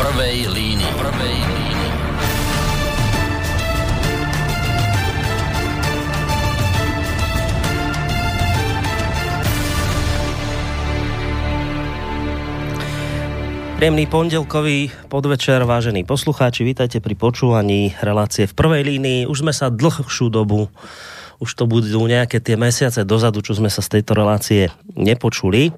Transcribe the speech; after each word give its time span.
prvej 0.00 0.48
línii. 0.48 0.92
Prvej 0.96 1.36
línii. 1.44 1.88
Príjemný 13.76 14.04
pondelkový 14.08 14.88
podvečer, 15.12 15.68
vážení 15.68 16.04
poslucháči, 16.08 16.64
vítajte 16.64 17.04
pri 17.04 17.12
počúvaní 17.16 17.92
relácie 18.00 18.48
v 18.48 18.56
prvej 18.56 18.88
línii. 18.88 19.20
Už 19.28 19.44
sme 19.44 19.52
sa 19.52 19.68
dlhšiu 19.68 20.32
dobu, 20.32 20.72
už 21.44 21.50
to 21.52 21.68
budú 21.68 22.08
nejaké 22.08 22.40
tie 22.40 22.56
mesiace 22.56 23.04
dozadu, 23.04 23.44
čo 23.44 23.52
sme 23.52 23.68
sa 23.68 23.84
z 23.84 24.00
tejto 24.00 24.16
relácie 24.16 24.72
nepočuli. 24.96 25.76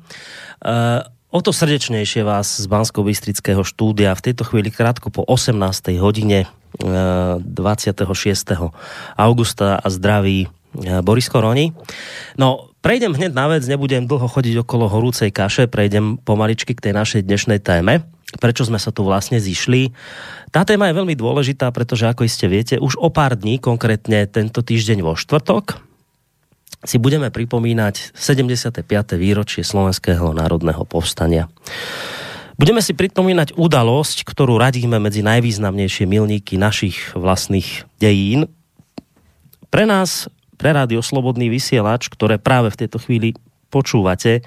Uh, 0.62 1.02
o 1.32 1.40
to 1.40 1.50
srdečnejšie 1.50 2.20
vás 2.28 2.60
z 2.60 2.68
bansko 2.68 3.00
bystrického 3.00 3.64
štúdia 3.64 4.12
v 4.12 4.24
tejto 4.30 4.44
chvíli 4.44 4.68
krátko 4.68 5.08
po 5.08 5.24
18. 5.24 5.56
hodine 5.96 6.44
uh, 6.84 7.40
26. 7.40 8.04
augusta 9.16 9.80
a 9.80 9.86
zdraví 9.88 10.46
uh, 10.46 11.00
Boris 11.00 11.32
Koroni. 11.32 11.72
No, 12.36 12.68
Prejdem 12.82 13.14
hneď 13.14 13.30
na 13.30 13.46
vec, 13.46 13.62
nebudem 13.62 14.10
dlho 14.10 14.26
chodiť 14.26 14.66
okolo 14.66 14.90
horúcej 14.90 15.30
kaše, 15.30 15.70
prejdem 15.70 16.18
pomaličky 16.18 16.74
k 16.74 16.90
tej 16.90 16.92
našej 16.98 17.22
dnešnej 17.22 17.62
téme. 17.62 18.02
Prečo 18.42 18.66
sme 18.66 18.82
sa 18.82 18.90
tu 18.90 19.06
vlastne 19.06 19.38
zišli? 19.38 19.94
Tá 20.50 20.66
téma 20.66 20.90
je 20.90 20.98
veľmi 20.98 21.14
dôležitá, 21.14 21.70
pretože 21.70 22.10
ako 22.10 22.26
iste 22.26 22.50
viete, 22.50 22.82
už 22.82 22.98
o 22.98 23.06
pár 23.06 23.38
dní, 23.38 23.62
konkrétne 23.62 24.26
tento 24.26 24.66
týždeň 24.66 24.98
vo 24.98 25.14
štvrtok, 25.14 25.78
si 26.80 26.96
budeme 26.96 27.28
pripomínať 27.28 28.16
75. 28.16 28.82
výročie 29.20 29.62
Slovenského 29.62 30.32
národného 30.32 30.82
povstania. 30.88 31.46
Budeme 32.56 32.84
si 32.84 32.92
pripomínať 32.92 33.58
udalosť, 33.58 34.28
ktorú 34.28 34.60
radíme 34.60 35.00
medzi 35.02 35.24
najvýznamnejšie 35.24 36.04
milníky 36.06 36.60
našich 36.60 37.16
vlastných 37.16 37.88
dejín. 37.98 38.46
Pre 39.72 39.84
nás 39.88 40.28
pre 40.60 40.70
rádio 40.70 41.02
Slobodný 41.02 41.50
vysielač, 41.50 42.06
ktoré 42.06 42.38
práve 42.38 42.70
v 42.70 42.86
tejto 42.86 43.02
chvíli 43.02 43.34
počúvate, 43.72 44.46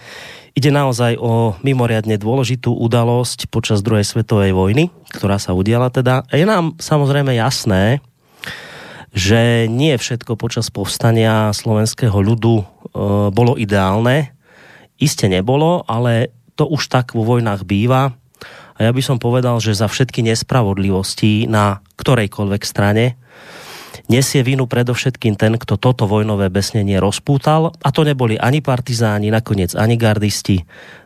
ide 0.55 0.69
naozaj 0.71 1.19
o 1.19 1.59
mimoriadne 1.59 2.15
dôležitú 2.15 2.71
udalosť 2.71 3.51
počas 3.51 3.83
druhej 3.83 4.07
svetovej 4.07 4.55
vojny, 4.55 4.93
ktorá 5.11 5.35
sa 5.35 5.51
udiala 5.51 5.91
teda. 5.91 6.23
Je 6.31 6.47
nám 6.47 6.79
samozrejme 6.79 7.35
jasné, 7.35 7.99
že 9.15 9.71
nie 9.71 9.95
všetko 9.95 10.35
počas 10.35 10.67
povstania 10.67 11.55
slovenského 11.55 12.19
ľudu 12.19 12.55
e, 12.59 12.63
bolo 13.31 13.55
ideálne. 13.55 14.35
Iste 14.99 15.31
nebolo, 15.31 15.87
ale 15.87 16.35
to 16.59 16.67
už 16.67 16.91
tak 16.91 17.15
vo 17.15 17.23
vojnách 17.23 17.63
býva. 17.63 18.11
A 18.75 18.79
ja 18.83 18.91
by 18.91 18.99
som 18.99 19.15
povedal, 19.15 19.55
že 19.63 19.71
za 19.71 19.87
všetky 19.87 20.19
nespravodlivosti 20.19 21.47
na 21.47 21.79
ktorejkoľvek 21.95 22.61
strane 22.67 23.15
nesie 24.11 24.43
vinu 24.45 24.67
predovšetkým 24.69 25.39
ten, 25.39 25.55
kto 25.55 25.79
toto 25.79 26.05
vojnové 26.05 26.51
besnenie 26.51 26.99
rozpútal. 26.99 27.73
A 27.81 27.89
to 27.89 28.03
neboli 28.03 28.35
ani 28.37 28.59
partizáni, 28.59 29.31
nakoniec 29.31 29.73
ani 29.73 29.95
gardisti, 29.95 30.61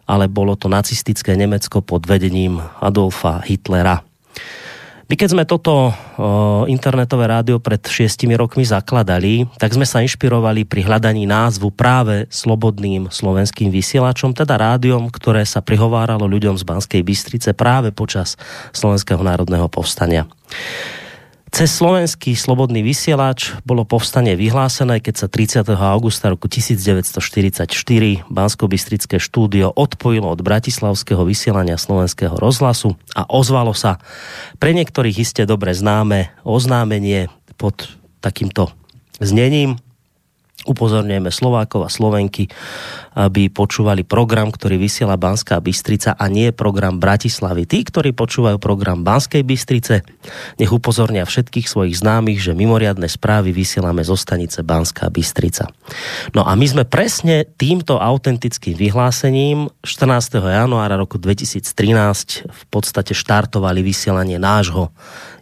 ale 0.09 0.25
bolo 0.27 0.57
to 0.57 0.67
nacistické 0.67 1.37
Nemecko 1.37 1.85
pod 1.85 2.09
vedením 2.09 2.59
Adolfa 2.81 3.45
Hitlera. 3.45 4.08
My 5.09 5.17
keď 5.17 5.29
sme 5.33 5.41
toto 5.41 5.89
o, 5.89 5.93
internetové 6.69 7.25
rádio 7.25 7.57
pred 7.57 7.81
šiestimi 7.81 8.37
rokmi 8.37 8.61
zakladali, 8.61 9.49
tak 9.57 9.73
sme 9.73 9.81
sa 9.81 10.05
inšpirovali 10.05 10.69
pri 10.69 10.85
hľadaní 10.85 11.25
názvu 11.25 11.73
práve 11.73 12.29
slobodným 12.29 13.09
slovenským 13.09 13.73
vysielačom, 13.73 14.37
teda 14.37 14.61
rádiom, 14.61 15.09
ktoré 15.09 15.49
sa 15.49 15.65
prihováralo 15.65 16.29
ľuďom 16.29 16.61
z 16.61 16.63
Banskej 16.63 17.01
Bystrice 17.01 17.57
práve 17.57 17.89
počas 17.89 18.37
Slovenského 18.69 19.25
národného 19.25 19.65
povstania. 19.65 20.29
Cez 21.49 21.81
slovenský 21.81 22.37
slobodný 22.37 22.85
vysielač 22.85 23.57
bolo 23.65 23.81
povstanie 23.81 24.37
vyhlásené, 24.37 25.01
keď 25.01 25.25
sa 25.25 25.27
30. 25.27 25.65
augusta 25.73 26.29
roku 26.29 26.45
1944 26.45 27.65
Bansko-Bystrické 28.29 29.17
štúdio 29.17 29.73
odpojilo 29.73 30.29
od 30.29 30.45
bratislavského 30.45 31.25
vysielania 31.25 31.81
slovenského 31.81 32.37
rozhlasu 32.37 32.93
a 33.17 33.25
ozvalo 33.25 33.73
sa 33.73 33.97
pre 34.61 34.77
niektorých 34.77 35.25
iste 35.25 35.49
dobre 35.49 35.73
známe 35.73 36.29
oznámenie 36.45 37.33
pod 37.57 37.97
takýmto 38.21 38.69
znením 39.17 39.81
upozorňujeme 40.67 41.31
Slovákov 41.31 41.87
a 41.87 41.93
Slovenky, 41.93 42.51
aby 43.15 43.51
počúvali 43.51 44.03
program, 44.07 44.51
ktorý 44.51 44.79
vysiela 44.79 45.19
Banská 45.19 45.59
Bystrica 45.59 46.15
a 46.15 46.25
nie 46.27 46.51
program 46.55 46.99
Bratislavy. 46.99 47.67
Tí, 47.67 47.83
ktorí 47.83 48.15
počúvajú 48.15 48.59
program 48.59 49.03
Banskej 49.03 49.43
Bystrice, 49.43 50.03
nech 50.59 50.71
upozornia 50.71 51.27
všetkých 51.27 51.67
svojich 51.67 51.99
známych, 51.99 52.39
že 52.39 52.55
mimoriadne 52.55 53.07
správy 53.07 53.51
vysielame 53.51 54.03
zo 54.03 54.15
stanice 54.15 54.63
Banská 54.63 55.11
Bystrica. 55.11 55.67
No 56.31 56.47
a 56.47 56.55
my 56.55 56.65
sme 56.67 56.83
presne 56.87 57.43
týmto 57.43 57.99
autentickým 57.99 58.75
vyhlásením 58.75 59.67
14. 59.83 60.39
januára 60.39 60.95
roku 60.95 61.19
2013 61.19 62.47
v 62.47 62.63
podstate 62.71 63.11
štartovali 63.11 63.83
vysielanie 63.83 64.39
nášho 64.39 64.91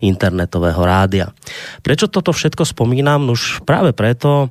internetového 0.02 0.82
rádia. 0.82 1.34
Prečo 1.82 2.10
toto 2.10 2.34
všetko 2.34 2.64
spomínam? 2.66 3.30
Už 3.30 3.66
práve 3.66 3.94
preto, 3.94 4.50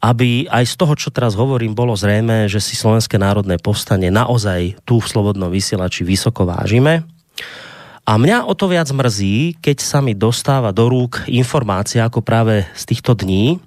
aby 0.00 0.46
aj 0.46 0.64
z 0.68 0.74
toho, 0.76 0.94
čo 0.94 1.08
teraz 1.08 1.34
hovorím, 1.34 1.72
bolo 1.72 1.96
zrejme, 1.96 2.46
že 2.46 2.60
si 2.60 2.76
Slovenské 2.76 3.16
národné 3.16 3.56
povstanie 3.56 4.12
naozaj 4.12 4.78
tu 4.84 5.00
v 5.00 5.08
Slobodnom 5.08 5.48
vysielači 5.48 6.04
vysoko 6.04 6.44
vážime. 6.44 7.02
A 8.06 8.14
mňa 8.22 8.46
o 8.46 8.54
to 8.54 8.70
viac 8.70 8.86
mrzí, 8.86 9.58
keď 9.58 9.82
sa 9.82 9.98
mi 9.98 10.14
dostáva 10.14 10.70
do 10.70 10.86
rúk 10.86 11.26
informácia 11.26 12.06
ako 12.06 12.22
práve 12.22 12.62
z 12.78 12.82
týchto 12.86 13.18
dní. 13.18 13.58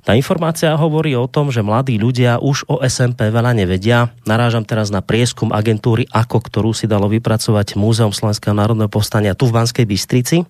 Tá 0.00 0.16
informácia 0.16 0.72
hovorí 0.72 1.12
o 1.12 1.28
tom, 1.28 1.52
že 1.52 1.60
mladí 1.60 2.00
ľudia 2.00 2.40
už 2.40 2.64
o 2.72 2.80
SMP 2.80 3.28
veľa 3.28 3.52
nevedia. 3.52 4.08
Narážam 4.24 4.64
teraz 4.64 4.88
na 4.88 5.04
prieskum 5.04 5.52
agentúry 5.52 6.08
AKO, 6.08 6.40
ktorú 6.40 6.72
si 6.72 6.88
dalo 6.88 7.04
vypracovať 7.12 7.76
Múzeum 7.76 8.16
Slovenského 8.16 8.56
národného 8.56 8.88
povstania 8.88 9.36
tu 9.36 9.44
v 9.44 9.60
Banskej 9.60 9.84
Bystrici. 9.84 10.48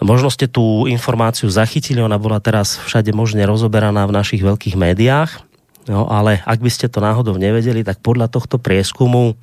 Možno 0.00 0.32
ste 0.32 0.48
tú 0.48 0.88
informáciu 0.88 1.52
zachytili, 1.52 2.00
ona 2.00 2.16
bola 2.16 2.40
teraz 2.40 2.80
všade 2.88 3.12
možne 3.12 3.44
rozoberaná 3.44 4.08
v 4.08 4.16
našich 4.16 4.40
veľkých 4.40 4.72
médiách, 4.72 5.44
no, 5.84 6.08
ale 6.08 6.40
ak 6.48 6.58
by 6.64 6.70
ste 6.72 6.88
to 6.88 7.04
náhodou 7.04 7.36
nevedeli, 7.36 7.84
tak 7.84 8.00
podľa 8.00 8.32
tohto 8.32 8.56
prieskumu 8.56 9.36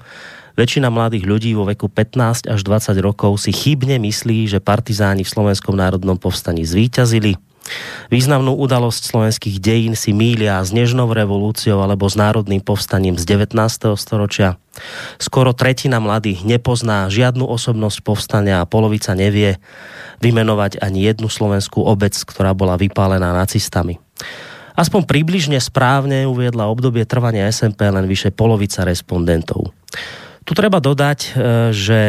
väčšina 0.57 0.89
mladých 0.89 1.29
ľudí 1.29 1.53
vo 1.53 1.69
veku 1.69 1.85
15 1.85 2.49
až 2.49 2.59
20 2.65 2.97
rokov 3.05 3.37
si 3.37 3.53
chybne 3.53 4.01
myslí, 4.01 4.49
že 4.49 4.57
partizáni 4.57 5.21
v 5.21 5.29
Slovenskom 5.29 5.77
národnom 5.77 6.17
povstaní 6.17 6.65
zvíťazili. 6.65 7.37
Významnú 8.07 8.55
udalosť 8.55 9.03
slovenských 9.11 9.59
dejín 9.59 9.93
si 9.99 10.15
mília 10.15 10.63
s 10.63 10.71
nežnou 10.71 11.11
revolúciou 11.11 11.83
alebo 11.83 12.07
s 12.07 12.15
národným 12.15 12.63
povstaním 12.63 13.19
z 13.19 13.27
19. 13.27 13.97
storočia. 13.99 14.55
Skoro 15.19 15.51
tretina 15.51 15.99
mladých 15.99 16.47
nepozná 16.47 17.11
žiadnu 17.11 17.43
osobnosť 17.43 18.05
povstania 18.05 18.63
a 18.63 18.69
polovica 18.69 19.11
nevie, 19.17 19.59
vymenovať 20.23 20.79
ani 20.79 21.03
jednu 21.03 21.27
slovenskú 21.27 21.83
obec, 21.83 22.15
ktorá 22.15 22.55
bola 22.55 22.79
vypálená 22.79 23.33
nacistami. 23.35 23.99
Aspoň 24.77 25.09
približne 25.09 25.57
správne 25.57 26.29
uviedla 26.29 26.69
obdobie 26.69 27.01
trvania 27.09 27.49
SMP 27.49 27.89
len 27.89 28.05
vyše 28.05 28.29
polovica 28.29 28.85
respondentov. 28.85 29.73
Tu 30.45 30.53
treba 30.53 30.77
dodať, 30.77 31.19
e, 31.25 31.29
že 31.73 31.99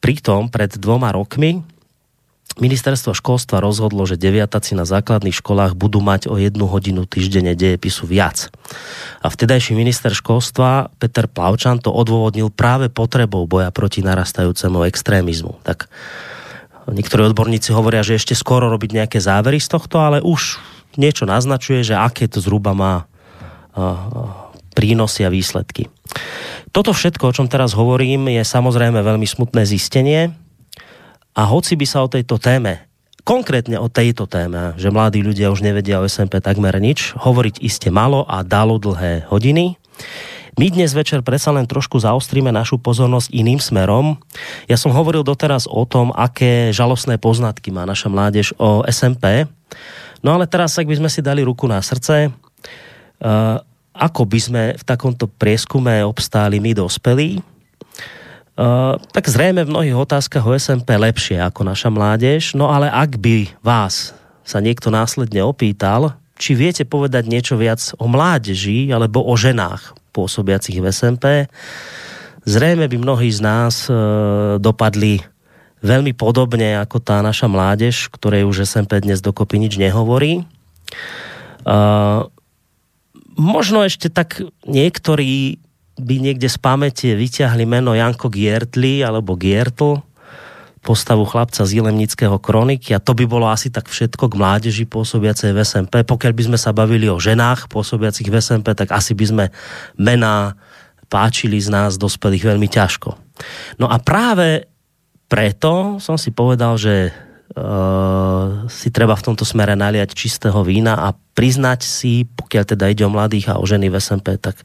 pritom 0.00 0.48
pred 0.48 0.72
dvoma 0.80 1.12
rokmi 1.12 1.73
Ministerstvo 2.54 3.18
školstva 3.18 3.58
rozhodlo, 3.58 4.06
že 4.06 4.14
deviataci 4.14 4.78
na 4.78 4.86
základných 4.86 5.34
školách 5.34 5.74
budú 5.74 5.98
mať 5.98 6.30
o 6.30 6.38
jednu 6.38 6.70
hodinu 6.70 7.02
týždenne 7.02 7.58
dejepisu 7.58 8.06
viac. 8.06 8.46
A 9.18 9.26
vtedajší 9.26 9.74
minister 9.74 10.14
školstva 10.14 10.94
Peter 11.02 11.26
Plavčan 11.26 11.82
to 11.82 11.90
odôvodnil 11.90 12.54
práve 12.54 12.94
potrebou 12.94 13.42
boja 13.50 13.74
proti 13.74 14.06
narastajúcemu 14.06 14.86
extrémizmu. 14.86 15.58
Tak 15.66 15.90
Niektorí 16.84 17.24
odborníci 17.32 17.72
hovoria, 17.72 18.04
že 18.04 18.20
ešte 18.20 18.36
skoro 18.36 18.68
robiť 18.68 18.92
nejaké 18.92 19.16
závery 19.16 19.56
z 19.56 19.72
tohto, 19.72 20.04
ale 20.04 20.20
už 20.20 20.60
niečo 21.00 21.24
naznačuje, 21.24 21.80
že 21.80 21.96
aké 21.96 22.28
to 22.28 22.44
zhruba 22.44 22.76
má 22.76 23.08
prínosy 24.76 25.24
a 25.24 25.32
výsledky. 25.32 25.88
Toto 26.74 26.92
všetko, 26.92 27.30
o 27.30 27.34
čom 27.34 27.46
teraz 27.48 27.72
hovorím, 27.72 28.28
je 28.28 28.42
samozrejme 28.44 29.00
veľmi 29.00 29.24
smutné 29.24 29.64
zistenie 29.64 30.34
a 31.34 31.42
hoci 31.50 31.74
by 31.74 31.86
sa 31.86 32.06
o 32.06 32.08
tejto 32.08 32.38
téme, 32.38 32.86
konkrétne 33.26 33.76
o 33.82 33.90
tejto 33.90 34.30
téme, 34.30 34.78
že 34.78 34.94
mladí 34.94 35.20
ľudia 35.20 35.50
už 35.50 35.66
nevedia 35.66 35.98
o 35.98 36.06
SMP 36.06 36.38
takmer 36.38 36.78
nič, 36.78 37.18
hovoriť 37.18 37.58
iste 37.58 37.90
malo 37.90 38.22
a 38.30 38.46
dalo 38.46 38.78
dlhé 38.78 39.26
hodiny, 39.28 39.74
my 40.54 40.70
dnes 40.70 40.94
večer 40.94 41.18
predsa 41.26 41.50
len 41.50 41.66
trošku 41.66 41.98
zaostríme 41.98 42.54
našu 42.54 42.78
pozornosť 42.78 43.34
iným 43.34 43.58
smerom. 43.58 44.22
Ja 44.70 44.78
som 44.78 44.94
hovoril 44.94 45.26
doteraz 45.26 45.66
o 45.66 45.82
tom, 45.82 46.14
aké 46.14 46.70
žalostné 46.70 47.18
poznatky 47.18 47.74
má 47.74 47.82
naša 47.82 48.06
mládež 48.06 48.54
o 48.54 48.86
SMP. 48.86 49.50
No 50.22 50.38
ale 50.38 50.46
teraz, 50.46 50.78
ak 50.78 50.86
by 50.86 51.02
sme 51.02 51.10
si 51.10 51.26
dali 51.26 51.42
ruku 51.42 51.66
na 51.66 51.82
srdce, 51.82 52.30
uh, 52.30 53.58
ako 53.98 54.22
by 54.30 54.38
sme 54.38 54.62
v 54.78 54.82
takomto 54.86 55.26
prieskume 55.26 56.06
obstáli 56.06 56.62
my 56.62 56.70
dospelí, 56.70 57.42
Uh, 58.54 59.02
tak 59.10 59.26
zrejme 59.26 59.66
v 59.66 59.72
mnohých 59.74 59.98
otázkach 59.98 60.46
o 60.46 60.54
SMP 60.54 60.94
lepšie 60.94 61.42
ako 61.42 61.66
naša 61.66 61.90
mládež, 61.90 62.54
no 62.54 62.70
ale 62.70 62.86
ak 62.86 63.18
by 63.18 63.50
vás 63.66 64.14
sa 64.46 64.62
niekto 64.62 64.94
následne 64.94 65.42
opýtal, 65.42 66.14
či 66.38 66.54
viete 66.54 66.86
povedať 66.86 67.26
niečo 67.26 67.58
viac 67.58 67.82
o 67.98 68.06
mládeži 68.06 68.94
alebo 68.94 69.26
o 69.26 69.34
ženách 69.34 69.98
pôsobiacich 70.14 70.78
v 70.78 70.86
SMP, 70.94 71.50
zrejme 72.46 72.86
by 72.86 72.94
mnohí 72.94 73.26
z 73.34 73.42
nás 73.42 73.90
uh, 73.90 74.62
dopadli 74.62 75.18
veľmi 75.82 76.14
podobne 76.14 76.78
ako 76.78 77.02
tá 77.02 77.26
naša 77.26 77.50
mládež, 77.50 78.06
ktorej 78.14 78.46
už 78.46 78.70
SMP 78.70 79.02
dnes 79.02 79.18
dokopy 79.18 79.58
nič 79.58 79.82
nehovorí. 79.82 80.46
Uh, 81.66 82.30
možno 83.34 83.82
ešte 83.82 84.08
tak 84.14 84.46
niektorí 84.62 85.58
by 85.94 86.16
niekde 86.18 86.50
z 86.50 86.58
pamäte 86.58 87.14
vyťahli 87.14 87.64
meno 87.66 87.94
Janko 87.94 88.26
Giertli 88.26 89.06
alebo 89.06 89.38
Giertl, 89.38 90.02
postavu 90.84 91.24
chlapca 91.24 91.64
z 91.64 91.80
Jilemnického 91.80 92.36
kroniky 92.36 92.92
a 92.92 93.00
to 93.00 93.16
by 93.16 93.24
bolo 93.24 93.48
asi 93.48 93.72
tak 93.72 93.88
všetko 93.88 94.28
k 94.28 94.36
mládeži 94.36 94.84
pôsobiacej 94.84 95.56
v 95.56 95.58
SMP. 95.64 96.04
Pokiaľ 96.04 96.32
by 96.36 96.42
sme 96.52 96.58
sa 96.60 96.76
bavili 96.76 97.08
o 97.08 97.16
ženách 97.16 97.72
pôsobiacich 97.72 98.28
v 98.28 98.36
SMP, 98.44 98.76
tak 98.76 98.92
asi 98.92 99.16
by 99.16 99.24
sme 99.24 99.44
mená 99.96 100.60
páčili 101.08 101.56
z 101.56 101.72
nás 101.72 101.96
dospelých 101.96 102.52
veľmi 102.52 102.68
ťažko. 102.68 103.16
No 103.80 103.88
a 103.88 103.96
práve 103.96 104.68
preto 105.24 105.96
som 106.04 106.20
si 106.20 106.30
povedal, 106.36 106.76
že 106.76 107.16
si 108.66 108.88
treba 108.90 109.14
v 109.14 109.24
tomto 109.30 109.46
smere 109.46 109.76
naliať 109.78 110.16
čistého 110.16 110.64
vína 110.66 110.96
a 110.96 111.12
priznať 111.12 111.80
si, 111.84 112.24
pokiaľ 112.24 112.64
teda 112.66 112.90
ide 112.90 113.04
o 113.06 113.12
mladých 113.12 113.54
a 113.54 113.60
o 113.60 113.64
ženy 113.68 113.92
v 113.92 114.00
SMP, 114.00 114.40
tak 114.40 114.58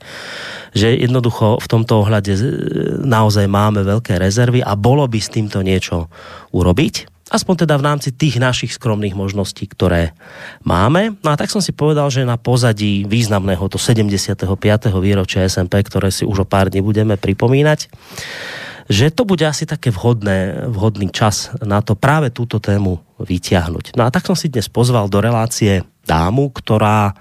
že 0.73 0.95
jednoducho 0.97 1.59
v 1.59 1.67
tomto 1.69 2.01
ohľade 2.01 2.33
naozaj 3.03 3.45
máme 3.45 3.85
veľké 3.85 4.17
rezervy 4.17 4.65
a 4.65 4.73
bolo 4.73 5.05
by 5.05 5.19
s 5.21 5.29
týmto 5.29 5.61
niečo 5.61 6.09
urobiť. 6.55 7.19
Aspoň 7.29 7.69
teda 7.69 7.77
v 7.77 7.85
rámci 7.85 8.09
tých 8.09 8.41
našich 8.41 8.73
skromných 8.73 9.13
možností, 9.13 9.69
ktoré 9.69 10.17
máme. 10.65 11.13
No 11.21 11.29
a 11.29 11.37
tak 11.37 11.53
som 11.53 11.61
si 11.61 11.69
povedal, 11.69 12.09
že 12.09 12.25
na 12.25 12.41
pozadí 12.41 13.05
významného 13.05 13.69
to 13.69 13.77
75. 13.77 14.49
výročia 14.97 15.45
SMP, 15.45 15.85
ktoré 15.85 16.09
si 16.09 16.25
už 16.25 16.41
o 16.41 16.49
pár 16.49 16.73
dní 16.73 16.81
budeme 16.81 17.21
pripomínať, 17.21 17.85
že 18.89 19.13
to 19.13 19.21
bude 19.21 19.45
asi 19.45 19.69
také 19.69 19.93
vhodné, 19.93 20.65
vhodný 20.65 21.13
čas 21.13 21.53
na 21.61 21.85
to 21.85 21.93
práve 21.93 22.33
túto 22.33 22.57
tému 22.57 22.97
vyťahnuť. 23.21 23.93
No 23.93 24.09
a 24.09 24.09
tak 24.09 24.25
som 24.25 24.33
si 24.33 24.49
dnes 24.49 24.65
pozval 24.65 25.05
do 25.13 25.21
relácie 25.21 25.85
dámu, 26.09 26.49
ktorá 26.49 27.13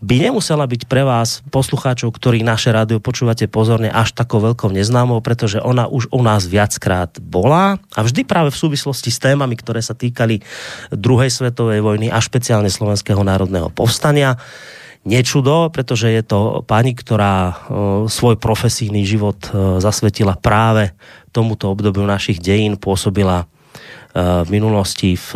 by 0.00 0.30
nemusela 0.30 0.64
byť 0.64 0.88
pre 0.88 1.04
vás, 1.04 1.44
poslucháčov, 1.52 2.08
ktorí 2.14 2.40
naše 2.40 2.72
rádio 2.72 3.04
počúvate 3.04 3.44
pozorne, 3.50 3.92
až 3.92 4.16
takou 4.16 4.40
veľkou 4.40 4.72
neznámou, 4.72 5.20
pretože 5.20 5.60
ona 5.60 5.90
už 5.90 6.08
u 6.08 6.24
nás 6.24 6.48
viackrát 6.48 7.20
bola 7.20 7.76
a 7.92 8.00
vždy 8.00 8.24
práve 8.24 8.48
v 8.48 8.60
súvislosti 8.64 9.12
s 9.12 9.20
témami, 9.20 9.60
ktoré 9.60 9.84
sa 9.84 9.92
týkali 9.92 10.40
druhej 10.94 11.28
svetovej 11.28 11.84
vojny 11.84 12.08
a 12.08 12.16
špeciálne 12.16 12.72
Slovenského 12.72 13.20
národného 13.20 13.68
povstania 13.68 14.40
nečudo, 15.04 15.72
pretože 15.72 16.12
je 16.12 16.22
to 16.24 16.60
pani, 16.64 16.92
ktorá 16.92 17.36
e, 17.36 17.54
svoj 18.08 18.36
profesijný 18.36 19.08
život 19.08 19.48
e, 19.48 19.80
zasvetila 19.80 20.36
práve 20.36 20.92
tomuto 21.32 21.72
obdobiu 21.72 22.04
našich 22.04 22.36
dejín, 22.36 22.76
pôsobila 22.76 23.44
e, 23.44 23.46
v 24.44 24.48
minulosti 24.52 25.16
v 25.16 25.28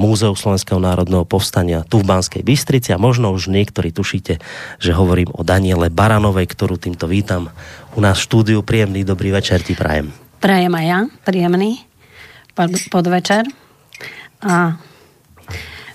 Múzeu 0.00 0.32
Slovenského 0.32 0.80
národného 0.80 1.28
povstania 1.28 1.84
tu 1.84 2.00
v 2.00 2.08
Banskej 2.08 2.40
Bystrici 2.40 2.96
a 2.96 3.02
možno 3.02 3.28
už 3.36 3.52
niektorí 3.52 3.92
tušíte, 3.92 4.40
že 4.80 4.96
hovorím 4.96 5.36
o 5.36 5.44
Daniele 5.44 5.92
Baranovej, 5.92 6.48
ktorú 6.48 6.80
týmto 6.80 7.04
vítam 7.04 7.52
u 7.92 8.00
nás 8.00 8.16
v 8.16 8.24
štúdiu. 8.24 8.64
Príjemný 8.64 9.04
dobrý 9.04 9.36
večer 9.36 9.60
ti 9.60 9.76
prajem. 9.76 10.16
Prajem 10.40 10.72
aj 10.72 10.86
ja, 10.88 11.00
príjemný 11.28 11.84
podvečer. 12.88 13.44
A 14.44 14.76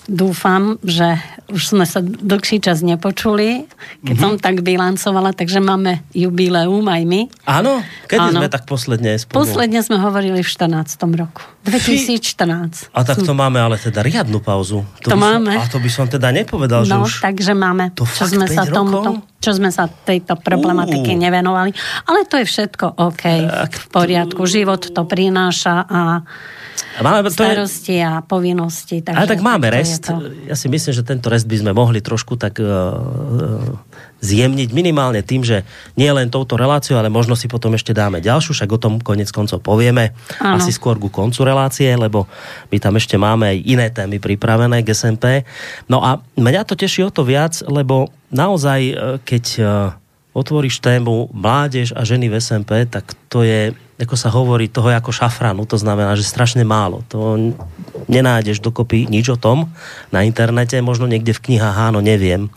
dúfam, 0.10 0.82
že 0.82 1.22
už 1.50 1.78
sme 1.78 1.86
sa 1.86 2.02
dlhší 2.02 2.62
čas 2.62 2.82
nepočuli, 2.82 3.70
keď 4.04 4.16
mm-hmm. 4.18 4.18
som 4.18 4.34
tak 4.42 4.66
bilancovala, 4.66 5.34
takže 5.38 5.62
máme 5.62 6.02
jubileum 6.14 6.86
aj 6.86 7.02
my. 7.06 7.22
Áno? 7.46 7.82
Kedy 8.10 8.34
Áno. 8.34 8.40
sme 8.42 8.48
tak 8.50 8.66
posledne 8.66 9.18
spolu? 9.22 9.46
Posledne 9.46 9.80
sme 9.86 10.02
hovorili 10.02 10.42
v 10.42 10.50
14. 10.50 10.98
roku. 11.18 11.42
2014. 11.66 12.90
A 12.94 13.00
tak 13.06 13.22
to 13.22 13.34
máme 13.38 13.62
ale 13.62 13.78
teda 13.78 14.02
riadnu 14.02 14.42
pauzu. 14.42 14.82
To, 15.06 15.14
to 15.14 15.18
máme. 15.18 15.54
Som, 15.54 15.64
a 15.64 15.70
to 15.70 15.78
by 15.78 15.90
som 15.90 16.06
teda 16.10 16.34
nepovedal, 16.34 16.82
no, 16.90 17.06
že 17.06 17.20
už... 17.20 17.26
takže 17.26 17.54
máme. 17.54 17.94
To 17.94 18.10
čo 18.10 18.26
sme 18.26 18.50
sa 18.50 18.66
tomuto, 18.66 19.22
čo 19.38 19.52
sme 19.54 19.70
sa 19.70 19.86
tejto 19.86 20.40
problematiky 20.40 21.14
uh. 21.14 21.20
nevenovali. 21.20 21.72
Ale 22.10 22.26
to 22.26 22.42
je 22.42 22.46
všetko 22.50 22.98
OK, 22.98 23.24
tak 23.46 23.72
v 23.76 23.86
poriadku. 23.94 24.42
Život 24.50 24.90
to 24.96 25.06
prináša 25.06 25.86
a 25.86 26.02
máme, 27.02 27.28
to 27.28 27.32
starosti 27.32 27.98
je... 27.98 28.06
a 28.06 28.20
povinnosti. 28.24 29.02
Takže, 29.02 29.18
Ale 29.18 29.28
tak 29.28 29.42
máme 29.44 29.68
rest. 29.72 30.12
Ja 30.46 30.56
si 30.58 30.68
myslím, 30.68 30.94
že 30.94 31.04
tento 31.04 31.28
rest 31.32 31.48
by 31.48 31.58
sme 31.62 31.72
mohli 31.72 32.04
trošku 32.04 32.36
tak 32.36 32.60
uh, 32.60 33.78
zjemniť 34.20 34.70
minimálne 34.76 35.24
tým, 35.24 35.42
že 35.42 35.64
nie 35.96 36.12
len 36.12 36.28
touto 36.28 36.60
reláciou, 36.60 37.00
ale 37.00 37.08
možno 37.08 37.40
si 37.40 37.48
potom 37.48 37.72
ešte 37.76 37.96
dáme 37.96 38.20
ďalšiu, 38.20 38.52
však 38.52 38.70
o 38.76 38.80
tom 38.80 38.94
konec 39.00 39.32
koncov 39.32 39.64
povieme. 39.64 40.12
Ano. 40.44 40.60
Asi 40.60 40.76
skôr 40.76 41.00
ku 41.00 41.08
koncu 41.08 41.48
relácie, 41.48 41.90
lebo 41.96 42.28
my 42.70 42.78
tam 42.78 43.00
ešte 43.00 43.16
máme 43.16 43.56
aj 43.56 43.58
iné 43.64 43.88
témy 43.90 44.20
pripravené 44.20 44.84
k 44.84 44.92
SMP. 44.92 45.48
No 45.88 46.04
a 46.04 46.20
mňa 46.36 46.68
to 46.68 46.76
teší 46.76 47.08
o 47.08 47.12
to 47.12 47.24
viac, 47.24 47.60
lebo 47.66 48.12
naozaj, 48.30 48.80
e, 48.84 48.94
keď 49.24 49.44
otvoríš 50.34 50.80
tému 50.80 51.28
mládež 51.34 51.92
a 51.98 52.06
ženy 52.06 52.30
v 52.30 52.38
SMP, 52.38 52.86
tak 52.86 53.12
to 53.28 53.42
je 53.42 53.74
ako 54.00 54.16
sa 54.16 54.32
hovorí, 54.32 54.72
toho 54.72 54.88
ako 54.96 55.12
šafranu, 55.12 55.68
to 55.68 55.76
znamená, 55.76 56.16
že 56.16 56.24
strašne 56.24 56.64
málo. 56.64 57.04
To 57.12 57.36
nenájdeš 58.08 58.64
dokopy 58.64 59.12
nič 59.12 59.28
o 59.28 59.38
tom 59.38 59.68
na 60.10 60.24
internete, 60.24 60.80
možno 60.80 61.04
niekde 61.04 61.36
v 61.36 61.44
knihách, 61.52 61.92
áno, 61.92 62.00
neviem. 62.00 62.48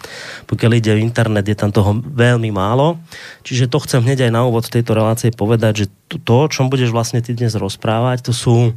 Pokiaľ 0.47 0.71
ide 0.79 0.95
o 0.95 1.03
internet, 1.03 1.51
je 1.51 1.59
tam 1.59 1.75
toho 1.75 1.99
veľmi 1.99 2.55
málo. 2.55 3.03
Čiže 3.43 3.67
to 3.67 3.83
chcem 3.83 4.07
hneď 4.07 4.31
aj 4.31 4.33
na 4.33 4.47
úvod 4.47 4.71
tejto 4.71 4.95
relácie 4.95 5.35
povedať, 5.35 5.85
že 5.85 5.87
to, 6.23 6.47
o 6.47 6.51
čom 6.51 6.71
budeš 6.71 6.95
vlastne 6.95 7.19
ty 7.19 7.35
dnes 7.35 7.59
rozprávať, 7.59 8.31
to 8.31 8.33
sú 8.33 8.73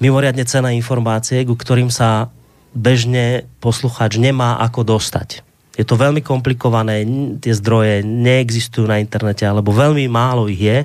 mimoriadne 0.00 0.48
cené 0.48 0.74
informácie, 0.74 1.44
ku 1.44 1.56
ktorým 1.56 1.92
sa 1.92 2.32
bežne 2.76 3.48
poslucháč 3.60 4.20
nemá 4.20 4.60
ako 4.60 4.96
dostať. 4.96 5.45
Je 5.76 5.84
to 5.84 6.00
veľmi 6.00 6.24
komplikované, 6.24 7.04
tie 7.36 7.52
zdroje 7.52 8.00
neexistujú 8.00 8.88
na 8.88 8.96
internete, 8.96 9.44
alebo 9.44 9.76
veľmi 9.76 10.08
málo 10.08 10.48
ich 10.48 10.64
je. 10.64 10.78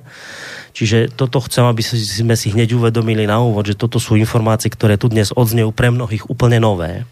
Čiže 0.75 1.15
toto 1.15 1.39
chcem, 1.47 1.63
aby 1.63 1.79
sme 1.83 2.35
si 2.35 2.51
hneď 2.51 2.75
uvedomili 2.75 3.23
na 3.23 3.39
úvod, 3.39 3.71
že 3.71 3.79
toto 3.79 4.03
sú 4.03 4.19
informácie, 4.19 4.67
ktoré 4.67 4.99
tu 4.99 5.07
dnes 5.07 5.31
odznejú 5.31 5.71
pre 5.71 5.91
mnohých 5.91 6.27
úplne 6.27 6.59
nové. 6.59 7.07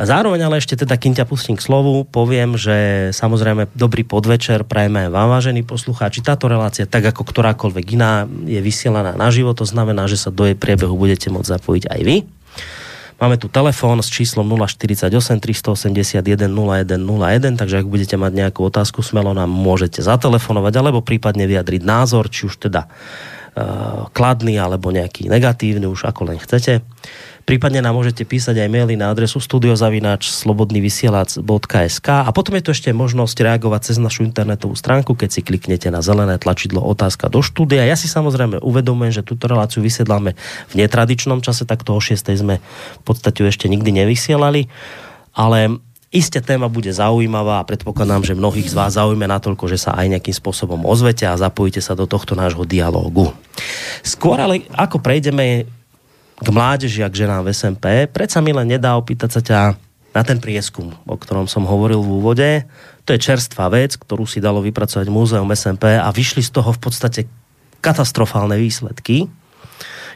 Zároveň 0.00 0.46
ale 0.46 0.62
ešte 0.62 0.78
teda, 0.78 0.96
kým 0.96 1.12
ťa 1.12 1.28
pustím 1.28 1.58
k 1.58 1.66
slovu, 1.66 2.06
poviem, 2.08 2.54
že 2.54 3.10
samozrejme 3.12 3.68
dobrý 3.74 4.06
podvečer 4.06 4.62
prajeme 4.64 5.10
vám, 5.10 5.28
vážení 5.34 5.60
poslucháči. 5.66 6.24
Táto 6.24 6.46
relácia, 6.48 6.88
tak 6.88 7.10
ako 7.10 7.26
ktorákoľvek 7.26 7.86
iná, 7.98 8.24
je 8.48 8.62
vysielaná 8.62 9.18
naživo, 9.18 9.52
to 9.52 9.66
znamená, 9.66 10.06
že 10.08 10.16
sa 10.16 10.30
do 10.32 10.46
jej 10.46 10.56
priebehu 10.56 10.94
budete 10.94 11.28
môcť 11.28 11.52
zapojiť 11.58 11.84
aj 11.90 12.00
vy. 12.06 12.16
Máme 13.20 13.36
tu 13.36 13.52
telefón 13.52 14.00
s 14.00 14.08
číslom 14.08 14.48
048 14.48 15.12
381 15.12 16.24
0101, 16.24 17.60
takže 17.60 17.84
ak 17.84 17.86
budete 17.86 18.16
mať 18.16 18.32
nejakú 18.32 18.64
otázku, 18.64 19.04
smelo 19.04 19.36
nám 19.36 19.52
môžete 19.52 20.00
zatelefonovať 20.00 20.72
alebo 20.80 21.04
prípadne 21.04 21.44
vyjadriť 21.44 21.84
názor, 21.84 22.32
či 22.32 22.48
už 22.48 22.56
teda 22.56 22.88
kladný 24.14 24.56
alebo 24.58 24.94
nejaký 24.94 25.26
negatívny, 25.26 25.86
už 25.86 26.06
ako 26.06 26.30
len 26.30 26.38
chcete. 26.38 26.80
Prípadne 27.48 27.82
nám 27.82 27.98
môžete 27.98 28.22
písať 28.22 28.62
aj 28.62 28.68
maily 28.70 28.94
na 28.94 29.10
adresu 29.10 29.42
studiozavináč 29.42 30.30
slobodnyvysielac.sk 30.30 32.08
a 32.08 32.30
potom 32.30 32.54
je 32.54 32.62
tu 32.62 32.70
ešte 32.70 32.94
možnosť 32.94 33.42
reagovať 33.42 33.90
cez 33.90 33.96
našu 33.98 34.22
internetovú 34.22 34.78
stránku, 34.78 35.18
keď 35.18 35.28
si 35.34 35.40
kliknete 35.42 35.90
na 35.90 35.98
zelené 35.98 36.38
tlačidlo 36.38 36.78
otázka 36.78 37.26
do 37.26 37.42
štúdia. 37.42 37.82
Ja 37.88 37.98
si 37.98 38.06
samozrejme 38.06 38.62
uvedomujem, 38.62 39.18
že 39.18 39.26
túto 39.26 39.50
reláciu 39.50 39.82
vysielame 39.82 40.38
v 40.70 40.74
netradičnom 40.78 41.42
čase, 41.42 41.66
takto 41.66 41.96
o 41.96 41.98
6. 41.98 42.22
sme 42.38 42.62
v 42.62 43.02
podstate 43.02 43.42
ešte 43.42 43.66
nikdy 43.66 44.04
nevysielali, 44.04 44.70
ale 45.34 45.82
Isté 46.10 46.42
téma 46.42 46.66
bude 46.66 46.90
zaujímavá 46.90 47.62
a 47.62 47.68
predpokladám, 47.70 48.26
že 48.26 48.34
mnohých 48.34 48.66
z 48.66 48.74
vás 48.74 48.98
zaujíme 48.98 49.30
natoľko, 49.30 49.70
že 49.70 49.78
sa 49.78 49.94
aj 49.94 50.18
nejakým 50.18 50.34
spôsobom 50.34 50.82
ozvete 50.82 51.22
a 51.22 51.38
zapojíte 51.38 51.78
sa 51.78 51.94
do 51.94 52.02
tohto 52.02 52.34
nášho 52.34 52.66
dialógu. 52.66 53.30
Skôr 54.02 54.42
ale 54.42 54.66
ako 54.74 54.98
prejdeme 54.98 55.70
k 56.34 56.48
mládeži 56.50 57.06
a 57.06 57.12
k 57.14 57.22
ženám 57.22 57.46
v 57.46 57.54
SMP, 57.54 58.10
predsa 58.10 58.42
mi 58.42 58.50
len 58.50 58.66
nedá 58.66 58.98
opýtať 58.98 59.30
sa 59.30 59.40
ťa 59.40 59.58
na 60.10 60.22
ten 60.26 60.42
prieskum, 60.42 60.90
o 61.06 61.14
ktorom 61.14 61.46
som 61.46 61.62
hovoril 61.62 62.02
v 62.02 62.10
úvode. 62.10 62.50
To 63.06 63.14
je 63.14 63.22
čerstvá 63.22 63.70
vec, 63.70 63.94
ktorú 63.94 64.26
si 64.26 64.42
dalo 64.42 64.58
vypracovať 64.66 65.06
Múzeum 65.06 65.46
SMP 65.54 65.94
a 65.94 66.10
vyšli 66.10 66.42
z 66.42 66.50
toho 66.50 66.74
v 66.74 66.80
podstate 66.90 67.30
katastrofálne 67.78 68.58
výsledky, 68.58 69.30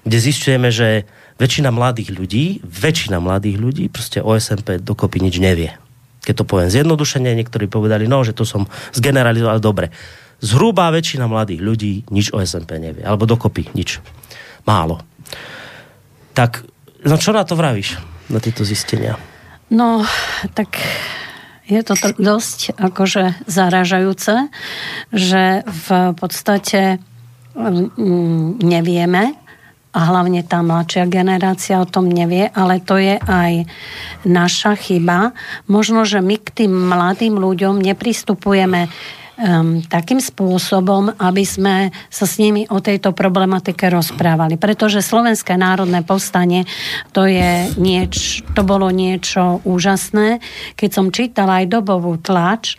kde 0.02 0.18
zistujeme, 0.18 0.74
že 0.74 1.06
väčšina 1.38 1.70
mladých 1.70 2.10
ľudí, 2.18 2.66
väčšina 2.66 3.22
mladých 3.22 3.62
ľudí 3.62 3.84
proste 3.94 4.18
o 4.18 4.34
SMP 4.34 4.82
dokopy 4.82 5.22
nič 5.22 5.38
nevie. 5.38 5.83
Keď 6.24 6.34
to 6.40 6.48
poviem 6.48 6.72
zjednodušene, 6.72 7.36
niektorí 7.36 7.68
povedali, 7.68 8.08
no, 8.08 8.24
že 8.24 8.32
to 8.32 8.48
som 8.48 8.64
zgeneralizoval 8.96 9.60
dobre 9.60 9.92
zhruba 10.44 10.92
väčšina 10.92 11.24
mladých 11.24 11.60
ľudí 11.64 11.92
nič 12.12 12.36
o 12.36 12.40
SMP 12.44 12.76
nevie. 12.76 13.00
Alebo 13.00 13.24
dokopy 13.24 13.72
nič. 13.72 14.04
Málo. 14.68 15.00
Tak, 16.36 16.64
no 17.08 17.16
čo 17.16 17.32
na 17.32 17.48
to 17.48 17.56
vravíš? 17.56 17.96
Na 18.28 18.40
tieto 18.40 18.60
zistenia? 18.64 19.16
No, 19.72 20.04
tak 20.52 20.76
je 21.64 21.80
to 21.80 21.96
dosť 22.20 22.76
akože 22.76 23.48
zaražajúce, 23.48 24.52
že 25.12 25.64
v 25.64 25.88
podstate 26.12 27.00
mm, 27.56 28.60
nevieme, 28.60 29.32
a 29.94 30.00
hlavne 30.10 30.42
tá 30.42 30.58
mladšia 30.58 31.06
generácia 31.06 31.78
o 31.78 31.86
tom 31.86 32.10
nevie, 32.10 32.50
ale 32.50 32.82
to 32.82 32.98
je 32.98 33.14
aj 33.22 33.62
naša 34.26 34.74
chyba. 34.74 35.30
Možno, 35.70 36.02
že 36.02 36.18
my 36.18 36.36
k 36.42 36.66
tým 36.66 36.72
mladým 36.74 37.38
ľuďom 37.38 37.78
nepristupujeme 37.78 38.90
um, 39.38 39.78
takým 39.86 40.18
spôsobom, 40.18 41.14
aby 41.14 41.44
sme 41.46 41.94
sa 42.10 42.26
s 42.26 42.42
nimi 42.42 42.66
o 42.66 42.82
tejto 42.82 43.14
problematike 43.14 43.86
rozprávali. 43.86 44.58
Pretože 44.58 44.98
Slovenské 44.98 45.54
národné 45.54 46.02
povstanie 46.02 46.66
to, 47.14 47.30
je 47.30 47.70
nieč, 47.78 48.42
to 48.54 48.66
bolo 48.66 48.90
niečo 48.90 49.62
úžasné. 49.62 50.42
Keď 50.74 50.90
som 50.90 51.14
čítala 51.14 51.62
aj 51.62 51.70
dobovú 51.70 52.18
tlač, 52.18 52.74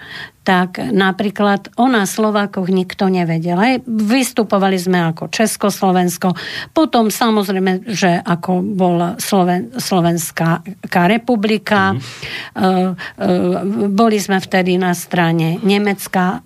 tak 0.45 0.77
napríklad 0.77 1.73
o 1.81 1.89
nás 1.89 2.13
Slovákoch 2.13 2.69
nikto 2.69 3.09
nevedel. 3.09 3.57
Hej. 3.57 3.81
Vystupovali 3.89 4.77
sme 4.77 5.01
ako 5.09 5.33
Československo, 5.33 6.37
potom 6.69 7.09
samozrejme, 7.09 7.89
že 7.89 8.21
ako 8.21 8.61
bol 8.61 9.17
Sloven, 9.17 9.73
Slovenská 9.73 10.61
republika, 11.09 11.97
mm-hmm. 11.97 13.89
boli 13.89 14.17
sme 14.21 14.37
vtedy 14.37 14.77
na 14.77 14.93
strane 14.93 15.57
Nemecka, 15.65 16.45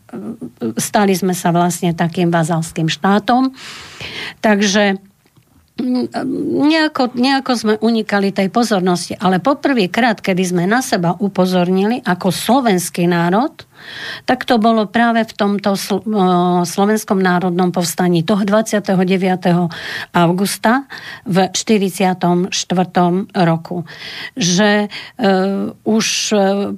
stali 0.79 1.11
sme 1.11 1.35
sa 1.35 1.51
vlastne 1.51 1.91
takým 1.91 2.31
vazalským 2.31 2.87
štátom. 2.87 3.51
Takže 4.39 5.08
nejako, 5.79 7.15
nejako 7.15 7.51
sme 7.55 7.73
unikali 7.79 8.35
tej 8.35 8.51
pozornosti, 8.51 9.15
ale 9.15 9.39
poprvýkrát, 9.39 10.19
kedy 10.19 10.43
sme 10.43 10.63
na 10.67 10.83
seba 10.83 11.15
upozornili 11.17 12.03
ako 12.03 12.29
slovenský 12.29 13.07
národ, 13.07 13.55
tak 14.27 14.43
to 14.43 14.59
bolo 14.59 14.91
práve 14.91 15.23
v 15.23 15.33
tomto 15.33 15.79
slovenskom 16.67 17.19
národnom 17.19 17.71
povstaní 17.71 18.27
toho 18.27 18.43
29. 18.43 18.91
augusta 20.11 20.83
v 21.23 21.47
44. 21.55 22.51
roku. 23.33 23.87
Že 24.35 24.91
uh, 24.91 25.71
už 25.87 26.05
uh, 26.35 26.75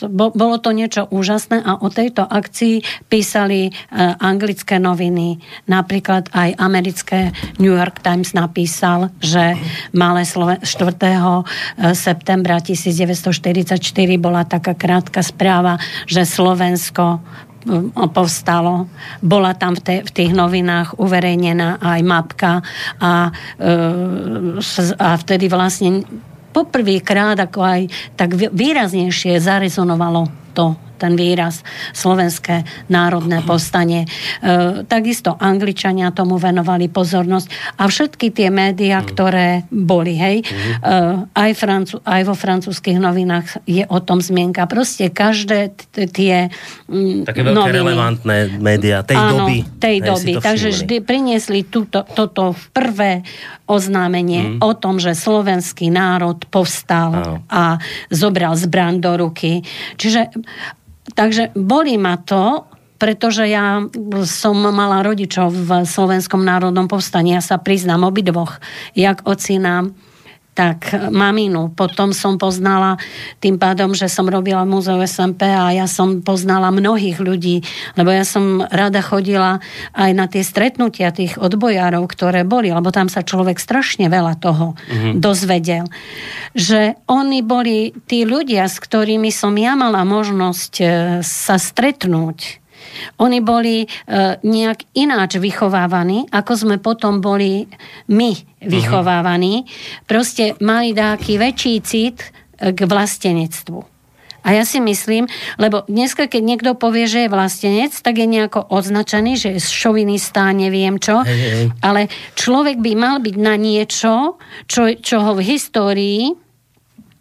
proste 0.00 0.38
bolo 0.38 0.56
to 0.56 0.72
niečo 0.72 1.04
úžasné 1.12 1.60
a 1.60 1.76
o 1.76 1.88
tejto 1.92 2.24
akcii 2.24 3.04
písali 3.12 3.68
e, 3.68 3.72
anglické 4.16 4.80
noviny. 4.80 5.36
Napríklad 5.68 6.32
aj 6.32 6.56
americké 6.56 7.36
New 7.60 7.72
York 7.72 8.00
Times 8.00 8.32
napísal, 8.32 9.12
že 9.20 9.60
malé 9.92 10.24
4. 10.24 10.64
E, 10.64 11.42
septembra 11.92 12.60
1944 12.64 13.76
bola 14.16 14.48
taká 14.48 14.72
krátka 14.72 15.20
správa, 15.20 15.76
že 16.08 16.24
Slovensko 16.24 17.20
e, 17.66 18.08
povstalo. 18.08 18.88
Bola 19.20 19.52
tam 19.52 19.76
v, 19.76 19.80
te, 19.84 19.96
v 20.00 20.10
tých 20.10 20.32
novinách 20.32 20.96
uverejnená 20.96 21.76
aj 21.82 22.00
mapka 22.00 22.52
a, 22.96 23.28
a 24.96 25.08
vtedy 25.20 25.52
vlastne 25.52 26.08
poprvýkrát 26.50 27.38
ako 27.38 27.60
aj 27.62 27.80
tak 28.18 28.34
výraznejšie 28.34 29.38
zarezonovalo 29.38 30.28
to 30.54 30.89
ten 31.00 31.16
výraz 31.16 31.64
slovenské 31.96 32.68
národné 32.92 33.40
povstanie. 33.48 34.04
E, 34.04 34.08
takisto 34.84 35.32
Angličania 35.40 36.12
tomu 36.12 36.36
venovali 36.36 36.92
pozornosť 36.92 37.80
a 37.80 37.88
všetky 37.88 38.28
tie 38.36 38.52
médiá, 38.52 39.00
mm. 39.00 39.06
ktoré 39.08 39.48
boli, 39.72 40.20
hej, 40.20 40.44
mm. 40.44 40.84
e, 40.84 40.98
aj, 41.32 41.50
Francu, 41.56 41.96
aj 42.04 42.22
vo 42.28 42.36
francúzských 42.36 43.00
novinách 43.00 43.64
je 43.64 43.88
o 43.88 43.98
tom 44.04 44.20
zmienka. 44.20 44.68
Proste 44.68 45.08
každé 45.08 45.72
t- 45.72 46.04
tie 46.04 46.52
mm, 46.92 47.24
Také 47.24 47.40
veľké 47.40 47.56
noviny, 47.56 47.78
relevantné 47.80 48.36
médiá 48.60 49.00
tej 49.00 49.16
áno, 49.16 49.48
doby. 49.48 49.64
tej 49.80 49.96
hej, 50.04 50.08
doby. 50.12 50.32
Takže 50.36 50.68
vždy 50.76 50.96
priniesli 51.00 51.64
túto, 51.64 52.04
toto 52.04 52.52
v 52.52 52.64
prvé 52.76 53.12
oznámenie 53.70 54.58
mm. 54.58 54.66
o 54.66 54.74
tom, 54.74 54.98
že 54.98 55.14
slovenský 55.14 55.88
národ 55.94 56.42
povstal 56.50 57.10
áno. 57.14 57.34
a 57.46 57.78
zobral 58.10 58.58
zbran 58.58 58.98
do 58.98 59.14
ruky. 59.14 59.62
Čiže 59.94 60.34
Takže 61.20 61.52
boli 61.52 62.00
ma 62.00 62.16
to, 62.16 62.64
pretože 62.96 63.44
ja 63.44 63.84
som 64.24 64.56
mala 64.56 65.04
rodičov 65.04 65.52
v 65.52 65.84
Slovenskom 65.84 66.40
národnom 66.40 66.88
povstaní. 66.88 67.36
Ja 67.36 67.44
sa 67.44 67.60
priznám 67.60 68.08
obidvoch, 68.08 68.56
jak 68.96 69.28
ocina, 69.28 69.84
tak 70.54 70.92
maminu. 71.08 71.72
Potom 71.72 72.12
som 72.12 72.36
poznala 72.36 72.98
tým 73.38 73.56
pádom, 73.56 73.94
že 73.96 74.10
som 74.10 74.28
robila 74.28 74.66
Múzeu 74.68 74.98
SMP 75.06 75.48
a 75.48 75.72
ja 75.72 75.86
som 75.88 76.20
poznala 76.20 76.74
mnohých 76.74 77.22
ľudí, 77.22 77.62
lebo 77.94 78.10
ja 78.12 78.26
som 78.26 78.60
rada 78.68 79.00
chodila 79.00 79.62
aj 79.96 80.10
na 80.12 80.26
tie 80.26 80.44
stretnutia 80.44 81.14
tých 81.14 81.38
odbojárov, 81.40 82.04
ktoré 82.10 82.44
boli, 82.44 82.74
lebo 82.74 82.92
tam 82.92 83.08
sa 83.08 83.24
človek 83.24 83.56
strašne 83.56 84.10
veľa 84.12 84.36
toho 84.36 84.76
mm-hmm. 84.76 85.12
dozvedel. 85.22 85.86
Že 86.52 86.98
oni 87.08 87.40
boli 87.40 87.96
tí 88.04 88.28
ľudia, 88.28 88.66
s 88.68 88.82
ktorými 88.82 89.32
som 89.32 89.54
ja 89.56 89.78
mala 89.78 90.02
možnosť 90.04 90.72
e, 90.82 90.86
sa 91.24 91.56
stretnúť 91.56 92.59
oni 93.20 93.38
boli 93.40 93.84
e, 93.84 93.86
nejak 94.40 94.96
ináč 94.96 95.36
vychovávaní, 95.40 96.28
ako 96.30 96.52
sme 96.56 96.76
potom 96.80 97.20
boli 97.20 97.68
my 98.10 98.32
vychovávaní. 98.64 99.64
Uh-huh. 99.64 100.04
Proste 100.04 100.56
mali 100.60 100.92
dáky 100.92 101.40
väčší 101.40 101.74
cit 101.84 102.18
e, 102.58 102.72
k 102.72 102.80
vlastenectvu. 102.84 104.00
A 104.40 104.56
ja 104.56 104.64
si 104.64 104.80
myslím, 104.80 105.28
lebo 105.60 105.84
dneska, 105.84 106.24
keď 106.24 106.42
niekto 106.42 106.70
povie, 106.72 107.04
že 107.04 107.28
je 107.28 107.32
vlastenec, 107.32 107.92
tak 107.92 108.16
je 108.16 108.24
nejako 108.24 108.72
označený, 108.72 109.36
že 109.36 109.48
je 109.56 109.60
šovinista, 109.60 110.48
neviem 110.56 110.96
čo. 110.96 111.20
Hej, 111.20 111.40
hej. 111.44 111.66
Ale 111.84 112.08
človek 112.40 112.80
by 112.80 112.92
mal 112.96 113.20
byť 113.20 113.36
na 113.36 113.60
niečo, 113.60 114.40
čo, 114.64 114.96
čo 114.96 115.16
ho 115.20 115.36
v 115.36 115.44
histórii 115.44 116.22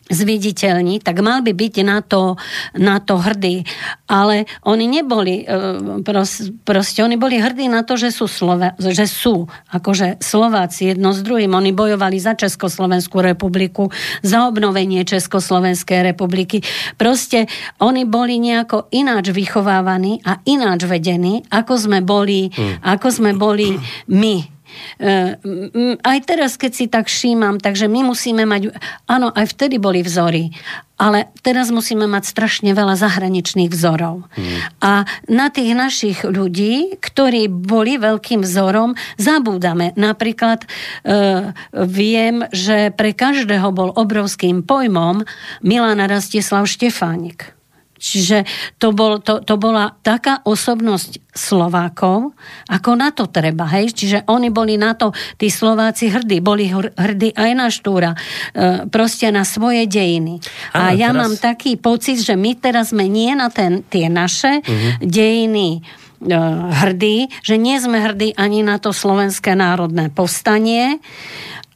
zviditeľní, 0.09 0.99
tak 1.05 1.21
mal 1.21 1.45
by 1.45 1.53
byť 1.53 1.75
na 1.85 2.01
to, 2.01 2.35
na 2.75 2.97
to 2.97 3.21
hrdý. 3.21 3.63
Ale 4.09 4.49
oni 4.65 4.89
neboli, 4.89 5.45
e, 5.45 6.01
pros, 6.01 6.49
proste 6.65 7.05
oni 7.05 7.15
boli 7.15 7.37
hrdí 7.37 7.69
na 7.69 7.85
to, 7.85 7.95
že 7.95 8.09
sú, 8.09 8.25
Slova, 8.25 8.73
že 8.81 9.05
sú 9.05 9.45
akože 9.69 10.17
Slováci 10.17 10.91
jedno 10.93 11.13
s 11.13 11.21
druhým. 11.21 11.53
Oni 11.53 11.69
bojovali 11.69 12.17
za 12.17 12.33
Československú 12.33 13.21
republiku, 13.21 13.93
za 14.25 14.49
obnovenie 14.49 15.05
Československej 15.05 16.01
republiky. 16.01 16.65
Proste 16.97 17.45
oni 17.77 18.09
boli 18.09 18.41
nejako 18.41 18.89
ináč 18.89 19.29
vychovávaní 19.29 20.25
a 20.25 20.41
ináč 20.49 20.89
vedení, 20.89 21.45
ako 21.53 21.73
sme 21.77 21.99
boli, 22.01 22.49
hmm. 22.49 22.81
ako 22.81 23.07
sme 23.13 23.31
boli 23.37 23.77
my 24.09 24.58
aj 26.03 26.17
teraz, 26.27 26.59
keď 26.59 26.71
si 26.71 26.85
tak 26.91 27.07
všímam, 27.07 27.57
takže 27.57 27.87
my 27.87 28.07
musíme 28.11 28.43
mať, 28.43 28.75
áno, 29.07 29.31
aj 29.31 29.55
vtedy 29.55 29.79
boli 29.79 30.03
vzory, 30.05 30.51
ale 30.99 31.31
teraz 31.41 31.71
musíme 31.71 32.05
mať 32.11 32.27
strašne 32.27 32.75
veľa 32.75 32.99
zahraničných 32.99 33.71
vzorov. 33.71 34.27
Hmm. 34.35 34.59
A 34.83 34.91
na 35.31 35.47
tých 35.47 35.71
našich 35.71 36.19
ľudí, 36.27 36.99
ktorí 36.99 37.47
boli 37.47 37.95
veľkým 37.95 38.43
vzorom, 38.43 38.99
zabúdame. 39.15 39.95
Napríklad 39.95 40.67
e, 40.67 40.67
viem, 41.87 42.43
že 42.51 42.91
pre 42.91 43.15
každého 43.15 43.71
bol 43.71 43.95
obrovským 43.95 44.67
pojmom 44.67 45.23
Milan 45.63 46.03
Rastislav 46.03 46.67
Štefánik. 46.67 47.58
Čiže 47.99 48.47
to, 48.79 48.95
bol, 48.95 49.19
to, 49.19 49.43
to 49.43 49.59
bola 49.59 49.91
taká 49.99 50.39
osobnosť 50.47 51.19
Slovákov, 51.35 52.31
ako 52.71 52.91
na 52.95 53.11
to 53.11 53.27
treba. 53.27 53.67
Hej? 53.67 53.91
Čiže 53.93 54.17
oni 54.31 54.49
boli 54.49 54.79
na 54.79 54.95
to, 54.95 55.11
tí 55.35 55.51
Slováci 55.51 56.07
hrdí, 56.07 56.39
boli 56.39 56.71
hrdí 56.71 57.35
aj 57.35 57.51
na 57.53 57.67
Štúra, 57.67 58.15
e, 58.15 58.87
proste 58.87 59.27
na 59.29 59.43
svoje 59.43 59.85
dejiny. 59.85 60.39
A, 60.73 60.91
a 60.91 60.97
ja 60.97 61.11
teraz... 61.11 61.19
mám 61.19 61.33
taký 61.35 61.75
pocit, 61.75 62.23
že 62.23 62.39
my 62.39 62.55
teraz 62.55 62.95
sme 62.95 63.05
nie 63.11 63.35
na 63.35 63.51
ten, 63.51 63.83
tie 63.85 64.07
naše 64.07 64.63
uh-huh. 64.63 65.03
dejiny 65.03 65.79
e, 66.23 66.39
hrdí, 66.87 67.29
že 67.43 67.59
nie 67.59 67.77
sme 67.77 67.99
hrdí 67.99 68.33
ani 68.39 68.63
na 68.63 68.79
to 68.79 68.95
slovenské 68.95 69.53
národné 69.59 70.07
povstanie. 70.09 71.03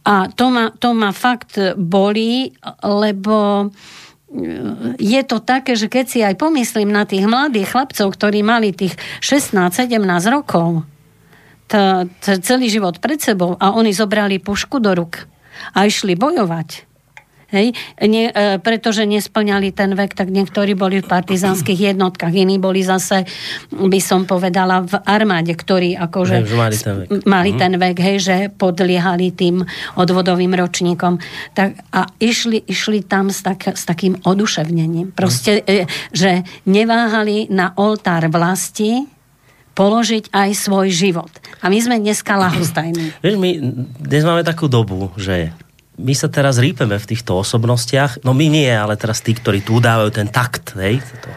A 0.04 0.28
to 0.28 0.52
ma, 0.52 0.72
to 0.76 0.92
ma 0.92 1.16
fakt 1.16 1.56
bolí, 1.80 2.52
lebo 2.84 3.70
je 4.98 5.22
to 5.30 5.38
také, 5.38 5.78
že 5.78 5.86
keď 5.86 6.06
si 6.10 6.20
aj 6.26 6.42
pomyslím 6.42 6.90
na 6.90 7.06
tých 7.06 7.30
mladých 7.30 7.70
chlapcov, 7.70 8.18
ktorí 8.18 8.42
mali 8.42 8.74
tých 8.74 8.98
16-17 9.22 10.02
rokov, 10.34 10.82
to, 11.70 12.10
celý 12.42 12.68
život 12.70 12.98
pred 12.98 13.22
sebou 13.22 13.56
a 13.62 13.74
oni 13.78 13.94
zobrali 13.94 14.42
pušku 14.42 14.82
do 14.82 14.94
ruk 14.98 15.30
a 15.78 15.86
išli 15.86 16.18
bojovať. 16.18 16.93
Hej? 17.54 17.78
Nie, 18.02 18.34
e, 18.34 18.58
pretože 18.58 19.06
nesplňali 19.06 19.70
ten 19.72 19.94
vek, 19.94 20.18
tak 20.18 20.34
niektorí 20.34 20.74
boli 20.74 21.00
v 21.00 21.08
partizánskych 21.08 21.94
jednotkách, 21.94 22.34
iní 22.34 22.58
boli 22.58 22.82
zase, 22.82 23.30
by 23.70 24.00
som 24.02 24.26
povedala, 24.26 24.82
v 24.82 24.98
armáde, 25.06 25.54
ktorí 25.54 25.94
akože 25.94 26.36
Hej, 26.42 26.58
mali 26.58 26.78
ten 26.78 26.96
vek. 26.98 27.08
mali 27.30 27.52
ten 27.54 27.74
vek, 27.78 27.98
hej, 28.02 28.18
že 28.18 28.36
podliehali 28.50 29.30
tým 29.32 29.62
odvodovým 29.96 30.58
ročníkom. 30.58 31.22
Tak, 31.54 31.94
a 31.94 32.10
išli, 32.18 32.66
išli 32.66 33.06
tam 33.06 33.30
s, 33.30 33.46
tak, 33.46 33.70
s 33.70 33.86
takým 33.86 34.18
oduševnením. 34.26 35.14
Proste, 35.14 35.62
e, 35.64 35.86
že 36.10 36.42
neváhali 36.66 37.48
na 37.54 37.78
oltár 37.78 38.26
vlasti 38.34 39.06
položiť 39.74 40.30
aj 40.30 40.50
svoj 40.54 40.88
život. 40.94 41.30
A 41.62 41.70
my 41.70 41.78
sme 41.82 41.98
dneska 41.98 42.38
lahostajní. 42.38 43.10
Vieš, 43.26 43.36
my 43.42 43.50
dnes 44.06 44.24
máme 44.26 44.46
takú 44.46 44.70
dobu, 44.70 45.10
že 45.18 45.50
my 45.98 46.14
sa 46.18 46.26
teraz 46.26 46.58
rípeme 46.58 46.98
v 46.98 47.06
týchto 47.06 47.38
osobnostiach, 47.38 48.26
no 48.26 48.34
my 48.34 48.50
nie, 48.50 48.70
ale 48.70 48.98
teraz 48.98 49.22
tí, 49.22 49.38
ktorí 49.38 49.62
tu 49.62 49.78
dávajú 49.78 50.10
ten 50.10 50.26
takt, 50.26 50.74
hej, 50.74 50.98
to, 51.22 51.30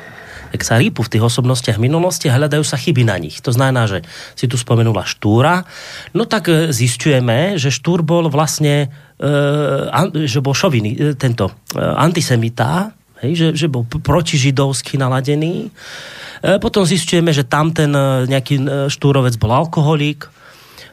tak 0.46 0.62
sa 0.64 0.80
rípu 0.80 1.04
v 1.04 1.12
tých 1.12 1.20
osobnostiach 1.20 1.76
minulosti 1.76 2.32
a 2.32 2.40
hľadajú 2.40 2.64
sa 2.64 2.80
chyby 2.80 3.04
na 3.04 3.20
nich. 3.20 3.44
To 3.44 3.52
znamená, 3.52 3.84
že 3.84 4.00
si 4.32 4.48
tu 4.48 4.56
spomenula 4.56 5.04
Štúra, 5.04 5.68
no 6.16 6.24
tak 6.24 6.48
e, 6.48 6.72
zistujeme, 6.72 7.60
že 7.60 7.68
Štúr 7.68 8.00
bol 8.00 8.32
vlastne, 8.32 8.88
e, 9.20 10.24
že 10.24 10.40
bol 10.40 10.56
šoviny, 10.56 10.90
e, 10.96 10.98
tento 11.20 11.52
e, 11.76 11.82
antisemita, 11.82 12.96
hej, 13.20 13.32
že, 13.36 13.48
že 13.52 13.66
bol 13.68 13.84
p- 13.84 14.00
protižidovský 14.00 14.96
naladený. 14.96 15.68
E, 15.68 16.56
potom 16.56 16.88
zistujeme, 16.88 17.36
že 17.36 17.44
tam 17.44 17.76
ten 17.76 17.92
e, 17.92 18.24
nejaký 18.24 18.88
Štúrovec 18.88 19.36
bol 19.36 19.52
alkoholík, 19.52 20.32
Uh, 20.32 20.45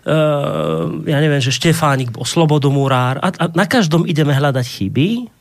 ja 0.04 1.18
neviem, 1.24 1.40
že 1.40 1.56
Štefánik 1.56 2.12
bol 2.12 2.28
slobodomurár 2.28 3.24
a, 3.24 3.32
a 3.32 3.46
na 3.56 3.64
každom 3.64 4.04
ideme 4.04 4.36
hľadať 4.36 4.66
chyby 4.68 5.32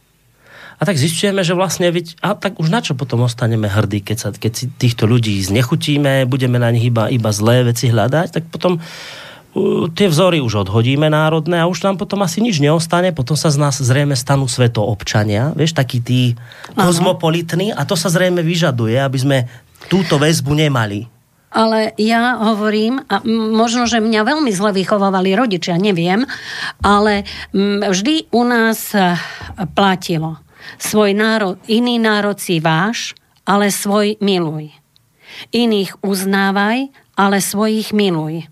a 0.79 0.83
tak 0.83 0.99
zistujeme, 0.99 1.47
že 1.47 1.55
vlastne 1.55 1.95
a 2.23 2.35
tak 2.35 2.59
už 2.59 2.67
na 2.67 2.83
čo 2.83 2.99
potom 2.99 3.23
ostaneme 3.23 3.71
hrdí, 3.71 4.03
keď, 4.03 4.17
sa, 4.19 4.29
keď 4.35 4.53
si 4.55 4.67
týchto 4.67 5.07
ľudí 5.07 5.39
znechutíme, 5.39 6.27
budeme 6.27 6.59
na 6.59 6.75
nich 6.75 6.91
iba, 6.91 7.07
iba 7.07 7.31
zlé 7.31 7.63
veci 7.71 7.87
hľadať, 7.87 8.29
tak 8.35 8.45
potom 8.51 8.83
uh, 8.83 9.87
tie 9.95 10.11
vzory 10.11 10.43
už 10.43 10.67
odhodíme 10.67 11.07
národné 11.07 11.63
a 11.63 11.71
už 11.71 11.87
nám 11.87 12.03
potom 12.03 12.25
asi 12.27 12.43
nič 12.43 12.59
neostane, 12.59 13.15
potom 13.15 13.39
sa 13.39 13.53
z 13.53 13.63
nás 13.63 13.79
zrejme 13.79 14.19
stanú 14.19 14.51
svetoobčania, 14.51 15.53
vieš, 15.55 15.77
takí 15.77 16.03
tí 16.03 16.35
kozmopolitní 16.75 17.71
a 17.71 17.87
to 17.87 17.95
sa 17.95 18.11
zrejme 18.11 18.41
vyžaduje, 18.41 18.99
aby 18.99 19.19
sme 19.23 19.39
túto 19.87 20.17
väzbu 20.17 20.57
nemali. 20.57 21.12
Ale 21.53 21.93
ja 22.01 22.41
hovorím, 22.41 23.05
a 23.13 23.21
možno, 23.29 23.85
že 23.85 24.01
mňa 24.01 24.25
veľmi 24.25 24.49
zle 24.57 24.73
vychovávali 24.73 25.37
rodičia, 25.37 25.77
neviem, 25.77 26.25
ale 26.81 27.29
vždy 27.53 28.33
u 28.33 28.43
nás 28.49 28.97
eh, 28.97 29.21
platilo. 29.77 30.41
Svoj 30.81 31.13
národ, 31.13 31.61
iný 31.69 32.01
národ 32.01 32.41
si 32.41 32.63
váš, 32.63 33.13
ale 33.45 33.69
svoj 33.69 34.17
miluj. 34.23 34.73
Iných 35.53 36.01
uznávaj, 36.01 36.89
ale 37.19 37.37
svojich 37.43 37.93
miluj. 37.93 38.49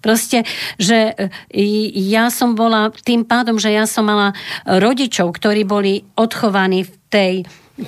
Proste, 0.00 0.44
že 0.76 1.12
e, 1.12 1.64
ja 2.12 2.28
som 2.32 2.56
bola 2.56 2.92
tým 2.92 3.24
pádom, 3.24 3.56
že 3.60 3.72
ja 3.72 3.84
som 3.84 4.08
mala 4.08 4.36
rodičov, 4.64 5.36
ktorí 5.36 5.64
boli 5.64 6.04
odchovaní 6.16 6.84
v 6.84 6.92
tej 7.08 7.34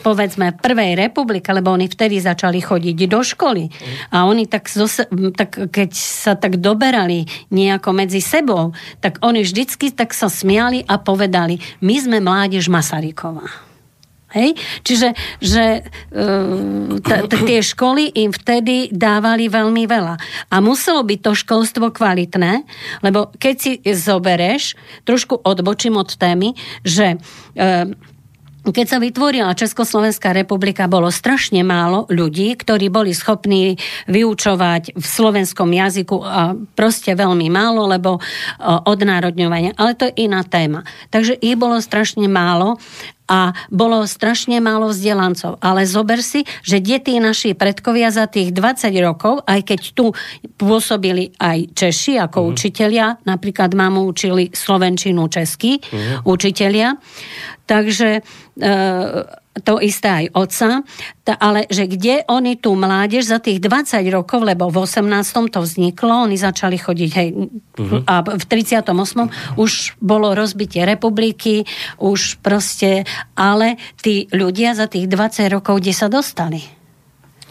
povedzme 0.00 0.56
prvej 0.56 0.96
republike, 0.96 1.52
lebo 1.52 1.74
oni 1.74 1.90
vtedy 1.90 2.22
začali 2.22 2.62
chodiť 2.62 2.96
do 3.10 3.20
školy. 3.20 3.68
A 4.14 4.24
oni 4.24 4.48
tak, 4.48 4.70
zose, 4.72 5.04
tak 5.36 5.68
keď 5.68 5.90
sa 5.92 6.32
tak 6.38 6.56
doberali 6.56 7.28
nejako 7.52 7.92
medzi 7.92 8.24
sebou, 8.24 8.72
tak 9.04 9.20
oni 9.20 9.44
vždycky 9.44 9.92
tak 9.92 10.16
sa 10.16 10.32
smiali 10.32 10.80
a 10.88 10.96
povedali, 10.96 11.60
my 11.84 11.94
sme 12.00 12.18
mládež 12.24 12.72
Masarykova. 12.72 13.72
Hej? 14.32 14.56
Čiže 14.82 15.08
že, 15.38 15.84
uh, 15.84 16.96
t- 16.98 17.22
tie 17.44 17.60
školy 17.60 18.08
im 18.16 18.32
vtedy 18.32 18.88
dávali 18.88 19.46
veľmi 19.52 19.84
veľa. 19.84 20.16
A 20.48 20.56
muselo 20.64 21.04
byť 21.04 21.20
to 21.20 21.32
školstvo 21.36 21.92
kvalitné, 21.92 22.64
lebo 23.04 23.28
keď 23.36 23.54
si 23.60 23.72
zobereš, 23.92 24.74
trošku 25.04 25.44
odbočím 25.44 26.00
od 26.00 26.16
témy, 26.16 26.56
že 26.80 27.20
uh, 27.20 27.92
keď 28.62 28.86
sa 28.86 28.98
vytvorila 29.02 29.58
Československá 29.58 30.30
republika, 30.30 30.86
bolo 30.86 31.10
strašne 31.10 31.66
málo 31.66 32.06
ľudí, 32.06 32.54
ktorí 32.54 32.94
boli 32.94 33.10
schopní 33.10 33.74
vyučovať 34.06 34.94
v 34.94 35.02
slovenskom 35.02 35.66
jazyku 35.74 36.22
a 36.22 36.54
proste 36.78 37.18
veľmi 37.18 37.50
málo, 37.50 37.90
lebo 37.90 38.22
odnárodňovanie. 38.62 39.74
Ale 39.74 39.98
to 39.98 40.06
je 40.06 40.30
iná 40.30 40.46
téma. 40.46 40.86
Takže 41.10 41.34
ich 41.42 41.58
bolo 41.58 41.82
strašne 41.82 42.30
málo 42.30 42.78
a 43.30 43.54
bolo 43.70 44.04
strašne 44.04 44.58
málo 44.58 44.90
vzdelancov. 44.90 45.58
Ale 45.62 45.86
zober 45.86 46.20
si, 46.20 46.42
že 46.66 46.82
deti 46.82 47.16
naši 47.22 47.54
predkovia 47.54 48.10
za 48.10 48.26
tých 48.26 48.50
20 48.54 48.92
rokov, 49.02 49.46
aj 49.46 49.60
keď 49.62 49.80
tu 49.94 50.06
pôsobili 50.58 51.32
aj 51.38 51.72
Češi 51.72 52.18
ako 52.18 52.38
uh-huh. 52.42 52.52
učitelia, 52.52 53.06
napríklad 53.22 53.72
mamu 53.72 54.04
učili 54.06 54.50
slovenčinu 54.50 55.26
česky 55.30 55.78
uh-huh. 55.78 56.26
učitelia, 56.26 56.98
takže 57.66 58.20
e, 58.20 58.22
to 59.60 59.76
isté 59.84 60.08
aj 60.08 60.26
otca, 60.32 60.80
ta, 61.28 61.36
ale 61.36 61.68
že 61.68 61.84
kde 61.84 62.24
oni 62.24 62.56
tú 62.56 62.72
mládež 62.72 63.28
za 63.28 63.36
tých 63.36 63.60
20 63.60 64.00
rokov, 64.08 64.40
lebo 64.40 64.72
v 64.72 64.88
18. 64.88 65.52
to 65.52 65.60
vzniklo, 65.60 66.24
oni 66.24 66.40
začali 66.40 66.80
chodiť, 66.80 67.10
hej, 67.12 67.28
uh-huh. 67.36 68.00
a 68.08 68.24
v 68.24 68.44
38. 68.48 68.88
už 69.60 70.00
bolo 70.00 70.32
rozbitie 70.32 70.88
republiky, 70.88 71.68
už 72.00 72.40
proste, 72.40 73.04
ale 73.36 73.76
tí 74.00 74.24
ľudia 74.32 74.72
za 74.72 74.88
tých 74.88 75.04
20 75.04 75.52
rokov, 75.52 75.84
kde 75.84 75.92
sa 75.92 76.08
dostali? 76.08 76.81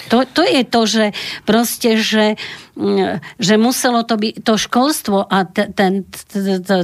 To, 0.10 0.26
to 0.26 0.42
je 0.42 0.62
to, 0.66 0.82
že 0.90 1.06
proste, 1.46 2.00
že, 2.02 2.40
že 3.38 3.56
muselo 3.60 4.02
to 4.02 4.18
byť 4.18 4.34
to 4.42 4.54
školstvo 4.58 5.28
a 5.28 5.46
ten, 5.46 5.76
ten, 5.76 6.08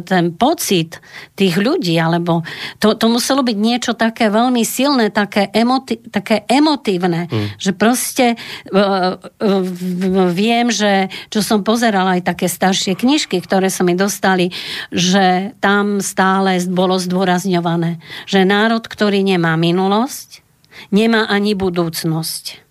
ten 0.06 0.26
pocit 0.36 1.02
tých 1.34 1.56
ľudí, 1.58 1.96
alebo 1.98 2.46
to, 2.78 2.94
to 2.94 3.08
muselo 3.10 3.42
byť 3.42 3.58
niečo 3.58 3.94
také 3.98 4.30
veľmi 4.30 4.62
silné, 4.62 5.10
také, 5.10 5.50
emoti, 5.56 5.98
také 6.12 6.46
emotívne, 6.46 7.32
mm. 7.32 7.48
že 7.58 7.72
proste 7.74 8.36
viem, 10.36 10.68
že 10.70 11.10
čo 11.32 11.40
som 11.42 11.64
pozerala 11.64 12.20
aj 12.20 12.28
také 12.28 12.46
staršie 12.52 13.00
knižky, 13.00 13.40
ktoré 13.42 13.72
sa 13.72 13.82
mi 13.82 13.96
dostali, 13.96 14.52
že 14.92 15.56
tam 15.64 16.04
stále 16.04 16.60
bolo 16.68 17.00
zdôrazňované, 17.00 18.04
že 18.28 18.44
národ, 18.44 18.84
ktorý 18.84 19.24
nemá 19.24 19.56
minulosť, 19.56 20.44
nemá 20.92 21.26
ani 21.32 21.56
budúcnosť. 21.58 22.67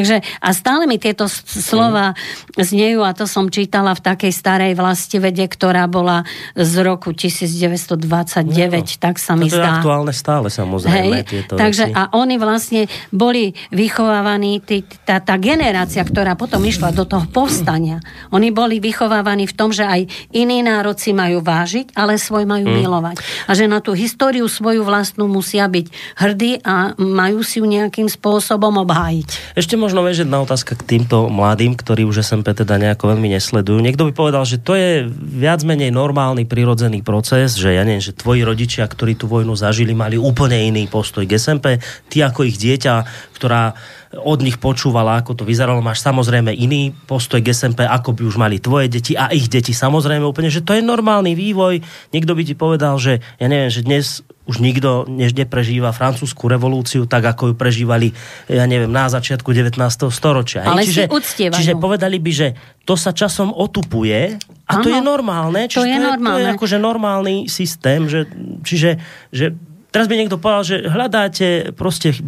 Takže 0.00 0.24
a 0.40 0.48
stále 0.56 0.88
mi 0.88 0.96
tieto 0.96 1.28
slova 1.28 2.16
znejú 2.56 3.04
a 3.04 3.12
to 3.12 3.28
som 3.28 3.52
čítala 3.52 3.92
v 3.92 4.00
takej 4.00 4.32
starej 4.32 4.72
vlasti 4.72 5.20
vede, 5.20 5.44
ktorá 5.44 5.84
bola 5.84 6.24
z 6.56 6.74
roku 6.80 7.12
1929, 7.12 8.00
no, 8.00 8.80
tak 8.96 9.20
sa 9.20 9.36
mi 9.36 9.52
to 9.52 9.60
zdá. 9.60 9.60
To 9.60 9.68
je 9.68 9.80
aktuálne 9.84 10.14
stále 10.16 10.48
samozrejme. 10.48 11.16
Hej, 11.20 11.28
tieto 11.28 11.52
takže 11.60 11.92
veci. 11.92 11.98
a 12.00 12.02
oni 12.16 12.40
vlastne 12.40 12.88
boli 13.12 13.52
vychovávaní, 13.74 14.64
tí, 14.64 14.88
tá, 15.04 15.20
tá 15.20 15.36
generácia, 15.36 16.00
ktorá 16.00 16.32
potom 16.32 16.64
išla 16.64 16.96
do 16.96 17.04
toho 17.04 17.28
povstania, 17.28 18.00
oni 18.32 18.48
boli 18.54 18.80
vychovávaní 18.80 19.44
v 19.44 19.52
tom, 19.52 19.74
že 19.74 19.84
aj 19.84 20.08
iní 20.32 20.64
národ 20.64 20.96
si 20.96 21.12
majú 21.12 21.42
vážiť, 21.42 21.92
ale 21.92 22.16
svoj 22.16 22.46
majú 22.46 22.70
hmm. 22.70 22.78
milovať. 22.80 23.16
A 23.44 23.52
že 23.52 23.66
na 23.66 23.84
tú 23.84 23.92
históriu 23.92 24.48
svoju 24.48 24.80
vlastnú 24.86 25.26
musia 25.28 25.68
byť 25.68 26.16
hrdí 26.16 26.62
a 26.62 26.94
majú 26.96 27.42
si 27.42 27.58
ju 27.58 27.66
nejakým 27.66 28.06
spôsobom 28.06 28.78
obhájiť. 28.86 29.58
Ešte 29.58 29.74
možno 29.74 29.89
vieš 29.98 30.22
jedna 30.22 30.38
otázka 30.38 30.78
k 30.78 30.86
týmto 30.86 31.26
mladým, 31.26 31.74
ktorí 31.74 32.06
už 32.06 32.22
SMP 32.22 32.54
teda 32.54 32.78
nejako 32.78 33.10
veľmi 33.10 33.34
nesledujú. 33.34 33.82
Niekto 33.82 34.06
by 34.06 34.12
povedal, 34.14 34.46
že 34.46 34.62
to 34.62 34.78
je 34.78 35.10
viac 35.10 35.66
menej 35.66 35.90
normálny, 35.90 36.46
prirodzený 36.46 37.02
proces, 37.02 37.58
že 37.58 37.74
ja 37.74 37.82
neviem, 37.82 37.98
že 37.98 38.14
tvoji 38.14 38.46
rodičia, 38.46 38.86
ktorí 38.86 39.18
tú 39.18 39.26
vojnu 39.26 39.58
zažili, 39.58 39.90
mali 39.90 40.14
úplne 40.14 40.54
iný 40.54 40.86
postoj 40.86 41.26
k 41.26 41.34
SMP. 41.34 41.82
Ty 42.06 42.30
ako 42.30 42.46
ich 42.46 42.62
dieťa, 42.62 42.94
ktorá 43.34 43.74
od 44.10 44.42
nich 44.42 44.58
počúvala, 44.58 45.22
ako 45.22 45.38
to 45.38 45.44
vyzeralo, 45.46 45.78
máš 45.78 46.02
samozrejme 46.02 46.50
iný 46.50 46.90
postoj 47.06 47.38
k 47.38 47.54
SMP, 47.54 47.86
ako 47.86 48.14
by 48.18 48.22
už 48.26 48.36
mali 48.42 48.58
tvoje 48.58 48.90
deti 48.90 49.14
a 49.14 49.30
ich 49.30 49.46
deti 49.46 49.70
samozrejme 49.70 50.26
úplne, 50.26 50.50
že 50.50 50.66
to 50.66 50.74
je 50.74 50.82
normálny 50.82 51.38
vývoj. 51.38 51.78
Niekto 52.10 52.34
by 52.34 52.42
ti 52.42 52.54
povedal, 52.58 52.98
že 52.98 53.22
ja 53.38 53.46
neviem, 53.46 53.70
že 53.70 53.86
dnes 53.86 54.26
už 54.50 54.58
nikto 54.58 55.06
než 55.06 55.38
neprežíva 55.38 55.94
francúzsku 55.94 56.50
revolúciu 56.50 57.06
tak, 57.06 57.22
ako 57.22 57.52
ju 57.52 57.54
prežívali, 57.54 58.10
ja 58.50 58.66
neviem, 58.66 58.90
na 58.90 59.06
začiatku 59.06 59.54
19. 59.54 59.78
storočia. 60.10 60.66
Ale 60.66 60.82
čiže, 60.82 61.06
si 61.22 61.46
čiže 61.46 61.78
povedali 61.78 62.18
by, 62.18 62.32
že 62.34 62.48
to 62.82 62.98
sa 62.98 63.14
časom 63.14 63.54
otupuje 63.54 64.34
a 64.66 64.72
ano, 64.74 64.82
to 64.82 64.90
je 64.90 64.98
normálne. 64.98 65.70
to 65.70 65.78
Čiže 65.78 65.86
je, 65.86 65.94
to 65.94 66.02
je, 66.02 66.08
normálne. 66.10 66.34
To 66.34 66.42
je 66.42 66.50
akože 66.58 66.76
normálny 66.82 67.36
systém. 67.46 68.10
Že, 68.10 68.20
čiže 68.66 68.90
že 69.30 69.54
teraz 69.94 70.10
by 70.10 70.14
niekto 70.18 70.42
povedal, 70.42 70.66
že 70.66 70.76
hľadáte 70.90 71.70
proste 71.78 72.18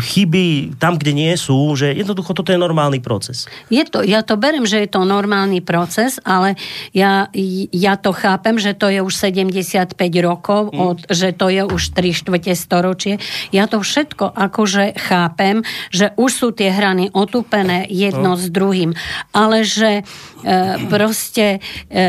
chyby 0.00 0.76
tam, 0.76 1.00
kde 1.00 1.12
nie 1.16 1.32
sú, 1.36 1.72
že 1.76 1.92
jednoducho 1.92 2.36
toto 2.36 2.52
je 2.52 2.60
normálny 2.60 3.00
proces. 3.00 3.48
Je 3.72 3.82
to, 3.86 4.04
ja 4.04 4.20
to 4.20 4.36
berem, 4.36 4.68
že 4.68 4.84
je 4.84 4.88
to 4.90 5.04
normálny 5.04 5.64
proces, 5.64 6.18
ale 6.22 6.58
ja, 6.92 7.28
ja 7.72 7.94
to 7.96 8.12
chápem, 8.12 8.60
že 8.60 8.76
to 8.76 8.92
je 8.92 9.00
už 9.00 9.14
75 9.14 9.96
rokov, 10.22 10.72
mm. 10.72 10.78
od, 10.78 10.98
že 11.08 11.32
to 11.32 11.48
je 11.48 11.62
už 11.64 11.82
3 11.96 12.12
štvrte 12.12 12.52
storočie. 12.56 13.14
Ja 13.50 13.70
to 13.70 13.80
všetko 13.80 14.32
akože 14.32 14.96
chápem, 14.96 15.62
že 15.90 16.12
už 16.16 16.30
sú 16.30 16.48
tie 16.52 16.72
hrany 16.72 17.12
otúpené 17.12 17.88
jedno 17.88 18.34
no. 18.34 18.40
s 18.40 18.50
druhým, 18.52 18.92
ale 19.32 19.62
že 19.62 20.00
e, 20.00 20.02
proste 20.88 21.58
e, 21.88 22.04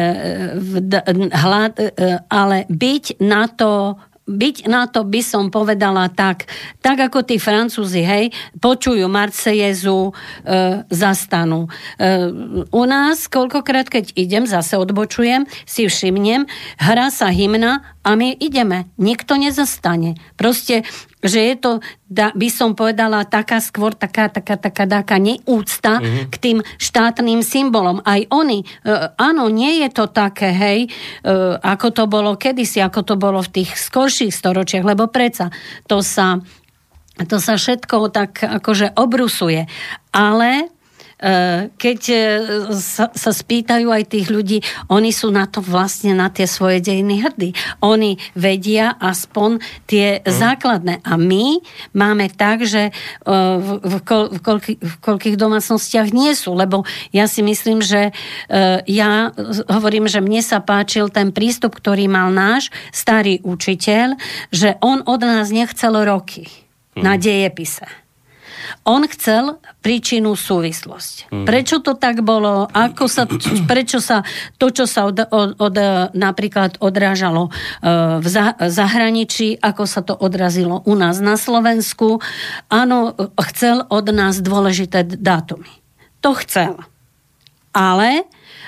hlad, 1.31 1.73
e, 1.79 1.89
ale 2.27 2.67
byť 2.67 3.23
na 3.23 3.47
to 3.47 3.95
byť 4.27 4.67
na 4.67 4.85
to 4.91 5.07
by 5.07 5.23
som 5.23 5.47
povedala 5.47 6.11
tak, 6.11 6.51
tak 6.83 6.99
ako 6.99 7.23
tí 7.23 7.39
Francúzi, 7.39 8.03
hej, 8.03 8.35
počujú 8.59 9.07
Marsejezu, 9.07 10.11
e, 10.11 10.83
zastanú. 10.91 11.71
E, 11.95 12.29
u 12.67 12.83
nás, 12.83 13.31
koľkokrát, 13.31 13.87
keď 13.87 14.11
idem, 14.19 14.43
zase 14.43 14.75
odbočujem, 14.75 15.47
si 15.63 15.87
všimnem, 15.87 16.43
hrá 16.77 17.07
sa 17.07 17.31
hymna 17.31 17.96
a 18.07 18.15
my 18.15 18.31
ideme. 18.39 18.87
Nikto 18.95 19.35
nezastane. 19.35 20.15
Proste 20.39 20.87
že 21.17 21.41
je 21.43 21.55
to, 21.57 21.71
da, 22.05 22.29
by 22.31 22.47
som 22.47 22.77
povedala, 22.77 23.25
taká 23.25 23.57
skôr 23.57 23.97
taká, 23.97 24.29
taká, 24.29 24.55
taká, 24.55 24.85
taká 24.85 25.17
neúcta 25.17 25.97
mm-hmm. 25.97 26.25
k 26.29 26.35
tým 26.37 26.57
štátnym 26.77 27.41
symbolom. 27.41 28.05
Aj 28.05 28.21
oni, 28.29 28.63
e, 28.63 28.67
áno, 29.17 29.49
nie 29.49 29.81
je 29.81 29.89
to 29.89 30.05
také, 30.07 30.53
hej, 30.53 30.79
e, 30.85 30.89
ako 31.57 31.87
to 31.89 32.03
bolo 32.05 32.37
kedysi, 32.37 32.85
ako 32.85 33.01
to 33.01 33.15
bolo 33.17 33.41
v 33.41 33.49
tých 33.49 33.75
skorších 33.75 34.29
storočiach, 34.29 34.85
lebo 34.85 35.09
predsa 35.09 35.49
to 35.89 36.05
sa, 36.05 36.37
to 37.25 37.41
sa 37.41 37.57
všetko 37.57 38.13
tak 38.13 38.45
akože 38.45 38.93
obrusuje. 38.93 39.65
Ale 40.13 40.76
keď 41.77 41.99
eh, 42.13 42.21
sa, 42.77 43.09
sa 43.09 43.31
spýtajú 43.33 43.89
aj 43.89 44.03
tých 44.05 44.27
ľudí, 44.29 44.61
oni 44.93 45.09
sú 45.09 45.33
na 45.33 45.49
to 45.49 45.65
vlastne 45.65 46.13
na 46.13 46.29
tie 46.29 46.45
svoje 46.45 46.77
dejiny 46.77 47.25
hrdí. 47.25 47.49
Oni 47.81 48.21
vedia 48.37 48.93
aspoň 49.01 49.57
tie 49.89 50.21
mm. 50.21 50.29
základné. 50.29 50.93
A 51.01 51.17
my 51.17 51.57
máme 51.97 52.29
tak, 52.29 52.69
že 52.69 52.93
eh, 52.93 53.57
v, 53.57 53.69
v, 53.81 53.95
kol, 54.05 54.29
v, 54.29 54.39
koľky, 54.45 54.73
v 54.77 54.95
koľkých 55.01 55.37
domácnostiach 55.41 56.13
nie 56.13 56.37
sú, 56.37 56.53
lebo 56.53 56.85
ja 57.09 57.25
si 57.25 57.41
myslím, 57.41 57.81
že 57.81 58.13
ja 58.87 59.31
hovorím, 59.67 60.05
že 60.07 60.23
mne 60.23 60.41
sa 60.43 60.61
páčil 60.61 61.09
ten 61.09 61.33
prístup, 61.33 61.77
ktorý 61.77 62.07
mal 62.07 62.29
náš 62.29 62.69
starý 62.93 63.41
učiteľ, 63.43 64.15
že 64.53 64.77
on 64.79 65.03
od 65.03 65.21
nás 65.23 65.49
nechcel 65.49 65.93
roky 66.05 66.47
mm. 66.95 67.01
na 67.03 67.17
dejepise 67.17 68.06
on 68.85 69.05
chcel 69.07 69.59
príčinu 69.81 70.33
súvislosť. 70.33 71.31
Mm. 71.31 71.45
Prečo 71.45 71.83
to 71.83 71.95
tak 71.95 72.21
bolo? 72.25 72.67
Ako 72.69 73.05
sa, 73.05 73.29
prečo 73.69 74.01
sa 74.01 74.21
to, 74.57 74.73
čo 74.73 74.85
sa 74.89 75.07
od, 75.07 75.27
od, 75.29 75.49
od, 75.59 75.75
napríklad 76.13 76.81
odrážalo 76.81 77.49
uh, 77.49 78.17
v 78.21 78.27
za, 78.27 78.57
zahraničí, 78.57 79.59
ako 79.61 79.83
sa 79.85 80.01
to 80.03 80.13
odrazilo 80.15 80.83
u 80.83 80.93
nás 80.97 81.21
na 81.21 81.35
Slovensku? 81.39 82.19
Áno, 82.67 83.13
chcel 83.53 83.85
od 83.87 84.07
nás 84.11 84.41
dôležité 84.43 85.05
dátumy. 85.05 85.69
To 86.25 86.33
chcel. 86.33 86.81
Ale 87.71 88.25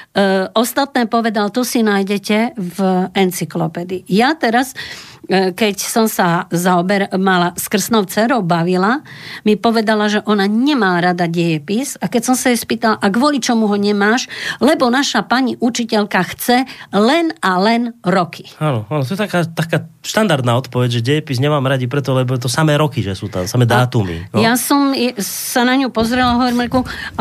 E, 0.09 0.49
ostatné 0.57 1.05
povedal, 1.05 1.53
to 1.53 1.61
si 1.61 1.85
nájdete 1.85 2.57
v 2.57 2.79
encyklopédii. 3.13 4.09
Ja 4.09 4.33
teraz 4.33 4.73
E, 4.73 5.08
keď 5.29 5.75
som 5.77 6.09
sa 6.09 6.49
zaober, 6.49 7.05
mala 7.21 7.53
s 7.53 7.69
krsnou 7.69 8.09
dcerou 8.09 8.41
bavila, 8.41 9.05
mi 9.45 9.53
povedala, 9.53 10.09
že 10.09 10.25
ona 10.25 10.49
nemá 10.49 10.97
rada 10.97 11.29
dejepis 11.29 12.01
a 12.01 12.09
keď 12.09 12.33
som 12.33 12.35
sa 12.35 12.49
jej 12.49 12.57
spýtala, 12.57 12.97
a 12.97 13.07
kvôli 13.13 13.37
čomu 13.37 13.69
ho 13.69 13.77
nemáš, 13.77 14.25
lebo 14.57 14.89
naša 14.89 15.21
pani 15.21 15.53
učiteľka 15.61 16.19
chce 16.33 16.65
len 16.89 17.29
a 17.45 17.61
len 17.61 17.93
roky. 18.01 18.49
Áno, 18.57 18.89
áno 18.89 19.05
to 19.05 19.13
je 19.13 19.21
taká, 19.21 19.45
taká 19.45 19.85
štandardná 20.01 20.57
odpoveď, 20.65 20.99
že 20.99 21.05
dejepis 21.05 21.37
nemám 21.37 21.61
radi 21.61 21.85
preto, 21.85 22.17
lebo 22.17 22.33
to 22.41 22.49
samé 22.49 22.73
roky, 22.81 23.05
že 23.05 23.13
sú 23.13 23.29
tam, 23.29 23.45
samé 23.45 23.69
dátumy. 23.69 24.33
No. 24.33 24.41
Ja 24.41 24.57
som 24.57 24.97
sa 25.21 25.61
na 25.61 25.77
ňu 25.77 25.93
pozrela, 25.93 26.41
hovorím, 26.41 26.65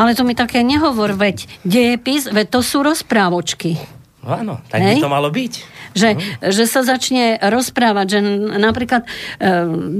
ale 0.01 0.17
to 0.17 0.25
mi 0.25 0.33
také 0.33 0.65
nehovor, 0.65 1.13
veď 1.13 1.45
dejepis, 1.61 2.25
veď 2.25 2.57
to 2.57 2.65
sú 2.65 2.81
rozprávočky. 2.81 3.98
Áno, 4.19 4.59
tak 4.67 4.83
Hej? 4.83 4.99
by 4.99 5.03
to 5.07 5.11
malo 5.11 5.29
byť. 5.31 5.53
Že, 5.95 6.09
uh-huh. 6.13 6.51
že 6.51 6.63
sa 6.67 6.83
začne 6.83 7.39
rozprávať, 7.39 8.05
že 8.13 8.19
napríklad 8.59 9.07
e, 9.07 9.09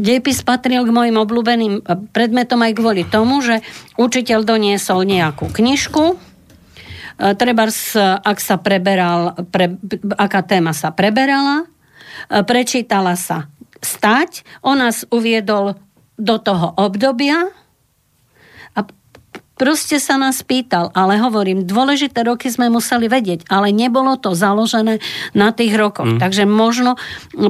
dejepis 0.04 0.44
patril 0.44 0.84
k 0.84 0.92
mojim 0.92 1.16
obľúbeným 1.16 1.82
predmetom 2.12 2.60
aj 2.62 2.74
kvôli 2.76 3.04
tomu, 3.08 3.40
že 3.40 3.64
učiteľ 3.96 4.44
doniesol 4.44 5.08
nejakú 5.08 5.48
knižku, 5.50 6.04
e, 6.14 6.16
treba, 7.40 7.72
ak 8.22 8.38
sa 8.44 8.56
preberal, 8.60 9.40
pre, 9.50 9.80
aká 10.20 10.44
téma 10.44 10.76
sa 10.76 10.92
preberala, 10.92 11.66
e, 12.28 12.44
prečítala 12.44 13.16
sa 13.16 13.48
stať, 13.80 14.44
on 14.60 14.84
nás 14.84 15.08
uviedol 15.08 15.80
do 16.20 16.36
toho 16.38 16.76
obdobia, 16.76 17.48
Proste 19.60 20.00
sa 20.00 20.16
nás 20.16 20.40
pýtal, 20.40 20.88
ale 20.96 21.20
hovorím, 21.20 21.68
dôležité 21.68 22.24
roky 22.24 22.48
sme 22.48 22.72
museli 22.72 23.12
vedieť, 23.12 23.44
ale 23.52 23.76
nebolo 23.76 24.16
to 24.16 24.32
založené 24.32 25.04
na 25.36 25.52
tých 25.52 25.76
rokoch. 25.76 26.16
Mm. 26.16 26.20
Takže 26.24 26.48
možno 26.48 26.96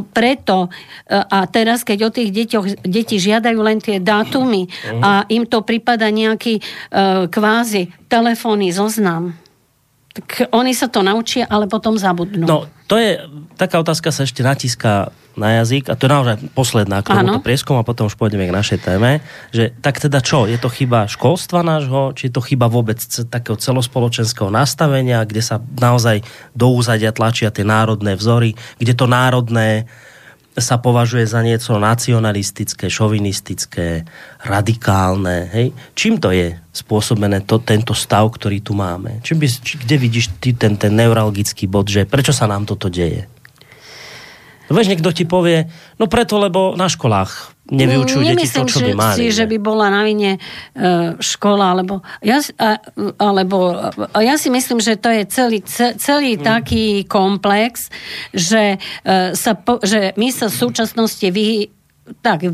preto, 0.10 0.74
e, 1.06 1.22
a 1.22 1.46
teraz, 1.46 1.86
keď 1.86 2.10
o 2.10 2.10
tých 2.10 2.34
deťoch, 2.34 2.82
deti 2.82 3.22
žiadajú 3.22 3.60
len 3.62 3.78
tie 3.78 4.02
dátumy 4.02 4.66
mm. 4.66 5.02
a 5.06 5.30
im 5.30 5.46
to 5.46 5.62
prípada 5.62 6.10
nejaký 6.10 6.58
uh, 6.58 7.30
kvázi 7.30 7.94
telefónny 8.10 8.74
zoznam, 8.74 9.38
tak 10.10 10.50
oni 10.50 10.74
sa 10.74 10.90
to 10.90 11.06
naučia, 11.06 11.46
ale 11.46 11.70
potom 11.70 11.94
zabudnú. 11.94 12.50
No, 12.50 12.66
to 12.90 12.98
je, 12.98 13.22
taká 13.54 13.78
otázka 13.78 14.10
sa 14.10 14.26
ešte 14.26 14.42
natíska 14.42 15.14
na 15.40 15.64
jazyk, 15.64 15.88
a 15.88 15.96
to 15.96 16.06
je 16.06 16.12
naozaj 16.12 16.36
posledná 16.52 17.00
k 17.00 17.16
tomuto 17.16 17.40
prieskom 17.40 17.80
a 17.80 17.88
potom 17.88 18.12
už 18.12 18.20
pôjdeme 18.20 18.46
k 18.46 18.54
našej 18.54 18.80
téme, 18.84 19.24
že 19.56 19.72
tak 19.80 19.98
teda 20.04 20.20
čo, 20.20 20.46
je 20.46 20.60
to 20.60 20.68
chyba 20.68 21.08
školstva 21.08 21.64
nášho, 21.64 22.12
či 22.14 22.28
je 22.28 22.34
to 22.36 22.44
chyba 22.44 22.68
vôbec 22.68 23.00
takého 23.32 23.56
celospoločenského 23.56 24.52
nastavenia, 24.52 25.24
kde 25.24 25.40
sa 25.40 25.64
naozaj 25.64 26.22
do 26.52 26.76
úzadia 26.76 27.16
tlačia 27.16 27.50
tie 27.50 27.64
národné 27.64 28.20
vzory, 28.20 28.54
kde 28.78 28.94
to 28.94 29.08
národné 29.08 29.88
sa 30.60 30.78
považuje 30.78 31.24
za 31.24 31.40
niečo 31.40 31.80
nacionalistické, 31.80 32.92
šovinistické, 32.92 34.04
radikálne. 34.44 35.48
Hej? 35.50 35.72
Čím 35.96 36.20
to 36.20 36.36
je 36.36 36.52
spôsobené 36.76 37.48
to, 37.48 37.64
tento 37.64 37.96
stav, 37.96 38.28
ktorý 38.28 38.60
tu 38.60 38.76
máme? 38.76 39.24
Čím 39.24 39.40
by, 39.40 39.48
či, 39.48 39.74
kde 39.80 39.96
vidíš 39.96 40.26
ty 40.44 40.52
ten, 40.52 40.76
ten 40.76 40.94
neuralgický 40.94 41.66
bod, 41.66 41.88
že 41.88 42.04
prečo 42.04 42.36
sa 42.36 42.46
nám 42.46 42.68
toto 42.68 42.92
deje? 42.92 43.39
Vieš, 44.70 44.88
niekto 44.90 45.10
ti 45.10 45.26
povie, 45.26 45.66
no 45.98 46.06
preto, 46.06 46.38
lebo 46.38 46.78
na 46.78 46.86
školách 46.86 47.58
nevyučujú 47.70 48.22
deti 48.26 48.50
to, 48.50 48.66
čo 48.66 48.82
by 48.82 48.94
mali. 48.98 49.16
si, 49.18 49.26
že 49.30 49.46
by 49.46 49.58
bola 49.62 49.94
na 49.94 50.02
vine 50.02 50.38
e, 50.38 50.40
škola, 51.22 51.78
alebo 51.78 52.02
ja, 52.26 52.42
alebo 53.22 53.78
ja 54.18 54.36
si 54.42 54.50
myslím, 54.50 54.82
že 54.82 54.98
to 54.98 55.10
je 55.14 55.24
celý, 55.30 55.60
celý 55.98 56.38
hmm. 56.38 56.44
taký 56.44 57.06
komplex, 57.06 57.94
že, 58.34 58.82
e, 59.06 59.34
sa 59.38 59.54
že 59.86 60.18
my 60.18 60.28
sa 60.34 60.50
v 60.50 60.56
súčasnosti 60.58 61.28
vy, 61.30 61.70
tak 62.26 62.50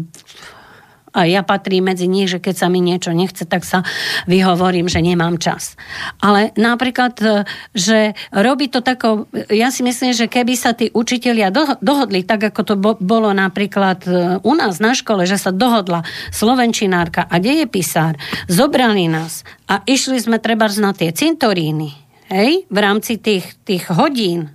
a 1.15 1.23
ja 1.23 1.47
patrím 1.47 1.87
medzi 1.87 2.11
nich, 2.11 2.27
že 2.27 2.43
keď 2.43 2.55
sa 2.59 2.67
mi 2.67 2.83
niečo 2.83 3.15
nechce, 3.15 3.47
tak 3.47 3.63
sa 3.63 3.87
vyhovorím, 4.27 4.91
že 4.91 4.99
nemám 4.99 5.39
čas. 5.39 5.79
Ale 6.19 6.51
napríklad, 6.59 7.15
e, 7.23 7.47
že 7.71 8.19
robí 8.35 8.67
to 8.67 8.83
tako, 8.83 9.31
ja 9.47 9.71
si 9.71 9.87
myslím, 9.87 10.11
že 10.11 10.27
keby 10.27 10.53
sa 10.59 10.75
tí 10.75 10.91
učitelia 10.91 11.55
dohodli, 11.79 12.27
tak 12.27 12.51
ako 12.51 12.61
to 12.67 12.75
bolo 12.99 13.31
napríklad 13.31 14.03
e, 14.03 14.11
u 14.43 14.53
nás 14.53 14.83
na 14.83 14.91
škole, 14.91 15.23
že 15.23 15.39
sa 15.39 15.55
dohodla 15.55 16.03
slovenčinárka 16.35 17.23
a 17.23 17.39
dejepisár, 17.39 18.19
zobrali 18.51 19.07
nás 19.07 19.47
a 19.71 19.79
išli 19.87 20.19
sme 20.19 20.43
treba 20.43 20.67
na 20.75 20.91
tie 20.91 21.13
cintoríny, 21.13 21.93
hej, 22.27 22.67
v 22.67 22.77
rámci 22.81 23.21
tých, 23.21 23.55
tých 23.63 23.87
hodín, 23.93 24.51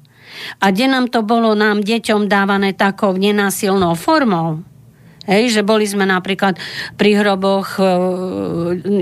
a 0.59 0.70
kde 0.70 0.87
nám 0.90 1.07
to 1.11 1.23
bolo 1.23 1.55
nám 1.55 1.83
deťom 1.83 2.27
dávané 2.27 2.75
takou 2.75 3.14
nenásilnou 3.14 3.94
formou, 3.94 4.62
Hej, 5.29 5.61
že 5.61 5.61
boli 5.61 5.85
sme 5.85 6.09
napríklad 6.09 6.57
pri 6.97 7.21
hroboch 7.21 7.77
e, 7.77 7.85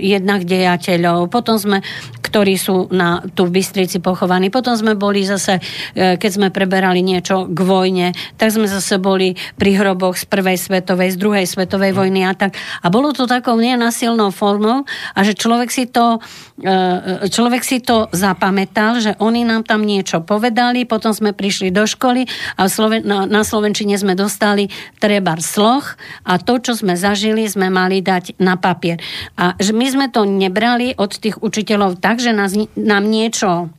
jednak 0.03 0.43
dejateľov, 0.43 1.31
potom 1.31 1.63
sme, 1.63 1.79
ktorí 2.19 2.59
sú 2.59 2.91
na, 2.91 3.23
tu 3.23 3.47
v 3.47 3.55
Bystrici 3.63 4.03
pochovaní, 4.03 4.51
potom 4.51 4.75
sme 4.75 4.99
boli 4.99 5.23
zase, 5.23 5.63
e, 5.95 6.19
keď 6.19 6.31
sme 6.35 6.49
preberali 6.51 7.07
niečo 7.07 7.47
k 7.47 7.59
vojne, 7.63 8.19
tak 8.35 8.51
sme 8.51 8.67
zase 8.67 8.99
boli 8.99 9.39
pri 9.63 9.79
hroboch 9.79 10.19
z 10.19 10.27
prvej 10.27 10.59
svetovej, 10.59 11.15
z 11.15 11.19
druhej 11.23 11.47
svetovej 11.47 11.95
vojny 11.95 12.27
a 12.27 12.35
tak. 12.35 12.59
A 12.83 12.91
bolo 12.91 13.15
to 13.15 13.31
takou 13.31 13.55
nenasilnou 13.55 14.35
formou 14.35 14.83
a 15.15 15.23
že 15.23 15.39
človek 15.39 15.71
si 15.71 15.87
to, 15.87 16.19
e, 16.59 17.31
človek 17.31 17.63
si 17.63 17.79
to 17.79 18.11
zapamätal, 18.11 18.99
že 18.99 19.15
oni 19.23 19.47
nám 19.47 19.63
tam 19.63 19.87
niečo 19.87 20.19
povedali, 20.27 20.83
potom 20.83 21.15
sme 21.15 21.31
prišli 21.31 21.71
do 21.71 21.87
školy 21.87 22.27
a 22.59 22.67
na, 23.07 23.31
na 23.31 23.43
Slovenčine 23.47 23.95
sme 23.95 24.19
dostali 24.19 24.67
trebar 24.99 25.39
sloh, 25.39 25.87
a 26.25 26.39
to, 26.41 26.61
čo 26.63 26.73
sme 26.77 26.95
zažili, 26.95 27.45
sme 27.49 27.73
mali 27.73 28.01
dať 28.01 28.39
na 28.41 28.57
papier. 28.59 29.01
A 29.35 29.55
že 29.59 29.73
my 29.73 29.87
sme 29.89 30.07
to 30.09 30.25
nebrali 30.29 30.95
od 30.97 31.13
tých 31.15 31.41
učiteľov 31.41 31.99
tak, 31.99 32.23
že 32.23 32.33
nás, 32.33 32.55
nám 32.75 33.05
niečo 33.07 33.73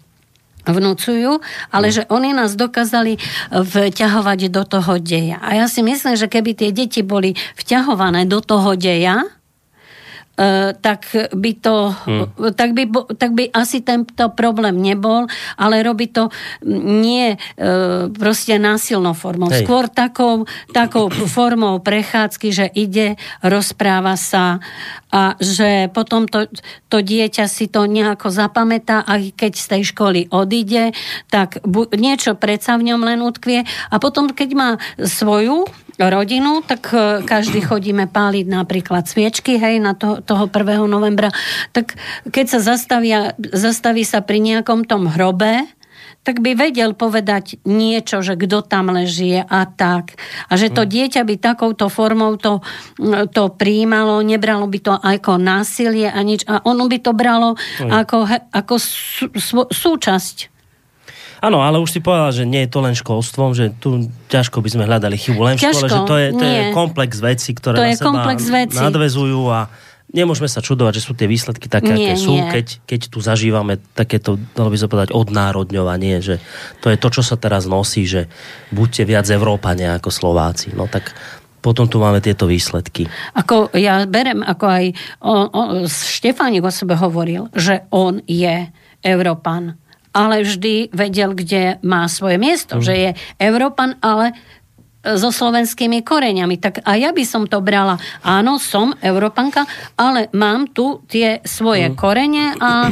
vnúcujú, 0.67 1.41
ale 1.73 1.89
mm. 1.89 1.93
že 1.93 2.03
oni 2.11 2.35
nás 2.35 2.53
dokázali 2.53 3.17
vťahovať 3.49 4.39
do 4.53 4.63
toho 4.67 5.01
deja. 5.01 5.41
A 5.41 5.57
ja 5.57 5.65
si 5.65 5.81
myslím, 5.81 6.19
že 6.19 6.29
keby 6.29 6.53
tie 6.53 6.69
deti 6.69 7.01
boli 7.01 7.33
vťahované 7.57 8.29
do 8.29 8.43
toho 8.43 8.75
deja, 8.77 9.23
E, 9.23 9.38
tak 10.79 11.11
by 11.35 11.51
to, 11.59 11.91
hmm. 11.91 12.55
tak, 12.55 12.71
by, 12.71 12.83
tak 13.19 13.35
by 13.35 13.51
asi 13.51 13.83
tento 13.83 14.31
problém 14.31 14.79
nebol, 14.79 15.27
ale 15.59 15.83
robí 15.83 16.07
to 16.07 16.31
nie 16.63 17.35
e, 17.35 17.37
proste 18.07 18.55
násilnou 18.55 19.11
formou. 19.11 19.51
Hej. 19.51 19.67
Skôr 19.67 19.91
takou, 19.91 20.47
takou 20.71 21.11
formou 21.11 21.83
prechádzky, 21.83 22.47
že 22.55 22.65
ide, 22.71 23.19
rozpráva 23.43 24.15
sa 24.15 24.63
a 25.11 25.35
že 25.41 25.91
potom 25.91 26.29
to, 26.29 26.47
to 26.87 27.01
dieťa 27.03 27.45
si 27.49 27.67
to 27.67 27.83
nejako 27.89 28.31
zapamätá 28.31 29.03
a 29.03 29.19
keď 29.19 29.53
z 29.57 29.65
tej 29.75 29.83
školy 29.91 30.21
odíde, 30.31 30.95
tak 31.27 31.59
bu, 31.67 31.89
niečo 31.97 32.37
predsa 32.39 32.79
v 32.79 32.93
ňom 32.93 33.01
len 33.03 33.19
utkvie 33.25 33.65
a 33.65 33.95
potom, 33.97 34.31
keď 34.31 34.49
má 34.55 34.69
svoju 35.01 35.67
rodinu, 36.07 36.63
tak 36.63 36.95
e, 36.95 37.27
každý 37.27 37.59
chodíme 37.59 38.07
páliť 38.07 38.47
napríklad 38.47 39.03
sviečky, 39.03 39.59
hej, 39.59 39.83
na 39.83 39.91
to, 39.91 40.23
toho 40.23 40.47
1. 40.47 40.87
novembra. 40.87 41.27
Tak 41.75 41.99
keď 42.31 42.45
sa 42.47 42.59
zastavia, 42.63 43.35
zastaví 43.35 44.07
sa 44.07 44.23
pri 44.23 44.39
nejakom 44.39 44.87
tom 44.87 45.11
hrobe, 45.11 45.67
tak 46.23 46.43
by 46.43 46.51
vedel 46.55 46.93
povedať 46.93 47.63
niečo, 47.63 48.19
že 48.19 48.35
kto 48.35 48.61
tam 48.61 48.91
leží 48.91 49.39
a 49.39 49.61
tak. 49.65 50.19
A 50.51 50.59
že 50.59 50.69
to 50.69 50.83
hm. 50.83 50.89
dieťa 50.91 51.21
by 51.23 51.35
takouto 51.39 51.87
formou 51.87 52.35
to, 52.35 52.59
to 53.33 53.43
príjmalo, 53.55 54.21
nebralo 54.21 54.67
by 54.67 54.79
to 54.79 54.93
ako 54.93 55.39
násilie 55.39 56.11
a 56.11 56.19
nič. 56.21 56.43
A 56.45 56.61
ono 56.67 56.85
by 56.85 56.97
to 56.99 57.11
bralo 57.15 57.55
mm. 57.55 57.91
ako, 57.91 58.17
ako 58.51 58.75
sú, 58.77 59.25
súčasť 59.71 60.58
Áno, 61.39 61.63
ale 61.63 61.79
už 61.79 61.95
si 61.95 61.99
povedala, 62.03 62.35
že 62.35 62.43
nie 62.43 62.67
je 62.67 62.69
to 62.71 62.79
len 62.83 62.95
školstvom, 62.95 63.55
že 63.55 63.71
tu 63.79 64.11
ťažko 64.27 64.59
by 64.59 64.69
sme 64.75 64.83
hľadali 64.83 65.15
chybu 65.15 65.39
len 65.39 65.55
v 65.55 65.71
škole, 65.71 65.87
že 65.87 65.99
to 66.03 66.15
je, 66.19 66.27
to 66.35 66.45
je 66.45 66.59
komplex 66.75 67.23
vecí, 67.23 67.55
ktoré 67.55 67.95
to 67.95 68.11
na 68.11 68.35
seba 68.35 68.35
veci. 68.35 68.75
nadvezujú 68.75 69.41
a 69.47 69.71
nemôžeme 70.11 70.49
sa 70.49 70.59
čudovať, 70.59 70.99
že 70.99 71.05
sú 71.05 71.13
tie 71.13 71.29
výsledky 71.29 71.69
také, 71.69 71.93
nie, 71.93 72.11
aké 72.11 72.15
sú, 72.19 72.33
keď, 72.49 72.67
keď 72.83 73.01
tu 73.07 73.19
zažívame 73.21 73.77
takéto, 73.93 74.41
dalo 74.57 74.73
by 74.73 74.77
sa 74.77 74.89
povedať, 74.89 75.09
odnárodňovanie, 75.13 76.19
že 76.19 76.41
to 76.81 76.89
je 76.89 76.97
to, 76.97 77.07
čo 77.13 77.21
sa 77.21 77.37
teraz 77.37 77.69
nosí, 77.69 78.03
že 78.09 78.27
buďte 78.73 79.05
viac 79.05 79.25
Európania 79.29 79.95
ako 79.95 80.09
Slováci. 80.09 80.73
No 80.73 80.89
tak 80.89 81.13
potom 81.59 81.91
tu 81.91 81.99
máme 81.99 82.23
tieto 82.23 82.47
výsledky. 82.47 83.05
Ako 83.35 83.75
ja 83.75 84.07
berem, 84.07 84.41
ako 84.41 84.65
aj 84.65 84.85
on, 85.23 85.43
on, 85.51 85.67
Štefánik 85.87 86.63
o 86.63 86.71
sebe 86.71 86.95
hovoril, 86.95 87.51
že 87.51 87.85
on 87.91 88.23
je 88.25 88.71
Európan 89.03 89.75
ale 90.19 90.43
vždy 90.43 90.91
vedel, 90.91 91.31
kde 91.31 91.79
má 91.79 92.03
svoje 92.11 92.35
miesto. 92.35 92.79
Mm. 92.79 92.83
Že 92.83 92.93
je 92.99 93.09
Európan, 93.39 93.95
ale 94.03 94.35
so 94.99 95.31
slovenskými 95.31 96.03
koreňami. 96.03 96.59
Tak 96.59 96.83
a 96.83 96.99
ja 96.99 97.15
by 97.15 97.23
som 97.23 97.47
to 97.47 97.63
brala. 97.63 97.95
Áno, 98.19 98.59
som 98.59 98.91
Európanka, 98.99 99.63
ale 99.95 100.27
mám 100.35 100.67
tu 100.75 100.99
tie 101.07 101.39
svoje 101.47 101.87
mm. 101.87 101.95
korene 101.95 102.51
a 102.59 102.91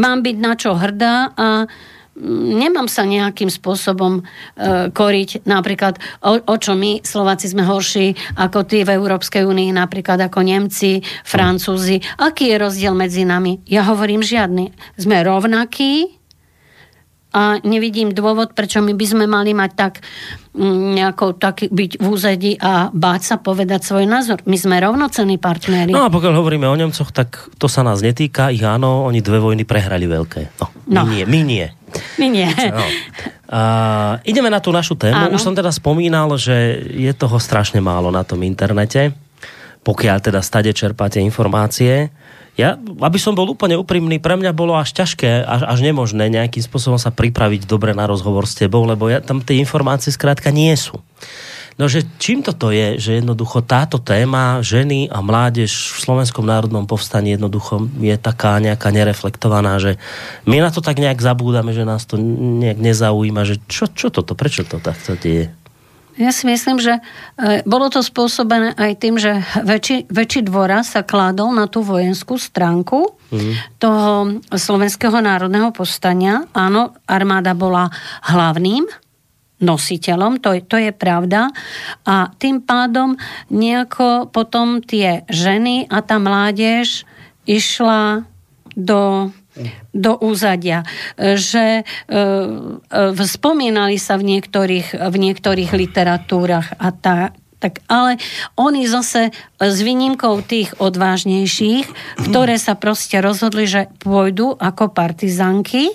mám 0.00 0.18
byť 0.24 0.36
na 0.40 0.52
čo 0.56 0.72
hrdá 0.72 1.36
a 1.36 1.48
nemám 2.58 2.90
sa 2.90 3.06
nejakým 3.06 3.46
spôsobom 3.46 4.18
e, 4.18 4.22
koriť. 4.90 5.46
Napríklad, 5.46 6.02
o, 6.24 6.42
o 6.42 6.56
čo 6.58 6.74
my, 6.74 7.06
Slováci, 7.06 7.46
sme 7.46 7.62
horší 7.62 8.18
ako 8.34 8.66
tí 8.66 8.82
v 8.82 8.98
Európskej 8.98 9.46
únii, 9.46 9.70
napríklad 9.70 10.18
ako 10.26 10.42
Nemci, 10.42 10.98
Francúzi. 11.22 12.02
Aký 12.18 12.50
je 12.50 12.56
rozdiel 12.58 12.94
medzi 12.98 13.22
nami? 13.22 13.62
Ja 13.70 13.86
hovorím 13.86 14.26
žiadny. 14.26 14.74
Sme 14.98 15.22
rovnakí, 15.22 16.17
a 17.28 17.60
nevidím 17.60 18.16
dôvod, 18.16 18.56
prečo 18.56 18.80
my 18.80 18.96
by 18.96 19.06
sme 19.06 19.24
mali 19.28 19.52
mať 19.52 19.70
tak 19.76 19.92
mm, 20.56 20.96
nejako 20.96 21.36
tak 21.36 21.68
byť 21.68 22.00
v 22.00 22.06
úzadi 22.08 22.52
a 22.56 22.88
báť 22.88 23.20
sa 23.28 23.36
povedať 23.36 23.84
svoj 23.84 24.08
názor. 24.08 24.40
My 24.48 24.56
sme 24.56 24.80
rovnocenní 24.80 25.36
partneri. 25.36 25.92
No 25.92 26.08
a 26.08 26.12
pokiaľ 26.12 26.32
hovoríme 26.40 26.64
o 26.64 26.72
Nemcoch, 26.72 27.12
tak 27.12 27.52
to 27.60 27.68
sa 27.68 27.84
nás 27.84 28.00
netýka. 28.00 28.48
Ich 28.48 28.64
áno, 28.64 29.04
oni 29.04 29.20
dve 29.20 29.44
vojny 29.44 29.68
prehrali 29.68 30.08
veľké. 30.08 30.56
No, 30.56 30.66
no. 30.88 31.04
My 31.04 31.20
nie. 31.20 31.24
My 31.28 31.40
nie. 31.44 31.66
My 32.16 32.26
nie. 32.32 32.48
No. 32.48 32.84
A, 33.48 33.60
ideme 34.24 34.48
na 34.48 34.60
tú 34.64 34.72
našu 34.72 34.96
tému. 34.96 35.28
Áno. 35.28 35.36
Už 35.36 35.44
som 35.44 35.52
teda 35.52 35.68
spomínal, 35.72 36.32
že 36.40 36.80
je 36.96 37.12
toho 37.12 37.36
strašne 37.36 37.84
málo 37.84 38.08
na 38.08 38.24
tom 38.24 38.40
internete. 38.40 39.12
Pokiaľ 39.84 40.16
teda 40.20 40.40
stade 40.40 40.72
čerpáte 40.72 41.20
informácie. 41.20 42.08
Ja, 42.58 42.74
aby 42.74 43.22
som 43.22 43.38
bol 43.38 43.46
úplne 43.46 43.78
úprimný, 43.78 44.18
pre 44.18 44.34
mňa 44.34 44.50
bolo 44.50 44.74
až 44.74 44.90
ťažké, 44.90 45.46
až, 45.46 45.62
až 45.62 45.78
nemožné 45.78 46.26
nejakým 46.26 46.58
spôsobom 46.58 46.98
sa 46.98 47.14
pripraviť 47.14 47.70
dobre 47.70 47.94
na 47.94 48.10
rozhovor 48.10 48.50
s 48.50 48.58
tebou, 48.58 48.82
lebo 48.82 49.06
ja, 49.06 49.22
tam 49.22 49.38
tie 49.38 49.62
informácie 49.62 50.10
skrátka 50.10 50.50
nie 50.50 50.74
sú. 50.74 50.98
No, 51.78 51.86
že 51.86 52.02
čím 52.18 52.42
toto 52.42 52.74
je, 52.74 52.98
že 52.98 53.22
jednoducho 53.22 53.62
táto 53.62 54.02
téma 54.02 54.58
ženy 54.66 55.06
a 55.06 55.22
mládež 55.22 55.70
v 55.70 55.98
Slovenskom 56.02 56.42
národnom 56.42 56.90
povstaní 56.90 57.38
jednoducho 57.38 57.86
je 58.02 58.18
taká 58.18 58.58
nejaká 58.58 58.90
nereflektovaná, 58.90 59.78
že 59.78 59.94
my 60.42 60.58
na 60.58 60.74
to 60.74 60.82
tak 60.82 60.98
nejak 60.98 61.22
zabúdame, 61.22 61.70
že 61.70 61.86
nás 61.86 62.02
to 62.02 62.18
nejak 62.18 62.82
nezaujíma, 62.82 63.46
že 63.46 63.62
čo, 63.70 63.86
čo 63.86 64.10
toto, 64.10 64.34
prečo 64.34 64.66
to 64.66 64.82
tak 64.82 64.98
sa 64.98 65.14
deje? 65.14 65.54
Ja 66.18 66.34
si 66.34 66.50
myslím, 66.50 66.82
že 66.82 66.98
e, 66.98 67.02
bolo 67.62 67.86
to 67.86 68.02
spôsobené 68.02 68.74
aj 68.74 68.92
tým, 68.98 69.22
že 69.22 69.38
väčší, 69.62 70.10
väčší 70.10 70.50
dvora 70.50 70.82
sa 70.82 71.06
kládol 71.06 71.54
na 71.54 71.70
tú 71.70 71.86
vojenskú 71.86 72.34
stránku 72.34 73.14
mm. 73.30 73.78
toho 73.78 74.42
Slovenského 74.50 75.14
národného 75.22 75.70
povstania. 75.70 76.42
Áno, 76.50 76.98
armáda 77.06 77.54
bola 77.54 77.86
hlavným 78.26 78.90
nositeľom, 79.58 80.38
to, 80.38 80.54
to 80.66 80.78
je 80.78 80.90
pravda. 80.94 81.50
A 82.06 82.30
tým 82.38 82.62
pádom 82.62 83.18
nejako 83.50 84.30
potom 84.30 84.82
tie 84.82 85.26
ženy 85.30 85.86
a 85.90 86.02
tá 86.02 86.18
mládež 86.18 87.06
išla 87.46 88.26
do 88.78 89.30
do 89.94 90.18
úzadia. 90.20 90.86
Že 91.18 91.66
e, 91.78 91.82
e, 91.82 93.26
spomínali 93.26 93.96
sa 93.96 94.16
v 94.16 94.36
niektorých, 94.36 94.98
v 94.98 95.16
niektorých 95.16 95.70
literatúrach 95.74 96.74
a 96.78 96.88
tá, 96.94 97.34
tak 97.58 97.82
ale 97.90 98.22
oni 98.54 98.86
zase 98.86 99.34
s 99.58 99.78
výnimkou 99.82 100.46
tých 100.46 100.78
odvážnejších, 100.78 101.86
ktoré 102.30 102.54
sa 102.54 102.78
proste 102.78 103.18
rozhodli, 103.18 103.66
že 103.66 103.90
pôjdu 103.98 104.54
ako 104.54 104.94
partizanky, 104.94 105.90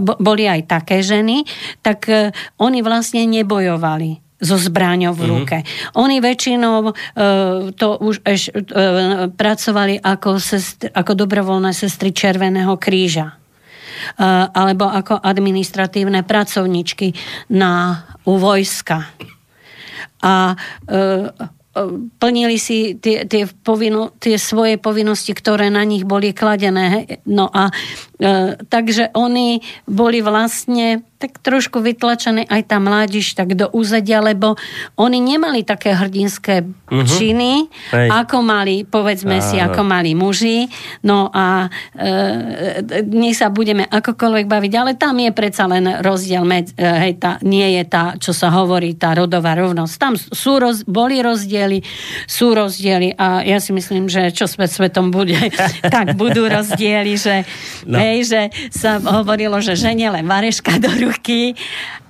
boli 0.00 0.48
aj 0.48 0.72
také 0.72 1.04
ženy, 1.04 1.44
tak 1.84 2.08
e, 2.08 2.32
oni 2.56 2.80
vlastne 2.80 3.28
nebojovali 3.28 4.31
so 4.42 4.58
zbraňou 4.58 5.14
v 5.14 5.22
mhm. 5.22 5.30
ruke. 5.30 5.56
Mm-hmm. 5.62 5.94
Oni 6.02 6.16
väčšinou 6.18 6.74
uh, 6.82 6.92
to 7.72 7.88
už 8.02 8.26
eš, 8.26 8.50
uh, 8.50 9.30
pracovali 9.30 10.02
ako, 10.02 10.42
sestri, 10.42 10.90
ako 10.90 11.12
dobrovoľné 11.14 11.70
sestry 11.70 12.10
Červeného 12.10 12.74
kríža. 12.76 13.38
Uh, 14.18 14.50
alebo 14.50 14.90
ako 14.90 15.22
administratívne 15.22 16.26
pracovničky 16.26 17.14
na, 17.54 18.02
u 18.26 18.34
vojska. 18.34 19.14
A 20.26 20.58
uh, 20.58 21.30
plnili 22.20 22.60
si 22.60 23.00
tie, 23.00 23.24
tie, 23.24 23.48
povino, 23.48 24.12
tie 24.20 24.36
svoje 24.36 24.76
povinnosti, 24.76 25.32
ktoré 25.32 25.72
na 25.72 25.80
nich 25.88 26.04
boli 26.04 26.36
kladené. 26.36 27.08
No 27.24 27.48
a 27.48 27.72
e, 28.20 28.60
takže 28.68 29.08
oni 29.16 29.64
boli 29.88 30.20
vlastne 30.20 31.00
tak 31.22 31.38
trošku 31.38 31.78
vytlačené 31.78 32.50
aj 32.50 32.66
tá 32.66 32.82
mládiž 32.82 33.38
tak 33.38 33.54
do 33.54 33.70
úzadia, 33.70 34.18
lebo 34.18 34.58
oni 34.98 35.22
nemali 35.22 35.62
také 35.62 35.94
hrdinské 35.94 36.66
uh-huh. 36.66 37.06
činy, 37.06 37.70
Hej. 37.94 38.08
ako 38.10 38.42
mali, 38.42 38.82
povedzme 38.82 39.38
Áno. 39.38 39.46
si, 39.46 39.62
ako 39.62 39.86
mali 39.86 40.18
muži. 40.18 40.66
No 41.06 41.30
a 41.30 41.70
e, 41.94 42.82
nech 43.06 43.38
sa 43.38 43.54
budeme 43.54 43.86
akokoľvek 43.86 44.46
baviť, 44.50 44.72
ale 44.74 44.98
tam 44.98 45.22
je 45.22 45.30
predsa 45.30 45.70
len 45.70 46.02
rozdiel, 46.02 46.42
med, 46.42 46.74
e, 46.74 46.82
hej, 46.82 47.22
tá, 47.22 47.38
nie 47.46 47.78
je 47.78 47.82
tá, 47.86 48.18
čo 48.18 48.34
sa 48.34 48.50
hovorí, 48.50 48.98
tá 48.98 49.14
rodová 49.14 49.54
rovnosť. 49.54 49.94
Tam 50.02 50.18
sú 50.18 50.58
roz, 50.58 50.82
boli 50.82 51.22
rozdiely, 51.22 51.86
sú 52.26 52.58
rozdiely 52.58 53.14
a 53.14 53.46
ja 53.46 53.62
si 53.62 53.70
myslím, 53.70 54.10
že 54.10 54.34
čo 54.34 54.50
svet 54.50 54.74
svetom 54.74 55.14
bude, 55.14 55.38
tak 55.94 56.18
budú 56.18 56.50
rozdiely, 56.50 57.14
že, 57.14 57.46
no. 57.86 58.02
hej, 58.02 58.26
že 58.26 58.40
sa 58.74 58.98
hovorilo, 58.98 59.62
že 59.62 59.78
žene 59.78 60.10
len 60.10 60.26
vareška 60.26 60.82
do 60.82 60.90
ruky 60.90 61.11
ruky, 61.12 61.54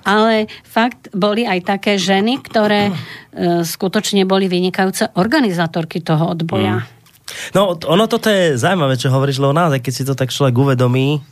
ale 0.07 0.47
fakt 0.63 1.11
boli 1.11 1.43
aj 1.43 1.59
také 1.67 1.99
ženy, 1.99 2.39
ktoré 2.39 2.89
e, 2.89 2.93
skutočne 3.75 4.23
boli 4.23 4.47
vynikajúce 4.47 5.13
organizátorky 5.19 5.99
toho 5.99 6.31
odboja. 6.31 6.81
Mm. 6.81 6.91
No, 7.55 7.75
ono 7.75 8.05
toto 8.07 8.27
je 8.27 8.59
zaujímavé, 8.59 8.99
čo 8.99 9.11
hovoríš, 9.11 9.39
lebo 9.39 9.55
naozaj, 9.55 9.79
keď 9.79 9.93
si 9.93 10.03
to 10.03 10.13
tak 10.13 10.29
človek 10.29 10.53
uvedomí, 10.53 11.23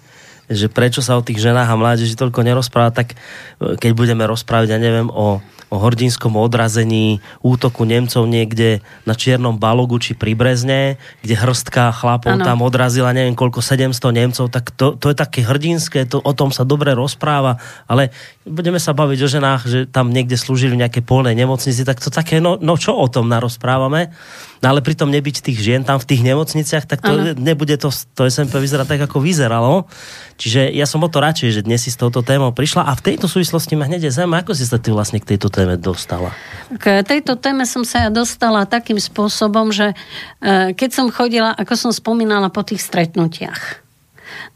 že 0.51 0.67
prečo 0.67 0.99
sa 0.99 1.15
o 1.15 1.23
tých 1.23 1.39
ženách 1.39 1.67
a 1.67 1.79
mládeži 1.79 2.19
toľko 2.19 2.43
nerozpráva, 2.43 2.91
tak 2.91 3.15
e, 3.15 3.75
keď 3.79 3.91
budeme 3.95 4.23
rozprávať, 4.27 4.75
ja 4.75 4.79
neviem, 4.79 5.07
o 5.07 5.39
o 5.71 5.79
hordinskom 5.79 6.35
odrazení 6.35 7.23
útoku 7.39 7.87
Nemcov 7.87 8.27
niekde 8.27 8.83
na 9.07 9.15
Čiernom 9.15 9.55
Balogu 9.55 9.95
či 10.03 10.11
pri 10.11 10.35
Brezne, 10.35 10.99
kde 11.23 11.39
hrstka 11.39 11.95
chlapov 11.95 12.35
ano. 12.35 12.43
tam 12.43 12.59
odrazila 12.59 13.15
neviem 13.15 13.39
koľko, 13.39 13.63
700 13.63 13.95
Nemcov, 14.11 14.51
tak 14.51 14.75
to, 14.75 14.99
to 14.99 15.07
je 15.07 15.15
také 15.15 15.47
hrdinské, 15.47 16.03
to, 16.03 16.19
o 16.19 16.33
tom 16.35 16.51
sa 16.51 16.67
dobre 16.67 16.91
rozpráva, 16.91 17.55
ale 17.87 18.11
budeme 18.45 18.81
sa 18.81 18.97
baviť 18.97 19.19
o 19.21 19.29
ženách, 19.29 19.61
že 19.69 19.79
tam 19.85 20.09
niekde 20.09 20.33
slúžili 20.33 20.73
v 20.73 20.81
nejakej 20.81 21.05
polnej 21.05 21.37
nemocnici, 21.37 21.85
tak 21.85 22.01
to 22.01 22.09
také, 22.09 22.41
no, 22.41 22.57
no 22.57 22.73
čo 22.73 22.97
o 22.97 23.05
tom 23.05 23.29
narozprávame? 23.29 24.09
No 24.61 24.73
ale 24.73 24.85
pritom 24.85 25.09
nebyť 25.09 25.45
tých 25.45 25.57
žien 25.61 25.81
tam 25.81 25.97
v 25.97 26.05
tých 26.05 26.21
nemocniciach, 26.21 26.85
tak 26.85 27.01
to 27.01 27.13
ano. 27.13 27.33
nebude 27.37 27.73
to, 27.81 27.89
to 27.89 28.29
SMP 28.29 28.61
vyzerá 28.61 28.85
tak, 28.85 29.01
ako 29.01 29.21
vyzeralo. 29.21 29.89
Čiže 30.37 30.73
ja 30.73 30.85
som 30.89 31.01
o 31.01 31.09
to 31.09 31.21
radšej, 31.21 31.61
že 31.61 31.65
dnes 31.65 31.81
si 31.81 31.93
s 31.93 31.97
touto 31.97 32.21
témou 32.25 32.53
prišla 32.53 32.85
a 32.85 32.93
v 32.97 33.13
tejto 33.13 33.29
súvislosti 33.29 33.77
ma 33.77 33.85
hneď 33.85 34.09
zaujíma, 34.13 34.41
ako 34.41 34.53
si 34.57 34.65
sa 34.65 34.81
ty 34.81 34.93
vlastne 34.93 35.21
k 35.21 35.33
tejto 35.33 35.49
téme 35.49 35.77
dostala? 35.77 36.33
K 36.77 37.01
tejto 37.05 37.37
téme 37.37 37.65
som 37.65 37.85
sa 37.85 38.05
ja 38.05 38.09
dostala 38.13 38.65
takým 38.69 38.97
spôsobom, 38.97 39.73
že 39.73 39.93
e, 40.41 40.73
keď 40.77 40.89
som 40.93 41.05
chodila, 41.13 41.53
ako 41.57 41.73
som 41.77 41.91
spomínala, 41.93 42.53
po 42.53 42.61
tých 42.65 42.85
stretnutiach. 42.85 43.80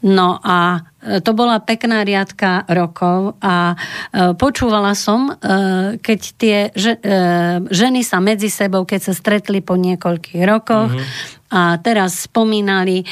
No 0.04 0.36
a 0.44 0.84
e, 1.00 1.20
to 1.24 1.32
bola 1.32 1.58
pekná 1.58 2.04
riadka 2.04 2.68
rokov 2.68 3.40
a 3.40 3.72
e, 3.72 3.76
počúvala 4.36 4.92
som, 4.92 5.32
e, 5.32 5.34
keď 5.98 6.20
tie 6.36 6.58
ženy 7.70 8.00
sa 8.04 8.20
medzi 8.20 8.52
sebou, 8.52 8.84
keď 8.84 9.10
sa 9.10 9.14
stretli 9.16 9.64
po 9.64 9.74
niekoľkých 9.80 10.42
rokoch 10.44 10.92
mm-hmm. 10.92 11.44
A 11.46 11.78
teraz 11.78 12.26
spomínali, 12.26 13.06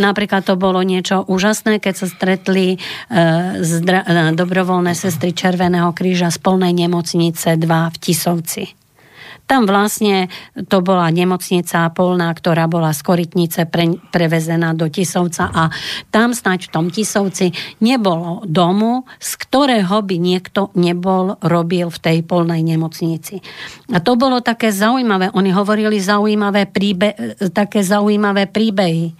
napríklad 0.00 0.40
to 0.40 0.56
bolo 0.56 0.80
niečo 0.80 1.20
úžasné, 1.28 1.84
keď 1.84 1.94
sa 2.00 2.06
stretli 2.08 2.80
dobrovoľné 4.32 4.96
sestry 4.96 5.36
Červeného 5.36 5.92
kríža 5.92 6.32
z 6.32 6.40
polnej 6.40 6.72
nemocnice 6.72 7.60
2 7.60 7.68
v 7.68 7.96
Tisovci. 8.00 8.77
Tam 9.48 9.64
vlastne 9.64 10.28
to 10.68 10.84
bola 10.84 11.08
nemocnica 11.08 11.88
polná, 11.96 12.28
ktorá 12.36 12.68
bola 12.68 12.92
z 12.92 13.00
Korytnice 13.00 13.64
pre, 13.64 13.96
prevezená 14.12 14.76
do 14.76 14.92
Tisovca 14.92 15.48
a 15.48 15.72
tam 16.12 16.36
snáď 16.36 16.68
v 16.68 16.72
tom 16.76 16.86
Tisovci 16.92 17.56
nebolo 17.80 18.44
domu, 18.44 19.08
z 19.16 19.30
ktorého 19.40 20.04
by 20.04 20.16
niekto 20.20 20.68
nebol 20.76 21.40
robil 21.40 21.88
v 21.88 21.98
tej 21.98 22.18
polnej 22.28 22.60
nemocnici. 22.60 23.40
A 23.88 24.04
to 24.04 24.20
bolo 24.20 24.44
také 24.44 24.68
zaujímavé. 24.68 25.32
Oni 25.32 25.48
hovorili 25.48 25.96
zaujímavé 25.96 26.68
príbe, 26.68 27.16
také 27.56 27.80
zaujímavé 27.80 28.52
príbehy. 28.52 29.16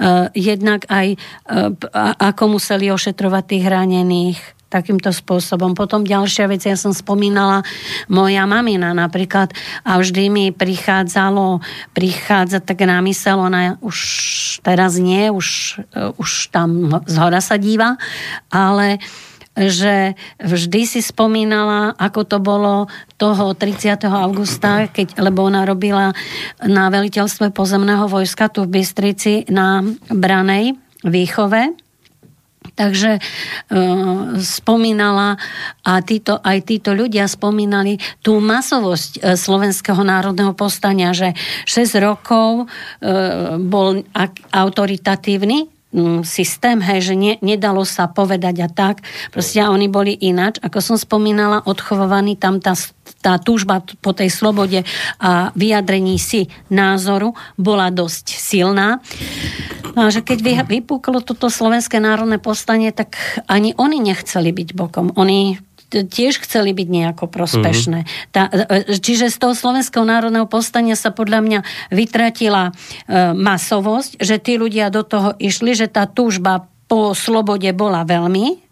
Uh, 0.00 0.32
jednak 0.32 0.88
aj 0.88 1.12
uh, 1.12 1.76
ako 2.16 2.56
museli 2.56 2.88
ošetrovať 2.88 3.44
tých 3.44 3.64
ranených, 3.68 4.40
takýmto 4.68 5.10
spôsobom. 5.12 5.72
Potom 5.72 6.04
ďalšia 6.04 6.44
vec, 6.48 6.64
ja 6.64 6.76
som 6.76 6.92
spomínala 6.92 7.64
moja 8.06 8.44
mamina 8.44 8.92
napríklad 8.92 9.52
a 9.84 9.96
vždy 9.96 10.28
mi 10.28 10.44
prichádzalo, 10.52 11.64
prichádza 11.96 12.60
tak 12.60 12.84
na 12.84 13.00
mysel, 13.04 13.40
ona 13.40 13.80
už 13.80 13.98
teraz 14.60 15.00
nie, 15.00 15.32
už, 15.32 15.80
už 16.20 16.52
tam 16.52 17.00
z 17.08 17.16
hora 17.16 17.40
sa 17.40 17.56
díva, 17.56 17.96
ale 18.52 19.00
že 19.58 20.14
vždy 20.38 20.86
si 20.86 21.00
spomínala, 21.02 21.90
ako 21.98 22.20
to 22.22 22.38
bolo 22.38 22.86
toho 23.18 23.58
30. 23.58 24.06
augusta, 24.06 24.86
keď, 24.86 25.18
lebo 25.18 25.42
ona 25.42 25.66
robila 25.66 26.14
na 26.62 26.86
veliteľstve 26.94 27.50
pozemného 27.50 28.06
vojska 28.06 28.46
tu 28.54 28.62
v 28.62 28.78
Bystrici 28.78 29.50
na 29.50 29.82
Branej 30.06 30.78
výchove 31.02 31.87
Takže 32.78 33.18
e, 33.18 33.20
spomínala 34.38 35.34
a 35.82 35.92
títo, 36.06 36.38
aj 36.38 36.62
títo 36.62 36.94
ľudia 36.94 37.26
spomínali 37.26 37.98
tú 38.22 38.38
masovosť 38.38 39.10
e, 39.18 39.34
Slovenského 39.34 39.98
národného 40.06 40.54
povstania, 40.54 41.10
že 41.10 41.34
6 41.66 41.98
rokov 41.98 42.62
e, 42.62 42.66
bol 43.58 44.06
autoritatívny 44.54 45.77
systém, 46.20 46.84
hej, 46.84 47.12
že 47.12 47.14
ne, 47.16 47.40
nedalo 47.40 47.80
sa 47.88 48.12
povedať 48.12 48.60
a 48.60 48.68
tak. 48.68 49.00
Proste 49.32 49.64
oni 49.64 49.88
boli 49.88 50.12
inač. 50.12 50.60
Ako 50.60 50.84
som 50.84 50.96
spomínala, 51.00 51.64
odchovovaní 51.64 52.36
tam 52.36 52.60
tá, 52.60 52.76
tá 53.24 53.40
túžba 53.40 53.80
po 54.04 54.12
tej 54.12 54.28
slobode 54.28 54.84
a 55.16 55.48
vyjadrení 55.56 56.20
si 56.20 56.52
názoru 56.68 57.32
bola 57.56 57.88
dosť 57.88 58.36
silná. 58.36 59.00
No 59.96 60.06
a 60.06 60.12
že 60.12 60.20
keď 60.20 60.68
vypuklo 60.68 61.24
toto 61.24 61.48
slovenské 61.48 61.96
národné 62.04 62.36
povstanie, 62.36 62.92
tak 62.92 63.16
ani 63.48 63.72
oni 63.80 64.04
nechceli 64.04 64.52
byť 64.52 64.68
bokom. 64.76 65.16
Oni 65.16 65.56
tiež 65.88 66.44
chceli 66.44 66.76
byť 66.76 66.88
nejako 66.88 67.24
prospešné. 67.32 68.04
Mm-hmm. 68.04 68.30
Tá, 68.32 68.48
e, 68.52 68.96
čiže 69.00 69.32
z 69.32 69.36
toho 69.40 69.56
Slovenského 69.56 70.04
národného 70.04 70.44
povstania 70.44 70.94
sa 70.94 71.10
podľa 71.10 71.40
mňa 71.40 71.60
vytratila 71.88 72.70
e, 72.70 72.72
masovosť, 73.32 74.20
že 74.20 74.36
tí 74.36 74.60
ľudia 74.60 74.92
do 74.92 75.00
toho 75.00 75.32
išli, 75.40 75.72
že 75.72 75.88
tá 75.88 76.04
túžba 76.04 76.68
po 76.88 77.12
slobode 77.12 77.68
bola 77.72 78.04
veľmi 78.04 78.67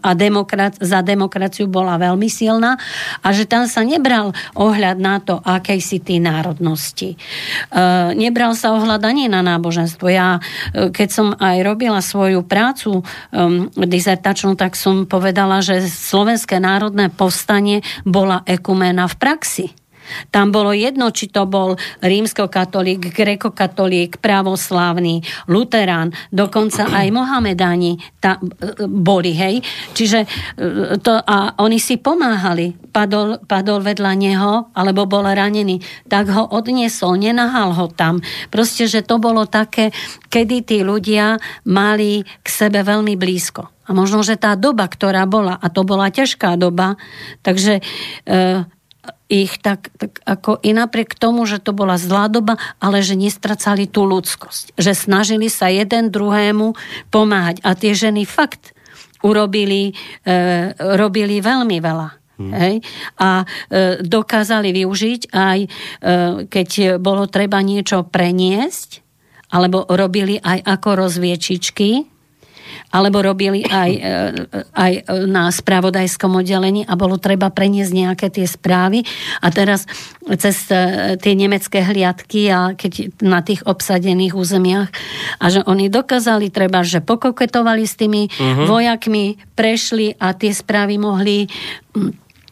a 0.00 0.10
demokrat, 0.12 0.76
za 0.84 1.00
demokraciu 1.00 1.64
bola 1.64 1.96
veľmi 1.96 2.28
silná 2.28 2.76
a 3.24 3.28
že 3.32 3.48
tam 3.48 3.64
sa 3.64 3.80
nebral 3.80 4.36
ohľad 4.52 5.00
na 5.00 5.16
to, 5.16 5.40
akej 5.40 5.80
si 5.80 5.96
ty 5.96 6.20
národnosti. 6.20 7.16
Uh, 7.72 8.12
nebral 8.12 8.52
sa 8.52 8.76
ohľad 8.76 9.00
ani 9.00 9.32
na 9.32 9.40
náboženstvo. 9.40 10.12
Ja, 10.12 10.38
uh, 10.40 10.92
keď 10.92 11.08
som 11.08 11.26
aj 11.40 11.56
robila 11.64 12.04
svoju 12.04 12.44
prácu 12.44 13.00
um, 13.00 13.72
dizertačnú, 13.72 14.60
tak 14.60 14.76
som 14.76 15.08
povedala, 15.08 15.64
že 15.64 15.88
Slovenské 15.88 16.60
národné 16.60 17.08
povstanie 17.08 17.80
bola 18.04 18.44
ekumena 18.44 19.08
v 19.08 19.16
praxi. 19.16 19.79
Tam 20.28 20.50
bolo 20.54 20.74
jedno, 20.74 21.10
či 21.10 21.30
to 21.30 21.46
bol 21.46 21.76
rímskokatolík, 22.00 23.12
grekokatolík, 23.14 24.18
pravoslávny, 24.18 25.22
luterán, 25.48 26.12
dokonca 26.30 26.86
aj 26.90 27.06
mohamedáni 27.10 27.98
ta, 28.18 28.36
e, 28.38 28.86
boli, 28.86 29.32
hej. 29.34 29.64
Čiže 29.96 30.18
e, 30.22 30.28
to, 31.00 31.16
a 31.16 31.56
oni 31.60 31.78
si 31.80 31.96
pomáhali. 31.96 32.76
Padol, 32.90 33.38
padol 33.46 33.86
vedľa 33.86 34.12
neho, 34.18 34.52
alebo 34.74 35.06
bol 35.06 35.22
ranený, 35.22 35.78
tak 36.10 36.26
ho 36.34 36.50
odniesol, 36.50 37.14
nenahal 37.14 37.70
ho 37.70 37.86
tam. 37.86 38.18
Proste, 38.50 38.90
že 38.90 39.06
to 39.06 39.22
bolo 39.22 39.46
také, 39.46 39.94
kedy 40.26 40.66
tí 40.66 40.78
ľudia 40.82 41.38
mali 41.66 42.26
k 42.42 42.48
sebe 42.50 42.82
veľmi 42.82 43.14
blízko. 43.14 43.70
A 43.86 43.90
možno, 43.90 44.22
že 44.22 44.38
tá 44.38 44.54
doba, 44.54 44.86
ktorá 44.86 45.26
bola, 45.26 45.58
a 45.58 45.66
to 45.66 45.82
bola 45.82 46.14
ťažká 46.14 46.54
doba, 46.54 46.94
takže 47.42 47.82
e, 47.82 47.82
ich 49.30 49.62
tak, 49.62 49.94
tak 49.94 50.18
ako 50.26 50.58
i 50.60 50.74
napriek 50.74 51.14
tomu, 51.14 51.46
že 51.46 51.62
to 51.62 51.70
bola 51.70 52.00
zlá 52.00 52.26
doba, 52.26 52.58
ale 52.82 53.00
že 53.00 53.14
nestracali 53.14 53.86
tú 53.86 54.06
ľudskosť. 54.06 54.74
Že 54.74 54.92
snažili 54.94 55.46
sa 55.46 55.70
jeden 55.70 56.10
druhému 56.10 56.74
pomáhať. 57.14 57.62
A 57.62 57.78
tie 57.78 57.94
ženy 57.94 58.26
fakt 58.26 58.74
urobili, 59.22 59.92
e, 60.24 60.32
robili 60.98 61.38
veľmi 61.38 61.78
veľa. 61.78 62.08
Hmm. 62.40 62.52
Hej? 62.56 62.74
A 63.20 63.44
e, 63.44 63.46
dokázali 64.00 64.72
využiť 64.72 65.20
aj, 65.30 65.58
e, 65.60 65.68
keď 66.48 66.96
bolo 66.96 67.28
treba 67.28 67.60
niečo 67.60 68.08
preniesť, 68.08 69.04
alebo 69.50 69.84
robili 69.90 70.38
aj 70.40 70.62
ako 70.62 71.06
rozviečičky, 71.06 72.06
alebo 72.90 73.22
robili 73.22 73.62
aj, 73.62 73.90
e, 73.90 74.00
aj 74.74 74.92
na 75.30 75.48
spravodajskom 75.50 76.40
oddelení 76.40 76.82
a 76.86 76.98
bolo 76.98 77.20
treba 77.20 77.50
preniesť 77.50 77.92
nejaké 77.92 78.26
tie 78.32 78.46
správy. 78.46 79.06
A 79.44 79.50
teraz 79.54 79.86
cez 80.38 80.66
e, 80.70 81.16
tie 81.18 81.34
nemecké 81.38 81.82
hliadky 81.84 82.50
a 82.50 82.74
keď 82.74 83.22
na 83.22 83.40
tých 83.40 83.62
obsadených 83.66 84.34
územiach 84.34 84.90
a 85.38 85.44
že 85.48 85.60
oni 85.66 85.90
dokázali 85.90 86.50
treba, 86.50 86.82
že 86.82 87.02
pokoketovali 87.02 87.84
s 87.86 87.94
tými 87.94 88.26
uh-huh. 88.28 88.66
vojakmi, 88.66 89.38
prešli 89.54 90.16
a 90.16 90.32
tie 90.32 90.50
správy 90.54 90.96
mohli 90.96 91.46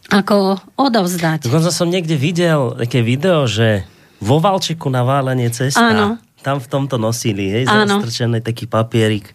ako 0.09 0.57
odovzdať. 0.81 1.45
Dokonca 1.45 1.69
som 1.69 1.93
niekde 1.93 2.17
videl 2.17 2.73
také 2.81 3.05
video, 3.05 3.45
že 3.45 3.85
vo 4.19 4.41
Valčeku 4.41 4.89
na 4.89 5.05
válenie 5.05 5.53
cesta 5.53 5.93
Áno. 5.93 6.19
tam 6.41 6.59
v 6.59 6.69
tomto 6.69 6.97
nosili, 6.97 7.53
hej, 7.53 7.65
zastrčený 7.69 8.41
taký 8.43 8.67
papierik. 8.67 9.31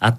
A 0.00 0.16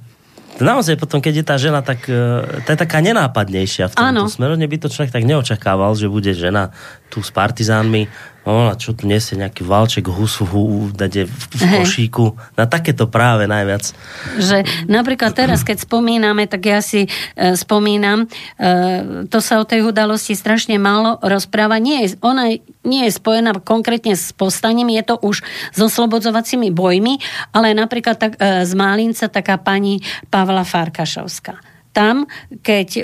naozaj 0.62 0.96
potom, 0.96 1.18
keď 1.20 1.34
je 1.42 1.46
tá 1.46 1.56
žena, 1.58 1.82
tak 1.82 2.06
uh, 2.06 2.46
je 2.64 2.78
taká 2.78 3.02
nenápadnejšia 3.02 3.90
v 3.90 3.94
tomto 3.98 4.30
smeru. 4.30 4.56
by 4.70 4.78
to 4.78 4.94
človek 4.94 5.12
tak 5.12 5.26
neočakával, 5.26 5.98
že 5.98 6.06
bude 6.08 6.32
žena 6.38 6.72
tu 7.10 7.26
s 7.26 7.34
partizánmi 7.34 8.08
No, 8.42 8.70
a 8.70 8.74
čo 8.74 8.98
tu 8.98 9.06
nesie 9.06 9.38
nejaký 9.38 9.62
valček 9.62 10.10
husu 10.10 10.50
hu, 10.50 10.90
dade 10.90 11.30
v, 11.30 11.30
v 11.30 11.62
košíku. 11.78 12.34
Na 12.58 12.66
takéto 12.66 13.06
práve 13.06 13.46
najviac. 13.46 13.94
Že 14.42 14.66
napríklad 14.90 15.38
teraz, 15.38 15.62
keď 15.62 15.86
spomíname, 15.86 16.50
tak 16.50 16.66
ja 16.66 16.82
si 16.82 17.06
e, 17.06 17.10
spomínam, 17.54 18.26
e, 18.58 19.30
to 19.30 19.38
sa 19.46 19.62
o 19.62 19.66
tej 19.70 19.86
udalosti 19.86 20.34
strašne 20.34 20.82
málo 20.82 21.22
rozpráva. 21.22 21.78
Nie 21.78 22.10
je, 22.10 22.18
ona 22.26 22.58
nie 22.82 23.06
je 23.06 23.14
spojená 23.14 23.54
konkrétne 23.62 24.18
s 24.18 24.34
postaním, 24.34 24.90
je 24.90 25.06
to 25.06 25.22
už 25.22 25.46
so 25.70 25.86
slobodzovacími 25.86 26.74
bojmi, 26.74 27.22
ale 27.54 27.78
napríklad 27.78 28.18
tak, 28.18 28.42
e, 28.42 28.66
z 28.66 28.74
Málinca 28.74 29.30
taká 29.30 29.62
pani 29.62 30.02
Pavla 30.34 30.66
Farkašovská 30.66 31.71
tam, 31.92 32.26
keď 32.64 33.04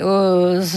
z, 0.64 0.72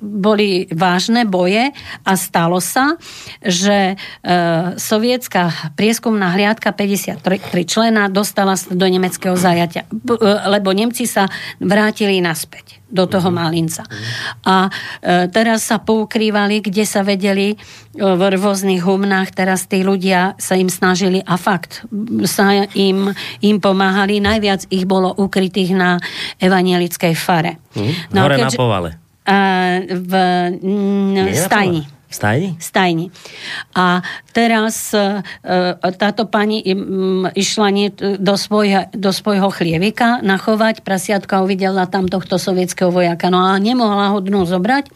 boli 0.00 0.64
vážne 0.72 1.28
boje 1.28 1.70
a 2.02 2.12
stalo 2.16 2.58
sa, 2.58 2.96
že 3.44 3.94
uh, 3.94 4.74
sovietská 4.80 5.76
prieskumná 5.76 6.32
hliadka 6.32 6.72
53 6.72 7.20
člena 7.68 8.08
dostala 8.08 8.56
do 8.56 8.86
nemeckého 8.88 9.36
zajatia, 9.36 9.84
uh, 9.88 10.48
lebo 10.48 10.72
Nemci 10.72 11.04
sa 11.04 11.28
vrátili 11.60 12.24
naspäť 12.24 12.79
do 12.90 13.06
toho 13.06 13.30
mhm. 13.30 13.34
Malinca. 13.34 13.82
A 14.44 14.66
e, 14.66 15.30
teraz 15.30 15.70
sa 15.70 15.78
poukrývali, 15.78 16.60
kde 16.60 16.84
sa 16.84 17.06
vedeli 17.06 17.54
e, 17.54 17.56
v 17.96 18.20
rôznych 18.34 18.82
humnách, 18.82 19.32
teraz 19.32 19.70
tí 19.70 19.86
ľudia 19.86 20.34
sa 20.36 20.58
im 20.58 20.68
snažili 20.68 21.22
a 21.22 21.38
fakt 21.38 21.86
sa 22.26 22.66
im, 22.74 23.14
im 23.40 23.56
pomáhali. 23.62 24.18
Najviac 24.18 24.66
ich 24.74 24.84
bolo 24.84 25.14
ukrytých 25.14 25.70
na 25.72 26.02
evanielickej 26.42 27.14
fare. 27.14 27.62
Mm, 27.78 27.94
no, 28.10 28.18
hore 28.26 28.36
keďže, 28.36 28.58
na 28.58 28.60
povale. 28.60 28.90
A, 29.24 29.38
v 29.86 30.12
n, 30.58 31.16
stajni. 31.30 31.99
Stajni? 32.10 32.58
Stajni. 32.58 33.06
A 33.78 34.02
teraz 34.34 34.90
e, 34.90 35.22
e, 35.46 35.90
táto 35.94 36.26
pani 36.26 36.58
išla 37.38 37.70
do, 38.18 38.34
svojho, 38.34 38.90
do 38.90 39.14
svojho 39.14 39.46
chlievika 39.54 40.18
nachovať 40.18 40.82
prasiatka 40.82 41.38
uvidela 41.38 41.86
tam 41.86 42.10
tohto 42.10 42.34
sovietského 42.34 42.90
vojaka. 42.90 43.30
No 43.30 43.46
a 43.46 43.54
nemohla 43.62 44.10
ho 44.10 44.18
dnu 44.18 44.42
zobrať, 44.42 44.90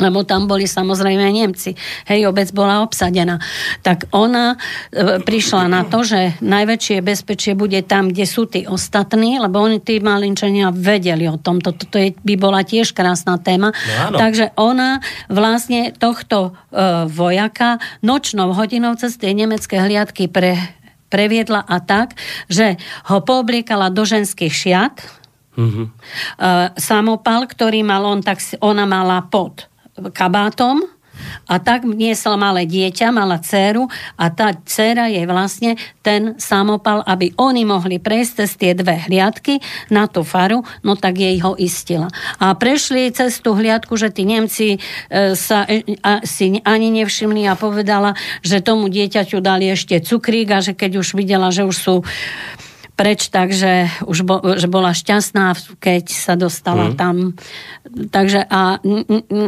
lebo 0.00 0.24
tam 0.24 0.48
boli 0.48 0.64
samozrejme 0.64 1.30
Nemci. 1.30 1.76
Hej, 2.08 2.26
obec 2.26 2.48
bola 2.50 2.80
obsadená. 2.82 3.38
Tak 3.84 4.10
ona 4.16 4.56
e, 4.90 5.20
prišla 5.20 5.68
na 5.68 5.84
to, 5.86 6.02
že 6.02 6.40
najväčšie 6.40 7.04
bezpečie 7.04 7.52
bude 7.52 7.78
tam, 7.84 8.10
kde 8.10 8.24
sú 8.24 8.48
tí 8.48 8.64
ostatní, 8.64 9.36
lebo 9.36 9.60
oni 9.60 9.78
tí 9.78 10.00
malinčania 10.00 10.72
vedeli 10.72 11.28
o 11.28 11.36
tom. 11.36 11.60
Toto 11.60 11.86
je, 12.00 12.16
by 12.16 12.34
bola 12.40 12.64
tiež 12.64 12.96
krásna 12.96 13.36
téma. 13.36 13.76
No, 14.10 14.18
Takže 14.18 14.56
ona 14.56 15.04
vlastne 15.28 15.92
tohto 15.94 16.56
e, 16.72 17.04
vojaka 17.06 17.78
nočnou 18.00 18.56
hodinou 18.56 18.96
cez 18.96 19.20
tie 19.20 19.36
nemecké 19.36 19.78
hliadky 19.78 20.26
pre, 20.26 20.56
previedla 21.10 21.66
a 21.66 21.76
tak, 21.82 22.14
že 22.46 22.78
ho 23.10 23.18
poobliekala 23.20 23.90
do 23.90 24.06
ženských 24.06 24.54
šiat, 24.54 24.94
mm-hmm. 25.58 25.86
e, 25.86 25.90
samopal, 26.78 27.50
ktorý 27.50 27.82
mal 27.82 28.06
on, 28.06 28.22
tak 28.22 28.38
ona 28.62 28.86
mala 28.86 29.26
pod 29.26 29.69
kabátom. 30.08 30.80
A 31.50 31.58
tak 31.60 31.84
niesla 31.84 32.38
malé 32.38 32.64
dieťa, 32.64 33.12
mala 33.12 33.42
dceru. 33.42 33.90
A 34.16 34.30
tá 34.32 34.54
dcera 34.54 35.10
je 35.10 35.22
vlastne 35.28 35.76
ten 36.00 36.38
samopal, 36.40 37.04
aby 37.04 37.34
oni 37.36 37.66
mohli 37.68 38.00
prejsť 38.00 38.32
cez 38.40 38.50
tie 38.56 38.72
dve 38.72 38.96
hliadky 39.10 39.60
na 39.92 40.08
tú 40.08 40.24
faru, 40.24 40.64
no 40.80 40.96
tak 40.96 41.20
jej 41.20 41.36
ho 41.42 41.58
istila. 41.60 42.08
A 42.40 42.54
prešli 42.56 43.12
cez 43.12 43.42
tú 43.42 43.52
hliadku, 43.52 43.92
že 43.98 44.08
tí 44.14 44.24
Nemci 44.24 44.76
e, 44.76 45.36
sa 45.36 45.66
e, 45.68 45.84
a, 46.00 46.24
si 46.24 46.62
ani 46.64 46.88
nevšimli 47.02 47.44
a 47.50 47.58
povedala, 47.58 48.16
že 48.40 48.64
tomu 48.64 48.88
dieťaťu 48.88 49.42
dali 49.42 49.68
ešte 49.68 50.00
cukrík 50.00 50.48
a 50.54 50.64
že 50.64 50.72
keď 50.72 51.02
už 51.02 51.18
videla, 51.18 51.52
že 51.52 51.66
už 51.66 51.76
sú 51.76 51.94
preč, 53.00 53.32
takže 53.32 53.88
už 54.04 54.18
bo, 54.28 54.36
že 54.60 54.68
bola 54.68 54.92
šťastná, 54.92 55.56
keď 55.80 56.04
sa 56.12 56.36
dostala 56.36 56.92
mm. 56.92 56.94
tam. 57.00 57.32
Takže 58.12 58.44
a 58.44 58.76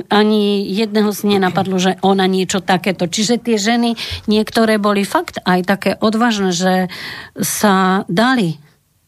ani 0.08 0.64
jedného 0.72 1.12
z 1.12 1.36
nenapadlo, 1.36 1.76
že 1.76 2.00
ona 2.00 2.24
niečo 2.24 2.64
takéto. 2.64 3.04
Čiže 3.04 3.44
tie 3.44 3.60
ženy, 3.60 4.00
niektoré 4.24 4.80
boli 4.80 5.04
fakt 5.04 5.36
aj 5.44 5.68
také 5.68 5.90
odvážne, 6.00 6.56
že 6.56 6.88
sa 7.36 8.08
dali 8.08 8.56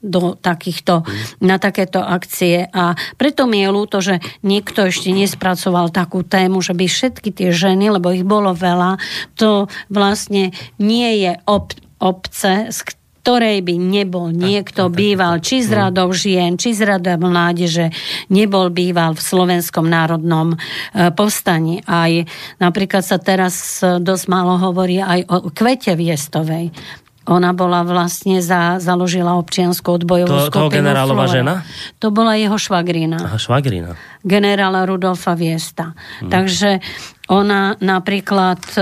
do 0.05 0.37
takýchto, 0.37 1.09
na 1.41 1.57
takéto 1.57 2.05
akcie 2.05 2.69
a 2.69 2.93
preto 3.17 3.49
mi 3.49 3.65
je 3.65 3.69
ľúto, 3.73 4.05
že 4.05 4.21
niekto 4.45 4.93
ešte 4.93 5.09
nespracoval 5.09 5.89
takú 5.89 6.21
tému, 6.21 6.61
že 6.61 6.77
by 6.77 6.85
všetky 6.85 7.33
tie 7.33 7.49
ženy, 7.49 7.97
lebo 7.97 8.13
ich 8.13 8.29
bolo 8.29 8.53
veľa, 8.53 9.01
to 9.41 9.73
vlastne 9.89 10.53
nie 10.77 11.25
je 11.25 11.33
ob, 11.49 11.73
obce, 12.05 12.69
z 12.69 12.79
ktorej 13.25 13.65
by 13.65 13.81
nebol 13.81 14.29
niekto 14.29 14.93
býval, 14.93 15.41
či 15.41 15.65
z 15.65 15.73
radov 15.73 16.13
žien, 16.13 16.61
či 16.61 16.77
z 16.77 16.85
radov 16.85 17.25
mládeže, 17.25 17.89
nebol 18.29 18.69
býval 18.69 19.17
v 19.17 19.25
Slovenskom 19.25 19.89
národnom 19.89 20.53
e, 20.53 20.57
povstaní. 21.17 21.81
Aj 21.89 22.13
napríklad 22.61 23.01
sa 23.01 23.17
teraz 23.17 23.81
dosť 23.81 24.25
málo 24.29 24.61
hovorí 24.61 25.01
aj 25.01 25.25
o 25.33 25.49
Kvete 25.49 25.97
Viestovej. 25.97 26.69
Ona 27.25 27.57
bola 27.57 27.81
vlastne 27.89 28.45
za, 28.45 28.77
založila 28.77 29.41
občianskú 29.41 29.97
odbojovú 29.97 30.29
to, 30.29 30.53
skupinu. 30.53 30.69
Toho 30.69 30.77
generálova 30.77 31.25
žena? 31.25 31.65
To 32.05 32.13
bola 32.13 32.37
jeho 32.37 32.61
švagrina. 32.61 33.17
Aha, 33.17 33.41
švagrina. 33.41 33.97
Generála 34.21 34.85
Rudolfa 34.85 35.33
Viesta. 35.33 35.97
Hmm. 36.21 36.29
Takže 36.29 36.85
ona 37.33 37.81
napríklad 37.81 38.61
e, 38.77 38.81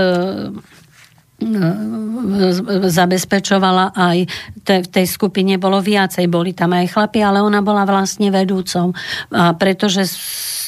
zabezpečovala 2.87 3.93
aj 3.93 4.17
te, 4.63 4.75
v 4.83 4.87
tej 4.87 5.05
skupine 5.07 5.59
bolo 5.59 5.83
viacej, 5.83 6.27
boli 6.31 6.55
tam 6.55 6.73
aj 6.73 6.95
chlapi, 6.95 7.19
ale 7.19 7.43
ona 7.43 7.59
bola 7.59 7.83
vlastne 7.83 8.31
vedúcou. 8.31 8.95
A 9.33 9.53
pretože 9.53 10.07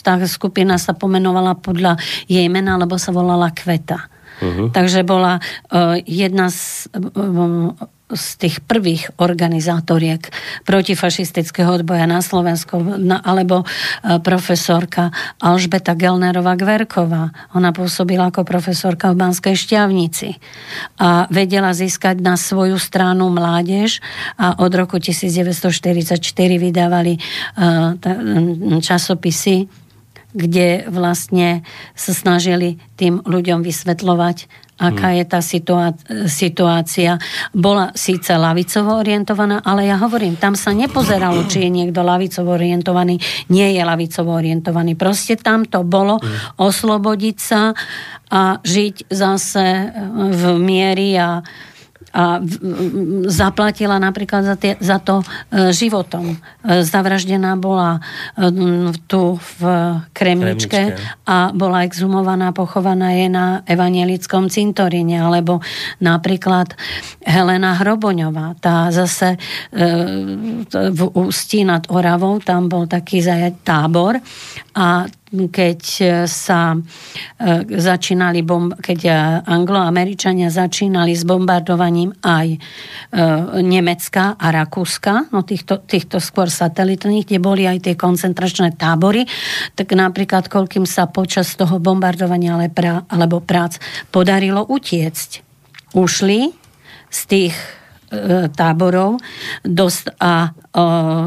tá 0.05 0.19
skupina 0.30 0.78
sa 0.78 0.93
pomenovala 0.93 1.57
podľa 1.57 1.97
jej 2.30 2.45
mena, 2.51 2.78
lebo 2.78 2.99
sa 3.01 3.09
volala 3.09 3.49
Kveta. 3.49 4.11
Uh-huh. 4.36 4.67
Takže 4.67 5.07
bola 5.07 5.39
uh, 5.39 5.95
jedna 6.03 6.51
z 6.51 6.91
uh, 6.91 7.71
z 8.06 8.26
tých 8.38 8.62
prvých 8.62 9.10
organizátoriek 9.18 10.30
protifašistického 10.62 11.82
odboja 11.82 12.06
na 12.06 12.22
Slovensku, 12.22 12.78
na, 13.01 13.18
alebo 13.18 13.66
e, 13.66 14.22
profesorka 14.22 15.10
Alžbeta 15.41 15.97
Gelnerová 15.97 16.53
Gverková. 16.53 17.34
Ona 17.58 17.74
pôsobila 17.74 18.30
ako 18.30 18.45
profesorka 18.45 19.10
v 19.10 19.26
Banskej 19.26 19.58
šťavnici 19.58 20.38
a 21.01 21.26
vedela 21.34 21.74
získať 21.74 22.22
na 22.22 22.38
svoju 22.38 22.78
stranu 22.78 23.34
mládež 23.34 24.06
a 24.38 24.53
od 24.62 24.70
roku 24.70 25.01
1944 25.01 26.22
vydávali 26.62 27.18
uh, 27.18 27.97
časopisy 28.86 29.66
kde 30.36 30.84
vlastne 30.91 31.64
sa 31.95 32.12
snažili 32.12 32.76
tým 32.99 33.24
ľuďom 33.24 33.64
vysvetľovať, 33.64 34.64
aká 34.76 35.07
hmm. 35.11 35.17
je 35.17 35.26
tá 35.26 35.39
situácia. 36.28 37.11
Bola 37.55 37.95
síce 37.95 38.36
lavicovo 38.36 38.99
orientovaná, 38.99 39.63
ale 39.63 39.88
ja 39.88 39.95
hovorím, 39.95 40.36
tam 40.36 40.53
sa 40.59 40.76
nepozeralo, 40.76 41.47
či 41.47 41.63
je 41.63 41.69
niekto 41.71 42.03
lavicovo 42.03 42.51
orientovaný, 42.55 43.15
nie 43.47 43.71
je 43.71 43.82
lavicovo 43.82 44.36
orientovaný. 44.36 44.99
Proste 44.99 45.39
tam 45.39 45.63
to 45.63 45.88
bolo 45.88 46.19
hmm. 46.19 46.59
oslobodiť 46.59 47.38
sa 47.39 47.71
a 48.26 48.59
žiť 48.59 49.07
zase 49.07 49.95
v 50.34 50.43
miery 50.59 51.15
a 51.15 51.39
a 52.16 52.39
zaplatila 53.28 53.99
napríklad 53.99 54.47
za, 54.47 54.55
tie, 54.55 54.80
za 54.80 55.03
to 55.03 55.20
e, 55.20 55.76
životom. 55.76 56.39
E, 56.63 56.88
zavraždená 56.88 57.59
bola 57.59 57.99
e, 57.99 58.47
tu 59.03 59.36
v 59.59 59.59
Kremničke, 60.16 60.95
Kremničke 60.95 61.28
a 61.28 61.51
bola 61.51 61.84
exhumovaná, 61.84 62.55
pochovaná 62.55 63.11
je 63.20 63.28
na 63.28 63.68
evanielickom 63.68 64.47
cintoríne, 64.47 65.20
alebo 65.20 65.59
napríklad 65.99 66.72
Helena 67.28 67.76
Hroboňová, 67.84 68.55
tá 68.63 68.88
zase 68.95 69.36
v 70.72 71.01
Ústí 71.20 71.68
nad 71.68 71.84
Oravou, 71.91 72.39
tam 72.39 72.72
bol 72.72 72.88
taký 72.88 73.20
tábor 73.68 74.24
a 74.72 75.03
keď 75.51 75.81
sa 76.25 76.73
e, 76.73 76.77
začínali, 77.67 78.41
keď 78.79 78.99
angloameričania 79.45 80.49
začínali 80.49 81.13
s 81.13 81.27
bombardovaním 81.27 82.15
aj 82.23 82.47
Nemecka 83.63 84.36
a 84.36 84.47
Rakúska, 84.51 85.31
no 85.31 85.47
týchto, 85.47 85.83
týchto 85.83 86.19
skôr 86.19 86.51
satelitných, 86.51 87.27
kde 87.27 87.39
boli 87.39 87.63
aj 87.63 87.88
tie 87.88 87.95
koncentračné 87.95 88.75
tábory, 88.75 89.23
tak 89.75 89.95
napríklad 89.95 90.51
koľkým 90.51 90.83
sa 90.83 91.07
počas 91.07 91.55
toho 91.55 91.79
bombardovania 91.79 92.57
alebo 93.07 93.39
prác 93.39 93.79
podarilo 94.11 94.63
utiecť. 94.67 95.29
Ušli 95.95 96.51
z 97.11 97.21
tých 97.27 97.55
táborov 98.53 99.18
dost, 99.66 100.10
a 100.22 100.53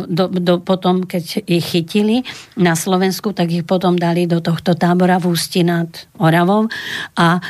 do, 0.07 0.24
do, 0.29 0.61
potom, 0.61 1.03
keď 1.09 1.43
ich 1.49 1.64
chytili 1.74 2.22
na 2.55 2.76
Slovensku, 2.76 3.33
tak 3.33 3.51
ich 3.51 3.64
potom 3.64 3.97
dali 3.97 4.29
do 4.29 4.39
tohto 4.39 4.76
tábora 4.76 5.18
v 5.18 5.33
Ústi 5.33 5.64
nad 5.64 5.89
Oravou 6.20 6.68
a 7.16 7.41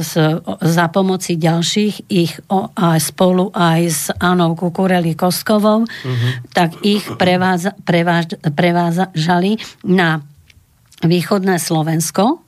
z, 0.00 0.12
za 0.46 0.86
pomoci 0.92 1.40
ďalších 1.40 1.94
ich 2.12 2.32
a 2.52 3.00
spolu 3.00 3.50
aj 3.52 3.80
s 3.88 4.02
Anou 4.20 4.54
Kukureli 4.54 5.16
Koskovou, 5.16 5.84
uh-huh. 5.88 6.30
tak 6.52 6.78
ich 6.84 7.04
preváza, 7.16 7.72
preváž, 7.84 8.36
prevážali 8.54 9.58
na 9.84 10.22
východné 11.04 11.60
Slovensko, 11.60 12.45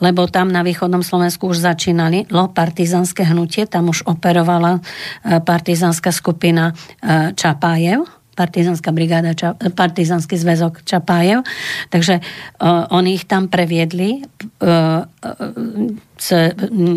lebo 0.00 0.26
tam 0.26 0.52
na 0.52 0.64
východnom 0.64 1.04
Slovensku 1.04 1.50
už 1.50 1.62
začínali 1.62 2.26
partizanské 2.30 3.26
hnutie, 3.26 3.66
tam 3.66 3.90
už 3.92 4.06
operovala 4.06 4.78
e, 4.78 5.40
partizánska 5.40 6.10
skupina 6.12 6.72
e, 7.00 7.32
Čapájev 7.36 8.20
partizanská 8.40 8.88
brigáda, 8.96 9.36
Ča, 9.36 9.52
partizanský 9.76 10.40
zväzok 10.40 10.80
Čapájev. 10.88 11.44
Takže 11.92 12.24
uh, 12.24 12.88
oni 12.88 13.20
ich 13.20 13.28
tam 13.28 13.52
previedli, 13.52 14.24
uh, 14.64 15.04
uh, 15.04 16.50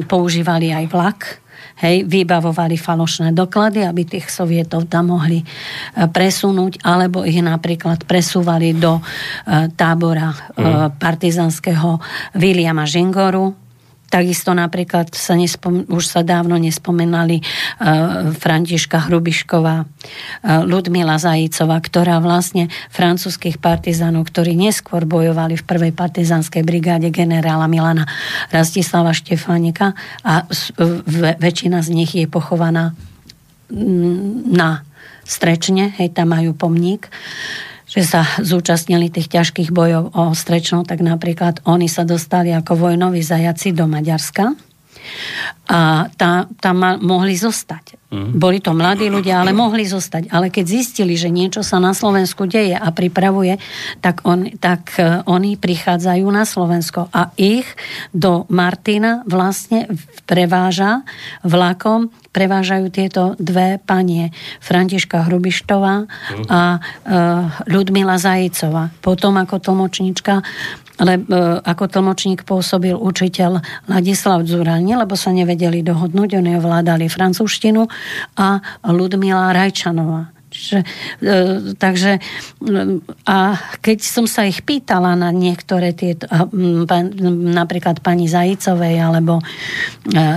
používali 0.08 0.72
aj 0.72 0.86
vlak, 0.88 1.43
hej, 1.80 2.06
vybavovali 2.06 2.78
falošné 2.78 3.34
doklady, 3.34 3.88
aby 3.88 4.06
tých 4.06 4.30
sovietov 4.30 4.86
tam 4.92 5.16
mohli 5.16 5.42
presunúť, 5.96 6.86
alebo 6.86 7.26
ich 7.26 7.42
napríklad 7.42 8.06
presúvali 8.06 8.78
do 8.78 9.02
tábora 9.74 10.30
mm. 10.34 11.02
partizanského 11.02 11.98
Williama 12.38 12.86
Žingoru, 12.86 13.63
Takisto 14.14 14.54
napríklad 14.54 15.10
sa 15.10 15.34
nespom- 15.34 15.90
už 15.90 16.06
sa 16.06 16.22
dávno 16.22 16.62
nespomenali 16.62 17.42
uh, 17.42 18.30
Františka 18.38 19.10
Hrubišková, 19.10 19.76
uh, 19.82 20.62
Ludmila 20.70 21.18
Zajícová, 21.18 21.82
ktorá 21.82 22.22
vlastne 22.22 22.70
francúzských 22.94 23.58
partizánov, 23.58 24.30
ktorí 24.30 24.54
neskôr 24.54 25.10
bojovali 25.10 25.58
v 25.58 25.66
prvej 25.66 25.98
partizánskej 25.98 26.62
brigáde 26.62 27.10
generála 27.10 27.66
Milana 27.66 28.06
Rastislava 28.54 29.18
Štefánika 29.18 29.98
a 30.22 30.46
v- 30.78 31.34
väčšina 31.42 31.82
z 31.82 31.90
nich 31.90 32.14
je 32.14 32.30
pochovaná 32.30 32.94
na 34.54 34.86
Strečne, 35.24 35.96
hej, 35.98 36.12
tam 36.12 36.36
majú 36.36 36.52
pomník. 36.52 37.08
Uh, 37.08 37.73
že 37.94 38.02
sa 38.02 38.26
zúčastnili 38.42 39.14
tých 39.14 39.30
ťažkých 39.30 39.70
bojov 39.70 40.18
o 40.18 40.34
Strečno, 40.34 40.82
tak 40.82 41.06
napríklad 41.06 41.62
oni 41.70 41.86
sa 41.86 42.02
dostali 42.02 42.50
ako 42.50 42.90
vojnoví 42.90 43.22
zajaci 43.22 43.70
do 43.70 43.86
Maďarska 43.86 44.73
a 45.64 46.12
tá, 46.14 46.46
tam 46.60 46.78
mohli 47.00 47.40
zostať. 47.40 48.04
Mm. 48.14 48.38
Boli 48.38 48.62
to 48.62 48.78
mladí 48.78 49.10
ľudia, 49.10 49.42
ale 49.42 49.58
mohli 49.58 49.90
zostať. 49.90 50.30
Ale 50.30 50.54
keď 50.54 50.66
zistili, 50.70 51.18
že 51.18 51.34
niečo 51.34 51.66
sa 51.66 51.82
na 51.82 51.98
Slovensku 51.98 52.46
deje 52.46 52.78
a 52.78 52.88
pripravuje, 52.94 53.58
tak, 54.04 54.22
on, 54.28 54.54
tak 54.62 54.94
e, 55.02 55.26
oni 55.26 55.58
prichádzajú 55.58 56.26
na 56.30 56.46
Slovensko 56.46 57.10
a 57.10 57.34
ich 57.40 57.66
do 58.14 58.46
Martina 58.54 59.26
vlastne 59.26 59.90
preváža 60.30 61.02
vlakom 61.42 62.14
prevážajú 62.34 62.90
tieto 62.90 63.38
dve 63.38 63.78
panie, 63.86 64.34
Františka 64.58 65.30
Hrubištová 65.30 66.10
a 66.50 66.62
e, 66.76 66.80
Ľudmila 67.70 68.18
Zajicová. 68.18 68.90
Potom 69.06 69.38
ako 69.38 69.62
tlmočníčka 69.62 70.42
ale 71.02 71.18
e, 71.18 71.22
ako 71.64 71.90
tlmočník 71.90 72.46
pôsobil 72.46 72.94
učiteľ 72.94 73.64
Ladislav 73.90 74.46
Zurani, 74.46 74.94
lebo 74.94 75.18
sa 75.18 75.34
nevedeli 75.34 75.82
dohodnúť, 75.82 76.38
oni 76.38 76.58
ovládali 76.60 77.10
francúzštinu 77.10 77.90
a 78.38 78.62
Ludmila 78.86 79.54
Rajčanová. 79.54 80.34
Čiže, 80.54 80.80
e, 80.86 80.86
takže 81.74 82.12
e, 82.18 82.22
a 83.26 83.38
keď 83.82 83.98
som 84.06 84.30
sa 84.30 84.46
ich 84.46 84.62
pýtala 84.62 85.18
na 85.18 85.34
niektoré 85.34 85.98
tieto, 85.98 86.30
napríklad 87.58 88.06
pani 88.06 88.30
Zajicovej 88.30 89.02
alebo 89.02 89.42
e, 89.42 89.44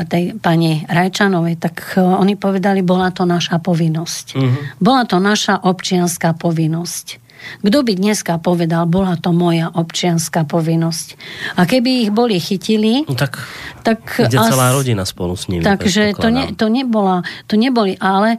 tej 0.08 0.40
pani 0.40 0.88
Rajčanovej, 0.88 1.60
tak 1.60 2.00
oni 2.00 2.40
povedali, 2.40 2.80
bola 2.80 3.12
to 3.12 3.28
naša 3.28 3.60
povinnosť. 3.60 4.26
Uh-huh. 4.40 4.56
Bola 4.80 5.04
to 5.04 5.20
naša 5.20 5.60
občianská 5.60 6.32
povinnosť. 6.40 7.25
Kto 7.62 7.78
by 7.82 7.92
dneska 7.96 8.38
povedal, 8.42 8.86
bola 8.86 9.16
to 9.18 9.32
moja 9.32 9.70
občianská 9.72 10.44
povinnosť. 10.48 11.08
A 11.56 11.64
keby 11.64 12.08
ich 12.08 12.10
boli 12.12 12.40
chytili... 12.40 13.06
No 13.06 13.14
tak, 13.14 13.40
tak 13.82 14.00
ide 14.22 14.38
as, 14.38 14.50
celá 14.50 14.72
rodina 14.74 15.04
spolu 15.06 15.34
s 15.36 15.46
nimi. 15.50 15.62
Takže 15.64 16.16
to, 16.16 16.28
ne, 16.28 16.52
to, 16.54 16.66
nebola, 16.68 17.22
to 17.46 17.54
neboli, 17.56 17.96
ale 17.98 18.38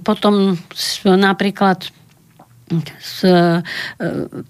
potom 0.00 0.34
napríklad 1.04 1.78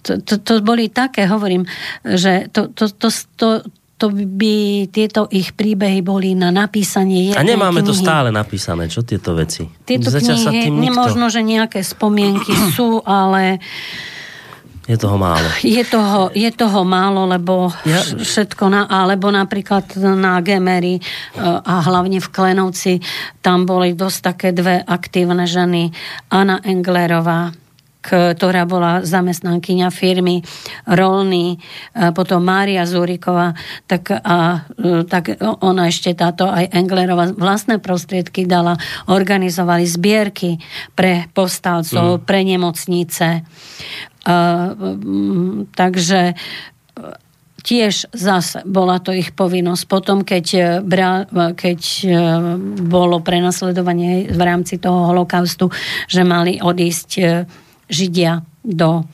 to, 0.03 0.13
to, 0.23 0.35
to 0.39 0.53
boli 0.63 0.87
také, 0.89 1.27
hovorím, 1.27 1.67
že 2.07 2.47
to, 2.55 2.71
to, 2.71 2.87
to, 2.95 3.09
to, 3.11 3.49
to 4.05 4.13
by 4.13 4.85
tieto 4.93 5.25
ich 5.33 5.57
príbehy 5.57 6.05
boli 6.05 6.37
na 6.37 6.53
napísanie 6.53 7.33
jednej 7.33 7.41
A 7.41 7.49
nemáme 7.49 7.81
knihy. 7.81 7.89
to 7.89 7.97
stále 7.97 8.29
napísané, 8.29 8.93
čo 8.93 9.01
tieto 9.01 9.33
veci? 9.33 9.65
Tieto 9.89 10.13
Zatiaľ 10.13 10.37
knihy, 10.37 10.45
sa 10.45 10.53
tým 10.53 10.75
nikto... 10.77 10.85
nemožno, 10.93 11.27
že 11.33 11.41
nejaké 11.41 11.81
spomienky 11.81 12.53
sú, 12.77 13.01
ale 13.09 13.65
je 14.85 15.01
toho 15.01 15.17
málo. 15.17 15.49
Je 15.65 15.81
toho, 15.89 16.29
je 16.37 16.51
toho 16.53 16.85
málo, 16.85 17.25
lebo 17.25 17.73
ja... 17.89 18.05
všetko, 18.05 18.69
na, 18.69 18.85
alebo 18.85 19.33
napríklad 19.33 19.97
na 19.97 20.45
Gemery 20.45 21.01
e, 21.01 21.03
a 21.41 21.81
hlavne 21.81 22.21
v 22.21 22.29
Klenovci, 22.29 23.01
tam 23.41 23.65
boli 23.65 23.97
dosť 23.97 24.19
také 24.21 24.49
dve 24.53 24.85
aktívne 24.85 25.49
ženy. 25.49 25.89
Anna 26.29 26.61
Englerová, 26.61 27.49
ktorá 28.05 28.69
bola 28.69 29.01
zamestnankyňa 29.01 29.89
firmy 29.89 30.45
Rolny, 30.85 31.57
potom 32.13 32.45
Mária 32.45 32.85
Zúriková, 32.85 33.57
tak, 33.89 34.13
a, 34.13 34.69
e, 34.77 35.09
tak 35.09 35.41
ona 35.41 35.89
ešte 35.89 36.13
táto 36.13 36.45
aj 36.45 36.69
Englerová 36.77 37.33
vlastné 37.33 37.81
prostriedky 37.81 38.45
dala, 38.45 38.77
organizovali 39.09 39.89
zbierky 39.89 40.61
pre 40.93 41.33
povstalcov, 41.33 42.21
mm. 42.21 42.23
pre 42.29 42.41
nemocnice. 42.45 43.29
Uh, 44.25 44.73
takže 45.77 46.33
tiež 47.65 48.13
zase 48.13 48.61
bola 48.69 49.01
to 49.01 49.13
ich 49.13 49.33
povinnosť. 49.33 49.85
Potom, 49.89 50.21
keď, 50.21 50.81
bra, 50.85 51.25
keď 51.57 51.81
bolo 52.85 53.25
prenasledovanie 53.25 54.29
v 54.29 54.41
rámci 54.41 54.77
toho 54.77 55.13
holokaustu, 55.13 55.73
že 56.09 56.29
mali 56.29 56.61
odísť 56.61 57.11
Židia 57.89 58.43
do 58.65 59.05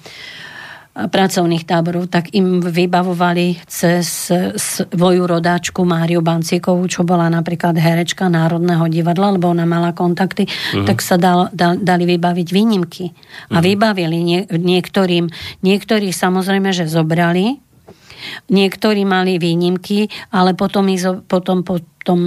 pracovných 0.90 1.64
táborov, 1.64 2.10
tak 2.10 2.34
im 2.34 2.58
vybavovali 2.58 3.62
cez 3.70 4.28
svoju 4.58 5.22
rodáčku 5.22 5.86
Máriu 5.86 6.18
Bancíkovú, 6.18 6.82
čo 6.90 7.06
bola 7.06 7.30
napríklad 7.30 7.78
herečka 7.78 8.26
Národného 8.26 8.90
divadla, 8.90 9.38
lebo 9.38 9.54
ona 9.54 9.62
mala 9.64 9.94
kontakty, 9.94 10.50
uh-huh. 10.50 10.84
tak 10.84 10.98
sa 10.98 11.14
dal, 11.14 11.46
dal, 11.54 11.78
dali 11.78 12.04
vybaviť 12.10 12.48
výnimky. 12.50 13.06
A 13.06 13.14
uh-huh. 13.14 13.62
vybavili 13.62 14.18
nie, 14.18 14.40
niektorým, 14.50 15.30
niektorých 15.62 16.12
samozrejme, 16.12 16.74
že 16.74 16.90
zobrali, 16.90 17.62
niektorí 18.50 19.06
mali 19.06 19.38
výnimky, 19.38 20.10
ale 20.34 20.58
potom, 20.58 20.90
ich, 20.90 21.06
potom 21.30 21.62
po 21.62 21.78
tom 22.00 22.20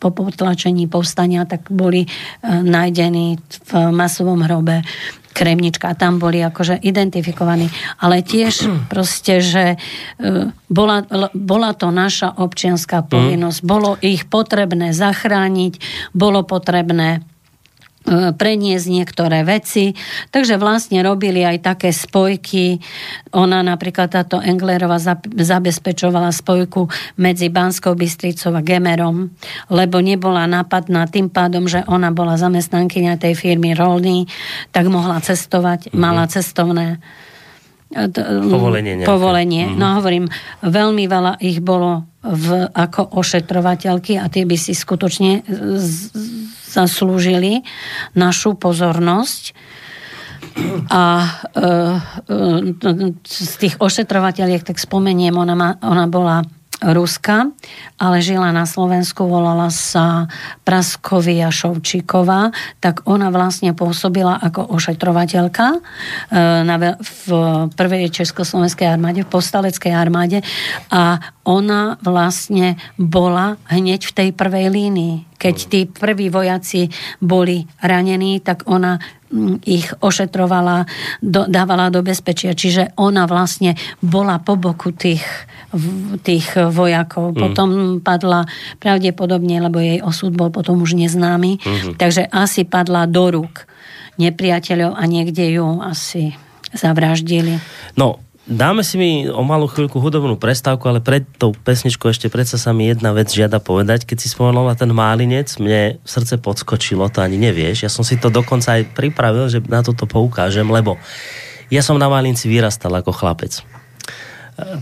po 0.00 0.16
potlačení 0.16 0.88
povstania 0.88 1.44
tak 1.44 1.68
boli 1.68 2.04
e, 2.04 2.08
nájdení 2.48 3.36
v 3.68 3.70
masovom 3.92 4.40
hrobe 4.48 4.80
Kremnička 5.40 5.88
a 5.88 5.96
tam 5.96 6.20
boli 6.20 6.44
akože 6.44 6.84
identifikovaní. 6.84 7.72
Ale 8.04 8.20
tiež 8.20 8.68
proste, 8.92 9.40
že 9.40 9.64
e, 9.74 9.76
bola, 10.68 11.08
bola 11.32 11.72
to 11.72 11.88
naša 11.88 12.36
občianská 12.36 13.08
povinnosť. 13.08 13.64
Bolo 13.64 13.96
ich 14.04 14.28
potrebné 14.28 14.92
zachrániť, 14.92 15.80
bolo 16.12 16.44
potrebné 16.44 17.24
preniesť 18.08 18.86
niektoré 18.88 19.44
veci. 19.44 19.92
Takže 20.32 20.56
vlastne 20.56 21.04
robili 21.04 21.44
aj 21.44 21.60
také 21.60 21.90
spojky. 21.92 22.80
Ona 23.36 23.60
napríklad 23.60 24.08
táto 24.08 24.40
Englerova 24.40 24.96
zabezpečovala 25.22 26.32
spojku 26.32 26.88
medzi 27.20 27.52
Banskou 27.52 27.92
Bystricou 27.92 28.56
a 28.56 28.64
Gemerom, 28.64 29.30
lebo 29.68 30.00
nebola 30.00 30.48
nápadná 30.48 31.06
tým 31.12 31.28
pádom, 31.28 31.68
že 31.68 31.84
ona 31.86 32.08
bola 32.10 32.40
zamestnankyňa 32.40 33.20
tej 33.20 33.36
firmy 33.36 33.76
Rolny, 33.76 34.24
tak 34.72 34.88
mohla 34.88 35.20
cestovať, 35.20 35.92
mm-hmm. 35.92 36.00
mala 36.00 36.24
cestovné 36.26 36.86
e, 36.96 37.29
povolenie. 37.90 39.02
Nejaké. 39.02 39.08
Povolenie. 39.10 39.64
Mm-hmm. 39.66 39.80
No 39.80 39.98
hovorím, 39.98 40.26
veľmi 40.62 41.04
veľa 41.10 41.32
ich 41.42 41.58
bolo 41.58 42.06
v, 42.22 42.70
ako 42.70 43.18
ošetrovateľky 43.18 44.20
a 44.20 44.30
tie 44.30 44.46
by 44.46 44.54
si 44.54 44.76
skutočne 44.76 45.42
z, 45.48 46.14
zaslúžili 46.70 47.66
našu 48.14 48.54
pozornosť. 48.54 49.56
A 50.90 51.02
e, 51.22 51.62
e, 52.30 52.36
z 53.22 53.52
tých 53.58 53.74
ošetrovateľiek, 53.78 54.66
tak 54.66 54.78
spomeniem, 54.78 55.34
ona, 55.34 55.54
ma, 55.54 55.70
ona 55.82 56.06
bola 56.06 56.42
Ruska, 56.80 57.52
ale 58.00 58.24
žila 58.24 58.56
na 58.56 58.64
Slovensku, 58.64 59.28
volala 59.28 59.68
sa 59.68 60.32
Praskovia 60.64 61.52
Šovčíková, 61.52 62.56
tak 62.80 63.04
ona 63.04 63.28
vlastne 63.28 63.76
pôsobila 63.76 64.40
ako 64.40 64.72
ošetrovateľka 64.72 65.66
e, 65.76 65.78
v 67.00 67.24
prvej 67.76 68.04
Československej 68.08 68.88
armáde, 68.88 69.28
v 69.28 69.32
postaleckej 69.32 69.92
armáde 69.92 70.40
a 70.88 71.20
ona 71.44 72.00
vlastne 72.00 72.80
bola 72.96 73.60
hneď 73.68 74.00
v 74.08 74.16
tej 74.16 74.28
prvej 74.32 74.72
línii. 74.72 75.14
Keď 75.40 75.56
tí 75.68 75.80
prví 75.88 76.28
vojaci 76.28 76.92
boli 77.20 77.64
ranení, 77.80 78.40
tak 78.40 78.68
ona 78.68 79.00
ich 79.62 79.86
ošetrovala, 80.02 80.90
do, 81.22 81.46
dávala 81.46 81.88
do 81.88 82.02
bezpečia. 82.02 82.54
Čiže 82.54 82.98
ona 82.98 83.30
vlastne 83.30 83.78
bola 84.02 84.42
po 84.42 84.58
boku 84.58 84.90
tých, 84.90 85.22
tých 86.26 86.46
vojakov. 86.58 87.34
Mm. 87.34 87.38
Potom 87.38 87.68
padla 88.02 88.46
pravdepodobne, 88.82 89.62
lebo 89.62 89.78
jej 89.78 90.02
osud 90.02 90.34
bol 90.34 90.50
potom 90.50 90.82
už 90.82 90.98
neznámy, 90.98 91.62
mm-hmm. 91.62 91.94
takže 91.94 92.26
asi 92.26 92.66
padla 92.66 93.06
do 93.06 93.30
rúk 93.30 93.70
nepriateľov 94.18 94.98
a 94.98 95.02
niekde 95.06 95.56
ju 95.56 95.78
asi 95.80 96.34
zavraždili. 96.74 97.62
No, 97.96 98.20
Dáme 98.50 98.82
si 98.82 98.98
mi 98.98 99.30
o 99.30 99.46
malú 99.46 99.70
chvíľku 99.70 100.02
hudobnú 100.02 100.34
prestávku, 100.34 100.82
ale 100.90 100.98
pred 100.98 101.22
tou 101.38 101.54
pesničkou 101.54 102.10
ešte 102.10 102.26
predsa 102.26 102.58
sa 102.58 102.74
mi 102.74 102.90
jedna 102.90 103.14
vec 103.14 103.30
žiada 103.30 103.62
povedať. 103.62 104.02
Keď 104.10 104.18
si 104.18 104.26
spomenula 104.26 104.74
ten 104.74 104.90
málinec, 104.90 105.46
mne 105.62 106.02
srdce 106.02 106.34
podskočilo, 106.42 107.06
to 107.14 107.22
ani 107.22 107.38
nevieš. 107.38 107.86
Ja 107.86 107.90
som 107.94 108.02
si 108.02 108.18
to 108.18 108.26
dokonca 108.26 108.74
aj 108.74 108.90
pripravil, 108.90 109.46
že 109.46 109.62
na 109.70 109.86
toto 109.86 110.10
poukážem, 110.10 110.66
lebo 110.66 110.98
ja 111.70 111.78
som 111.78 111.94
na 111.94 112.10
Málinci 112.10 112.50
vyrastal 112.50 112.90
ako 112.90 113.14
chlapec. 113.14 113.62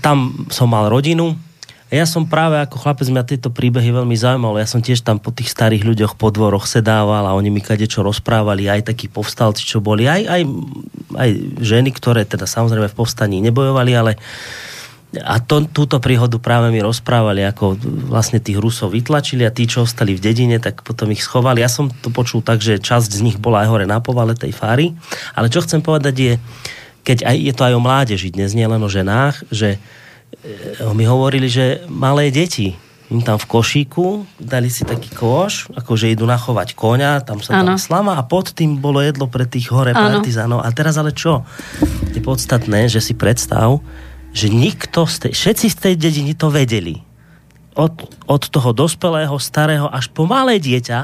Tam 0.00 0.48
som 0.48 0.72
mal 0.72 0.88
rodinu, 0.88 1.36
ja 1.88 2.04
som 2.04 2.28
práve 2.28 2.60
ako 2.60 2.76
chlapec 2.84 3.08
mňa 3.08 3.24
tieto 3.24 3.48
príbehy 3.48 3.96
veľmi 3.96 4.12
zaujímalo. 4.12 4.60
Ja 4.60 4.68
som 4.68 4.84
tiež 4.84 5.00
tam 5.00 5.16
po 5.16 5.32
tých 5.32 5.48
starých 5.48 5.88
ľuďoch 5.88 6.20
po 6.20 6.28
dvoroch 6.28 6.68
sedával 6.68 7.24
a 7.24 7.32
oni 7.32 7.48
mi 7.48 7.64
kade 7.64 7.88
čo 7.88 8.04
rozprávali, 8.04 8.68
aj 8.68 8.92
takí 8.92 9.08
povstalci, 9.08 9.64
čo 9.64 9.80
boli, 9.80 10.04
aj, 10.04 10.28
aj, 10.28 10.42
aj 11.16 11.30
ženy, 11.64 11.88
ktoré 11.96 12.28
teda 12.28 12.44
samozrejme 12.44 12.92
v 12.92 12.98
povstaní 12.98 13.40
nebojovali, 13.40 13.92
ale 13.96 14.20
a 15.24 15.40
to, 15.40 15.64
túto 15.64 15.96
príhodu 16.04 16.36
práve 16.36 16.68
mi 16.68 16.84
rozprávali, 16.84 17.40
ako 17.40 17.80
vlastne 18.12 18.44
tých 18.44 18.60
Rusov 18.60 18.92
vytlačili 18.92 19.48
a 19.48 19.54
tí, 19.54 19.64
čo 19.64 19.88
ostali 19.88 20.12
v 20.12 20.20
dedine, 20.20 20.60
tak 20.60 20.84
potom 20.84 21.08
ich 21.08 21.24
schovali. 21.24 21.64
Ja 21.64 21.72
som 21.72 21.88
to 21.88 22.12
počul 22.12 22.44
tak, 22.44 22.60
že 22.60 22.76
časť 22.76 23.16
z 23.16 23.24
nich 23.24 23.40
bola 23.40 23.64
aj 23.64 23.68
hore 23.72 23.86
na 23.88 24.04
povale 24.04 24.36
tej 24.36 24.52
fáry. 24.52 24.92
Ale 25.32 25.48
čo 25.48 25.64
chcem 25.64 25.80
povedať 25.80 26.14
je, 26.20 26.32
keď 27.08 27.24
aj, 27.24 27.36
je 27.40 27.52
to 27.56 27.62
aj 27.64 27.72
o 27.72 27.80
mládeži 27.80 28.28
dnes, 28.28 28.52
nie 28.52 28.68
len 28.68 28.84
o 28.84 28.92
ženách, 28.92 29.48
že 29.48 29.80
Eh, 29.80 29.96
mi 30.94 31.04
hovorili, 31.08 31.48
že 31.50 31.84
malé 31.88 32.30
deti 32.30 32.76
im 33.08 33.24
tam 33.24 33.40
v 33.40 33.48
košíku 33.48 34.28
dali 34.36 34.68
si 34.68 34.84
taký 34.84 35.08
koš, 35.16 35.72
akože 35.72 36.12
idú 36.12 36.28
nachovať 36.28 36.76
koňa, 36.76 37.24
tam 37.24 37.40
sa 37.40 37.64
tam 37.64 37.80
slama 37.80 38.20
a 38.20 38.22
pod 38.24 38.52
tým 38.52 38.84
bolo 38.84 39.00
jedlo 39.00 39.32
pre 39.32 39.48
tých 39.48 39.72
hore 39.72 39.96
ano. 39.96 40.20
partizánov. 40.20 40.60
A 40.60 40.68
teraz 40.76 41.00
ale 41.00 41.16
čo? 41.16 41.40
Je 42.12 42.20
podstatné, 42.20 42.92
že 42.92 43.00
si 43.00 43.16
predstav, 43.16 43.80
že 44.36 44.52
nikto 44.52 45.08
z 45.08 45.28
tej, 45.28 45.32
všetci 45.32 45.66
z 45.72 45.76
tej 45.80 45.94
dediny 45.96 46.36
to 46.36 46.52
vedeli. 46.52 47.00
Od, 47.78 47.94
od 48.28 48.42
toho 48.52 48.76
dospelého, 48.76 49.40
starého 49.40 49.88
až 49.88 50.12
po 50.12 50.28
malé 50.28 50.60
dieťa 50.60 51.00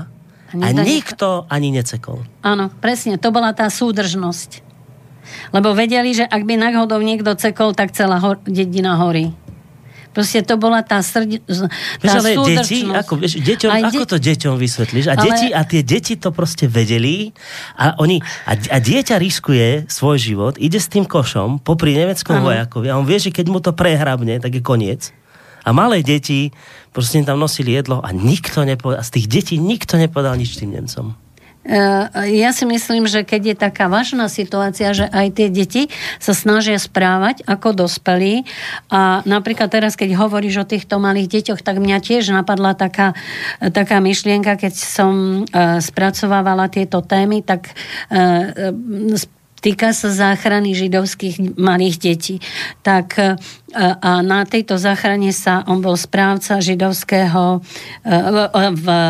a 0.61 0.69
nikto 0.75 1.49
ani 1.49 1.73
necekol. 1.73 2.21
Áno, 2.45 2.69
presne, 2.85 3.17
to 3.17 3.33
bola 3.33 3.57
tá 3.57 3.71
súdržnosť. 3.73 4.64
Lebo 5.53 5.73
vedeli, 5.73 6.15
že 6.15 6.25
ak 6.25 6.43
by 6.45 6.55
náhodou 6.57 7.01
niekto 7.01 7.35
cekol, 7.37 7.73
tak 7.77 7.93
celá 7.97 8.21
hor- 8.21 8.43
dedina 8.47 8.97
horí. 8.99 9.35
Proste 10.15 10.47
to 10.47 10.55
bola 10.55 10.79
tá 10.87 11.03
srd... 11.03 11.43
Tá 11.99 12.23
ale 12.23 12.39
deti, 12.39 12.87
ako, 12.87 13.19
vieš, 13.19 13.43
deťom, 13.43 13.71
de... 13.75 13.83
ako 13.91 14.05
to 14.07 14.17
deťom 14.23 14.55
vysvetlíš? 14.63 15.11
A, 15.11 15.19
ale... 15.19 15.27
deti, 15.27 15.47
a 15.51 15.61
tie 15.67 15.83
deti 15.83 16.15
to 16.15 16.31
proste 16.31 16.71
vedeli 16.71 17.35
a, 17.75 17.99
oni, 17.99 18.23
a, 18.47 18.55
a 18.55 18.79
dieťa 18.79 19.19
riskuje 19.19 19.91
svoj 19.91 20.23
život, 20.23 20.55
ide 20.63 20.79
s 20.79 20.87
tým 20.87 21.03
košom 21.03 21.59
popri 21.67 21.99
nemeckom 21.99 22.39
ano. 22.39 22.47
vojakovi 22.47 22.87
a 22.87 22.95
on 22.95 23.03
vie, 23.03 23.19
že 23.19 23.35
keď 23.35 23.47
mu 23.51 23.59
to 23.59 23.75
prehrabne, 23.75 24.39
tak 24.39 24.55
je 24.55 24.63
koniec. 24.63 25.11
A 25.67 25.75
malé 25.75 26.07
deti 26.07 26.55
proste 26.95 27.19
tam 27.27 27.43
nosili 27.43 27.75
jedlo 27.75 27.99
a 27.99 28.15
nikto 28.15 28.63
nepovedal, 28.63 29.03
z 29.03 29.11
tých 29.19 29.27
detí 29.27 29.55
nikto 29.59 29.99
nepovedal 29.99 30.39
nič 30.39 30.63
tým 30.63 30.79
Nemcom. 30.79 31.24
Eh, 31.65 32.37
ja 32.37 32.53
si 32.53 32.69
myslím, 32.69 33.09
že 33.09 33.25
keď 33.25 33.43
je 33.43 33.57
taká 33.57 33.89
vážna 33.89 34.29
situácia, 34.29 34.93
že 34.93 35.09
aj 35.09 35.27
tie 35.33 35.49
deti 35.49 35.83
sa 36.21 36.37
snažia 36.37 36.77
správať 36.77 37.41
ako 37.49 37.89
dospelí. 37.89 38.45
A 38.93 39.25
napríklad 39.25 39.73
teraz, 39.73 39.97
keď 39.97 40.21
hovoríš 40.21 40.61
o 40.61 40.69
týchto 40.69 41.01
malých 41.01 41.41
deťoch, 41.41 41.65
tak 41.65 41.81
mňa 41.81 42.05
tiež 42.05 42.37
napadla 42.37 42.77
taká, 42.77 43.17
taká 43.73 44.05
myšlienka, 44.05 44.61
keď 44.61 44.75
som 44.77 45.45
eh, 45.49 45.81
spracovávala 45.81 46.69
tieto 46.69 47.01
témy, 47.01 47.41
tak 47.41 47.73
eh, 48.13 48.69
týka 49.65 49.97
sa 49.97 50.13
záchrany 50.13 50.77
židovských 50.77 51.57
malých 51.57 51.97
detí. 51.97 52.37
Tak 52.85 53.17
e, 53.17 53.41
a 53.81 54.21
na 54.21 54.45
tejto 54.45 54.77
záchrane 54.77 55.33
sa, 55.33 55.65
on 55.65 55.81
bol 55.81 55.97
správca 55.97 56.61
židovského, 56.61 57.65
e, 58.05 58.13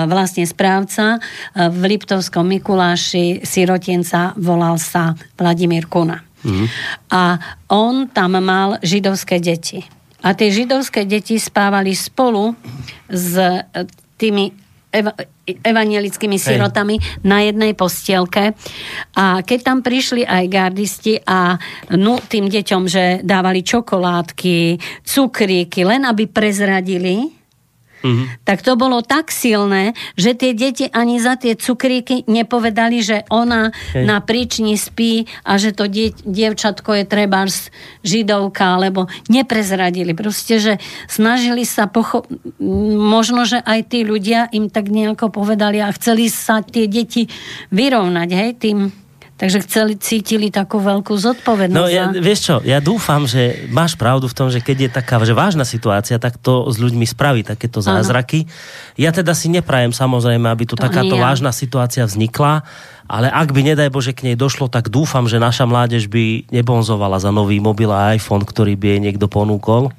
vlastne 0.07 0.47
správca 0.47 1.19
e, 1.19 1.69
v 1.75 1.99
Liptovskom 1.99 2.47
Mikuláši 2.47 3.43
sirotenca 3.43 4.31
volal 4.39 4.79
sa 4.79 5.19
Vladimír 5.35 5.91
Kuna. 5.91 6.23
Mm. 6.47 6.71
A 7.11 7.23
on 7.75 8.07
tam 8.07 8.39
mal 8.39 8.79
židovské 8.79 9.43
deti. 9.43 9.83
A 10.23 10.33
tie 10.33 10.55
židovské 10.55 11.03
deti 11.05 11.37
spávali 11.37 11.93
spolu 11.93 12.55
s 13.11 13.37
tými 14.17 14.64
ev- 14.95 15.19
evangelickými 15.45 16.39
sirotami 16.39 16.97
Hej. 16.97 17.27
na 17.27 17.43
jednej 17.43 17.73
postielke. 17.75 18.55
A 19.19 19.43
keď 19.43 19.59
tam 19.67 19.79
prišli 19.83 20.23
aj 20.23 20.45
gardisti 20.47 21.19
a 21.27 21.59
no, 21.99 22.23
tým 22.23 22.47
deťom, 22.47 22.83
že 22.87 23.05
dávali 23.27 23.67
čokoládky, 23.67 24.79
cukríky, 25.03 25.83
len 25.83 26.07
aby 26.07 26.31
prezradili, 26.31 27.44
mm-hmm. 28.05 28.45
tak 28.45 28.61
to 28.61 28.77
bolo 28.77 29.01
tak 29.01 29.33
silné, 29.33 29.97
že 30.15 30.37
tie 30.37 30.53
deti 30.53 30.87
ani 30.93 31.17
za 31.17 31.41
tie 31.41 31.57
cukríky 31.57 32.29
nepovedali, 32.29 33.01
že 33.01 33.25
ona 33.33 33.73
Hej. 33.97 34.05
na 34.05 34.21
príčni 34.21 34.77
spí 34.77 35.25
a 35.43 35.57
že 35.57 35.73
to 35.73 35.89
die, 35.89 36.13
dievčatko 36.13 36.93
je 37.01 37.05
treba 37.09 37.49
židovka, 38.05 38.77
alebo 38.77 39.09
neprezradili. 39.33 40.13
Proste, 40.13 40.61
že 40.61 40.73
snažili 41.09 41.65
sa 41.65 41.89
pocho- 41.89 42.29
možno, 43.01 43.49
že 43.49 43.59
aj 43.65 43.81
tí 43.89 44.05
ľudia 44.05 44.53
im 44.53 44.69
tak 44.69 44.93
nejako 44.93 45.33
povedali 45.33 45.81
a 45.81 45.89
chceli 45.97 46.29
sa 46.29 46.61
tie 46.61 46.85
deti 46.87 47.27
vyrovnať, 47.73 48.29
hej, 48.29 48.51
tým 48.61 49.04
Takže 49.35 49.67
chceli, 49.67 49.99
cítili 49.99 50.47
takú 50.47 50.79
veľkú 50.79 51.11
zodpovednosť. 51.11 51.75
No 51.75 51.91
ja, 51.91 52.07
vieš 52.15 52.41
čo, 52.47 52.57
ja 52.63 52.79
dúfam, 52.79 53.27
že 53.27 53.67
máš 53.67 53.99
pravdu 53.99 54.31
v 54.31 54.37
tom, 54.39 54.47
že 54.47 54.63
keď 54.63 54.77
je 54.87 54.91
taká 54.95 55.19
že 55.27 55.35
vážna 55.35 55.67
situácia, 55.67 56.23
tak 56.23 56.39
to 56.39 56.71
s 56.71 56.79
ľuďmi 56.79 57.03
spraví 57.03 57.43
takéto 57.43 57.83
zázraky. 57.83 58.47
Ano. 58.47 58.55
Ja 58.95 59.11
teda 59.11 59.35
si 59.35 59.51
neprajem 59.51 59.91
samozrejme, 59.91 60.47
aby 60.47 60.71
tu 60.71 60.79
to 60.79 60.87
takáto 60.87 61.19
ja. 61.19 61.23
vážna 61.27 61.51
situácia 61.51 62.07
vznikla, 62.07 62.63
ale 63.05 63.29
ak 63.29 63.53
by, 63.53 63.61
nedaj 63.75 63.93
Bože, 63.93 64.17
k 64.17 64.33
nej 64.33 64.37
došlo, 64.37 64.73
tak 64.73 64.89
dúfam, 64.89 65.29
že 65.29 65.37
naša 65.37 65.69
mládež 65.69 66.09
by 66.09 66.49
nebonzovala 66.49 67.21
za 67.21 67.29
nový 67.29 67.61
mobil 67.61 67.93
a 67.93 68.17
iPhone, 68.17 68.49
ktorý 68.49 68.75
by 68.81 68.97
jej 68.97 69.01
niekto 69.01 69.29
ponúkol. 69.29 69.93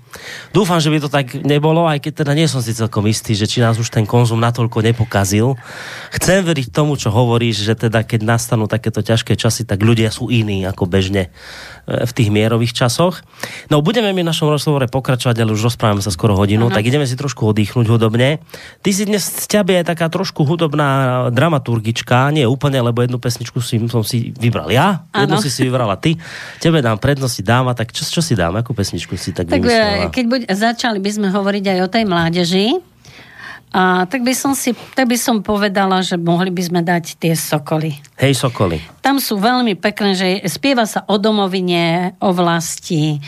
Dúfam, 0.55 0.79
že 0.79 0.87
by 0.87 0.97
to 1.03 1.09
tak 1.11 1.35
nebolo, 1.43 1.83
aj 1.91 1.99
keď 1.99 2.23
teda 2.23 2.31
nie 2.33 2.47
som 2.47 2.63
si 2.63 2.71
celkom 2.71 3.03
istý, 3.03 3.35
že 3.35 3.51
či 3.51 3.59
nás 3.59 3.75
už 3.75 3.91
ten 3.91 4.07
konzum 4.07 4.39
natoľko 4.39 4.79
nepokazil. 4.79 5.59
Chcem 6.15 6.39
veriť 6.39 6.71
tomu, 6.71 6.95
čo 6.95 7.11
hovoríš, 7.11 7.67
že 7.67 7.75
teda 7.75 8.07
keď 8.07 8.23
nastanú 8.23 8.65
takéto 8.71 9.03
ťažké 9.03 9.35
časy, 9.35 9.67
tak 9.67 9.83
ľudia 9.83 10.09
sú 10.15 10.31
iní 10.31 10.63
ako 10.63 10.87
bežne 10.87 11.35
v 11.85 12.11
tých 12.15 12.31
mierových 12.31 12.73
časoch. 12.73 13.21
No, 13.69 13.83
budeme 13.83 14.09
mi 14.15 14.23
v 14.23 14.29
našom 14.31 14.49
rozhovore 14.49 14.87
pokračovať, 14.87 15.35
ale 15.37 15.53
už 15.53 15.69
rozprávame 15.69 16.01
sa 16.01 16.09
skoro 16.09 16.33
hodinu, 16.33 16.71
uh-huh. 16.71 16.75
tak 16.79 16.87
ideme 16.87 17.05
si 17.05 17.19
trošku 17.19 17.51
oddychnúť 17.51 17.85
hudobne. 17.91 18.41
Ty 18.81 18.89
si 18.89 19.03
dnes 19.05 19.21
z 19.21 19.45
ťabe 19.45 19.83
je 19.83 19.83
taká 19.83 20.07
trošku 20.07 20.47
hudobná 20.47 21.27
dramaturgička, 21.29 22.31
nie 22.31 22.47
úplne, 22.47 22.79
lebo 22.79 22.94
jednu 23.03 23.19
pesničku 23.19 23.59
si, 23.59 23.75
som 23.91 24.05
si 24.05 24.31
vybral 24.31 24.71
ja, 24.71 25.03
ano. 25.11 25.27
jednu 25.27 25.37
si 25.43 25.49
si 25.51 25.67
vybrala 25.67 25.99
ty. 25.99 26.15
Tebe 26.63 26.79
dám 26.79 26.95
prednosti 26.95 27.43
dáma, 27.43 27.75
tak 27.75 27.91
čo, 27.91 28.07
čo 28.07 28.23
si 28.23 28.37
dám, 28.37 28.55
akú 28.55 28.71
pesničku 28.71 29.19
si 29.19 29.35
tak, 29.35 29.51
tak 29.51 29.59
vymyslela? 29.59 30.13
Keď 30.13 30.25
buď, 30.29 30.41
začali 30.53 30.99
by 31.03 31.11
sme 31.11 31.27
hovoriť 31.33 31.63
aj 31.75 31.79
o 31.83 31.87
tej 31.91 32.03
mládeži, 32.07 32.67
a 33.75 34.07
tak 34.07 34.23
by 34.23 34.31
som 34.31 34.55
si, 34.55 34.71
tak 34.95 35.11
by 35.11 35.19
som 35.19 35.43
povedala, 35.43 35.99
že 35.99 36.15
mohli 36.15 36.47
by 36.47 36.63
sme 36.63 36.79
dať 36.79 37.19
tie 37.19 37.35
sokoly. 37.35 37.99
Hej, 38.15 38.47
sokoly. 38.47 38.79
Tam 39.03 39.19
sú 39.19 39.35
veľmi 39.35 39.75
pekné, 39.75 40.15
že 40.15 40.27
spieva 40.47 40.87
sa 40.87 41.03
o 41.11 41.19
domovine, 41.19 42.15
o 42.23 42.31
vlasti, 42.31 43.19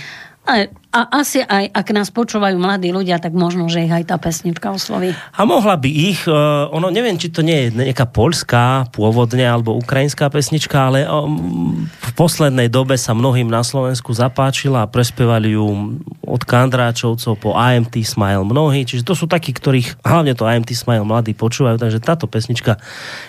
a, 0.48 0.64
a 0.96 1.00
asi 1.20 1.44
aj, 1.44 1.76
ak 1.76 1.88
nás 1.92 2.08
počúvajú 2.08 2.56
mladí 2.56 2.96
ľudia, 2.96 3.20
tak 3.20 3.36
možno, 3.36 3.68
že 3.68 3.84
ich 3.84 3.92
aj 3.92 4.08
tá 4.08 4.16
pesnička 4.16 4.72
osloví. 4.72 5.12
A 5.36 5.44
mohla 5.44 5.76
by 5.76 5.90
ich, 5.92 6.24
uh, 6.24 6.72
ono, 6.72 6.88
neviem, 6.88 7.20
či 7.20 7.28
to 7.28 7.44
nie 7.44 7.68
je 7.68 7.84
nejaká 7.92 8.08
polská 8.08 8.88
pôvodne, 8.96 9.44
alebo 9.44 9.76
ukrajinská 9.76 10.32
pesnička, 10.32 10.88
ale 10.88 11.04
um, 11.04 11.84
v 11.84 12.12
poslednej 12.16 12.72
dobe 12.72 12.96
sa 12.96 13.12
mnohým 13.12 13.52
na 13.52 13.60
Slovensku 13.60 14.16
zapáčila 14.16 14.88
a 14.88 14.90
prespievali 14.90 15.60
ju 15.60 16.00
od 16.24 16.42
Kandráčovcov 16.48 17.36
po 17.44 17.52
IMT 17.52 18.08
Smile 18.08 18.48
mnohí, 18.48 18.88
čiže 18.88 19.04
to 19.04 19.20
sú 19.20 19.28
takí, 19.28 19.52
ktorých 19.52 20.00
hlavne 20.08 20.32
to 20.32 20.48
IMT 20.48 20.72
Smile 20.72 21.04
mladí 21.04 21.36
počúvajú, 21.36 21.76
takže 21.76 22.00
táto 22.00 22.32
pesnička 22.32 22.80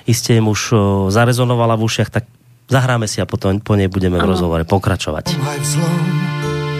iste 0.07 0.39
im 0.39 0.47
už 0.47 0.61
uh, 0.71 0.79
zarezonovala 1.11 1.75
v 1.75 1.83
ušiach, 1.83 2.15
tak 2.15 2.31
zahráme 2.71 3.11
si 3.11 3.19
a 3.19 3.27
potom 3.27 3.59
po 3.59 3.75
nej 3.75 3.91
budeme 3.91 4.23
ano. 4.23 4.31
v 4.31 4.39
rozhovore 4.39 4.63
pokračovať 4.63 5.35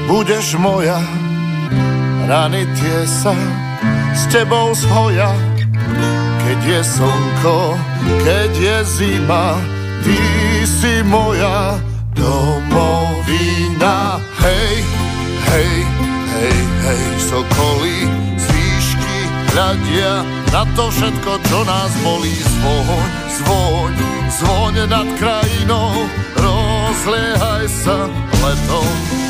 budeš 0.09 0.57
moja, 0.57 0.97
rany 2.25 2.65
tie 2.81 3.05
sa 3.05 3.37
s 4.17 4.25
tebou 4.33 4.73
zhoja. 4.73 5.37
Keď 6.49 6.61
je 6.65 6.81
slnko, 6.81 7.77
keď 8.25 8.53
je 8.57 8.77
zima, 8.89 9.61
ty 10.01 10.17
si 10.65 11.05
moja 11.05 11.77
domovina. 12.17 14.17
Hej, 14.41 14.81
hej, 15.45 15.75
hej, 16.33 16.59
hej, 16.89 17.05
sokolí 17.29 18.09
z 18.41 18.45
výšky 18.49 19.17
hľadia 19.53 20.25
na 20.49 20.65
to 20.73 20.89
všetko, 20.89 21.33
čo 21.53 21.59
nás 21.69 21.93
bolí. 22.01 22.33
Zvoň, 22.33 23.13
zvoň, 23.29 23.93
zvoň 24.41 24.75
nad 24.89 25.09
krajinou, 25.21 26.09
rozliehaj 26.41 27.69
sa 27.69 28.09
letom, 28.41 29.28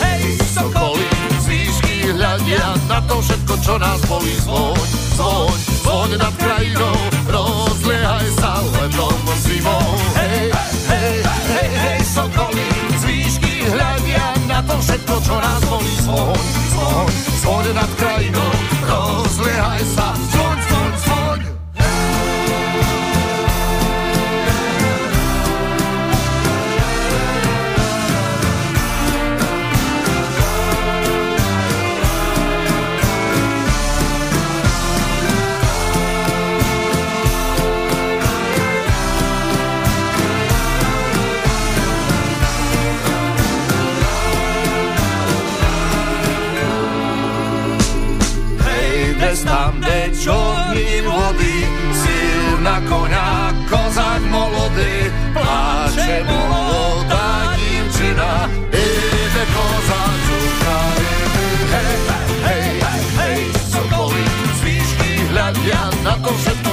hej, 0.00 0.22
sokoly 0.54 1.06
z 1.40 1.44
výšky 1.48 1.94
hľadia 2.14 2.76
na 2.88 2.98
to 3.04 3.20
všetko, 3.20 3.54
čo 3.60 3.74
nás 3.78 4.00
bolí. 4.08 4.34
Zvoň, 4.44 4.86
zvoň, 5.16 5.58
zvoň 5.84 6.10
nad 6.16 6.34
krajinou, 6.40 6.96
rozliehaj 7.28 8.28
sa 8.40 8.60
letom 8.62 9.20
zimou. 9.44 9.88
Hej, 10.16 10.52
hej, 10.88 11.16
hej, 11.24 11.70
hej, 11.72 12.00
sokoly 12.04 12.66
z 13.00 13.02
výšky 13.04 13.54
hľadia 13.68 14.26
na 14.48 14.60
to 14.64 14.74
všetko, 14.80 15.14
čo 15.20 15.34
nás 15.36 15.62
bolí. 15.68 15.94
Zvoň, 16.04 16.40
zvoň, 16.72 17.08
zvoň 17.44 17.64
nad 17.76 17.90
krajinou, 18.00 18.50
rozliehaj 18.88 19.82
sa, 19.92 20.33
Hej, 49.34 49.40
des 49.40 49.50
tam, 49.50 49.80
kde 49.80 50.10
čorní 50.22 51.00
vody, 51.02 51.66
sír 51.90 52.60
na 52.62 52.78
koňa, 52.86 53.50
kozak 53.66 54.22
molody, 54.30 55.10
pláče 55.32 56.22
molodá 56.22 57.56
divčina, 57.58 58.46
ide 58.70 59.44
kozak 59.50 60.14
čukaj. 60.26 61.02
Hej, 61.74 61.96
hej, 62.46 62.66
hej, 63.18 63.42
sokoly, 63.74 64.22
z 64.54 64.60
výšky 64.62 65.10
hľadia 65.34 65.82
na 66.06 66.14
to 66.22 66.30
všetko, 66.30 66.70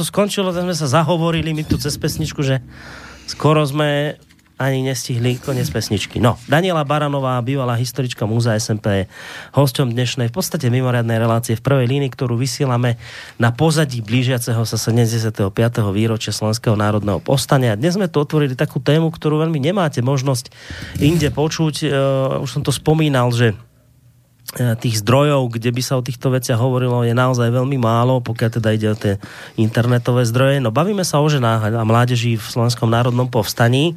to 0.00 0.08
skončilo, 0.08 0.56
tak 0.56 0.64
sme 0.64 0.72
sa 0.72 0.88
zahovorili 0.88 1.52
my 1.52 1.60
tu 1.68 1.76
cez 1.76 1.92
pesničku, 2.00 2.40
že 2.40 2.64
skoro 3.28 3.60
sme 3.68 4.16
ani 4.60 4.84
nestihli 4.84 5.40
koniec 5.40 5.68
pesničky. 5.72 6.20
No, 6.20 6.36
Daniela 6.44 6.84
Baranová, 6.84 7.40
bývalá 7.40 7.76
historička 7.80 8.28
Múzea 8.28 8.60
SMP, 8.60 9.08
hosťom 9.56 9.92
dnešnej 9.92 10.28
v 10.28 10.34
podstate 10.36 10.68
mimoriadnej 10.68 11.16
relácie 11.16 11.56
v 11.56 11.64
prvej 11.64 11.88
línii, 11.88 12.12
ktorú 12.12 12.36
vysielame 12.36 13.00
na 13.40 13.52
pozadí 13.56 14.04
blížiaceho 14.04 14.60
sa 14.68 14.76
75. 14.76 15.52
výročia 15.92 16.32
Slovenského 16.32 16.76
národného 16.76 17.24
povstania. 17.24 17.76
Dnes 17.76 17.96
sme 17.96 18.08
tu 18.08 18.20
otvorili 18.20 18.52
takú 18.52 18.84
tému, 18.84 19.08
ktorú 19.08 19.40
veľmi 19.48 19.60
nemáte 19.60 20.04
možnosť 20.04 20.52
inde 21.00 21.32
počuť. 21.32 21.74
Uh, 21.88 22.44
už 22.44 22.60
som 22.60 22.62
to 22.64 22.72
spomínal, 22.72 23.32
že 23.32 23.56
tých 24.50 24.98
zdrojov, 25.06 25.54
kde 25.54 25.70
by 25.70 25.82
sa 25.82 25.94
o 25.98 26.02
týchto 26.02 26.34
veciach 26.34 26.58
hovorilo, 26.58 27.06
je 27.06 27.14
naozaj 27.14 27.54
veľmi 27.54 27.78
málo, 27.78 28.18
pokiaľ 28.18 28.50
teda 28.58 28.68
ide 28.74 28.88
o 28.90 28.98
tie 28.98 29.14
internetové 29.54 30.26
zdroje. 30.26 30.58
No 30.58 30.74
bavíme 30.74 31.06
sa 31.06 31.22
o 31.22 31.26
ženách 31.30 31.70
a 31.70 31.82
mládeži 31.86 32.34
v 32.34 32.42
Slovenskom 32.42 32.90
národnom 32.90 33.30
povstaní. 33.30 33.94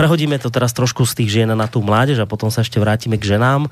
Prehodíme 0.00 0.40
to 0.40 0.48
teraz 0.48 0.72
trošku 0.72 1.04
z 1.04 1.12
tých 1.12 1.28
žien 1.28 1.52
na 1.52 1.68
tú 1.68 1.84
mládež 1.84 2.24
a 2.24 2.30
potom 2.30 2.48
sa 2.48 2.64
ešte 2.64 2.80
vrátime 2.80 3.20
k 3.20 3.36
ženám. 3.36 3.68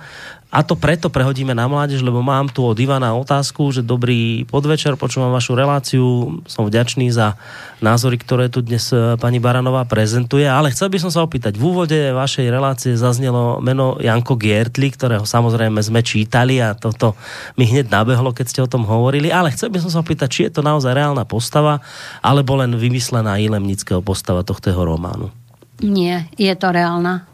A 0.53 0.61
to 0.61 0.77
preto 0.77 1.09
prehodíme 1.09 1.57
na 1.57 1.65
mládež, 1.65 2.05
lebo 2.05 2.21
mám 2.21 2.53
tu 2.53 2.69
od 2.69 2.77
Ivana 2.77 3.17
otázku, 3.17 3.73
že 3.73 3.81
dobrý 3.81 4.45
podvečer, 4.45 5.01
počúvam 5.01 5.33
vašu 5.33 5.57
reláciu, 5.57 6.05
som 6.45 6.69
vďačný 6.69 7.09
za 7.09 7.41
názory, 7.81 8.21
ktoré 8.21 8.53
tu 8.53 8.61
dnes 8.61 8.93
e, 8.93 9.17
pani 9.17 9.41
Baranová 9.41 9.89
prezentuje, 9.89 10.45
ale 10.45 10.69
chcel 10.69 10.93
by 10.93 11.01
som 11.01 11.09
sa 11.09 11.25
opýtať, 11.25 11.57
v 11.57 11.65
úvode 11.65 11.97
vašej 12.13 12.53
relácie 12.53 12.93
zaznelo 12.93 13.65
meno 13.65 13.97
Janko 13.97 14.37
Giertli, 14.37 14.93
ktorého 14.93 15.25
samozrejme 15.25 15.81
sme 15.81 16.05
čítali 16.05 16.61
a 16.61 16.77
toto 16.77 17.17
mi 17.57 17.65
hneď 17.65 17.89
nabehlo, 17.89 18.37
keď 18.37 18.47
ste 18.53 18.61
o 18.61 18.69
tom 18.69 18.85
hovorili, 18.85 19.33
ale 19.33 19.49
chcel 19.53 19.73
by 19.73 19.81
som 19.81 19.89
sa 19.89 20.05
opýtať, 20.05 20.29
či 20.29 20.41
je 20.49 20.61
to 20.61 20.63
naozaj 20.65 20.93
reálna 20.93 21.25
postava, 21.25 21.81
alebo 22.21 22.53
len 22.53 22.77
vymyslená 22.77 23.41
ilemnického 23.41 24.05
postava 24.05 24.45
tohto 24.45 24.77
románu. 24.77 25.38
Nie, 25.83 26.27
je 26.35 26.51
to 26.59 26.75
reálna 26.75 27.29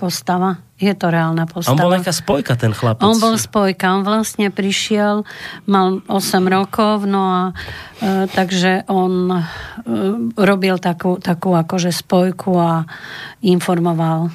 postava. 0.00 0.56
Je 0.80 0.96
to 0.96 1.12
reálna 1.12 1.44
postava. 1.44 1.76
On 1.76 1.84
bol 1.84 1.92
nejaká 1.92 2.16
spojka, 2.16 2.56
ten 2.56 2.72
chlapec. 2.72 3.04
On 3.04 3.20
bol 3.20 3.36
spojka, 3.36 4.00
on 4.00 4.02
vlastne 4.04 4.48
prišiel, 4.48 5.28
mal 5.68 6.00
8 6.08 6.40
rokov, 6.48 7.04
no 7.04 7.20
a 7.20 7.40
e, 8.00 8.24
takže 8.32 8.88
on 8.88 9.28
e, 9.28 9.44
robil 10.40 10.80
takú, 10.80 11.20
takú 11.20 11.52
akože 11.52 11.92
spojku 11.92 12.56
a 12.56 12.88
informoval 13.44 14.32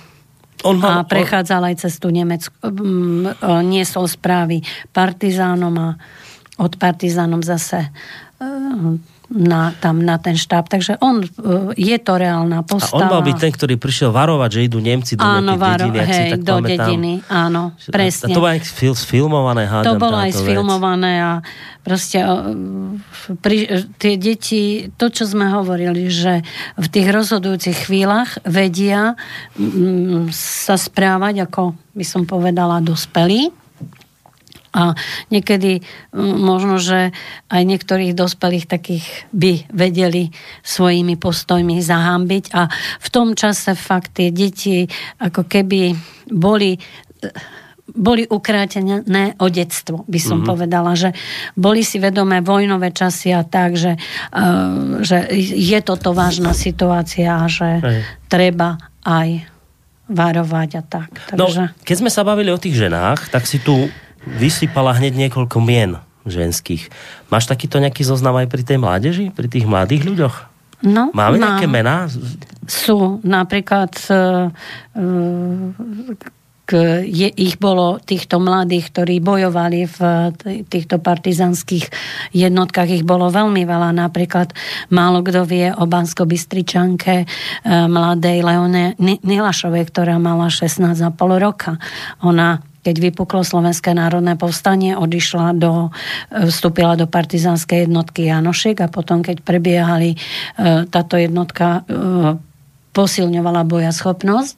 On 0.61 0.77
a 0.77 1.01
mal, 1.01 1.09
prechádzal 1.09 1.73
aj 1.73 1.75
cez 1.81 1.97
tú 1.97 2.13
Nemecku, 2.13 2.53
um, 2.61 3.25
niesol 3.65 4.05
správy 4.05 4.61
partizánom 4.93 5.73
a 5.81 5.89
od 6.61 6.77
partizánom 6.77 7.41
zase 7.41 7.89
uh, 8.37 8.95
na, 9.35 9.75
tam 9.83 9.99
na 9.99 10.15
ten 10.15 10.39
štáb. 10.39 10.71
Takže 10.71 10.95
on, 11.03 11.19
uh, 11.19 11.75
je 11.75 11.97
to 11.99 12.13
reálna 12.15 12.59
a 12.59 12.63
on 12.63 12.79
postava. 12.79 13.19
mal 13.19 13.21
byť 13.21 13.35
ten, 13.35 13.51
ktorý 13.51 13.75
prišiel 13.75 14.15
varovať, 14.15 14.49
že 14.55 14.59
idú 14.71 14.79
Nemci 14.79 15.19
do 15.19 15.27
Áno, 15.27 15.59
varo, 15.59 15.91
dediny, 15.91 16.07
hej, 16.07 16.29
tak 16.31 16.41
do 16.47 16.55
pamätám. 16.55 16.71
dediny, 16.71 17.13
áno, 17.27 17.61
presne. 17.91 18.31
A 18.31 18.35
to 18.35 18.39
bolo 18.39 18.47
aj 18.55 18.59
fil, 18.63 18.95
sfilmované, 18.95 19.61
hádam, 19.67 19.85
To 19.91 19.99
bolo 19.99 20.17
aj 20.17 20.31
sfilmované 20.31 21.13
a 21.19 21.31
proste 21.83 22.23
o, 22.23 22.33
pri, 23.43 23.85
tie 23.99 24.15
deti, 24.15 24.87
to, 24.95 25.11
čo 25.11 25.27
sme 25.27 25.51
hovorili, 25.51 26.07
že 26.07 26.39
v 26.79 26.87
tých 26.87 27.11
rozhodujúcich 27.11 27.91
chvíľach 27.91 28.39
vedia 28.47 29.19
mm, 29.59 30.31
sa 30.31 30.79
správať, 30.79 31.43
ako 31.51 31.75
by 31.91 32.05
som 32.07 32.23
povedala, 32.23 32.79
dospelí. 32.79 33.64
A 34.75 34.91
niekedy 35.31 35.79
možno, 36.19 36.75
že 36.83 37.15
aj 37.47 37.61
niektorých 37.63 38.11
dospelých 38.11 38.67
takých 38.67 39.07
by 39.31 39.71
vedeli 39.71 40.35
svojimi 40.67 41.15
postojmi 41.15 41.79
zahambiť. 41.79 42.51
A 42.51 42.67
v 42.99 43.07
tom 43.07 43.39
čase 43.39 43.71
fakt 43.79 44.19
tie 44.19 44.35
deti 44.35 44.83
ako 45.23 45.47
keby 45.47 45.95
boli 46.27 46.75
boli 47.95 48.25
ukrátené 48.25 49.37
o 49.37 49.47
detstvo, 49.47 50.03
by 50.09 50.19
som 50.19 50.41
mm-hmm. 50.41 50.51
povedala, 50.51 50.97
že 50.97 51.13
boli 51.53 51.85
si 51.85 52.01
vedomé 52.01 52.41
vojnové 52.41 52.89
časy 52.89 53.29
a 53.29 53.45
tak, 53.45 53.77
že, 53.77 53.95
uh, 53.95 54.99
že 55.05 55.29
je 55.39 55.79
toto 55.85 56.11
vážna 56.11 56.57
situácia 56.57 57.39
a 57.39 57.45
že 57.45 57.69
Hej. 57.85 57.99
treba 58.25 58.81
aj 59.05 59.45
varovať 60.09 60.69
a 60.77 60.83
tak. 60.85 61.11
No, 61.33 61.45
Takže... 61.45 61.63
No, 61.71 61.81
keď 61.85 61.95
sme 62.01 62.11
sa 62.13 62.21
bavili 62.25 62.49
o 62.49 62.61
tých 62.61 62.77
ženách, 62.77 63.29
tak 63.29 63.45
si 63.45 63.61
tu 63.61 63.89
vysypala 64.25 64.97
hneď 64.97 65.27
niekoľko 65.27 65.57
mien 65.61 66.01
ženských. 66.25 66.89
Máš 67.29 67.45
takýto 67.45 67.77
nejaký 67.77 68.01
zoznam 68.01 68.41
aj 68.41 68.49
pri 68.49 68.63
tej 68.65 68.77
mládeži, 68.81 69.25
pri 69.29 69.47
tých 69.47 69.69
mladých 69.69 70.03
ľuďoch? 70.09 70.35
No, 70.85 71.13
Máme 71.13 71.39
mám. 71.39 71.57
nejaké 71.57 71.65
mená? 71.69 72.09
Sú. 72.65 73.21
Napríklad 73.23 73.93
uh, 74.11 74.49
k, 76.65 76.71
je, 77.05 77.29
ich 77.29 77.61
bolo 77.61 78.01
týchto 78.01 78.41
mladých, 78.41 78.89
ktorí 78.89 79.21
bojovali 79.21 79.85
v 79.85 79.99
týchto 80.65 80.97
partizanských 80.97 81.85
jednotkách, 82.33 82.89
ich 82.89 83.05
bolo 83.05 83.29
veľmi 83.29 83.63
veľa. 83.63 83.93
Napríklad 83.93 84.51
málo 84.89 85.21
kto 85.21 85.45
vie 85.45 85.69
o 85.69 85.85
Bansko-Bystričanke 85.85 87.15
e, 87.21 87.25
mladej 87.69 88.41
Leone 88.41 88.97
Nilašovej, 88.97 89.93
ktorá 89.93 90.17
mala 90.17 90.49
16,5 90.49 91.13
roka. 91.37 91.77
Ona 92.25 92.65
keď 92.85 92.95
vypuklo 93.01 93.41
Slovenské 93.41 93.97
národné 93.97 94.37
povstanie, 94.37 94.93
odišla 94.93 95.57
do, 95.57 95.89
e, 96.29 96.45
vstúpila 96.53 96.93
do 96.93 97.09
partizanskej 97.09 97.89
jednotky 97.89 98.29
Janošik 98.29 98.85
a 98.85 98.87
potom, 98.93 99.25
keď 99.25 99.41
prebiehali 99.41 100.13
e, 100.13 100.17
táto 100.85 101.17
jednotka 101.17 101.81
posilňovala 102.95 103.67
bojaschopnosť 103.67 104.53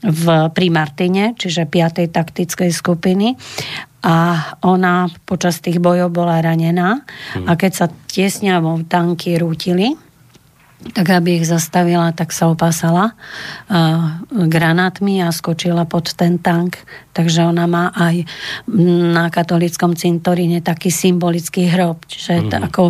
v, 0.00 0.24
pri 0.48 0.66
Martine, 0.72 1.36
čiže 1.36 1.68
5. 1.68 2.08
taktickej 2.08 2.72
skupiny 2.72 3.36
a 4.04 4.16
ona 4.64 5.08
počas 5.28 5.60
tých 5.60 5.80
bojov 5.80 6.12
bola 6.12 6.40
ranená 6.40 7.04
hmm. 7.04 7.44
a 7.48 7.52
keď 7.56 7.72
sa 7.72 7.86
tiesňavo 7.88 8.88
tanky 8.88 9.36
rútili, 9.36 9.96
tak 10.92 11.06
aby 11.16 11.40
ich 11.40 11.48
zastavila, 11.48 12.12
tak 12.12 12.28
sa 12.34 12.52
opásala 12.52 13.16
uh, 13.72 14.20
granátmi 14.28 15.24
a 15.24 15.32
skočila 15.32 15.88
pod 15.88 16.12
ten 16.12 16.36
tank. 16.36 16.76
Takže 17.14 17.46
ona 17.46 17.64
má 17.64 17.94
aj 17.94 18.26
na 19.14 19.30
katolickom 19.30 19.94
cintoríne 19.96 20.60
taký 20.60 20.90
symbolický 20.90 21.70
hrob. 21.70 22.04
Čiže 22.04 22.32
mm. 22.34 22.46
to, 22.50 22.56
ako, 22.58 22.82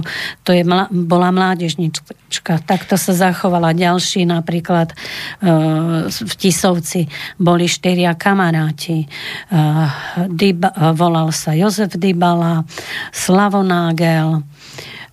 to 0.43 0.51
je, 0.57 0.65
bola 0.91 1.29
mládežnička. 1.31 2.65
Takto 2.67 2.99
sa 2.99 3.13
zachovala 3.15 3.77
ďalší, 3.77 4.27
napríklad 4.27 4.91
uh, 4.91 6.09
v 6.11 6.33
Tisovci 6.35 7.07
boli 7.39 7.71
štyria 7.71 8.17
kamaráti. 8.19 9.07
Uh, 9.53 9.87
Dyba, 10.27 10.97
volal 10.99 11.31
sa 11.31 11.55
Jozef 11.55 11.95
Dybala, 11.95 12.67
Slavonágel, 13.15 14.43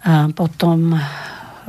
a 0.01 0.33
potom 0.33 0.97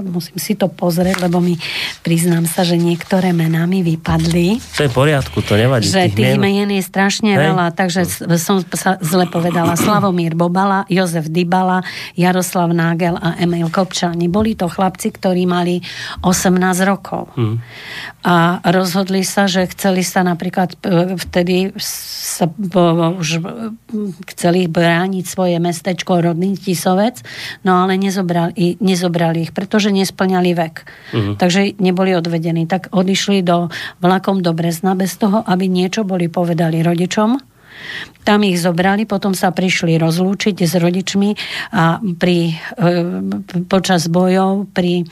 musím 0.00 0.38
si 0.40 0.56
to 0.56 0.70
pozrieť, 0.70 1.28
lebo 1.28 1.42
mi 1.42 1.60
priznám 2.00 2.48
sa, 2.48 2.64
že 2.64 2.80
niektoré 2.80 3.34
mená 3.36 3.68
mi 3.68 3.84
vypadli. 3.84 4.62
To 4.78 4.86
je 4.86 4.90
v 4.90 4.96
poriadku, 4.96 5.44
to 5.44 5.58
nevadí. 5.58 5.90
Že 5.90 6.16
tých 6.16 6.36
mien 6.40 6.70
je 6.70 6.82
strašne 6.84 7.34
Hej. 7.34 7.42
veľa, 7.50 7.66
takže 7.74 8.06
som 8.40 8.62
sa 8.72 8.96
zle 9.02 9.26
povedala. 9.26 9.74
Slavomír 9.74 10.38
Bobala, 10.38 10.86
Jozef 10.86 11.28
Dybala, 11.28 11.82
Jaroslav 12.14 12.70
Nágel 12.70 13.18
a 13.18 13.36
Emil 13.42 13.68
Kopčani. 13.68 14.30
Boli 14.30 14.54
to 14.54 14.70
chlapci, 14.70 15.10
ktorí 15.10 15.44
mali 15.44 15.82
18 16.22 16.54
rokov. 16.86 17.34
Hmm. 17.34 17.58
A 18.22 18.62
rozhodli 18.62 19.26
sa, 19.26 19.50
že 19.50 19.66
chceli 19.74 20.06
sa 20.06 20.22
napríklad 20.22 20.78
e, 20.86 21.18
vtedy 21.18 21.74
sa, 21.82 22.46
bo, 22.46 23.18
už 23.18 23.42
chceli 24.30 24.70
brániť 24.70 25.24
svoje 25.26 25.58
mestečko 25.58 26.22
rodný 26.22 26.54
Tisovec, 26.54 27.18
no 27.66 27.82
ale 27.82 27.98
nezobrali, 27.98 28.78
nezobrali 28.78 29.50
ich, 29.50 29.50
pretože 29.50 29.81
že 29.82 29.90
nesplňali 29.90 30.50
vek. 30.54 30.74
Uh-huh. 30.78 31.34
Takže 31.34 31.74
neboli 31.82 32.14
odvedení. 32.14 32.70
Tak 32.70 32.94
odišli 32.94 33.42
do 33.42 33.66
vlakom 33.98 34.38
do 34.38 34.54
Brezna 34.54 34.94
bez 34.94 35.18
toho, 35.18 35.42
aby 35.42 35.66
niečo 35.66 36.06
boli 36.06 36.30
povedali 36.30 36.78
rodičom. 36.80 37.42
Tam 38.22 38.46
ich 38.46 38.62
zobrali, 38.62 39.08
potom 39.08 39.34
sa 39.34 39.50
prišli 39.50 39.98
rozlúčiť 39.98 40.54
s 40.62 40.78
rodičmi 40.78 41.30
a 41.74 41.98
pri, 41.98 42.54
e, 42.78 43.64
počas 43.66 44.06
bojov 44.06 44.70
pri, 44.70 45.02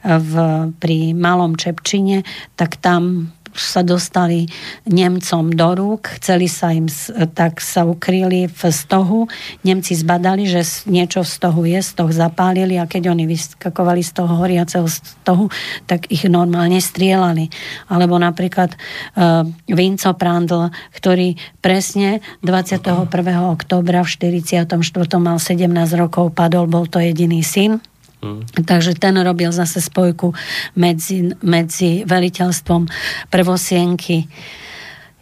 v, 0.00 0.32
pri 0.80 0.98
Malom 1.12 1.60
Čepčine, 1.60 2.24
tak 2.56 2.80
tam 2.80 3.35
sa 3.58 3.80
dostali 3.82 4.46
Nemcom 4.86 5.52
do 5.52 5.70
rúk, 5.74 6.16
chceli 6.20 6.46
sa 6.46 6.70
im, 6.70 6.86
tak 7.34 7.58
sa 7.64 7.88
ukryli 7.88 8.46
v 8.46 8.62
stohu. 8.70 9.26
Nemci 9.66 9.96
zbadali, 9.96 10.46
že 10.46 10.62
niečo 10.86 11.24
v 11.24 11.30
stohu 11.30 11.62
je, 11.66 11.80
stoh 11.82 12.08
zapálili 12.12 12.76
a 12.78 12.88
keď 12.88 13.12
oni 13.12 13.24
vyskakovali 13.26 14.02
z 14.04 14.10
toho 14.14 14.32
horiaceho 14.38 14.86
stohu, 14.86 15.50
tak 15.88 16.08
ich 16.12 16.28
normálne 16.28 16.78
strielali. 16.78 17.48
Alebo 17.90 18.20
napríklad 18.20 18.72
uh, 18.72 19.42
Vinco 19.66 20.12
Prandl, 20.14 20.70
ktorý 20.94 21.34
presne 21.64 22.22
21. 22.44 23.10
oktobra 23.50 24.04
v 24.04 24.08
44. 24.08 24.70
mal 25.18 25.38
17 25.40 25.66
rokov, 25.96 26.32
padol, 26.36 26.68
bol 26.68 26.86
to 26.86 27.02
jediný 27.02 27.42
syn 27.42 27.80
Mm. 28.26 28.66
Takže 28.66 28.98
ten 28.98 29.14
robil 29.22 29.54
zase 29.54 29.78
spojku 29.78 30.34
medzi, 30.74 31.30
medzi 31.46 32.02
veliteľstvom 32.02 32.90
prvosienky 33.30 34.26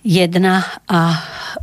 1 0.05 0.37
a 0.85 1.01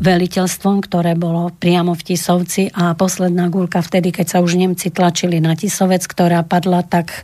veliteľstvom, 0.02 0.82
ktoré 0.82 1.14
bolo 1.14 1.54
priamo 1.54 1.94
v 1.94 2.02
Tisovci 2.02 2.74
a 2.74 2.98
posledná 2.98 3.54
gulka 3.54 3.86
vtedy, 3.86 4.10
keď 4.10 4.26
sa 4.26 4.38
už 4.42 4.58
Nemci 4.58 4.90
tlačili 4.90 5.38
na 5.38 5.54
Tisovec, 5.54 6.02
ktorá 6.10 6.42
padla, 6.42 6.82
tak 6.82 7.14
e, 7.14 7.22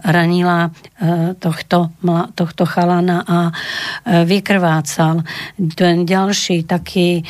ranila 0.00 0.72
e, 0.96 1.36
tohto, 1.36 1.92
mla, 2.00 2.32
tohto 2.32 2.64
chalana 2.64 3.20
a 3.28 3.38
e, 3.50 3.52
vykrvácal. 4.24 5.20
Ten 5.76 6.08
ďalší 6.08 6.64
taký, 6.64 7.20
e, 7.20 7.22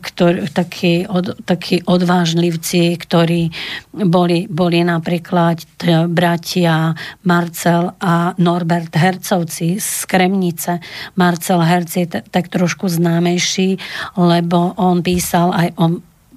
ktorý, 0.00 0.48
taký, 0.48 1.04
od, 1.04 1.36
taký 1.44 1.84
odvážlivci, 1.84 2.96
ktorí 2.96 3.52
boli, 3.92 4.48
boli 4.48 4.80
napríklad 4.80 5.60
t, 5.76 5.92
bratia 6.08 6.96
Marcel 7.28 7.92
a 8.00 8.32
Norbert 8.40 8.96
Hercovci 8.96 9.76
z 9.76 10.08
Kremnice. 10.08 10.80
Marcel 11.20 11.60
Herci, 11.60 12.08
tak 12.08 12.45
tak 12.46 12.62
trošku 12.62 12.86
známejší, 12.86 13.82
lebo 14.14 14.78
on 14.78 15.02
písal 15.02 15.50
aj 15.50 15.68
o 15.74 15.84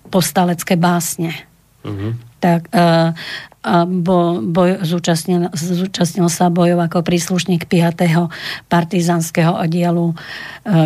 postalecké 0.10 0.74
básne. 0.74 1.38
Uh-huh. 1.86 2.18
Tak 2.41 2.74
uh, 2.74 3.14
bo, 3.88 4.39
boj, 4.39 4.88
zúčastnil, 4.88 5.51
zúčastnil 5.51 6.32
sa 6.32 6.47
bojov 6.47 6.80
ako 6.80 7.03
príslušník 7.03 7.68
5. 7.68 8.72
partizanského 8.72 9.51
oddielu 9.51 10.16
e, 10.16 10.16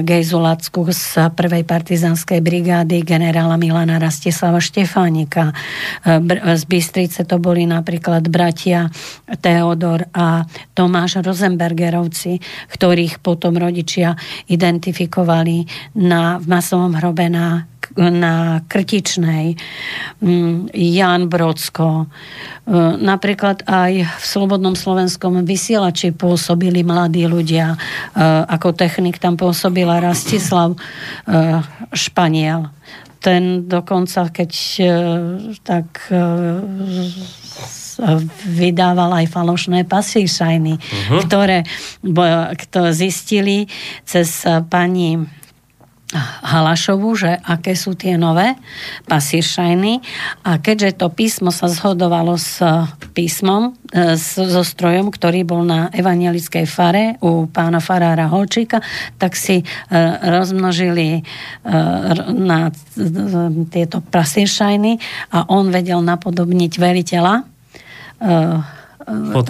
Gejzu 0.02 0.42
Lacku 0.42 0.82
z 0.90 1.30
1. 1.30 1.70
partizanskej 1.70 2.42
brigády 2.42 3.06
generála 3.06 3.62
Milana 3.62 4.02
Rastislava 4.02 4.58
Štefánika. 4.58 5.54
E, 5.54 6.18
z 6.58 6.64
Bystrice 6.66 7.30
to 7.30 7.38
boli 7.38 7.70
napríklad 7.70 8.26
bratia 8.26 8.90
Teodor 9.38 10.10
a 10.10 10.42
Tomáš 10.74 11.22
Rosenbergerovci, 11.22 12.42
ktorých 12.74 13.22
potom 13.22 13.54
rodičia 13.54 14.18
identifikovali 14.50 15.70
na, 16.02 16.42
v 16.42 16.46
masovom 16.50 16.98
hrobe 16.98 17.30
na 17.30 17.70
na 17.98 18.64
Krtičnej, 18.68 19.56
mm, 20.22 20.72
Jan 20.74 21.28
Brodsko. 21.28 22.04
E, 22.04 22.06
napríklad 23.00 23.68
aj 23.68 23.92
v 24.08 24.24
Slobodnom 24.24 24.74
slovenskom 24.74 25.44
vysielači 25.44 26.16
pôsobili 26.16 26.82
mladí 26.82 27.28
ľudia. 27.28 27.76
E, 27.76 27.78
ako 28.48 28.74
technik 28.74 29.20
tam 29.20 29.36
pôsobila 29.36 30.00
Rastislav 30.00 30.74
e, 30.74 30.78
Španiel. 31.92 32.72
Ten 33.24 33.72
dokonca, 33.72 34.28
keď 34.36 34.52
tak 35.64 36.12
vydával 38.44 39.24
aj 39.24 39.32
falošné 39.32 39.88
pasíšajny, 39.88 40.76
uh-huh. 40.76 41.24
ktoré, 41.24 41.64
ktoré 42.68 42.92
zistili 42.92 43.72
cez 44.04 44.44
pani 44.68 45.24
Halašovu, 46.44 47.10
že 47.18 47.32
aké 47.42 47.74
sú 47.74 47.98
tie 47.98 48.16
nové 48.16 48.54
pasíršajny. 49.10 49.94
A 50.46 50.62
keďže 50.62 51.02
to 51.02 51.10
písmo 51.10 51.50
sa 51.50 51.66
zhodovalo 51.66 52.38
s 52.38 52.62
písmom, 53.18 53.74
e, 53.90 54.16
so 54.18 54.62
strojom, 54.62 55.10
ktorý 55.10 55.42
bol 55.42 55.66
na 55.66 55.90
evangelickej 55.90 56.66
fare 56.70 57.18
u 57.26 57.50
pána 57.50 57.82
farára 57.82 58.30
Holčíka, 58.30 58.80
tak 59.18 59.34
si 59.34 59.62
e, 59.62 59.66
rozmnožili 60.22 61.20
e, 61.20 61.22
na 62.34 62.70
tieto 63.74 64.06
pasíršajny 64.06 64.92
a 65.34 65.50
on 65.50 65.74
vedel 65.74 66.00
napodobniť 66.06 66.74
veriteľa 66.78 67.36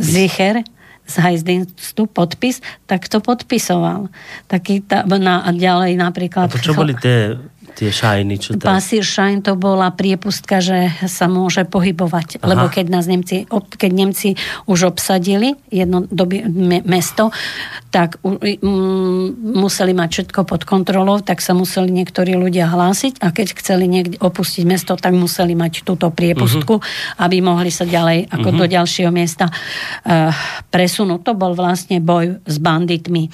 Zicher, 0.01 0.65
z 1.03 1.15
Hajzdinstu 1.19 2.07
podpis, 2.07 2.63
tak 2.87 3.11
to 3.11 3.19
podpisoval. 3.19 4.07
Taký 4.47 4.83
ta, 4.87 5.03
na, 5.03 5.43
a 5.43 5.51
ďalej 5.51 5.99
napríklad... 5.99 6.47
A 6.47 6.53
to 6.55 6.63
čo 6.63 6.73
boli 6.73 6.95
tie 6.95 7.35
Tie 7.73 7.89
šajny, 7.89 8.35
čo 8.37 8.49
tam... 8.53 8.77
Pasír 8.77 9.01
Shine 9.01 9.41
to 9.41 9.57
bola 9.57 9.89
priepustka, 9.89 10.61
že 10.61 10.93
sa 11.09 11.25
môže 11.25 11.65
pohybovať. 11.65 12.37
Aha. 12.37 12.45
Lebo 12.45 12.69
keď 12.69 12.85
nás 12.93 13.09
Nemci, 13.09 13.49
keď 13.49 13.91
Nemci 13.91 14.29
už 14.69 14.93
obsadili 14.93 15.57
jedno 15.73 16.05
doby, 16.05 16.45
me, 16.45 16.85
mesto, 16.85 17.33
tak 17.89 18.21
um, 18.21 18.37
museli 19.57 19.97
mať 19.97 20.09
všetko 20.09 20.39
pod 20.45 20.69
kontrolou, 20.69 21.21
tak 21.25 21.41
sa 21.41 21.57
museli 21.57 21.89
niektorí 21.89 22.37
ľudia 22.37 22.69
hlásiť 22.69 23.21
a 23.25 23.33
keď 23.33 23.57
chceli 23.57 23.89
niekde 23.89 24.21
opustiť 24.21 24.63
mesto, 24.69 24.93
tak 24.93 25.17
museli 25.17 25.57
mať 25.57 25.81
túto 25.81 26.13
priepustku, 26.13 26.77
uh-huh. 26.77 27.23
aby 27.25 27.41
mohli 27.41 27.73
sa 27.73 27.89
ďalej 27.89 28.29
ako 28.29 28.49
uh-huh. 28.53 28.61
do 28.61 28.65
ďalšieho 28.69 29.09
miesta 29.09 29.49
uh, 29.49 30.29
presunúť. 30.69 31.25
To 31.25 31.33
bol 31.33 31.57
vlastne 31.57 31.97
boj 31.97 32.37
s 32.45 32.57
banditmi. 32.61 33.29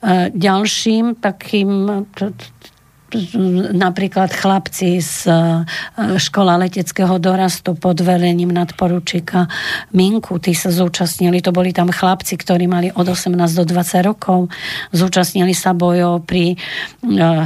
Uh, 0.00 0.32
ďalším 0.32 1.20
takým 1.20 1.68
napríklad 3.72 4.34
chlapci 4.34 4.98
z 4.98 5.30
e, 5.30 5.34
škola 6.18 6.58
leteckého 6.58 7.22
dorastu 7.22 7.78
pod 7.78 8.02
velením 8.02 8.50
nadporučíka 8.50 9.46
Minku, 9.94 10.42
tí 10.42 10.52
sa 10.58 10.74
zúčastnili, 10.74 11.38
to 11.38 11.54
boli 11.54 11.70
tam 11.70 11.94
chlapci, 11.94 12.34
ktorí 12.34 12.66
mali 12.66 12.90
od 12.90 13.06
18 13.06 13.30
do 13.62 13.64
20 13.64 14.08
rokov, 14.10 14.50
zúčastnili 14.90 15.54
sa 15.54 15.70
bojov 15.70 16.26
pri 16.26 16.54
e, 16.54 16.56
e, 16.56 17.36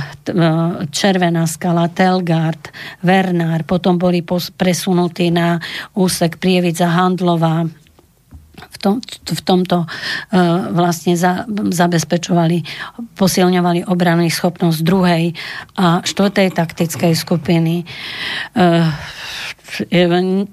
Červená 0.88 1.44
skala, 1.44 1.92
Telgard, 1.92 2.72
Vernár, 3.04 3.68
potom 3.68 4.00
boli 4.00 4.24
presunutí 4.56 5.28
na 5.28 5.60
úsek 5.92 6.40
Prievica 6.40 6.88
Handlová, 6.88 7.68
v, 8.60 8.76
tom, 8.76 8.94
v 9.24 9.40
tomto 9.42 9.84
uh, 9.84 9.88
vlastne 10.72 11.16
za, 11.16 11.48
zabezpečovali, 11.48 12.64
posilňovali 13.16 13.88
obrany 13.88 14.28
schopnosť 14.28 14.78
druhej 14.84 15.32
a 15.80 16.04
štvrtej 16.04 16.48
taktickej 16.52 17.12
skupiny. 17.16 17.88
Uh, 18.52 18.88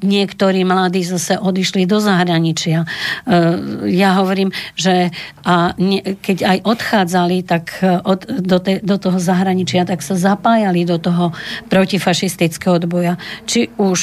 niektorí 0.01 0.61
mladí 0.61 1.01
zase 1.01 1.41
odišli 1.41 1.89
do 1.89 1.97
zahraničia. 1.97 2.85
Ja 3.87 4.09
hovorím, 4.19 4.53
že 4.77 5.09
a 5.41 5.73
keď 6.21 6.37
aj 6.43 6.57
odchádzali 6.67 7.37
tak 7.47 7.81
od, 7.81 8.27
do, 8.27 8.57
te, 8.61 8.83
do 8.83 8.97
toho 8.99 9.17
zahraničia, 9.17 9.87
tak 9.87 10.05
sa 10.05 10.13
zapájali 10.13 10.85
do 10.85 11.01
toho 11.01 11.33
protifašistického 11.71 12.77
odboja. 12.77 13.17
Či 13.47 13.73
už 13.79 14.01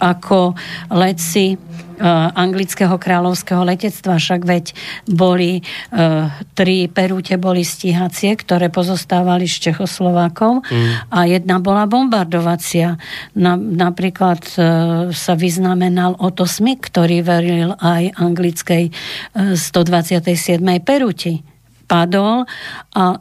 ako 0.00 0.58
letci 0.90 1.54
Eh, 1.54 1.89
anglického 2.34 2.96
kráľovského 2.96 3.62
letectva, 3.62 4.16
však 4.16 4.42
veď 4.48 4.64
boli 5.06 5.60
uh, 5.60 6.32
tri 6.56 6.88
perúte 6.88 7.36
boli 7.36 7.62
stíhacie, 7.62 8.32
ktoré 8.34 8.72
pozostávali 8.72 9.44
z 9.44 9.70
Čechoslovákov 9.70 10.64
mm. 10.64 11.12
a 11.12 11.18
jedna 11.28 11.60
bola 11.60 11.84
bombardovacia. 11.84 12.96
Na, 13.36 13.54
napríklad 13.60 14.40
uh, 14.56 14.64
sa 15.12 15.34
vyznamenal 15.36 16.16
Otto 16.18 16.48
Smith, 16.48 16.88
ktorý 16.88 17.20
veril 17.20 17.76
aj 17.76 18.16
anglickej 18.16 18.90
uh, 18.90 19.54
127. 19.54 20.58
perúti 20.80 21.44
padol 21.90 22.46
a 22.94 23.18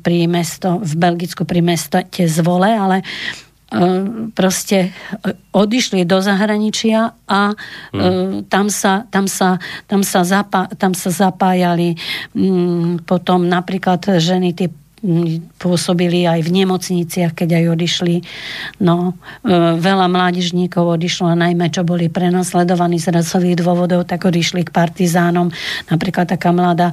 pri 0.00 0.18
mesto, 0.24 0.80
v 0.80 0.92
Belgicku 0.96 1.44
pri 1.44 1.60
meste 1.60 2.00
Zvole, 2.24 2.72
ale 2.72 3.04
proste 4.32 4.94
e, 4.94 5.34
odišli 5.50 6.06
do 6.06 6.22
zahraničia 6.22 7.18
a 7.26 7.40
hmm. 7.90 8.46
tam, 8.46 8.70
sa, 8.70 9.10
tam, 9.10 9.26
sa, 9.26 9.58
tam, 9.90 10.06
sa 10.06 10.22
zapá, 10.22 10.70
tam 10.78 10.94
sa 10.94 11.10
zapájali 11.10 11.98
potom 13.02 13.50
napríklad 13.50 14.22
ženy 14.22 14.54
tie 14.54 14.70
pôsobili 15.60 16.24
aj 16.26 16.40
v 16.42 16.50
nemocniciach, 16.62 17.36
keď 17.36 17.62
aj 17.62 17.64
odišli. 17.78 18.16
No, 18.82 19.14
veľa 19.78 20.06
mládežníkov 20.08 20.98
odišlo, 20.98 21.30
a 21.30 21.36
najmä 21.38 21.70
čo 21.70 21.86
boli 21.86 22.10
prenasledovaní 22.10 22.98
z 22.98 23.14
rasových 23.14 23.60
dôvodov, 23.60 24.08
tak 24.08 24.26
odišli 24.26 24.66
k 24.66 24.74
partizánom. 24.74 25.52
Napríklad 25.92 26.26
taká 26.26 26.50
mladá 26.50 26.90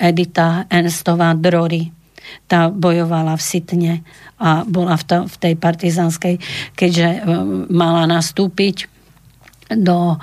Edita 0.00 0.64
Ernstová 0.66 1.36
Drory, 1.36 1.97
tá 2.46 2.68
bojovala 2.72 3.36
v 3.36 3.42
Sitne 3.42 3.92
a 4.38 4.62
bola 4.64 4.96
v, 4.96 5.04
to, 5.04 5.16
v 5.26 5.36
tej 5.36 5.54
partizanskej, 5.58 6.34
keďže 6.78 7.08
e, 7.08 7.18
mala 7.68 8.06
nastúpiť 8.06 8.88
do 9.74 10.14
e, 10.14 10.16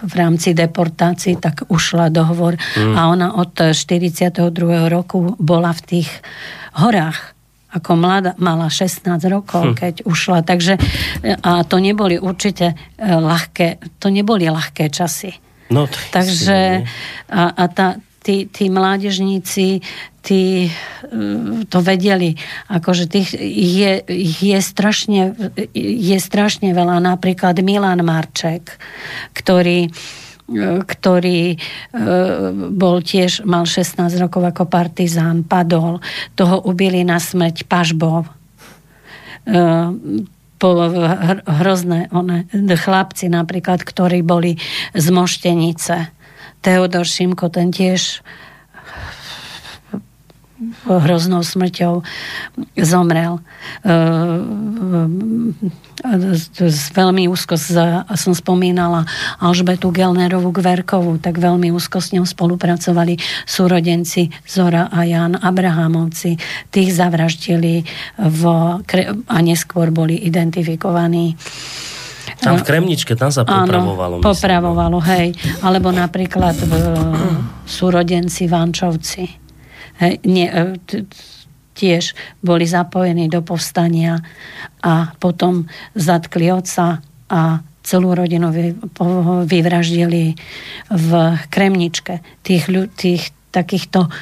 v 0.00 0.12
rámci 0.16 0.56
deportácií, 0.56 1.36
tak 1.36 1.68
ušla 1.68 2.08
dohovor 2.08 2.56
mm. 2.56 2.96
a 2.96 3.00
ona 3.12 3.36
od 3.36 3.52
42. 3.52 4.40
roku 4.88 5.36
bola 5.36 5.76
v 5.76 5.82
tých 5.84 6.08
horách 6.80 7.36
ako 7.70 7.94
mladá, 7.94 8.34
mala 8.42 8.66
16 8.66 9.06
rokov, 9.30 9.62
hm. 9.62 9.74
keď 9.78 9.94
ušla. 10.02 10.42
Takže, 10.42 10.74
a 11.38 11.62
to 11.62 11.78
neboli 11.78 12.18
určite 12.18 12.74
e, 12.74 13.04
ľahké, 13.06 13.78
to 14.02 14.10
neboli 14.10 14.50
ľahké 14.50 14.90
časy. 14.90 15.30
No, 15.70 15.86
Takže 15.86 16.82
a, 17.30 17.42
a 17.54 17.64
tá, 17.70 18.02
tí, 18.26 18.50
tí 18.50 18.66
mládežníci 18.66 19.78
tí 20.20 20.68
e, 20.68 20.70
to 21.66 21.78
vedeli, 21.80 22.36
akože 22.68 23.08
tých 23.08 23.32
je, 23.40 24.04
je, 24.40 24.58
strašne, 24.60 25.34
je 25.74 26.18
strašne 26.20 26.76
veľa. 26.76 27.00
Napríklad 27.00 27.56
Milan 27.64 28.04
Marček, 28.04 28.76
ktorý 29.32 29.88
e, 29.88 29.90
ktorý 30.84 31.40
e, 31.54 31.58
bol 32.70 32.96
tiež, 33.00 33.48
mal 33.48 33.64
16 33.64 33.96
rokov 34.20 34.44
ako 34.44 34.68
partizán, 34.68 35.42
padol. 35.44 36.04
Toho 36.36 36.60
ubili 36.68 37.00
na 37.02 37.16
smrť 37.16 37.64
pažbov. 37.66 38.28
Po 40.60 40.70
hrozné 41.48 42.12
one, 42.12 42.44
chlapci 42.52 43.32
napríklad, 43.32 43.80
ktorí 43.80 44.20
boli 44.20 44.60
z 44.92 45.06
Moštenice. 45.08 46.12
Teodor 46.60 47.08
Šimko, 47.08 47.48
ten 47.48 47.72
tiež 47.72 48.20
hroznou 50.84 51.40
smrťou 51.40 52.04
zomrel. 52.76 53.40
Z 56.60 56.84
veľmi 56.92 57.28
úzko 57.28 57.56
som 58.16 58.32
spomínala 58.36 59.08
Alžbetu 59.40 59.88
Gelnerovú 59.92 60.52
Gverkovú, 60.52 61.16
tak 61.16 61.40
veľmi 61.40 61.72
úzko 61.72 62.00
s 62.04 62.12
ňou 62.12 62.28
spolupracovali 62.28 63.16
súrodenci 63.48 64.28
Zora 64.44 64.88
a 64.92 65.04
Jan 65.08 65.36
Abrahamovci. 65.40 66.36
Tých 66.68 66.92
zavraždili 66.92 67.84
v, 68.20 68.42
a 69.26 69.38
neskôr 69.40 69.88
boli 69.88 70.20
identifikovaní 70.28 71.36
tam 72.40 72.56
v 72.56 72.64
Kremničke, 72.64 73.12
tam 73.20 73.28
sa 73.28 73.44
popravovalo. 73.44 74.20
Áno, 74.20 74.24
popravovalo, 74.24 74.98
hej. 75.12 75.36
Alebo 75.60 75.92
napríklad 75.92 76.56
v 76.56 76.72
súrodenci 77.68 78.48
Vančovci. 78.48 79.39
Hej, 80.00 80.20
e, 80.24 80.48
tiež 81.76 82.12
boli 82.44 82.64
zapojení 82.68 83.28
do 83.28 83.40
povstania 83.40 84.20
a 84.84 85.12
potom 85.16 85.68
zatkli 85.96 86.52
otca 86.52 87.00
a 87.30 87.40
celú 87.80 88.12
rodinu 88.12 88.52
vyvraždili 89.48 90.36
v 90.92 91.10
Kremničke. 91.48 92.20
Tých, 92.44 92.68
tých, 92.96 93.32
takýchto, 93.50 94.12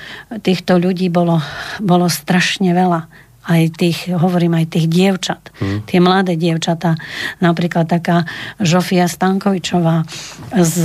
týchto 0.40 0.78
ľudí 0.78 1.10
bolo, 1.10 1.42
bolo 1.82 2.06
strašne 2.06 2.70
veľa 2.70 3.27
aj 3.48 3.62
tých, 3.80 3.98
hovorím 4.12 4.60
aj 4.60 4.76
tých 4.76 4.86
dievčat, 4.92 5.40
hmm. 5.56 5.88
tie 5.88 5.98
mladé 6.04 6.36
dievčata, 6.36 7.00
napríklad 7.40 7.88
taká 7.88 8.28
Žofia 8.60 9.08
Stankovičová 9.08 10.04
z 10.52 10.82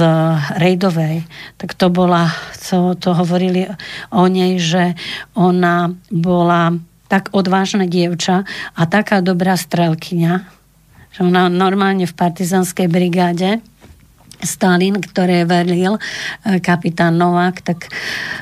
Rejdovej, 0.56 1.28
tak 1.60 1.76
to 1.76 1.92
bola, 1.92 2.32
to, 2.64 2.96
to 2.96 3.12
hovorili 3.12 3.68
o 4.16 4.24
nej, 4.32 4.56
že 4.64 4.96
ona 5.36 5.92
bola 6.08 6.80
tak 7.12 7.36
odvážna 7.36 7.86
dievča 7.86 8.48
a 8.74 8.82
taká 8.88 9.20
dobrá 9.20 9.60
strelkyňa, 9.60 10.34
že 11.14 11.20
ona 11.20 11.52
normálne 11.52 12.08
v 12.08 12.16
partizanskej 12.16 12.88
brigáde 12.88 13.60
Stalin, 14.44 15.00
ktoré 15.00 15.48
velil 15.48 16.00
eh, 16.00 16.60
kapitán 16.60 17.20
Novák, 17.20 17.64
tak 17.64 17.92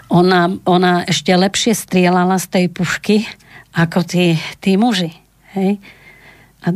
ona, 0.09 0.49
ona 0.65 1.05
ešte 1.05 1.33
lepšie 1.33 1.73
strieľala 1.77 2.41
z 2.41 2.47
tej 2.47 2.65
pušky, 2.73 3.25
ako 3.75 3.99
tí, 4.03 4.35
tí 4.59 4.75
muži. 4.75 5.11
Hej? 5.55 5.79
A, 6.61 6.69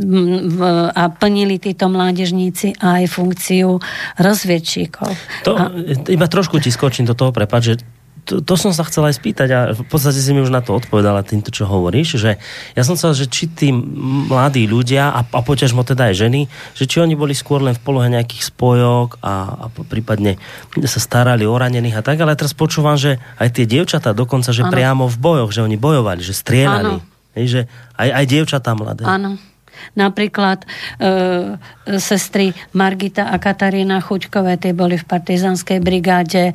a 0.97 1.03
plnili 1.13 1.61
títo 1.61 1.85
mládežníci 1.85 2.73
aj 2.81 3.05
funkciu 3.05 3.77
rozviedčíkov. 4.17 5.13
To, 5.45 5.51
a, 5.53 5.69
iba 6.09 6.25
trošku 6.25 6.57
ti 6.57 6.73
skočím 6.73 7.05
do 7.05 7.13
toho, 7.13 7.29
prepáč, 7.29 7.61
že 7.63 7.75
to, 8.25 8.41
to 8.41 8.53
som 8.57 8.73
sa 8.73 8.81
chcel 8.89 9.05
aj 9.05 9.21
spýtať 9.21 9.49
a 9.53 9.59
v 9.77 9.85
podstate 9.85 10.17
si 10.17 10.33
mi 10.33 10.41
už 10.41 10.49
na 10.49 10.65
to 10.65 10.73
odpovedala 10.73 11.21
týmto, 11.21 11.53
čo 11.53 11.69
hovoríš, 11.69 12.17
že 12.17 12.41
ja 12.73 12.83
som 12.83 12.97
chcel, 12.97 13.13
že 13.13 13.25
či 13.29 13.45
tí 13.45 13.69
mladí 13.71 14.65
ľudia 14.65 15.13
a, 15.13 15.21
a 15.21 15.39
poťažmo 15.45 15.85
teda 15.85 16.09
aj 16.09 16.15
ženy, 16.25 16.41
že 16.73 16.89
či 16.89 16.99
oni 16.99 17.13
boli 17.13 17.37
skôr 17.37 17.61
len 17.61 17.77
v 17.77 17.83
polohe 17.85 18.09
nejakých 18.09 18.49
spojok 18.49 19.21
a, 19.21 19.33
a 19.55 19.65
prípadne 19.69 20.41
sa 20.89 20.99
starali 20.99 21.45
o 21.45 21.53
ranených 21.53 22.01
a 22.01 22.05
tak, 22.05 22.17
ale 22.17 22.33
teraz 22.33 22.57
počúvam, 22.57 22.97
že 22.97 23.21
aj 23.37 23.61
tie 23.61 23.69
dievčatá 23.69 24.17
dokonca, 24.17 24.49
že 24.49 24.65
ano. 24.65 24.73
priamo 24.73 25.05
v 25.05 25.17
bojoch, 25.21 25.53
že 25.53 25.61
oni 25.61 25.77
bojovali, 25.77 26.25
že 26.25 26.33
strieľali. 26.33 27.15
Hej, 27.35 27.45
že 27.51 27.61
aj, 27.99 28.09
aj 28.15 28.25
dievčatá 28.31 28.71
mladé. 28.73 29.03
Áno. 29.03 29.35
Napríklad 29.93 30.65
e, 30.65 30.67
sestry 32.01 32.49
Margita 32.73 33.29
a 33.29 33.37
Katarína 33.37 34.01
Chuťkové, 34.01 34.57
tie 34.57 34.73
boli 34.73 34.97
v 34.97 35.05
partizanskej 35.05 35.77
brigáde 35.83 36.51
e, 36.51 36.53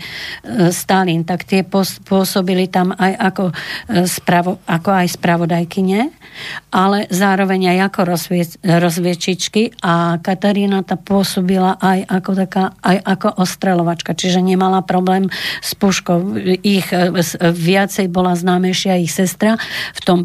Stalin, 0.75 1.23
tak 1.23 1.47
tie 1.47 1.63
pôsobili 2.03 2.67
tam 2.67 2.91
aj 2.91 3.13
ako, 3.15 3.45
e, 3.51 3.55
spravo, 4.11 4.59
ako 4.67 4.91
aj 4.91 5.07
spravodajkyne, 5.15 6.01
ale 6.75 7.07
zároveň 7.13 7.77
aj 7.77 7.79
ako 7.93 8.01
rozvie, 8.07 8.45
rozviečičky 8.65 9.79
a 9.85 10.19
Katarína 10.19 10.83
tá 10.83 10.99
pôsobila 10.99 11.79
aj 11.79 12.09
ako 12.09 12.31
taká, 12.35 12.65
aj 12.83 12.99
ako 13.05 13.29
ostrelovačka, 13.45 14.17
čiže 14.17 14.43
nemala 14.43 14.83
problém 14.83 15.31
s 15.63 15.79
puškou. 15.79 16.41
Ich 16.65 16.91
e, 16.91 17.13
viacej 17.39 18.11
bola 18.11 18.35
známejšia 18.35 18.99
ich 18.99 19.13
sestra 19.13 19.61
v 19.95 20.01
tom 20.01 20.19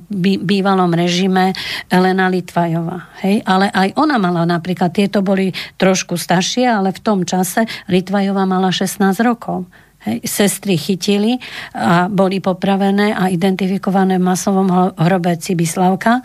bývalom 0.46 0.94
režime 0.96 1.52
Elena 1.92 2.32
Litvajová 2.32 2.95
Hej? 3.24 3.44
Ale 3.46 3.72
aj 3.72 3.96
ona 3.96 4.20
mala 4.20 4.44
napríklad, 4.48 4.92
tieto 4.92 5.22
boli 5.22 5.52
trošku 5.80 6.16
staršie, 6.16 6.68
ale 6.68 6.96
v 6.96 7.00
tom 7.04 7.24
čase 7.24 7.68
Litvajová 7.92 8.44
mala 8.48 8.72
16 8.72 9.02
rokov. 9.24 9.68
Hej, 10.06 10.22
sestry 10.22 10.78
chytili 10.78 11.42
a 11.74 12.06
boli 12.06 12.38
popravené 12.38 13.10
a 13.18 13.26
identifikované 13.34 14.22
v 14.22 14.28
masovom 14.30 14.94
hrobe 14.94 15.34
Cibislavka 15.42 16.22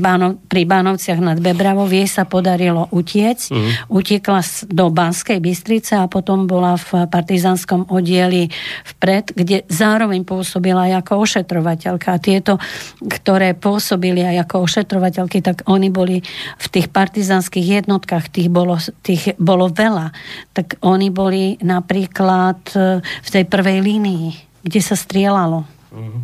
Bánov, 0.00 0.40
pri 0.48 0.64
Bánovciach 0.64 1.20
nad 1.20 1.36
Bebravou. 1.36 1.84
Jej 1.84 2.08
sa 2.08 2.24
podarilo 2.24 2.88
utiec. 2.88 3.52
Mm. 3.52 3.92
Utiekla 3.92 4.40
do 4.72 4.88
Banskej 4.88 5.36
Bystrice 5.36 6.00
a 6.00 6.08
potom 6.08 6.48
bola 6.48 6.80
v 6.80 7.04
partizánskom 7.12 7.92
oddieli 7.92 8.48
vpred, 8.96 9.36
kde 9.36 9.68
zároveň 9.68 10.24
pôsobila 10.24 10.88
aj 10.88 11.04
ako 11.04 11.28
ošetrovateľka. 11.28 12.08
A 12.16 12.22
tieto, 12.24 12.56
ktoré 13.04 13.52
pôsobili 13.52 14.24
aj 14.24 14.48
ako 14.48 14.64
ošetrovateľky, 14.64 15.44
tak 15.44 15.68
oni 15.68 15.92
boli 15.92 16.24
v 16.56 16.66
tých 16.72 16.88
partizánskych 16.88 17.84
jednotkách, 17.84 18.32
tých 18.32 18.48
bolo, 18.48 18.80
tých 19.04 19.36
bolo 19.36 19.68
veľa. 19.68 20.08
Tak 20.56 20.80
oni 20.80 21.12
boli 21.12 21.60
napríklad 21.60 22.77
v 23.02 23.28
tej 23.28 23.44
prvej 23.44 23.82
línii, 23.82 24.26
kde 24.62 24.80
sa 24.80 24.94
strieľalo. 24.94 25.66
Uh-huh. 25.66 26.20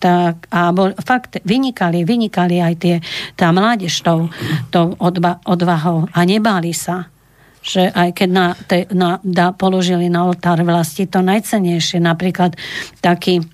Tak, 0.00 0.48
a 0.48 0.72
bol, 0.72 0.96
fakt 1.04 1.44
vynikali, 1.44 2.08
vynikali 2.08 2.56
aj 2.56 2.74
tie, 2.80 2.96
tá 3.36 3.52
mládež 3.52 4.00
tou, 4.00 4.32
tou 4.72 4.96
odba, 4.96 5.44
odvahou 5.44 6.08
a 6.10 6.24
nebáli 6.24 6.72
sa 6.72 7.12
že 7.60 7.92
aj 7.92 8.16
keď 8.16 8.28
na, 8.32 8.46
te, 8.56 8.88
na, 8.88 9.20
da, 9.20 9.52
položili 9.52 10.08
na 10.08 10.24
oltár 10.24 10.64
vlasti 10.64 11.04
to 11.04 11.20
najcenejšie, 11.20 12.00
napríklad 12.00 12.56
taký 13.04 13.44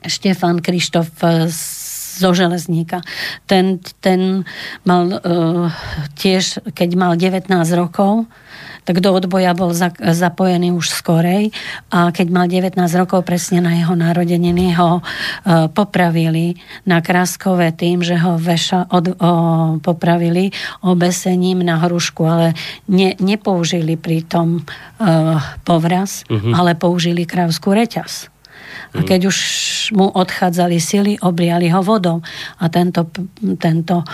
Štefan 0.00 0.64
Krištof 0.64 1.12
zo 2.16 2.30
železníka. 2.32 3.04
Ten, 3.44 3.84
ten 4.00 4.48
mal 4.88 5.04
uh, 5.12 5.68
tiež, 6.16 6.64
keď 6.72 6.88
mal 6.96 7.12
19 7.20 7.52
rokov, 7.76 8.24
tak 8.86 9.02
do 9.02 9.10
odboja 9.10 9.50
bol 9.58 9.74
zapojený 9.98 10.70
už 10.70 10.94
skorej 10.94 11.50
a 11.90 12.14
keď 12.14 12.26
mal 12.30 12.46
19 12.46 12.78
rokov 12.94 13.26
presne 13.26 13.58
na 13.58 13.74
jeho 13.74 13.98
narodeniny 13.98 14.78
ho 14.78 15.02
e, 15.02 15.66
popravili 15.74 16.54
na 16.86 17.02
Kraskové 17.02 17.74
tým, 17.74 18.06
že 18.06 18.14
ho 18.14 18.38
veša, 18.38 18.86
od, 18.94 19.18
o, 19.18 19.30
popravili 19.82 20.54
obesením 20.86 21.66
na 21.66 21.82
hrušku, 21.82 22.22
ale 22.22 22.54
ne, 22.86 23.18
nepoužili 23.18 23.98
pri 23.98 24.22
tom 24.22 24.62
uh, 24.62 25.40
povraz, 25.66 26.22
uh-huh. 26.30 26.54
ale 26.54 26.78
použili 26.78 27.26
krávskú 27.26 27.74
reťaz. 27.74 28.30
A 28.94 29.02
mhm. 29.02 29.06
keď 29.08 29.20
už 29.28 29.38
mu 29.92 30.08
odchádzali 30.08 30.76
sily, 30.78 31.12
obriali 31.20 31.68
ho 31.68 31.82
vodou. 31.82 32.22
A 32.62 32.70
tento, 32.70 33.10
tento 33.58 34.06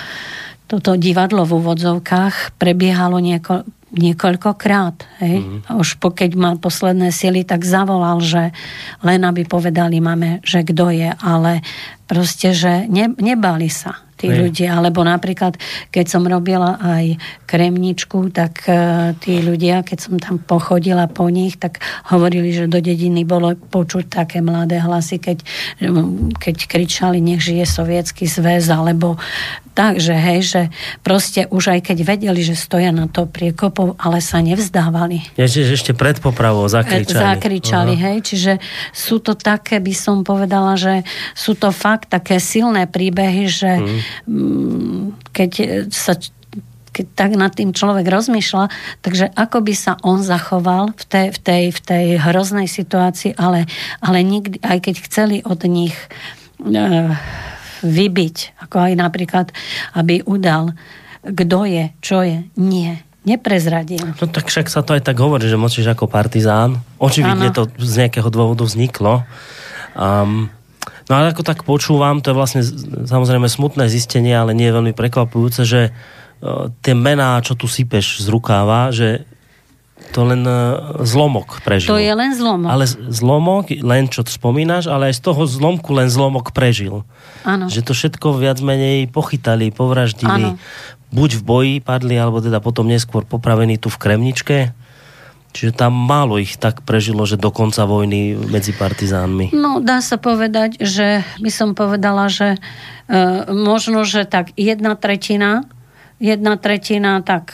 toto 0.72 0.96
divadlo 0.96 1.44
v 1.44 1.60
úvodzovkách 1.60 2.56
prebiehalo 2.56 3.20
nieko, 3.20 3.68
niekoľkokrát. 3.92 5.20
Hej? 5.20 5.44
Mm. 5.44 5.60
A 5.68 5.70
už 5.76 6.00
po, 6.00 6.16
keď 6.16 6.32
mal 6.32 6.56
posledné 6.56 7.12
sily, 7.12 7.44
tak 7.44 7.68
zavolal, 7.68 8.24
že 8.24 8.56
len 9.04 9.20
aby 9.20 9.44
povedali 9.44 10.00
máme, 10.00 10.40
že 10.40 10.64
kto 10.64 10.88
je, 10.88 11.12
ale 11.20 11.60
proste, 12.08 12.56
že 12.56 12.88
ne, 12.88 13.12
nebali 13.20 13.68
sa 13.68 14.00
tí 14.22 14.30
Je. 14.30 14.38
ľudia. 14.38 14.78
Alebo 14.78 15.02
napríklad, 15.02 15.58
keď 15.90 16.06
som 16.06 16.22
robila 16.22 16.78
aj 16.78 17.18
kremničku, 17.50 18.30
tak 18.30 18.62
uh, 18.70 19.12
tí 19.18 19.42
ľudia, 19.42 19.82
keď 19.82 19.98
som 19.98 20.14
tam 20.22 20.38
pochodila 20.38 21.10
po 21.10 21.26
nich, 21.26 21.58
tak 21.58 21.82
hovorili, 22.14 22.54
že 22.54 22.70
do 22.70 22.78
dediny 22.78 23.26
bolo 23.26 23.58
počuť 23.58 24.06
také 24.06 24.38
mladé 24.38 24.78
hlasy, 24.78 25.18
keď, 25.18 25.42
keď 26.38 26.56
kričali, 26.70 27.18
nech 27.18 27.42
žije 27.42 27.66
sovietský 27.66 28.30
zväz, 28.30 28.70
alebo 28.70 29.18
tak, 29.72 29.98
že 29.98 30.12
hej, 30.12 30.40
že 30.44 30.62
proste 31.00 31.48
už 31.48 31.74
aj 31.74 31.80
keď 31.90 31.98
vedeli, 32.04 32.44
že 32.44 32.52
stoja 32.52 32.92
na 32.92 33.08
to 33.08 33.24
priekopov, 33.24 33.96
ale 33.96 34.20
sa 34.20 34.44
nevzdávali. 34.44 35.32
Ešte, 35.34 35.64
ešte 35.64 35.92
pred 35.96 36.20
popravou 36.20 36.68
zakričali. 36.68 37.24
Zakričali, 37.24 37.94
Aha. 37.96 38.04
hej, 38.12 38.16
čiže 38.20 38.52
sú 38.92 39.18
to 39.24 39.32
také, 39.32 39.80
by 39.80 39.96
som 39.96 40.20
povedala, 40.22 40.76
že 40.76 41.08
sú 41.32 41.56
to 41.56 41.72
fakt 41.72 42.12
také 42.12 42.36
silné 42.36 42.84
príbehy, 42.84 43.48
že 43.48 43.72
Mm, 43.72 44.00
keď 45.32 45.50
sa 45.92 46.16
keď 46.92 47.06
tak 47.16 47.32
nad 47.40 47.56
tým 47.56 47.72
človek 47.72 48.04
rozmýšľa, 48.04 48.68
takže 49.00 49.32
ako 49.32 49.64
by 49.64 49.74
sa 49.74 49.96
on 50.04 50.20
zachoval 50.20 50.92
v 50.92 51.04
tej, 51.08 51.26
v 51.32 51.38
tej, 51.40 51.62
v 51.72 51.80
tej 51.80 52.06
hroznej 52.20 52.68
situácii, 52.68 53.32
ale, 53.40 53.64
ale 54.04 54.20
nikdy, 54.20 54.60
aj 54.60 54.78
keď 54.84 54.94
chceli 55.08 55.36
od 55.40 55.64
nich 55.64 55.96
e, 56.60 57.16
vybiť, 57.80 58.36
ako 58.68 58.76
aj 58.76 58.92
napríklad, 59.00 59.46
aby 59.96 60.20
udal, 60.28 60.76
kto 61.24 61.64
je, 61.64 61.84
čo 62.04 62.20
je, 62.20 62.44
nie 62.60 63.00
neprezradil. 63.22 64.02
No 64.18 64.26
tak 64.26 64.50
však 64.50 64.66
sa 64.66 64.82
to 64.82 64.98
aj 64.98 65.06
tak 65.06 65.14
hovorí, 65.22 65.46
že 65.46 65.54
močíš 65.54 65.94
ako 65.94 66.10
partizán. 66.10 66.82
Očividne 66.98 67.54
ano. 67.54 67.56
to 67.56 67.62
z 67.78 68.06
nejakého 68.06 68.26
dôvodu 68.34 68.66
vzniklo. 68.66 69.22
Um, 69.94 70.50
No 71.10 71.18
ale 71.18 71.34
ako 71.34 71.42
tak 71.42 71.66
počúvam, 71.66 72.22
to 72.22 72.30
je 72.30 72.38
vlastne 72.38 72.62
samozrejme 73.06 73.50
smutné 73.50 73.90
zistenie, 73.90 74.34
ale 74.34 74.54
nie 74.54 74.70
je 74.70 74.76
veľmi 74.76 74.94
prekvapujúce, 74.94 75.62
že 75.66 75.80
e, 75.88 75.90
tie 76.82 76.94
mená, 76.94 77.42
čo 77.42 77.58
tu 77.58 77.66
sypeš 77.66 78.22
z 78.22 78.26
rukáva, 78.30 78.94
že 78.94 79.26
to 80.10 80.26
len 80.26 80.42
e, 80.42 80.58
zlomok 81.06 81.62
prežil. 81.62 81.94
To 81.94 82.02
je 82.02 82.12
len 82.12 82.34
zlomok. 82.34 82.68
Ale 82.68 82.84
zlomok, 82.90 83.70
len 83.70 84.10
čo 84.10 84.26
spomínaš, 84.26 84.90
ale 84.90 85.10
aj 85.10 85.18
z 85.18 85.22
toho 85.30 85.42
zlomku 85.46 85.94
len 85.94 86.10
zlomok 86.10 86.50
prežil. 86.50 87.06
Áno. 87.46 87.70
Že 87.70 87.80
to 87.86 87.92
všetko 87.94 88.26
viac 88.36 88.58
menej 88.58 89.06
pochytali, 89.08 89.70
povraždili. 89.70 90.54
Ano. 90.54 90.60
Buď 91.12 91.38
v 91.38 91.42
boji 91.44 91.74
padli, 91.84 92.16
alebo 92.16 92.40
teda 92.40 92.58
potom 92.58 92.88
neskôr 92.88 93.22
popravení 93.22 93.76
tu 93.76 93.92
v 93.92 94.00
Kremničke. 94.00 94.58
Čiže 95.52 95.84
tam 95.84 95.92
málo 95.92 96.40
ich 96.40 96.56
tak 96.56 96.80
prežilo, 96.82 97.28
že 97.28 97.36
do 97.36 97.52
konca 97.52 97.84
vojny 97.84 98.32
medzi 98.34 98.72
partizánmi. 98.72 99.52
No, 99.52 99.84
dá 99.84 100.00
sa 100.00 100.16
povedať, 100.16 100.80
že 100.80 101.20
by 101.44 101.50
som 101.52 101.76
povedala, 101.76 102.32
že 102.32 102.56
e, 102.56 102.58
možno, 103.52 104.08
že 104.08 104.24
tak 104.24 104.56
jedna 104.56 104.96
tretina, 104.96 105.68
jedna 106.16 106.56
tretina 106.56 107.20
tak 107.20 107.52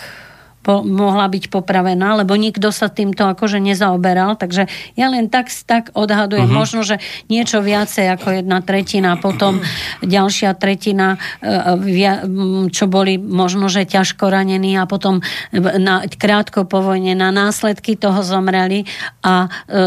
po, 0.68 0.84
mohla 0.84 1.24
byť 1.32 1.48
popravená, 1.48 2.20
lebo 2.20 2.36
nikto 2.36 2.68
sa 2.68 2.92
týmto 2.92 3.24
akože 3.24 3.56
nezaoberal, 3.56 4.36
takže 4.36 4.68
ja 5.00 5.08
len 5.08 5.32
tak, 5.32 5.48
tak 5.64 5.96
odhadujem, 5.96 6.44
uh-huh. 6.44 6.60
možno, 6.60 6.84
že 6.84 7.00
niečo 7.32 7.64
viacej 7.64 8.04
ako 8.12 8.44
jedna 8.44 8.60
tretina, 8.60 9.16
potom 9.16 9.64
ďalšia 10.04 10.52
tretina, 10.60 11.16
e, 11.40 12.68
čo 12.68 12.84
boli 12.84 13.16
možno, 13.16 13.72
že 13.72 13.88
ťažko 13.88 14.28
ranení 14.28 14.76
a 14.76 14.84
potom 14.84 15.24
na, 15.56 16.04
krátko 16.04 16.68
po 16.68 16.84
vojne 16.84 17.16
na 17.16 17.32
následky 17.32 17.96
toho 17.96 18.20
zomreli 18.20 18.84
a 19.24 19.48
e, 19.48 19.80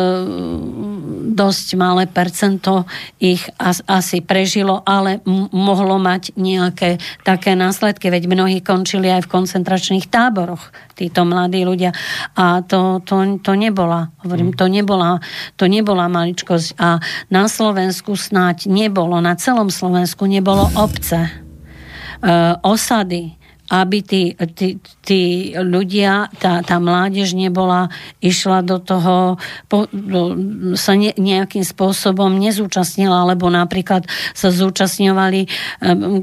dosť 1.30 1.68
malé 1.78 2.10
percento 2.10 2.90
ich 3.22 3.46
as, 3.62 3.86
asi 3.86 4.26
prežilo, 4.26 4.82
ale 4.82 5.22
m- 5.30 5.46
mohlo 5.54 6.02
mať 6.02 6.34
nejaké 6.34 6.98
také 7.22 7.54
následky, 7.54 8.10
veď 8.10 8.26
mnohí 8.26 8.66
končili 8.66 9.14
aj 9.14 9.30
v 9.30 9.32
koncentračných 9.38 10.10
táboroch 10.10 10.71
títo 10.96 11.26
mladí 11.26 11.64
ľudia. 11.66 11.92
A 12.36 12.62
to, 12.62 13.02
to, 13.02 13.42
to 13.42 13.52
nebola, 13.56 14.12
hovorím, 14.22 14.54
mm. 14.54 14.58
to 14.58 14.66
nebola, 14.70 15.18
to 15.58 15.66
nebola 15.66 16.06
maličkosť. 16.12 16.78
A 16.78 17.00
na 17.32 17.44
Slovensku 17.48 18.14
snáď 18.14 18.70
nebolo, 18.70 19.18
na 19.24 19.34
celom 19.40 19.74
Slovensku 19.74 20.28
nebolo 20.28 20.70
obce, 20.78 21.28
e, 21.28 21.32
osady, 22.62 23.42
aby 23.72 24.04
tí, 24.04 24.36
tí, 24.52 24.84
tí 25.00 25.22
ľudia, 25.56 26.28
tá, 26.44 26.60
tá 26.60 26.76
mládež 26.76 27.32
nebola, 27.32 27.88
išla 28.20 28.68
do 28.68 28.84
toho, 28.84 29.40
po, 29.72 29.88
do, 29.96 30.36
sa 30.76 30.92
ne, 31.00 31.16
nejakým 31.16 31.64
spôsobom 31.64 32.36
nezúčastnila, 32.36 33.24
alebo 33.24 33.48
napríklad 33.48 34.04
sa 34.36 34.52
zúčastňovali, 34.52 35.48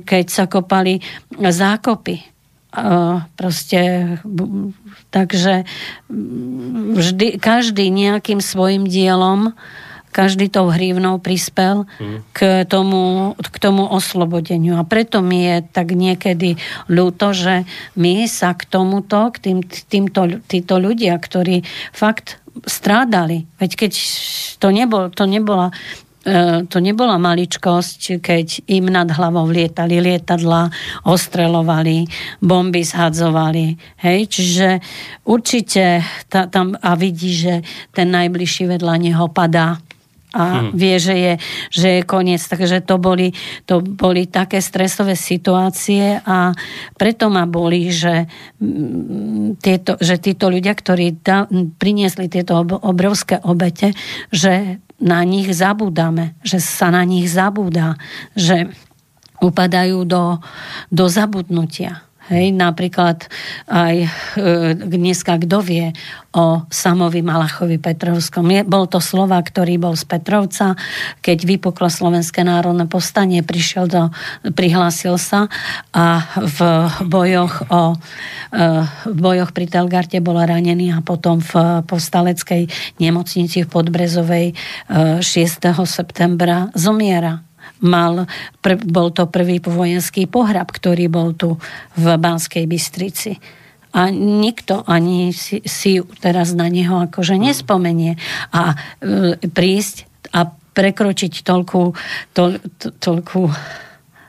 keď 0.05 0.25
sa 0.29 0.45
kopali 0.45 1.01
zákopy 1.41 2.38
proste 3.37 3.81
takže 5.09 5.65
vždy, 6.93 7.41
každý 7.41 7.89
nejakým 7.89 8.45
svojim 8.45 8.85
dielom 8.85 9.57
každý 10.09 10.49
tou 10.49 10.73
hrivnou 10.73 11.21
prispel 11.21 11.85
mm. 12.01 12.33
k, 12.33 12.65
tomu, 12.65 13.37
k 13.39 13.57
tomu 13.61 13.87
oslobodeniu. 13.87 14.81
A 14.81 14.83
preto 14.83 15.21
mi 15.21 15.47
je 15.47 15.63
tak 15.69 15.93
niekedy 15.93 16.57
ľúto, 16.89 17.37
že 17.37 17.69
my 17.95 18.25
sa 18.27 18.57
k 18.57 18.67
tomuto, 18.67 19.31
k 19.31 19.37
tým, 19.39 19.59
týmto, 19.63 20.43
títo 20.49 20.81
ľudia, 20.81 21.15
ktorí 21.15 21.63
fakt 21.93 22.41
strádali. 22.67 23.47
Veď 23.61 23.87
keď 23.87 23.93
to, 24.59 24.69
nebol, 24.75 25.13
to 25.13 25.29
nebola 25.29 25.71
to 26.69 26.77
nebola 26.79 27.17
maličkosť, 27.17 28.21
keď 28.21 28.69
im 28.69 28.93
nad 28.93 29.09
hlavou 29.09 29.49
lietali 29.49 29.99
lietadla, 29.99 30.69
ostrelovali, 31.09 32.05
bomby 32.45 32.85
zhadzovali. 32.85 33.75
Hej? 34.05 34.19
Čiže 34.29 34.69
určite 35.25 36.05
ta, 36.29 36.45
tam 36.47 36.77
a 36.77 36.93
vidí, 36.95 37.33
že 37.33 37.65
ten 37.97 38.13
najbližší 38.13 38.69
vedľa 38.79 38.95
neho 39.01 39.27
padá 39.33 39.81
a 40.35 40.69
hmm. 40.69 40.77
vie, 40.77 40.97
že 41.01 41.15
je, 41.17 41.33
že 41.73 41.89
je 41.99 42.03
koniec. 42.05 42.43
Takže 42.45 42.85
to 42.85 43.01
boli, 43.01 43.33
to 43.65 43.81
boli 43.81 44.29
také 44.29 44.61
stresové 44.61 45.17
situácie 45.17 46.21
a 46.21 46.53
preto 46.97 47.33
ma 47.33 47.49
boli, 47.49 47.89
že, 47.89 48.29
mm, 48.61 49.61
tieto, 49.63 49.97
že 49.97 50.21
títo 50.21 50.53
ľudia, 50.53 50.77
ktorí 50.77 51.25
da, 51.25 51.49
priniesli 51.81 52.29
tieto 52.29 52.61
obrovské 52.61 53.41
obete, 53.41 53.97
že 54.29 54.85
na 54.99 55.23
nich 55.23 55.49
zabúdame, 55.55 56.35
že 56.43 56.59
sa 56.59 56.91
na 56.91 57.07
nich 57.07 57.31
zabúda, 57.31 57.95
že 58.35 58.69
upadajú 59.39 60.03
do, 60.03 60.43
do 60.91 61.07
zabudnutia. 61.07 62.08
Hej, 62.29 62.53
napríklad 62.53 63.25
aj 63.73 63.97
e, 64.05 64.09
dneska 64.77 65.41
kto 65.41 65.65
vie 65.65 65.97
o 66.37 66.69
Samovi 66.69 67.25
Malachovi 67.25 67.81
Petrovskom. 67.81 68.45
Je, 68.53 68.69
bol 68.69 68.85
to 68.85 69.01
slova, 69.01 69.41
ktorý 69.41 69.81
bol 69.81 69.97
z 69.97 70.05
Petrovca, 70.05 70.77
keď 71.25 71.39
vypuklo 71.49 71.89
Slovenské 71.89 72.45
národné 72.45 72.85
povstanie, 72.85 73.41
prišiel 73.41 73.89
do, 73.89 74.13
prihlásil 74.53 75.17
sa 75.17 75.49
a 75.97 76.29
v 76.37 76.59
bojoch, 77.09 77.65
o, 77.73 77.97
e, 78.53 78.85
v 79.09 79.17
bojoch 79.17 79.57
pri 79.57 79.65
Telgarte 79.73 80.21
bol 80.21 80.37
ranený 80.37 80.93
a 80.93 81.01
potom 81.01 81.41
v 81.41 81.81
povstaleckej 81.89 82.69
nemocnici 83.01 83.65
v 83.65 83.73
Podbrezovej 83.73 84.47
e, 84.53 84.55
6. 85.25 85.65
septembra 85.89 86.69
zomiera 86.77 87.48
mal, 87.85 88.27
pr- 88.63 88.83
bol 88.83 89.11
to 89.15 89.27
prvý 89.31 89.63
vojenský 89.63 90.27
pohrab, 90.27 90.71
ktorý 90.71 91.07
bol 91.11 91.35
tu 91.35 91.59
v 91.95 92.07
Banskej 92.17 92.65
Bystrici. 92.67 93.39
A 93.97 94.13
nikto 94.13 94.85
ani 94.85 95.33
si, 95.33 95.65
si 95.65 95.99
teraz 96.21 96.53
na 96.53 96.69
neho 96.69 97.09
akože 97.09 97.41
nespomenie. 97.41 98.21
A 98.53 98.77
e, 99.01 99.41
prísť 99.49 100.05
a 100.31 100.45
prekročiť 100.49 101.43
toľkú, 101.43 101.83
to, 102.37 102.43
to, 102.79 102.89
toľkú 103.01 103.43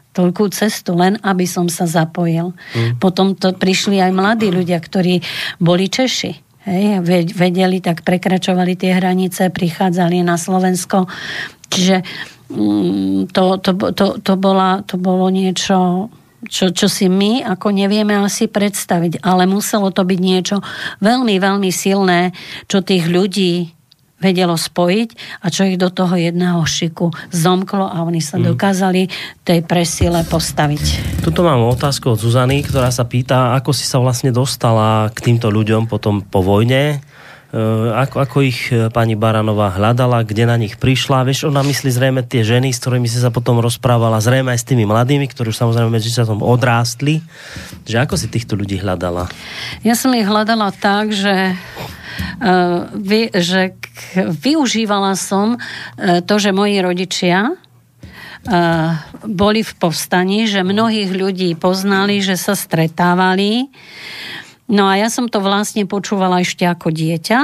toľkú 0.10 0.52
cestu, 0.52 0.98
len 0.98 1.16
aby 1.22 1.46
som 1.46 1.70
sa 1.70 1.86
zapojil. 1.86 2.52
Mm. 2.74 2.98
Potom 2.98 3.38
to 3.38 3.54
prišli 3.54 4.02
aj 4.02 4.12
mladí 4.12 4.50
ľudia, 4.50 4.82
ktorí 4.82 5.22
boli 5.62 5.88
Češi. 5.88 6.49
Hej, 6.70 7.02
vedeli, 7.34 7.82
tak 7.82 8.06
prekračovali 8.06 8.78
tie 8.78 8.94
hranice, 8.94 9.50
prichádzali 9.50 10.22
na 10.22 10.38
Slovensko. 10.38 11.10
Čiže 11.70 12.06
Mm, 12.50 13.30
to, 13.30 13.62
to, 13.62 13.78
to, 13.94 14.18
to, 14.18 14.34
bola, 14.34 14.82
to 14.82 14.98
bolo 14.98 15.30
niečo, 15.30 16.10
čo, 16.50 16.74
čo 16.74 16.90
si 16.90 17.06
my 17.06 17.46
ako 17.46 17.70
nevieme 17.70 18.18
asi 18.18 18.50
predstaviť, 18.50 19.22
ale 19.22 19.46
muselo 19.46 19.94
to 19.94 20.02
byť 20.02 20.20
niečo 20.20 20.58
veľmi, 20.98 21.38
veľmi 21.38 21.70
silné, 21.70 22.34
čo 22.66 22.82
tých 22.82 23.06
ľudí 23.06 23.70
vedelo 24.20 24.56
spojiť 24.56 25.42
a 25.44 25.48
čo 25.48 25.66
ich 25.66 25.80
do 25.80 25.88
toho 25.92 26.16
jedného 26.16 26.60
šiku 26.68 27.12
zomklo 27.32 27.88
a 27.88 28.04
oni 28.04 28.20
sa 28.20 28.38
mm. 28.38 28.44
dokázali 28.54 29.02
tej 29.44 29.64
presile 29.64 30.24
postaviť. 30.28 31.20
Tuto 31.24 31.44
mám 31.44 31.64
otázku 31.68 32.14
od 32.14 32.20
Zuzany, 32.20 32.62
ktorá 32.64 32.92
sa 32.92 33.08
pýta, 33.08 33.56
ako 33.56 33.72
si 33.72 33.88
sa 33.88 34.00
vlastne 34.00 34.36
dostala 34.36 35.10
k 35.16 35.32
týmto 35.32 35.48
ľuďom 35.52 35.88
potom 35.88 36.22
po 36.24 36.44
vojne 36.44 37.02
Eh, 37.50 37.90
ako, 37.98 38.16
ako 38.22 38.38
ich 38.46 38.70
eh, 38.70 38.94
pani 38.94 39.18
Baranová 39.18 39.74
hľadala, 39.74 40.22
kde 40.22 40.46
na 40.46 40.54
nich 40.54 40.78
prišla. 40.78 41.26
Vieš, 41.26 41.50
ona 41.50 41.66
myslí 41.66 41.90
zrejme 41.90 42.22
tie 42.22 42.46
ženy, 42.46 42.70
s 42.70 42.78
ktorými 42.78 43.10
si 43.10 43.18
sa 43.18 43.34
potom 43.34 43.58
rozprávala, 43.58 44.22
zrejme 44.22 44.54
aj 44.54 44.62
s 44.62 44.70
tými 44.70 44.86
mladými, 44.86 45.26
ktorí 45.26 45.50
už 45.50 45.58
samozrejme 45.58 45.90
medzi 45.90 46.14
časom 46.14 46.46
odrástli. 46.46 47.26
Že 47.90 48.06
ako 48.06 48.16
si 48.22 48.30
týchto 48.30 48.54
ľudí 48.54 48.78
hľadala? 48.78 49.34
Ja 49.82 49.98
som 49.98 50.14
ich 50.14 50.30
hľadala 50.30 50.70
tak, 50.78 51.10
že 51.10 51.58
že 53.36 53.76
k, 53.76 53.86
využívala 54.30 55.14
som 55.20 55.56
uh, 55.56 56.20
to, 56.24 56.36
že 56.40 56.56
moji 56.56 56.80
rodičia 56.80 57.54
uh, 57.54 58.92
boli 59.28 59.62
v 59.62 59.74
povstaní, 59.78 60.48
že 60.48 60.66
mnohých 60.66 61.12
ľudí 61.14 61.54
poznali, 61.60 62.24
že 62.24 62.40
sa 62.40 62.56
stretávali 62.56 63.70
No 64.70 64.86
a 64.86 65.02
ja 65.02 65.10
som 65.10 65.26
to 65.26 65.42
vlastne 65.42 65.90
počúvala 65.90 66.46
ešte 66.46 66.62
ako 66.62 66.94
dieťa. 66.94 67.40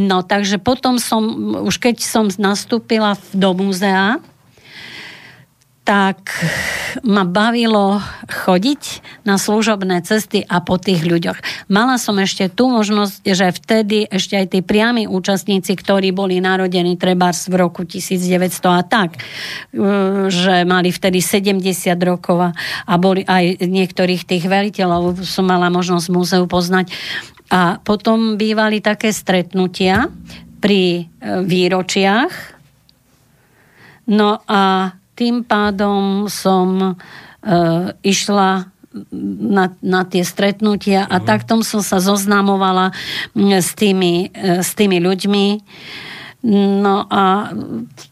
No 0.00 0.24
takže 0.24 0.56
potom 0.56 0.96
som, 0.96 1.22
už 1.68 1.76
keď 1.76 2.00
som 2.00 2.32
nastúpila 2.40 3.20
do 3.36 3.52
múzea, 3.52 4.16
tak 5.90 6.30
ma 7.02 7.26
bavilo 7.26 7.98
chodiť 8.30 9.02
na 9.26 9.42
služobné 9.42 10.06
cesty 10.06 10.46
a 10.46 10.62
po 10.62 10.78
tých 10.78 11.02
ľuďoch. 11.02 11.66
Mala 11.66 11.98
som 11.98 12.14
ešte 12.22 12.46
tú 12.46 12.70
možnosť, 12.70 13.26
že 13.26 13.50
vtedy 13.50 14.06
ešte 14.06 14.38
aj 14.38 14.46
tí 14.54 14.62
priami 14.62 15.10
účastníci, 15.10 15.74
ktorí 15.74 16.14
boli 16.14 16.38
narodení 16.38 16.94
trebárs 16.94 17.50
v 17.50 17.58
roku 17.58 17.82
1900 17.82 18.70
a 18.70 18.82
tak, 18.86 19.18
e, 19.18 20.30
že 20.30 20.62
mali 20.62 20.94
vtedy 20.94 21.18
70 21.18 21.58
rokov 22.06 22.54
a 22.54 22.92
boli 22.94 23.26
aj 23.26 23.58
niektorých 23.58 24.22
tých 24.22 24.46
veliteľov, 24.46 25.26
som 25.26 25.42
mala 25.42 25.74
možnosť 25.74 26.06
múzeu 26.14 26.46
poznať. 26.46 26.94
A 27.50 27.82
potom 27.82 28.38
bývali 28.38 28.78
také 28.78 29.10
stretnutia 29.10 30.06
pri 30.62 31.02
e, 31.02 31.02
výročiach. 31.42 32.62
No 34.06 34.38
a 34.46 34.94
tým 35.20 35.44
pádom 35.44 36.32
som 36.32 36.80
e, 36.80 36.92
išla 38.00 38.72
na, 39.12 39.64
na 39.84 40.02
tie 40.08 40.24
stretnutia 40.24 41.04
a 41.04 41.20
uh-huh. 41.20 41.28
takto 41.28 41.60
som 41.60 41.84
sa 41.84 42.00
zoznamovala 42.00 42.96
s 43.36 43.76
tými, 43.76 44.32
e, 44.32 44.64
s 44.64 44.72
tými 44.72 44.96
ľuďmi. 44.98 45.46
No 46.80 47.04
a 47.12 47.52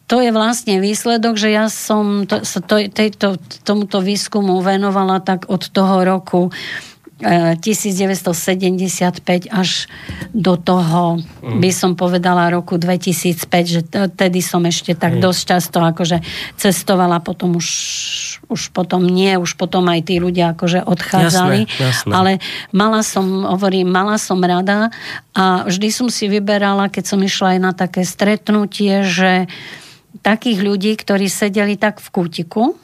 to 0.05 0.21
je 0.21 0.29
vlastne 0.29 0.77
výsledok, 0.77 1.33
že 1.33 1.49
ja 1.49 1.65
som 1.65 2.29
to, 2.29 2.45
to, 2.45 2.85
tejto, 2.93 3.41
tomuto 3.65 4.05
výskumu 4.05 4.61
venovala 4.61 5.17
tak 5.17 5.49
od 5.49 5.65
toho 5.73 6.05
roku 6.05 6.53
1975 7.19 9.51
až 9.51 9.91
do 10.31 10.55
toho, 10.55 11.19
mm. 11.19 11.59
by 11.59 11.71
som 11.75 11.99
povedala, 11.99 12.47
roku 12.47 12.79
2005, 12.79 13.43
že 13.67 13.83
tedy 14.15 14.39
som 14.39 14.63
ešte 14.63 14.95
tak 14.95 15.19
dosť 15.19 15.41
často 15.43 15.83
akože 15.83 16.23
cestovala, 16.55 17.19
potom 17.19 17.59
už, 17.59 17.67
už 18.47 18.71
potom 18.71 19.03
nie, 19.03 19.35
už 19.35 19.59
potom 19.59 19.91
aj 19.91 20.07
tí 20.07 20.23
ľudia 20.23 20.55
akože 20.55 20.87
odchádzali. 20.87 21.67
Jasné, 21.67 21.83
jasné. 21.83 22.13
Ale 22.15 22.31
mala 22.71 23.03
som, 23.03 23.43
hovorím, 23.43 23.91
mala 23.91 24.15
som 24.15 24.39
rada 24.39 24.87
a 25.35 25.67
vždy 25.67 25.91
som 25.91 26.07
si 26.07 26.31
vyberala, 26.31 26.87
keď 26.87 27.03
som 27.03 27.19
išla 27.19 27.47
aj 27.55 27.59
na 27.59 27.71
také 27.75 28.07
stretnutie, 28.07 29.03
že 29.03 29.51
takých 30.23 30.63
ľudí, 30.63 30.95
ktorí 30.95 31.27
sedeli 31.27 31.75
tak 31.75 31.99
v 31.99 32.07
kútiku, 32.15 32.79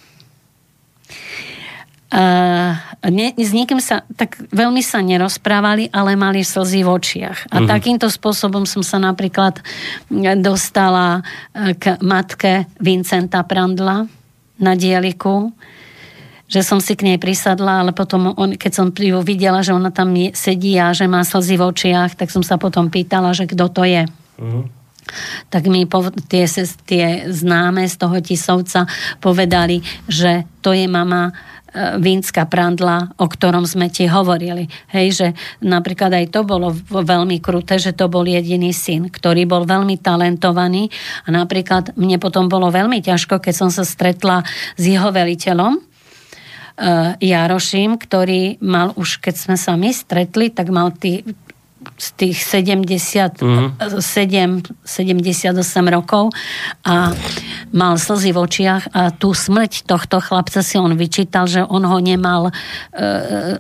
ne, 3.12 3.28
s 3.36 3.52
nikým 3.52 3.84
sa 3.84 4.08
tak 4.16 4.40
veľmi 4.54 4.80
sa 4.80 5.04
nerozprávali, 5.04 5.92
ale 5.92 6.16
mali 6.16 6.48
slzy 6.48 6.86
v 6.86 6.90
očiach. 6.90 7.52
A 7.52 7.60
mm-hmm. 7.60 7.70
takýmto 7.70 8.08
spôsobom 8.08 8.64
som 8.64 8.82
sa 8.82 9.02
napríklad 9.02 9.60
dostala 10.40 11.26
k 11.54 12.00
matke 12.00 12.72
Vincenta 12.80 13.44
Prandla 13.44 14.08
na 14.56 14.74
dieliku, 14.80 15.52
že 16.48 16.64
som 16.64 16.80
si 16.80 16.96
k 16.96 17.04
nej 17.04 17.18
prisadla, 17.20 17.84
ale 17.84 17.92
potom, 17.92 18.32
on, 18.38 18.56
keď 18.56 18.72
som 18.72 18.88
ju 18.94 19.20
videla, 19.26 19.66
že 19.66 19.76
ona 19.76 19.92
tam 19.92 20.14
sedí 20.32 20.78
a 20.80 20.96
že 20.96 21.10
má 21.10 21.26
slzy 21.26 21.60
v 21.60 21.68
očiach, 21.68 22.16
tak 22.16 22.32
som 22.32 22.46
sa 22.46 22.56
potom 22.56 22.88
pýtala, 22.88 23.36
že 23.36 23.50
kto 23.50 23.66
to 23.68 23.84
je. 23.84 24.04
Mm-hmm 24.40 24.86
tak 25.54 25.70
mi 25.70 25.86
tie, 26.30 26.46
tie 26.90 27.06
známe 27.30 27.86
z 27.86 27.96
toho 27.96 28.18
tisovca 28.26 28.90
povedali, 29.22 29.86
že 30.10 30.50
to 30.66 30.74
je 30.74 30.90
mama 30.90 31.30
Vínska 31.76 32.48
prandla, 32.48 33.12
o 33.20 33.28
ktorom 33.28 33.68
sme 33.68 33.92
ti 33.92 34.08
hovorili. 34.08 34.72
Hej, 34.96 35.08
že 35.12 35.28
napríklad 35.60 36.16
aj 36.16 36.26
to 36.32 36.48
bolo 36.48 36.72
veľmi 36.88 37.44
kruté, 37.44 37.76
že 37.76 37.92
to 37.92 38.08
bol 38.08 38.24
jediný 38.24 38.72
syn, 38.72 39.12
ktorý 39.12 39.44
bol 39.44 39.68
veľmi 39.68 40.00
talentovaný 40.00 40.88
a 41.28 41.36
napríklad 41.36 42.00
mne 42.00 42.16
potom 42.16 42.48
bolo 42.48 42.72
veľmi 42.72 43.04
ťažko, 43.04 43.44
keď 43.44 43.54
som 43.54 43.70
sa 43.70 43.84
stretla 43.84 44.48
s 44.80 44.84
jeho 44.84 45.12
veliteľom, 45.12 45.96
Jaroším, 47.24 47.96
ktorý 47.96 48.60
mal 48.60 48.92
už, 49.00 49.24
keď 49.24 49.36
sme 49.40 49.56
sa 49.56 49.80
my 49.80 49.96
stretli, 49.96 50.52
tak 50.52 50.68
mal 50.76 50.92
tý, 50.92 51.24
z 51.96 52.08
tých 52.20 52.44
70, 52.44 53.40
mm-hmm. 53.40 54.04
7, 54.04 54.84
78 54.84 55.96
rokov 55.96 56.36
a 56.84 57.16
mal 57.72 57.98
slzy 57.98 58.36
v 58.36 58.42
očiach 58.42 58.84
a 58.94 59.10
tú 59.16 59.32
smrť 59.32 59.88
tohto 59.88 60.22
chlapca 60.22 60.62
si 60.62 60.78
on 60.78 60.94
vyčítal, 60.94 61.50
že 61.50 61.64
on 61.66 61.86
ho 61.86 61.98
nemal 62.02 62.50
e, 62.50 62.54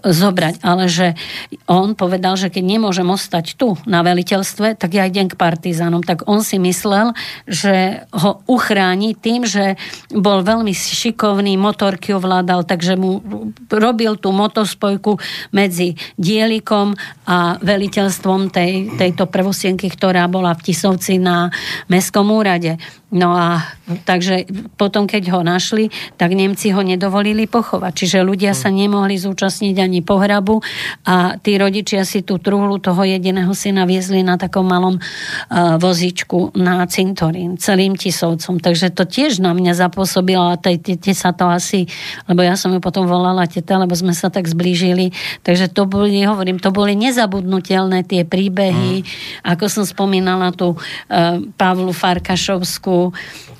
zobrať, 0.03 0.61
ale 0.61 0.91
že 0.91 1.17
on 1.65 1.97
povedal, 1.97 2.37
že 2.37 2.53
keď 2.53 2.63
nemôžem 2.63 3.07
ostať 3.07 3.57
tu 3.57 3.73
na 3.89 4.05
veliteľstve, 4.05 4.77
tak 4.77 4.93
ja 4.93 5.07
idem 5.07 5.31
k 5.31 5.39
partizánom. 5.39 6.05
Tak 6.05 6.29
on 6.29 6.45
si 6.45 6.61
myslel, 6.61 7.15
že 7.49 8.05
ho 8.13 8.43
uchráni 8.45 9.17
tým, 9.17 9.47
že 9.47 9.79
bol 10.13 10.45
veľmi 10.45 10.73
šikovný, 10.75 11.57
motorky 11.57 12.13
ovládal, 12.13 12.67
takže 12.67 12.99
mu 12.99 13.23
robil 13.69 14.17
tú 14.19 14.29
motospojku 14.35 15.17
medzi 15.55 15.97
dielikom 16.19 16.93
a 17.25 17.57
veliteľstvom 17.61 18.49
tej, 18.53 18.97
tejto 18.97 19.25
prvosienky, 19.29 19.89
ktorá 19.89 20.27
bola 20.29 20.53
v 20.53 20.71
Tisovci 20.71 21.17
na 21.17 21.49
Mestskom 21.89 22.29
úrade. 22.29 22.77
No 23.15 23.31
a 23.31 23.63
takže 24.05 24.45
potom, 24.77 25.09
keď 25.09 25.33
ho 25.33 25.41
našli, 25.41 25.89
tak 26.15 26.37
Nemci 26.37 26.69
ho 26.71 26.85
nedovolili 26.85 27.49
pochovať. 27.49 27.91
Čiže 27.91 28.19
ľudia 28.21 28.53
sa 28.53 28.69
hm. 28.69 28.75
nemohli 28.85 29.17
zúčastniť 29.17 29.75
ani 29.81 29.99
pohrabu 30.05 30.61
a 31.03 31.35
tí 31.41 31.57
rodičia 31.57 32.05
si 32.05 32.21
tú 32.21 32.37
truhlu 32.37 32.77
toho 32.77 33.01
jediného 33.01 33.49
syna 33.57 33.89
viezli 33.89 34.21
na 34.21 34.37
takom 34.37 34.69
malom 34.69 35.01
uh, 35.01 35.81
vozíčku 35.81 36.53
na 36.53 36.85
cintorín, 36.85 37.57
celým 37.57 37.97
Tisovcom. 37.97 38.61
Takže 38.61 38.93
to 38.93 39.09
tiež 39.09 39.41
na 39.41 39.57
mňa 39.57 39.73
zapôsobilo 39.73 40.53
a 40.53 40.61
tej 40.61 40.77
tete 40.77 41.17
sa 41.17 41.33
to 41.33 41.49
asi, 41.49 41.89
lebo 42.29 42.45
ja 42.45 42.53
som 42.53 42.69
ju 42.69 42.77
potom 42.77 43.09
volala 43.09 43.49
teta, 43.49 43.81
lebo 43.81 43.97
sme 43.97 44.13
sa 44.13 44.29
tak 44.29 44.45
zblížili. 44.45 45.09
Takže 45.41 45.73
to 45.73 45.89
boli, 45.89 46.21
hovorím, 46.21 46.61
to 46.61 46.69
boli 46.69 46.93
nezabudnutelné 46.93 48.05
tie 48.05 48.21
príbehy, 48.27 49.01
mm. 49.01 49.05
ako 49.41 49.65
som 49.65 49.83
spomínala 49.87 50.53
tú 50.53 50.77
uh, 50.77 51.41
Pavlu 51.57 51.95
Farkašovskú, 51.95 53.15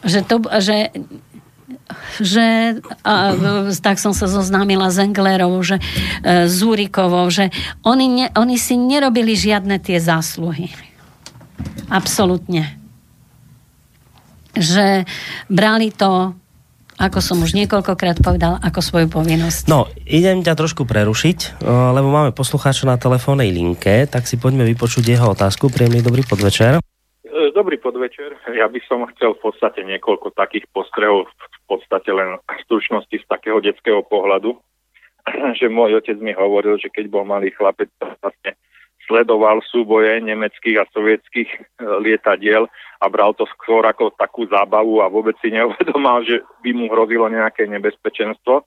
že 0.05 0.21
to, 0.23 0.41
že 0.61 0.93
že 2.17 2.79
a, 3.03 3.13
tak 3.83 4.01
som 4.01 4.15
sa 4.15 4.25
zoznámila 4.25 4.89
s 4.89 4.97
Englerovou, 4.97 5.61
že 5.61 5.77
e, 5.77 6.47
Zúrikovou, 6.49 7.27
že 7.29 7.53
oni, 7.85 8.07
ne, 8.07 8.27
oni 8.33 8.55
si 8.57 8.79
nerobili 8.79 9.35
žiadne 9.35 9.77
tie 9.77 10.01
zásluhy. 10.01 10.71
Absolutne. 11.91 12.79
Že 14.55 15.05
brali 15.51 15.91
to 15.91 16.33
ako 16.95 17.19
som 17.19 17.43
už 17.43 17.51
niekoľkokrát 17.59 18.23
povedal, 18.23 18.55
ako 18.63 18.79
svoju 18.79 19.07
povinnosť. 19.11 19.67
No, 19.67 19.91
idem 20.07 20.47
ťa 20.47 20.55
trošku 20.55 20.87
prerušiť, 20.87 21.59
e, 21.59 21.67
lebo 21.67 22.07
máme 22.07 22.31
poslucháča 22.31 22.87
na 22.87 22.95
telefónnej 22.95 23.51
linke, 23.51 24.07
tak 24.07 24.23
si 24.31 24.39
poďme 24.39 24.63
vypočuť 24.63 25.03
jeho 25.03 25.35
otázku. 25.35 25.67
Príjemný 25.67 25.99
dobrý 25.99 26.23
podvečer. 26.23 26.79
E, 27.35 27.51
dobrý 27.51 27.75
podvečer. 27.83 28.39
Ja 28.55 28.71
by 28.71 28.79
som 28.87 29.03
chcel 29.11 29.35
v 29.35 29.51
podstate 29.51 29.83
niekoľko 29.83 30.31
takých 30.39 30.71
postrehov 30.71 31.27
v 31.27 31.63
podstate 31.67 32.07
len 32.07 32.39
v 32.39 32.59
stručnosti 32.63 33.11
z 33.11 33.25
takého 33.27 33.59
detského 33.59 33.99
pohľadu, 34.07 34.55
že 35.59 35.67
môj 35.67 35.99
otec 35.99 36.15
mi 36.23 36.31
hovoril, 36.31 36.79
že 36.79 36.87
keď 36.87 37.11
bol 37.11 37.27
malý 37.27 37.51
chlapec, 37.51 37.91
vlastne 37.99 38.55
sledoval 39.03 39.59
súboje 39.67 40.15
nemeckých 40.23 40.79
a 40.79 40.87
sovietských 40.95 41.49
e, 41.51 41.59
lietadiel 42.07 42.71
a 43.03 43.05
bral 43.11 43.35
to 43.35 43.43
skôr 43.51 43.83
ako 43.83 44.15
takú 44.15 44.47
zábavu 44.47 45.03
a 45.03 45.11
vôbec 45.11 45.35
si 45.43 45.51
neuvedomal, 45.51 46.23
že 46.23 46.39
by 46.63 46.71
mu 46.71 46.87
hrozilo 46.87 47.27
nejaké 47.27 47.67
nebezpečenstvo. 47.67 48.63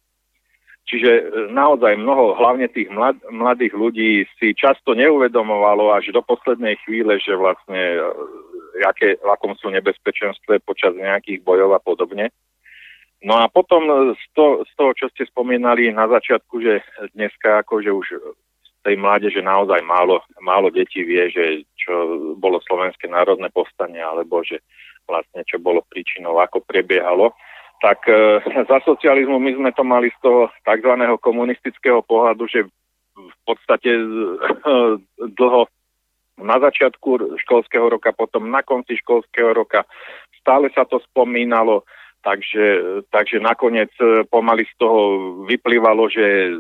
Čiže 0.89 1.13
e, 1.13 1.23
naozaj 1.53 2.01
mnoho, 2.01 2.37
hlavne 2.37 2.69
tých 2.69 2.93
mlad, 2.93 3.17
mladých 3.33 3.73
ľudí 3.73 4.29
si 4.37 4.53
často 4.53 4.93
neuvedomovalo 4.93 5.93
až 5.93 6.13
do 6.13 6.21
poslednej 6.21 6.77
chvíle, 6.85 7.17
že 7.17 7.33
vlastne 7.33 7.97
aké, 8.85 9.09
v 9.19 9.29
akom 9.29 9.55
sú 9.59 9.71
nebezpečenstve 9.71 10.63
počas 10.63 10.95
nejakých 10.95 11.43
bojov 11.43 11.75
a 11.75 11.81
podobne. 11.81 12.31
No 13.19 13.35
a 13.43 13.51
potom 13.51 14.15
z, 14.15 14.23
to, 14.39 14.63
z 14.63 14.73
toho, 14.79 14.93
čo 14.95 15.07
ste 15.11 15.27
spomínali 15.27 15.91
na 15.91 16.07
začiatku, 16.07 16.63
že 16.63 16.87
dneska 17.19 17.67
akože 17.67 17.91
už 17.91 18.07
tej 18.87 18.97
mládeže 18.97 19.43
naozaj 19.43 19.83
málo, 19.83 20.23
málo 20.41 20.71
detí 20.71 21.03
vie, 21.03 21.29
že 21.29 21.67
čo 21.77 21.93
bolo 22.41 22.63
Slovenské 22.65 23.11
národné 23.11 23.51
povstanie, 23.51 23.99
alebo 23.99 24.41
že 24.41 24.63
vlastne 25.05 25.45
čo 25.45 25.61
bolo 25.61 25.85
príčinou, 25.93 26.39
ako 26.41 26.65
prebiehalo. 26.65 27.37
Tak 27.85 28.09
e, 28.09 28.41
za 28.71 28.79
socializmu 28.89 29.37
my 29.37 29.51
sme 29.61 29.71
to 29.77 29.85
mali 29.85 30.09
z 30.15 30.19
toho 30.25 30.49
tzv. 30.65 30.93
komunistického 31.21 32.01
pohľadu, 32.07 32.49
že 32.49 32.65
v 33.19 33.37
podstate 33.45 33.93
e, 33.93 34.05
dlho 35.37 35.69
na 36.39 36.57
začiatku 36.63 37.39
školského 37.43 37.87
roka, 37.89 38.15
potom 38.15 38.51
na 38.51 38.63
konci 38.63 38.99
školského 38.99 39.53
roka. 39.55 39.85
Stále 40.39 40.71
sa 40.73 40.87
to 40.87 41.03
spomínalo, 41.13 41.85
takže, 42.23 42.67
takže 43.11 43.39
nakoniec 43.43 43.93
e, 44.01 44.25
pomaly 44.27 44.65
z 44.65 44.75
toho 44.79 45.01
vyplývalo, 45.45 46.09
že 46.09 46.55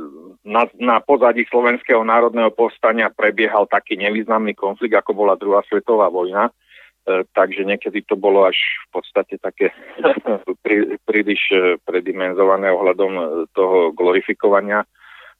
na, 0.45 0.69
na 0.79 1.01
pozadí 1.01 1.47
Slovenského 1.49 2.05
národného 2.05 2.51
povstania 2.53 3.11
prebiehal 3.13 3.67
taký 3.67 3.97
nevýznamný 3.99 4.55
konflikt, 4.55 4.95
ako 4.95 5.13
bola 5.15 5.41
druhá 5.41 5.65
svetová 5.67 6.13
vojna. 6.13 6.49
E, 6.49 7.25
takže 7.33 7.65
niekedy 7.65 8.05
to 8.05 8.15
bolo 8.15 8.45
až 8.45 8.57
v 8.89 9.01
podstate 9.01 9.41
také 9.41 9.73
prí, 10.65 10.99
príliš 11.09 11.43
e, 11.55 11.59
predimenzované 11.83 12.69
ohľadom 12.71 13.47
toho 13.57 13.93
glorifikovania 13.97 14.85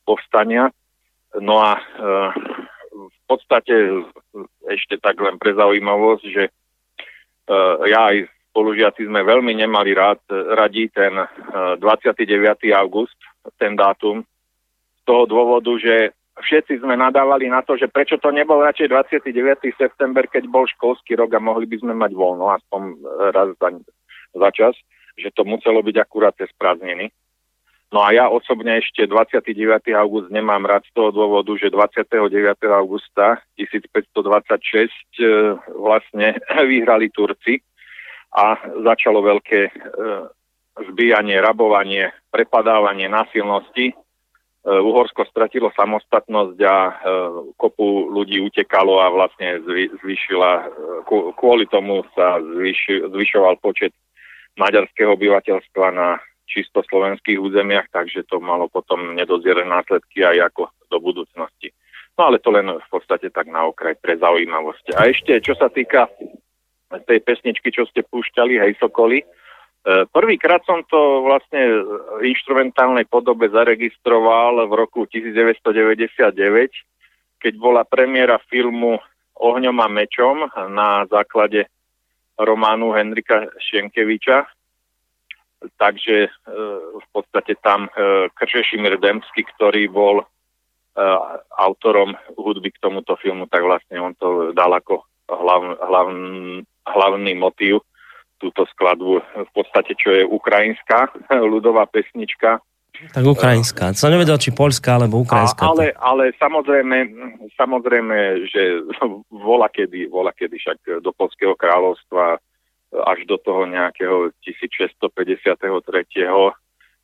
povstania. 0.09 0.73
No 1.37 1.61
a 1.61 1.77
podstate 3.29 3.75
ešte 4.65 4.97
tak 4.99 5.21
len 5.21 5.37
pre 5.37 5.53
zaujímavosť, 5.53 6.25
že 6.25 6.45
uh, 6.49 7.85
ja 7.85 8.11
aj 8.17 8.27
spolužiaci 8.51 9.05
sme 9.07 9.23
veľmi 9.23 9.53
nemali 9.53 9.93
rád, 9.93 10.25
radi 10.33 10.89
ten 10.89 11.13
uh, 11.15 11.77
29. 11.77 12.25
august, 12.73 13.17
ten 13.61 13.77
dátum, 13.77 14.25
z 14.99 15.03
toho 15.05 15.29
dôvodu, 15.29 15.77
že 15.77 16.17
všetci 16.41 16.81
sme 16.83 16.97
nadávali 16.97 17.51
na 17.51 17.61
to, 17.63 17.75
že 17.77 17.91
prečo 17.91 18.17
to 18.19 18.31
nebol 18.31 18.63
radšej 18.63 18.89
29. 18.89 19.75
september, 19.75 20.25
keď 20.27 20.47
bol 20.49 20.65
školský 20.67 21.19
rok 21.19 21.35
a 21.35 21.43
mohli 21.43 21.67
by 21.67 21.77
sme 21.83 21.95
mať 21.95 22.13
voľno, 22.15 22.51
aspoň 22.55 22.81
raz 23.35 23.49
za, 23.59 23.69
za 24.35 24.49
čas, 24.55 24.75
že 25.19 25.35
to 25.35 25.43
muselo 25.43 25.83
byť 25.83 25.97
akurát 25.99 26.35
cez 26.39 26.49
prázdniny. 26.55 27.11
No 27.89 28.05
a 28.05 28.13
ja 28.13 28.29
osobne 28.29 28.85
ešte 28.85 29.09
29. 29.09 29.49
august 29.97 30.29
nemám 30.29 30.69
rád 30.69 30.85
z 30.85 30.93
toho 30.93 31.09
dôvodu, 31.09 31.57
že 31.57 31.73
29. 31.73 32.29
augusta 32.69 33.41
1526 33.57 34.93
e, 35.17 35.25
vlastne 35.73 36.37
vyhrali 36.69 37.09
Turci 37.09 37.65
a 38.37 38.61
začalo 38.85 39.25
veľké 39.25 39.61
e, 39.65 39.73
zbíjanie, 40.93 41.41
rabovanie, 41.41 42.13
prepadávanie 42.29 43.09
násilnosti. 43.09 43.89
E, 43.89 43.95
Uhorsko 44.69 45.25
stratilo 45.25 45.73
samostatnosť 45.73 46.59
a 46.69 46.77
kopu 47.57 48.13
ľudí 48.13 48.37
utekalo 48.45 49.01
a 49.01 49.09
vlastne 49.09 49.65
zvyšila, 49.97 50.69
kvôli 51.41 51.65
tomu 51.73 52.05
sa 52.13 52.37
zvyšoval 53.09 53.57
počet 53.65 53.97
maďarského 54.61 55.17
obyvateľstva 55.17 55.87
na 55.97 56.21
čisto 56.49 56.81
slovenských 56.81 57.37
územiach, 57.37 57.93
takže 57.93 58.25
to 58.25 58.41
malo 58.41 58.73
potom 58.73 59.13
nedoziere 59.13 59.69
následky 59.69 60.25
aj 60.25 60.51
ako 60.51 60.73
do 60.89 60.99
budúcnosti. 60.99 61.71
No 62.17 62.33
ale 62.33 62.43
to 62.43 62.51
len 62.51 62.67
v 62.67 62.89
podstate 62.91 63.31
tak 63.31 63.47
na 63.47 63.69
okraj 63.69 63.95
pre 64.01 64.19
zaujímavosť. 64.19 64.97
A 64.99 65.07
ešte, 65.07 65.39
čo 65.39 65.55
sa 65.55 65.71
týka 65.71 66.11
tej 67.07 67.21
pesničky, 67.23 67.69
čo 67.71 67.85
ste 67.87 68.03
púšťali, 68.03 68.59
hej 68.59 68.73
Sokoli, 68.81 69.23
e, 69.23 69.27
Prvýkrát 70.09 70.65
som 70.65 70.83
to 70.89 71.23
vlastne 71.23 71.85
v 72.19 72.23
instrumentálnej 72.27 73.07
podobe 73.07 73.47
zaregistroval 73.53 74.67
v 74.67 74.73
roku 74.75 75.07
1999, 75.07 76.75
keď 77.39 77.53
bola 77.55 77.87
premiéra 77.87 78.41
filmu 78.51 78.99
Ohňom 79.39 79.79
a 79.79 79.87
mečom 79.87 80.51
na 80.75 81.07
základe 81.07 81.71
románu 82.35 82.91
Henrika 82.91 83.47
Šenkeviča 83.63 84.58
takže 85.79 86.17
e, 86.27 86.31
v 86.99 87.07
podstate 87.11 87.59
tam 87.59 87.91
e, 87.91 88.31
Kršešimir 88.35 88.99
Demsky, 89.03 89.43
ktorý 89.57 89.91
bol 89.91 90.23
e, 90.23 90.25
autorom 91.59 92.15
hudby 92.39 92.71
k 92.71 92.83
tomuto 92.83 93.19
filmu, 93.19 93.51
tak 93.51 93.67
vlastne 93.67 93.99
on 93.99 94.15
to 94.15 94.55
dal 94.55 94.71
ako 94.71 95.03
hlav, 95.27 95.63
hlav, 95.83 96.07
hlavný 96.87 97.33
motív 97.35 97.83
túto 98.39 98.63
skladbu, 98.71 99.19
v 99.19 99.51
podstate 99.51 99.99
čo 99.99 100.15
je 100.15 100.23
ukrajinská 100.23 101.11
ľudová 101.53 101.91
pesnička. 101.91 102.63
Tak 102.99 103.23
ukrajinská. 103.23 103.95
Som 103.95 104.11
nevedel, 104.11 104.43
či 104.43 104.51
polská, 104.51 104.99
alebo 104.99 105.23
ukrajinská. 105.23 105.63
A, 105.63 105.71
ale, 105.71 105.87
ale 105.95 106.25
samozrejme, 106.35 106.97
samozrejme, 107.55 108.47
že 108.51 108.83
vola 109.51 109.71
kedy, 109.71 110.11
vola 110.11 110.35
kedy 110.35 110.59
však 110.59 111.03
do 111.03 111.11
Polského 111.15 111.55
kráľovstva 111.55 112.43
až 112.93 113.25
do 113.29 113.37
toho 113.37 113.69
nejakého 113.69 114.33
1653 114.45 115.09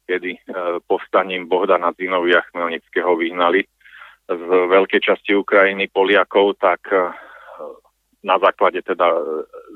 kedy 0.05 0.37
e, 0.37 0.41
povstaním 0.85 1.49
Bohdana 1.49 1.93
Zinovia 1.97 2.45
Chmelnického 2.53 3.17
vyhnali 3.17 3.65
z 4.29 4.49
veľkej 4.49 5.01
časti 5.01 5.33
Ukrajiny 5.37 5.89
Poliakov, 5.89 6.61
tak 6.61 6.85
e, 6.93 7.13
na 8.25 8.41
základe 8.41 8.81
teda 8.81 9.05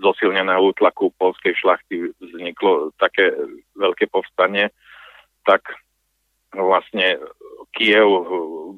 zosilneného 0.00 0.72
útlaku 0.72 1.12
polskej 1.20 1.52
šlachty 1.52 2.12
vzniklo 2.16 2.92
také 2.96 3.32
veľké 3.76 4.08
povstanie, 4.08 4.72
tak 5.44 5.68
vlastne 6.56 7.20
Kiev 7.76 8.08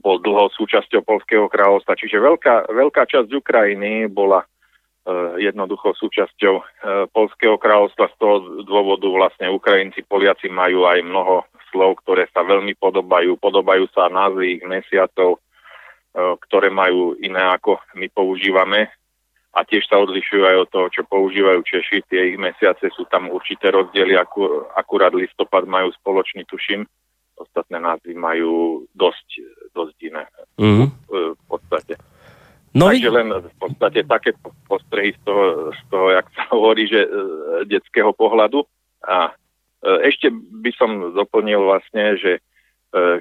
bol 0.03 0.19
dlho 0.19 0.51
súčasťou 0.51 1.07
Polského 1.07 1.47
kráľovstva, 1.47 1.95
čiže 1.95 2.19
veľká, 2.19 2.75
veľká 2.75 3.07
časť 3.07 3.31
Ukrajiny 3.31 4.11
bola 4.11 4.43
jednoducho 5.41 5.97
súčasťou 5.97 6.55
eh, 6.61 6.65
Polského 7.11 7.57
kráľovstva. 7.57 8.13
Z 8.13 8.17
toho 8.21 8.37
dôvodu 8.69 9.09
vlastne 9.09 9.49
Ukrajinci, 9.49 10.05
Poliaci 10.05 10.53
majú 10.53 10.85
aj 10.85 11.01
mnoho 11.01 11.49
slov, 11.73 12.03
ktoré 12.05 12.29
sa 12.31 12.45
veľmi 12.45 12.77
podobajú. 12.77 13.41
Podobajú 13.41 13.89
sa 13.97 14.13
názvy 14.13 14.61
ich 14.61 14.65
mesiacov, 14.65 15.41
eh, 15.41 16.35
ktoré 16.49 16.69
majú 16.69 17.17
iné 17.19 17.41
ako 17.41 17.81
my 17.97 18.07
používame 18.13 18.93
a 19.51 19.67
tiež 19.67 19.83
sa 19.91 19.99
odlišujú 19.99 20.47
aj 20.47 20.57
od 20.63 20.69
toho, 20.71 20.87
čo 20.95 21.03
používajú 21.11 21.59
Češi. 21.67 22.07
Tie 22.07 22.23
ich 22.35 22.39
mesiace 22.39 22.87
sú 22.95 23.03
tam 23.11 23.35
určité 23.35 23.75
rozdiely, 23.75 24.15
akur, 24.15 24.71
akurát 24.79 25.11
listopad 25.11 25.67
majú 25.67 25.91
spoločný, 25.99 26.47
tuším. 26.47 26.87
Ostatné 27.35 27.83
názvy 27.83 28.15
majú 28.15 28.85
dosť, 28.95 29.29
dosť 29.75 29.97
iné 30.07 30.23
mm-hmm. 30.55 30.89
v 31.35 31.45
podstate. 31.51 31.99
No, 32.71 32.87
Takže 32.87 33.11
len 33.11 33.35
v 33.35 33.57
podstate 33.59 34.07
také 34.07 34.31
postrehy 34.71 35.11
z 35.19 35.21
toho, 35.27 35.75
z 35.75 35.83
toho 35.91 36.07
jak 36.15 36.27
sa 36.39 36.43
hovorí, 36.55 36.87
že 36.87 37.03
e, 37.03 37.11
detského 37.67 38.15
pohľadu. 38.15 38.63
A 39.11 39.31
e, 39.31 39.33
ešte 40.07 40.31
by 40.35 40.71
som 40.79 41.11
doplnil 41.11 41.67
vlastne, 41.67 42.15
že 42.15 42.39
e, 42.39 42.41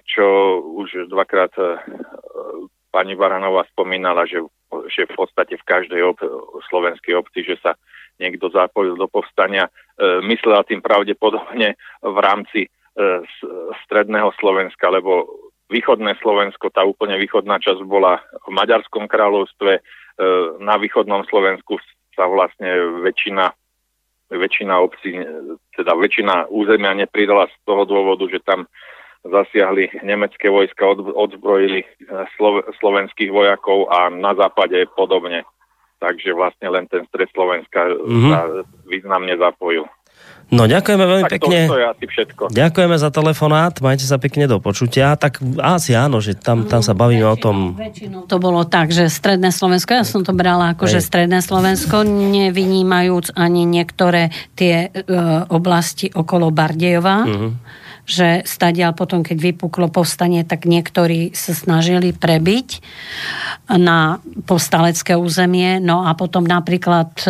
čo 0.06 0.60
už 0.62 1.10
dvakrát 1.10 1.50
pani 2.94 3.18
Baranová 3.18 3.66
spomínala, 3.74 4.30
že, 4.30 4.38
že 4.94 5.10
v 5.10 5.14
podstate 5.18 5.58
v 5.58 5.66
každej 5.66 6.02
ob, 6.06 6.22
slovenskej 6.70 7.18
obci, 7.18 7.42
že 7.42 7.58
sa 7.62 7.74
niekto 8.22 8.54
zapojil 8.54 9.02
do 9.02 9.10
povstania, 9.10 9.66
e, 9.66 10.22
myslela 10.30 10.62
tým 10.62 10.86
pravdepodobne 10.86 11.74
v 12.06 12.18
rámci 12.22 12.70
stredného 13.88 14.36
Slovenska, 14.44 14.92
lebo 14.92 15.24
východné 15.70 16.18
Slovensko, 16.20 16.74
tá 16.74 16.82
úplne 16.84 17.16
východná 17.22 17.62
časť 17.62 17.86
bola 17.86 18.20
v 18.44 18.50
Maďarskom 18.52 19.06
kráľovstve, 19.06 19.72
e, 19.78 19.82
na 20.60 20.76
východnom 20.82 21.24
Slovensku 21.30 21.78
sa 22.18 22.26
vlastne 22.26 23.00
väčšina, 23.06 23.54
väčšina 24.34 24.74
obcí, 24.82 25.22
teda 25.78 25.94
väčšina 25.96 26.50
územia 26.50 26.98
nepridala 26.98 27.48
z 27.48 27.56
toho 27.64 27.86
dôvodu, 27.86 28.26
že 28.28 28.41
tam 28.44 28.66
zasiahli 29.24 30.02
nemecké 30.02 30.50
vojska, 30.50 30.90
odzbrojili 30.98 31.86
e, 31.86 31.88
slovenských 32.82 33.30
vojakov 33.30 33.88
a 33.94 34.10
na 34.10 34.34
západe 34.34 34.90
podobne. 34.98 35.46
Takže 36.00 36.32
vlastne 36.32 36.72
len 36.72 36.88
ten 36.88 37.04
stred 37.12 37.28
Slovenska 37.36 37.91
mm-hmm. 37.91 38.32
sa 38.32 38.40
významne 38.88 39.36
zapojil. 39.36 39.84
No 40.50 40.66
ďakujeme 40.66 41.06
veľmi 41.06 41.26
tak 41.30 41.34
pekne. 41.38 41.60
To, 41.70 41.74
to 41.74 41.80
je 41.80 41.86
asi 41.86 42.06
všetko. 42.10 42.44
Ďakujeme 42.50 42.96
za 42.98 43.10
telefonát, 43.14 43.74
majte 43.86 44.06
sa 44.10 44.18
pekne 44.18 44.50
do 44.50 44.58
počutia. 44.58 45.14
Tak 45.14 45.46
asi 45.62 45.94
áno, 45.94 46.18
že 46.18 46.34
tam, 46.34 46.66
tam 46.66 46.82
sa 46.82 46.98
bavíme 46.98 47.22
väčšinou, 47.22 47.38
o 47.38 47.42
tom. 47.42 47.58
Väčšinou 47.78 48.22
to 48.26 48.38
bolo 48.42 48.66
tak, 48.66 48.90
že 48.90 49.14
stredné 49.14 49.54
Slovensko, 49.54 49.94
ja 49.94 50.06
som 50.06 50.26
to 50.26 50.34
brala 50.34 50.74
ako, 50.74 50.90
Hej. 50.90 50.98
že 50.98 51.06
stredné 51.06 51.40
Slovensko, 51.46 52.02
nevynímajúc 52.02 53.38
ani 53.38 53.70
niektoré 53.70 54.34
tie 54.58 54.90
e, 54.90 55.06
oblasti 55.54 56.10
okolo 56.10 56.50
Bardejova. 56.50 57.18
Uh-huh 57.30 57.54
že 58.10 58.41
stadiaľ 58.41 58.98
potom, 58.98 59.22
keď 59.22 59.38
vypuklo 59.38 59.94
povstanie, 59.94 60.41
tak 60.41 60.65
niektorí 60.65 61.38
sa 61.38 61.53
snažili 61.53 62.10
prebiť 62.10 62.81
na 63.77 64.18
povstalecké 64.49 65.14
územie, 65.14 65.77
no 65.77 66.02
a 66.02 66.18
potom 66.18 66.41
napríklad 66.41 67.14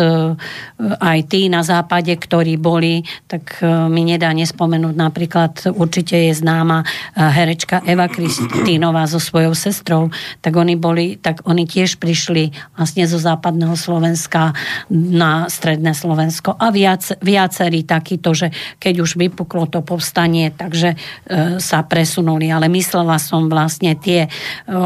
aj 0.96 1.18
tí 1.28 1.52
na 1.52 1.60
západe, 1.60 2.16
ktorí 2.16 2.56
boli, 2.56 3.04
tak 3.28 3.60
e, 3.60 3.68
mi 3.92 4.08
nedá 4.08 4.32
nespomenúť 4.32 4.94
napríklad, 4.96 5.52
určite 5.76 6.16
je 6.16 6.32
známa 6.32 6.80
e, 6.80 6.86
herečka 7.20 7.84
Eva 7.84 8.08
Kristínová 8.08 9.04
so 9.04 9.20
svojou 9.20 9.52
sestrou, 9.52 10.08
tak 10.40 10.56
oni 10.56 10.80
boli, 10.80 11.20
tak 11.20 11.44
oni 11.44 11.68
tiež 11.68 12.00
prišli 12.00 12.56
vlastne 12.72 13.04
zo 13.04 13.20
západného 13.20 13.76
Slovenska 13.76 14.56
na 14.88 15.44
stredné 15.52 15.92
Slovensko. 15.92 16.56
A 16.56 16.72
viac, 16.72 17.04
viacerí 17.20 17.84
takíto, 17.84 18.32
že 18.32 18.48
keď 18.80 19.04
už 19.04 19.20
vypuklo 19.20 19.68
to 19.68 19.84
povstanie, 19.84 20.48
tak 20.48 20.69
takže 20.70 20.94
e, 20.94 20.96
sa 21.58 21.82
presunuli. 21.82 22.46
Ale 22.54 22.70
myslela 22.70 23.18
som 23.18 23.50
vlastne 23.50 23.98
tie 23.98 24.24
e, 24.24 24.28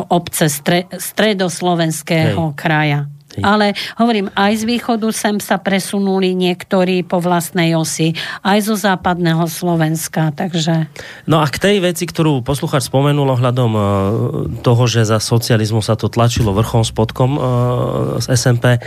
obce 0.09 0.49
stre, 0.49 0.89
stredoslovenského 0.89 2.41
Hej. 2.41 2.57
kraja. 2.57 3.01
Hej. 3.35 3.43
Ale 3.43 3.67
hovorím, 3.99 4.31
aj 4.33 4.63
z 4.63 4.65
východu 4.65 5.11
sem 5.11 5.43
sa 5.43 5.59
presunuli 5.59 6.39
niektorí 6.39 7.03
po 7.03 7.19
vlastnej 7.19 7.75
osi, 7.75 8.15
aj 8.47 8.59
zo 8.63 8.79
západného 8.79 9.45
Slovenska, 9.51 10.31
takže... 10.31 10.87
No 11.27 11.43
a 11.43 11.51
k 11.51 11.59
tej 11.59 11.77
veci, 11.83 12.07
ktorú 12.07 12.47
poslucháč 12.47 12.87
spomenul 12.89 13.27
ohľadom 13.35 13.71
e, 13.75 13.83
toho, 14.63 14.85
že 14.89 15.05
za 15.05 15.19
socializmu 15.21 15.83
sa 15.85 15.99
to 15.99 16.09
tlačilo 16.09 16.57
vrchom 16.57 16.87
spodkom 16.87 17.37
z 18.23 18.27
SMP, 18.39 18.81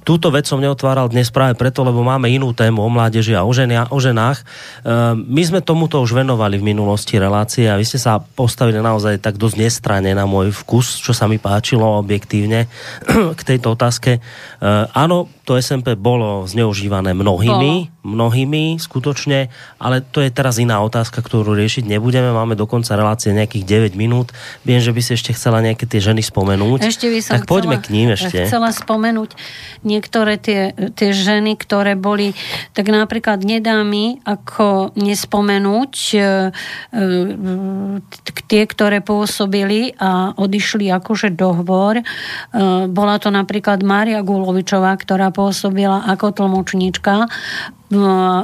túto 0.00 0.32
vec 0.32 0.48
som 0.48 0.60
neotváral 0.60 1.12
dnes 1.12 1.28
práve 1.28 1.52
preto, 1.60 1.84
lebo 1.84 2.00
máme 2.00 2.32
inú 2.32 2.56
tému 2.56 2.80
o 2.80 2.88
mládeži 2.88 3.36
a 3.36 3.44
o, 3.44 3.52
ženia, 3.52 3.84
o 3.92 3.98
ženách. 4.00 4.40
Ehm, 4.40 5.28
my 5.28 5.42
sme 5.44 5.60
tomuto 5.60 6.00
už 6.00 6.16
venovali 6.16 6.56
v 6.56 6.72
minulosti 6.72 7.20
relácie 7.20 7.68
a 7.68 7.76
vy 7.76 7.84
ste 7.84 8.00
sa 8.00 8.16
postavili 8.18 8.80
naozaj 8.80 9.20
tak 9.20 9.36
dosť 9.36 9.56
nestranne 9.60 10.12
na 10.16 10.24
môj 10.24 10.56
vkus, 10.64 11.04
čo 11.04 11.12
sa 11.12 11.28
mi 11.28 11.36
páčilo 11.36 11.84
objektívne 12.00 12.64
k 13.38 13.40
tejto 13.44 13.76
otázke. 13.76 14.18
Ehm, 14.18 14.88
áno, 14.96 15.28
to 15.44 15.60
SMP 15.60 15.92
bolo 16.00 16.48
zneužívané 16.48 17.12
mnohými, 17.12 17.72
bolo. 17.84 17.93
Mnohými 18.04 18.76
skutočne, 18.76 19.48
ale 19.80 20.04
to 20.04 20.20
je 20.20 20.28
teraz 20.28 20.60
iná 20.60 20.84
otázka, 20.84 21.24
ktorú 21.24 21.56
riešiť 21.56 21.88
nebudeme. 21.88 22.30
Máme 22.30 22.52
dokonca 22.52 22.92
relácie 22.94 23.32
nejakých 23.32 23.96
9 23.96 23.96
minút. 23.96 24.36
Viem, 24.62 24.84
že 24.84 24.92
by 24.92 25.00
si 25.00 25.16
ešte 25.16 25.32
chcela 25.32 25.64
nejaké 25.64 25.88
tie 25.88 26.04
ženy 26.04 26.20
spomenúť. 26.20 26.84
Ešte 26.84 27.08
by 27.08 27.18
som 27.24 27.32
tak 27.40 27.48
poďme 27.48 27.80
chcela, 27.80 27.84
k 27.88 27.92
ním 27.96 28.08
ešte. 28.12 28.38
Chcela 28.44 28.70
spomenúť 28.76 29.30
niektoré 29.88 30.36
tie, 30.36 30.76
tie 30.92 31.10
ženy, 31.16 31.56
ktoré 31.56 31.96
boli, 31.96 32.36
tak 32.76 32.92
napríklad 32.92 33.40
nedá 33.40 33.80
mi 33.80 34.20
ako 34.28 34.92
nespomenúť 35.00 35.92
e, 36.12 36.18
e, 36.20 37.00
tie, 38.44 38.62
ktoré 38.68 39.00
pôsobili 39.00 39.96
a 39.96 40.36
odišli 40.36 40.92
akože 40.92 41.32
dohovor. 41.32 42.00
E, 42.00 42.04
bola 42.92 43.16
to 43.16 43.32
napríklad 43.32 43.80
Mária 43.80 44.20
Gulovičová, 44.20 44.92
ktorá 45.00 45.32
pôsobila 45.32 46.04
ako 46.04 46.36
tlmočníčka 46.36 47.32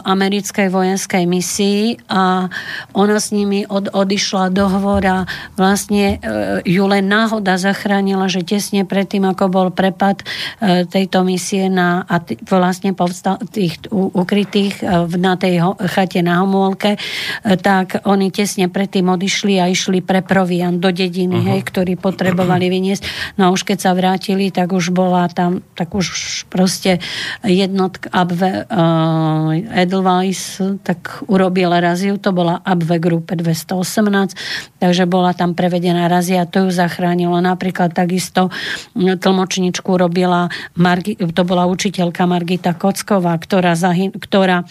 americkej 0.05 0.69
vojenskej 0.71 1.25
misii 1.27 2.07
a 2.07 2.47
ona 2.93 3.17
s 3.19 3.33
nimi 3.35 3.67
od, 3.67 3.91
odišla 3.91 4.53
do 4.55 4.69
hovora. 4.69 5.25
Vlastne 5.57 6.19
e, 6.21 6.63
ju 6.69 6.85
len 6.87 7.09
náhoda 7.09 7.57
zachránila, 7.57 8.29
že 8.29 8.47
tesne 8.47 8.85
predtým, 8.85 9.25
ako 9.27 9.45
bol 9.49 9.69
prepad 9.73 10.23
e, 10.61 10.85
tejto 10.87 11.25
misie 11.25 11.73
na, 11.73 12.05
a 12.05 12.21
t- 12.21 12.37
vlastne 12.47 12.93
povstal 12.93 13.41
tých 13.51 13.81
ukrytých 13.91 14.85
e, 14.85 15.09
na 15.17 15.35
tej 15.41 15.65
ho, 15.65 15.71
chate 15.91 16.21
na 16.21 16.45
Homolke, 16.45 17.01
tak 17.43 18.05
oni 18.05 18.29
tesne 18.29 18.69
predtým 18.69 19.09
odišli 19.09 19.59
a 19.59 19.67
išli 19.67 20.05
pre 20.05 20.21
provian 20.21 20.79
do 20.79 20.93
dediny, 20.93 21.41
uh-huh. 21.41 21.51
hej, 21.57 21.61
ktorí 21.65 21.97
potrebovali 21.97 22.69
vyniesť. 22.69 23.35
No 23.41 23.51
a 23.51 23.53
už 23.55 23.65
keď 23.65 23.79
sa 23.81 23.93
vrátili, 23.97 24.53
tak 24.53 24.77
už 24.77 24.93
bola 24.93 25.27
tam, 25.33 25.65
tak 25.75 25.97
už 25.97 26.47
proste 26.53 27.01
jednotka 27.41 28.11
Abve, 28.11 28.67
uh, 28.67 29.40
Edelweiss 29.75 30.61
tak 30.85 31.25
urobil 31.27 31.73
raziu, 31.73 32.21
to 32.21 32.31
bola 32.35 32.61
Abwe 32.61 33.01
Gruppe 33.01 33.35
218, 33.37 34.37
takže 34.79 35.05
bola 35.09 35.33
tam 35.33 35.57
prevedená 35.57 36.07
razia, 36.07 36.45
to 36.45 36.69
ju 36.69 36.71
zachránilo. 36.73 37.39
Napríklad 37.41 37.97
takisto 37.97 38.53
tlmočničku 38.95 39.91
robila, 39.97 40.53
Margi, 40.77 41.17
to 41.17 41.43
bola 41.43 41.65
učiteľka 41.67 42.29
Margita 42.29 42.77
Kocková, 42.77 43.37
ktorá, 43.41 43.73
zahyn, 43.75 44.13
ktorá 44.15 44.69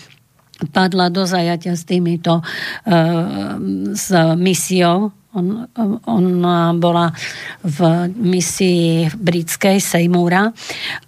padla 0.75 1.07
do 1.07 1.23
zajatia 1.23 1.73
s 1.75 1.87
týmito, 1.87 2.43
e, 2.83 2.93
s 3.95 4.11
misiou 4.35 5.15
on, 5.39 5.99
on 6.05 6.25
bola 6.79 7.07
v 7.63 7.79
misii 8.19 9.09
britskej 9.15 9.79
Seymoura 9.79 10.51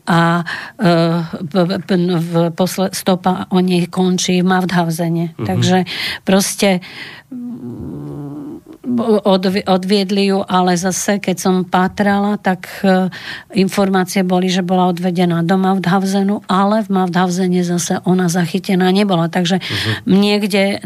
a 0.07 0.21
v, 1.41 1.53
v 2.17 2.33
posle, 2.55 2.89
stopa 2.95 3.51
o 3.51 3.59
nej 3.59 3.91
končí 3.91 4.41
v 4.41 4.47
Mauthhausene. 4.47 5.35
Mm-hmm. 5.35 5.45
Takže 5.45 5.77
proste 6.23 6.79
odviedli 9.69 10.33
ju, 10.33 10.41
ale 10.41 10.73
zase, 10.73 11.21
keď 11.21 11.37
som 11.37 11.55
pátrala, 11.61 12.41
tak 12.41 12.65
e, 12.81 13.13
informácie 13.53 14.25
boli, 14.25 14.49
že 14.49 14.65
bola 14.65 14.89
odvedená 14.89 15.45
do 15.45 15.53
Mauthhausenu, 15.53 16.41
ale 16.49 16.81
v 16.81 16.89
Mauthhausene 16.89 17.61
zase 17.61 18.01
ona 18.09 18.25
zachytená 18.25 18.89
nebola. 18.89 19.29
Takže 19.29 19.61
uh-huh. 19.61 20.09
niekde 20.09 20.81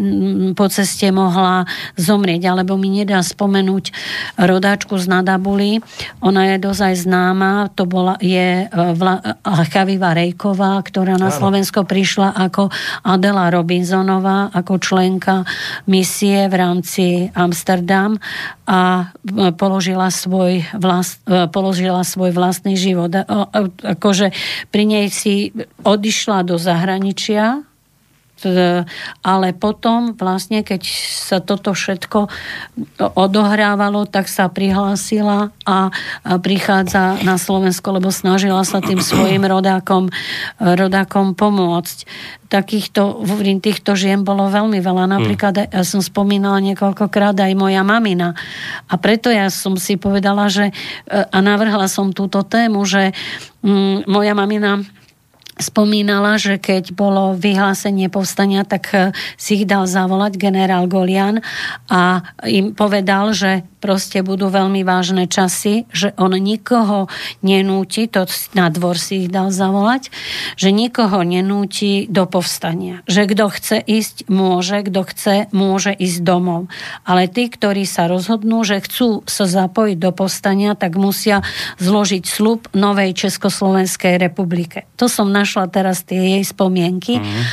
po 0.60 0.68
ceste 0.68 1.08
mohla 1.16 1.64
zomrieť, 1.96 2.52
alebo 2.52 2.76
mi 2.76 2.92
nedá 2.92 3.24
spomenúť 3.24 3.96
rodáčku 4.44 5.00
z 5.00 5.08
Nadabuli. 5.08 5.80
Ona 6.20 6.52
je 6.52 6.58
dozaj 6.60 7.00
známa, 7.00 7.72
to 7.80 7.88
bola, 7.88 8.20
je 8.20 8.68
Vla, 8.76 9.40
Chaviva 9.72 10.12
Rejková, 10.12 10.84
ktorá 10.84 11.16
na 11.16 11.32
Slovensko 11.32 11.88
prišla 11.88 12.36
ako 12.36 12.68
Adela 13.08 13.48
Robinsonová, 13.48 14.52
ako 14.52 14.84
členka 14.84 15.48
misie 15.88 16.52
v 16.52 16.56
rámci 16.60 17.06
Amsterdam 17.86 18.18
a 18.66 19.14
položila 19.58 20.10
svoj, 20.10 20.66
vlast, 20.74 21.22
e, 21.30 21.46
položila 21.54 22.02
svoj 22.02 22.34
vlastný 22.34 22.74
život. 22.74 23.14
Akože 23.86 24.34
pri 24.74 24.84
nej 24.90 25.06
si 25.14 25.54
odišla 25.86 26.42
do 26.42 26.58
zahraničia, 26.58 27.65
ale 29.26 29.48
potom 29.58 30.14
vlastne, 30.14 30.62
keď 30.62 30.82
sa 31.26 31.38
toto 31.42 31.74
všetko 31.74 32.30
odohrávalo, 33.00 34.06
tak 34.06 34.30
sa 34.30 34.48
prihlásila 34.48 35.50
a 35.66 35.90
prichádza 36.40 37.22
na 37.26 37.36
Slovensko, 37.42 37.98
lebo 37.98 38.14
snažila 38.14 38.62
sa 38.64 38.80
tým 38.80 39.02
svojim 39.02 39.44
rodákom, 39.44 40.14
rodákom 40.62 41.34
pomôcť. 41.34 42.08
Takýchto, 42.46 43.26
týchto 43.60 43.98
žien 43.98 44.22
bolo 44.22 44.48
veľmi 44.48 44.78
veľa. 44.78 45.10
Napríklad, 45.10 45.74
ja 45.74 45.84
som 45.84 46.00
spomínala 46.00 46.62
niekoľkokrát 46.62 47.34
aj 47.34 47.54
moja 47.58 47.82
mamina. 47.82 48.38
A 48.86 48.94
preto 49.02 49.34
ja 49.34 49.50
som 49.50 49.76
si 49.76 49.98
povedala, 49.98 50.48
že 50.48 50.70
a 51.10 51.38
navrhla 51.42 51.90
som 51.90 52.14
túto 52.14 52.46
tému, 52.46 52.86
že 52.86 53.12
mm, 53.66 54.06
moja 54.06 54.38
mamina 54.38 54.86
spomínala, 55.56 56.36
že 56.36 56.60
keď 56.60 56.92
bolo 56.92 57.36
vyhlásenie 57.36 58.12
povstania, 58.12 58.68
tak 58.68 58.84
eh, 58.92 59.12
si 59.40 59.64
ich 59.64 59.66
dal 59.68 59.88
zavolať 59.88 60.36
generál 60.36 60.88
Golian 60.92 61.40
a 61.88 62.24
im 62.44 62.76
povedal, 62.76 63.32
že 63.32 63.64
proste 63.86 64.26
budú 64.26 64.50
veľmi 64.50 64.82
vážne 64.82 65.30
časy, 65.30 65.86
že 65.94 66.10
on 66.18 66.34
nikoho 66.34 67.06
nenúti, 67.46 68.10
to 68.10 68.26
na 68.58 68.74
dvor 68.74 68.98
si 68.98 69.26
ich 69.26 69.30
dal 69.30 69.54
zavolať, 69.54 70.10
že 70.58 70.74
nikoho 70.74 71.22
nenúti 71.22 72.10
do 72.10 72.26
povstania. 72.26 73.06
Že 73.06 73.38
kto 73.38 73.46
chce 73.54 73.78
ísť, 73.86 74.26
môže, 74.26 74.82
kto 74.90 75.02
chce, 75.06 75.36
môže 75.54 75.94
ísť 75.94 76.20
domov. 76.26 76.66
Ale 77.06 77.30
tí, 77.30 77.46
ktorí 77.46 77.86
sa 77.86 78.10
rozhodnú, 78.10 78.66
že 78.66 78.82
chcú 78.82 79.22
sa 79.30 79.46
zapojiť 79.46 79.98
do 80.02 80.10
povstania, 80.10 80.74
tak 80.74 80.98
musia 80.98 81.46
zložiť 81.78 82.26
slub 82.26 82.66
novej 82.74 83.14
Československej 83.14 84.18
republike. 84.18 84.90
To 84.98 85.06
som 85.06 85.30
našla 85.46 85.70
teraz 85.70 86.02
tie 86.02 86.18
jej 86.18 86.44
spomienky. 86.44 87.22
Mm. 87.22 87.44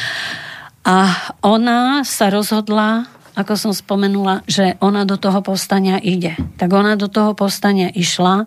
A 0.88 0.96
ona 1.44 2.02
sa 2.08 2.32
rozhodla 2.32 3.04
ako 3.32 3.56
som 3.56 3.72
spomenula, 3.72 4.44
že 4.44 4.76
ona 4.84 5.08
do 5.08 5.16
toho 5.16 5.40
povstania 5.40 5.96
ide. 5.96 6.36
Tak 6.60 6.68
ona 6.68 7.00
do 7.00 7.08
toho 7.08 7.32
povstania 7.32 7.88
išla, 7.88 8.44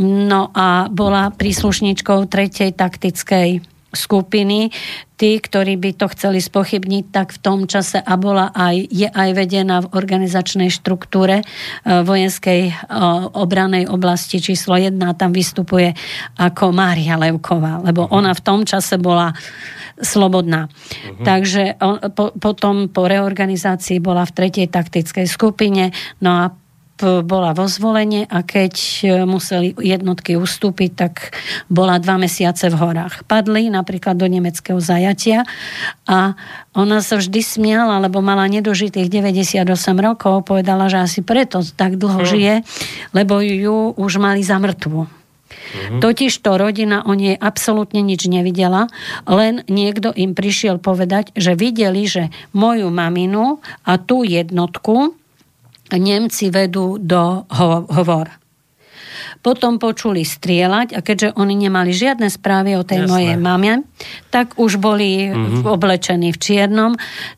no 0.00 0.48
a 0.56 0.88
bola 0.88 1.28
príslušníčkou 1.36 2.24
tretej 2.24 2.72
taktickej 2.72 3.75
skupiny. 3.96 4.70
Tí, 5.16 5.40
ktorí 5.40 5.80
by 5.80 5.96
to 5.96 6.12
chceli 6.12 6.44
spochybniť, 6.44 7.04
tak 7.08 7.32
v 7.32 7.40
tom 7.40 7.64
čase 7.64 7.96
a 7.96 8.14
bola 8.20 8.52
aj, 8.52 8.76
je 8.92 9.08
aj 9.08 9.30
vedená 9.32 9.80
v 9.80 9.96
organizačnej 9.96 10.68
štruktúre 10.68 11.40
e, 11.40 11.44
vojenskej 12.04 12.60
e, 12.68 12.72
obranej 13.32 13.88
oblasti 13.88 14.44
číslo 14.44 14.76
1 14.76 15.00
tam 15.16 15.32
vystupuje 15.32 15.96
ako 16.36 16.68
Mária 16.68 17.16
Levková, 17.16 17.80
lebo 17.80 18.04
ona 18.12 18.36
v 18.36 18.44
tom 18.44 18.68
čase 18.68 19.00
bola 19.00 19.32
slobodná. 19.96 20.68
Uh-huh. 20.68 21.24
Takže 21.24 21.80
on, 21.80 22.12
po, 22.12 22.36
potom 22.36 22.92
po 22.92 23.08
reorganizácii 23.08 24.04
bola 24.04 24.28
v 24.28 24.36
tretej 24.36 24.68
taktickej 24.68 25.24
skupine, 25.24 25.96
no 26.20 26.30
a 26.44 26.52
bola 27.00 27.52
vo 27.52 27.68
zvolenie 27.68 28.24
a 28.24 28.40
keď 28.40 28.74
e, 28.74 29.06
museli 29.28 29.76
jednotky 29.76 30.40
ustúpiť, 30.40 30.90
tak 30.96 31.36
bola 31.68 32.00
dva 32.00 32.16
mesiace 32.16 32.72
v 32.72 32.76
horách. 32.80 33.28
Padli 33.28 33.68
napríklad 33.68 34.16
do 34.16 34.24
nemeckého 34.24 34.80
zajatia 34.80 35.44
a 36.08 36.32
ona 36.72 37.04
sa 37.04 37.20
vždy 37.20 37.40
smiala, 37.44 38.00
lebo 38.00 38.24
mala 38.24 38.48
nedožitých 38.48 39.12
98 39.12 39.68
rokov, 40.00 40.48
povedala, 40.48 40.88
že 40.88 41.04
asi 41.04 41.20
preto 41.20 41.60
tak 41.60 42.00
dlho 42.00 42.24
hm. 42.24 42.28
žije, 42.28 42.54
lebo 43.12 43.44
ju 43.44 43.92
už 43.96 44.12
mali 44.16 44.40
za 44.40 44.56
mŕtvu. 44.56 45.26
Mm-hmm. 45.46 46.00
Totiž 46.02 46.32
to 46.42 46.58
rodina 46.58 47.06
o 47.06 47.14
nej 47.14 47.38
absolútne 47.38 48.02
nič 48.02 48.26
nevidela, 48.26 48.90
len 49.26 49.62
niekto 49.70 50.10
im 50.10 50.34
prišiel 50.34 50.82
povedať, 50.82 51.30
že 51.38 51.54
videli, 51.54 52.06
že 52.06 52.34
moju 52.50 52.90
maminu 52.90 53.62
a 53.86 53.98
tú 53.98 54.26
jednotku 54.26 55.14
Nemci 55.94 56.50
vedú 56.50 56.98
do 56.98 57.46
hovor. 57.94 58.46
Potom 59.44 59.78
počuli 59.78 60.26
strieľať 60.26 60.96
a 60.96 61.00
keďže 61.06 61.38
oni 61.38 61.54
nemali 61.54 61.94
žiadne 61.94 62.26
správy 62.26 62.74
o 62.74 62.82
tej 62.82 63.06
Jasné. 63.06 63.10
mojej 63.10 63.36
mame, 63.38 63.72
tak 64.34 64.58
už 64.58 64.82
boli 64.82 65.30
mm-hmm. 65.30 65.62
oblečení 65.62 66.34
v 66.34 66.38
čiernom, 66.40 66.92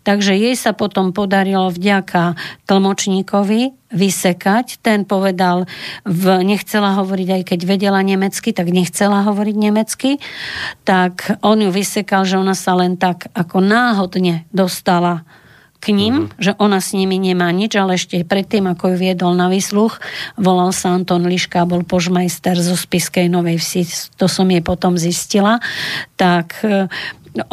takže 0.09 0.33
jej 0.33 0.57
sa 0.57 0.73
potom 0.73 1.13
podarilo 1.13 1.69
vďaka 1.69 2.39
tlmočníkovi 2.65 3.93
vysekať. 3.93 4.81
Ten 4.81 5.05
povedal, 5.05 5.69
v, 6.09 6.45
nechcela 6.45 6.97
hovoriť, 6.97 7.29
aj 7.29 7.43
keď 7.45 7.61
vedela 7.69 8.01
nemecky, 8.01 8.57
tak 8.57 8.73
nechcela 8.73 9.25
hovoriť 9.29 9.57
nemecky, 9.57 10.17
tak 10.89 11.41
on 11.45 11.61
ju 11.61 11.71
vysekal, 11.73 12.25
že 12.25 12.41
ona 12.41 12.57
sa 12.57 12.73
len 12.73 12.97
tak 12.97 13.29
ako 13.37 13.61
náhodne 13.61 14.49
dostala 14.53 15.29
k 15.79 15.95
ním, 15.95 16.27
uh-huh. 16.27 16.43
že 16.43 16.53
ona 16.59 16.83
s 16.83 16.91
nimi 16.91 17.23
nemá 17.23 17.49
nič, 17.55 17.79
ale 17.79 17.95
ešte 17.95 18.27
predtým, 18.27 18.67
ako 18.67 18.95
ju 18.95 18.97
viedol 18.99 19.39
na 19.39 19.47
výsluch, 19.47 20.03
volal 20.35 20.75
sa 20.75 20.95
Anton 20.95 21.23
Liška, 21.27 21.67
bol 21.71 21.87
požmajster 21.87 22.59
zo 22.59 22.75
Spiskej 22.75 23.31
Novej 23.31 23.63
Vsi, 23.63 23.83
to 24.19 24.27
som 24.27 24.51
jej 24.51 24.63
potom 24.63 24.99
zistila, 24.99 25.63
tak 26.19 26.59
e, 26.67 26.91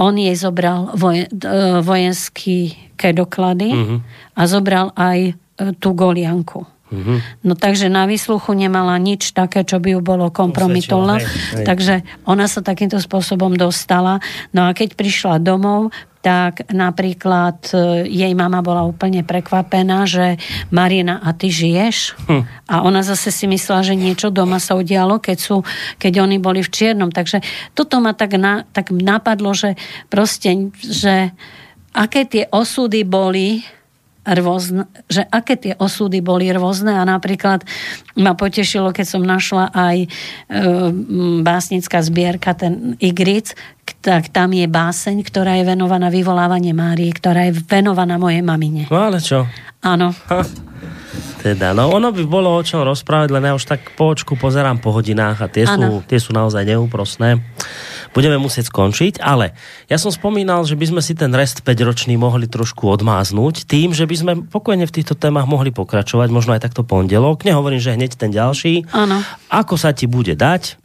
on 0.01 0.17
jej 0.17 0.33
zobral 0.33 0.89
vojen, 0.97 1.29
e, 1.29 1.85
vojenské 1.85 3.09
doklady 3.13 3.69
uh-huh. 3.69 3.97
a 4.33 4.41
zobral 4.49 4.89
aj 4.97 5.19
e, 5.29 5.33
tú 5.77 5.93
golianku. 5.93 6.65
Uh-huh. 6.85 7.17
No 7.41 7.53
takže 7.57 7.89
na 7.89 8.05
výsluchu 8.05 8.53
nemala 8.53 8.97
nič 9.01 9.33
také, 9.33 9.65
čo 9.65 9.81
by 9.81 9.97
ju 9.97 10.01
bolo 10.05 10.29
kompromitolné. 10.29 11.25
Takže 11.65 12.05
ona 12.29 12.45
sa 12.45 12.61
takýmto 12.61 13.01
spôsobom 13.01 13.57
dostala. 13.57 14.21
No 14.53 14.69
a 14.69 14.73
keď 14.77 14.93
prišla 14.93 15.41
domov, 15.41 15.89
tak 16.25 16.73
napríklad 16.73 17.69
e, 17.69 18.09
jej 18.09 18.33
mama 18.33 18.65
bola 18.65 18.81
úplne 18.81 19.21
prekvapená, 19.21 20.09
že 20.09 20.41
Marina, 20.73 21.21
a 21.21 21.37
ty 21.37 21.53
žiješ? 21.53 22.17
Hm. 22.25 22.43
A 22.65 22.81
ona 22.81 23.05
zase 23.05 23.29
si 23.29 23.45
myslela, 23.45 23.85
že 23.85 23.93
niečo 23.93 24.33
doma 24.33 24.57
sa 24.57 24.73
udialo, 24.73 25.21
keď, 25.21 25.37
sú, 25.37 25.61
keď 26.01 26.25
oni 26.25 26.41
boli 26.41 26.65
v 26.65 26.73
čiernom. 26.73 27.13
Takže 27.13 27.45
toto 27.77 28.01
ma 28.01 28.17
tak, 28.17 28.41
na, 28.41 28.65
tak 28.73 28.89
napadlo, 28.89 29.53
že 29.53 29.77
proste, 30.09 30.73
že 30.81 31.29
aké 31.93 32.25
tie 32.25 32.49
osudy 32.49 33.05
boli 33.05 33.61
rôzne, 34.25 34.89
že 35.05 35.21
aké 35.29 35.53
tie 35.53 35.73
osudy 35.77 36.25
boli 36.25 36.49
rôzne 36.49 36.97
a 36.97 37.05
napríklad 37.05 37.61
ma 38.17 38.33
potešilo, 38.33 38.89
keď 38.89 39.05
som 39.05 39.21
našla 39.21 39.69
aj 39.69 39.97
e, 40.01 40.07
básnická 41.45 42.01
zbierka, 42.01 42.57
ten 42.57 42.97
Igric, 42.97 43.53
tak 44.05 44.29
tam 44.29 44.53
je 44.53 44.69
báseň, 44.69 45.25
ktorá 45.25 45.57
je 45.57 45.65
venovaná 45.65 46.13
vyvolávanie 46.13 46.77
Márie, 46.77 47.09
ktorá 47.09 47.49
je 47.49 47.57
venovaná 47.65 48.21
mojej 48.21 48.45
mamine. 48.45 48.85
No 48.85 49.09
ale 49.09 49.17
čo? 49.17 49.49
Áno. 49.81 50.13
Ha. 50.29 50.45
Teda, 51.41 51.73
no 51.73 51.89
ono 51.89 52.13
by 52.13 52.21
bolo 52.25 52.53
o 52.53 52.61
čom 52.61 52.85
rozprávať, 52.85 53.33
len 53.33 53.49
ja 53.49 53.57
už 53.57 53.65
tak 53.65 53.97
po 53.97 54.13
očku 54.13 54.37
pozerám 54.37 54.77
po 54.77 54.93
hodinách 54.93 55.41
a 55.41 55.47
tie, 55.49 55.65
sú, 55.65 56.05
tie 56.05 56.17
sú 56.21 56.33
naozaj 56.33 56.65
neúprosné 56.69 57.41
budeme 58.15 58.39
musieť 58.39 58.71
skončiť, 58.71 59.19
ale 59.19 59.51
ja 59.91 59.99
som 59.99 60.07
spomínal, 60.07 60.63
že 60.63 60.79
by 60.79 60.95
sme 60.95 61.01
si 61.03 61.11
ten 61.19 61.27
rest 61.35 61.67
5-ročný 61.67 62.15
mohli 62.15 62.47
trošku 62.47 62.87
odmáznúť 62.87 63.67
tým, 63.67 63.91
že 63.91 64.07
by 64.07 64.15
sme 64.15 64.33
pokojne 64.47 64.87
v 64.87 64.95
týchto 64.95 65.19
témach 65.19 65.43
mohli 65.43 65.75
pokračovať, 65.75 66.31
možno 66.31 66.55
aj 66.55 66.63
takto 66.63 66.87
pondelok. 66.87 67.43
Nehovorím, 67.43 67.83
že 67.83 67.91
hneď 67.91 68.15
ten 68.15 68.31
ďalší. 68.31 68.87
Áno. 68.95 69.19
Ako 69.51 69.75
sa 69.75 69.91
ti 69.91 70.07
bude 70.07 70.39
dať, 70.39 70.79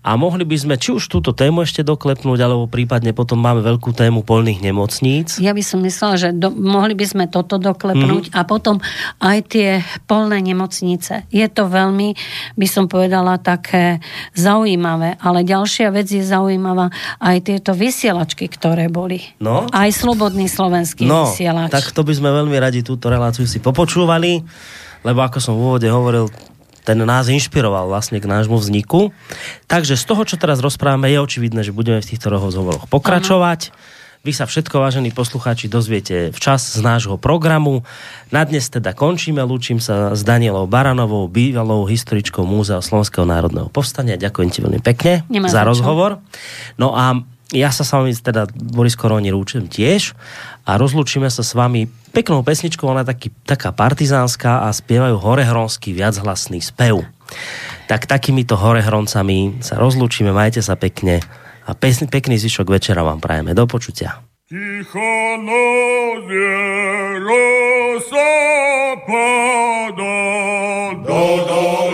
a 0.00 0.16
mohli 0.16 0.48
by 0.48 0.56
sme 0.56 0.74
či 0.80 0.96
už 0.96 1.12
túto 1.12 1.36
tému 1.36 1.60
ešte 1.60 1.84
doklepnúť, 1.84 2.40
alebo 2.40 2.64
prípadne 2.64 3.12
potom 3.12 3.36
máme 3.36 3.60
veľkú 3.60 3.92
tému 3.92 4.24
polných 4.24 4.64
nemocníc. 4.64 5.36
Ja 5.36 5.52
by 5.52 5.60
som 5.60 5.84
myslela, 5.84 6.16
že 6.16 6.28
do, 6.32 6.48
mohli 6.48 6.96
by 6.96 7.04
sme 7.04 7.24
toto 7.28 7.60
doklepnúť 7.60 8.32
mm-hmm. 8.32 8.40
a 8.40 8.48
potom 8.48 8.80
aj 9.20 9.38
tie 9.52 9.84
polné 10.08 10.40
nemocnice. 10.40 11.28
Je 11.28 11.44
to 11.52 11.68
veľmi, 11.68 12.16
by 12.56 12.66
som 12.66 12.88
povedala, 12.88 13.36
také 13.44 14.00
zaujímavé. 14.32 15.20
Ale 15.20 15.44
ďalšia 15.44 15.92
vec 15.92 16.08
je 16.08 16.24
zaujímavá 16.24 16.88
aj 17.20 17.36
tieto 17.44 17.76
vysielačky, 17.76 18.48
ktoré 18.48 18.88
boli. 18.88 19.20
No? 19.36 19.68
Aj 19.68 19.92
slobodný 19.92 20.48
slovenský 20.48 21.04
no, 21.04 21.28
vysielač. 21.28 21.76
tak 21.76 21.92
to 21.92 22.00
by 22.00 22.16
sme 22.16 22.32
veľmi 22.32 22.56
radi 22.56 22.80
túto 22.80 23.12
reláciu 23.12 23.44
si 23.44 23.60
popočúvali. 23.60 24.40
lebo 25.04 25.20
ako 25.24 25.38
som 25.40 25.56
v 25.56 25.60
úvode 25.60 25.88
hovoril, 25.88 26.28
ten 26.84 26.98
nás 27.02 27.28
inšpiroval 27.28 27.88
vlastne 27.88 28.18
k 28.18 28.26
nášmu 28.26 28.56
vzniku. 28.56 29.12
Takže 29.66 29.96
z 29.96 30.04
toho, 30.04 30.22
čo 30.24 30.40
teraz 30.40 30.60
rozprávame, 30.64 31.12
je 31.12 31.18
očividné, 31.20 31.64
že 31.64 31.76
budeme 31.76 32.00
v 32.00 32.08
týchto 32.08 32.32
rozhovoroch 32.32 32.88
pokračovať. 32.88 33.72
Vy 34.20 34.36
sa 34.36 34.44
všetko, 34.44 34.84
vážení 34.84 35.16
poslucháči, 35.16 35.72
dozviete 35.72 36.28
včas 36.36 36.76
z 36.76 36.84
nášho 36.84 37.16
programu. 37.16 37.88
Na 38.28 38.44
dnes 38.44 38.68
teda 38.68 38.92
končíme. 38.92 39.40
Lúčim 39.40 39.80
sa 39.80 40.12
s 40.12 40.20
Danielou 40.20 40.68
Baranovou, 40.68 41.24
bývalou 41.24 41.88
historičkou 41.88 42.44
Múzea 42.44 42.84
Slovenského 42.84 43.24
národného 43.24 43.72
povstania. 43.72 44.20
Ďakujem 44.20 44.50
ti 44.52 44.60
veľmi 44.60 44.80
pekne 44.84 45.24
Nemá 45.32 45.48
za 45.48 45.64
za 45.64 45.68
rozhovor. 45.68 46.20
No 46.76 46.92
a 46.92 47.16
ja 47.50 47.70
sa 47.74 47.82
s 47.82 47.90
vami, 47.90 48.14
teda 48.14 48.46
Boris 48.54 48.94
Koroni, 48.94 49.34
rúčim 49.34 49.66
tiež 49.66 50.14
a 50.66 50.78
rozlúčime 50.78 51.26
sa 51.26 51.42
s 51.42 51.52
vami 51.54 51.90
peknou 52.14 52.46
pesničkou, 52.46 52.86
ona 52.86 53.02
je 53.02 53.10
taký, 53.14 53.28
taká 53.46 53.70
partizánska 53.74 54.66
a 54.66 54.68
spievajú 54.70 55.18
horehronský 55.18 55.94
viachlasný 55.94 56.62
spev. 56.62 57.02
Tak 57.90 58.06
takýmito 58.06 58.54
horehroncami 58.54 59.62
sa 59.62 59.78
rozlúčime, 59.78 60.30
majte 60.30 60.62
sa 60.62 60.78
pekne 60.78 61.22
a 61.66 61.74
pesný, 61.74 62.06
pekný 62.06 62.38
zvyšok 62.38 62.66
večera 62.70 63.02
vám 63.02 63.18
prajeme. 63.22 63.54
Do 63.54 63.66
počutia. 63.66 64.22
Ticho 64.50 65.38
nozie 65.38 66.58
rosa 67.22 68.30
pada, 69.06 70.18
do, 71.06 71.22
do. 71.46 71.89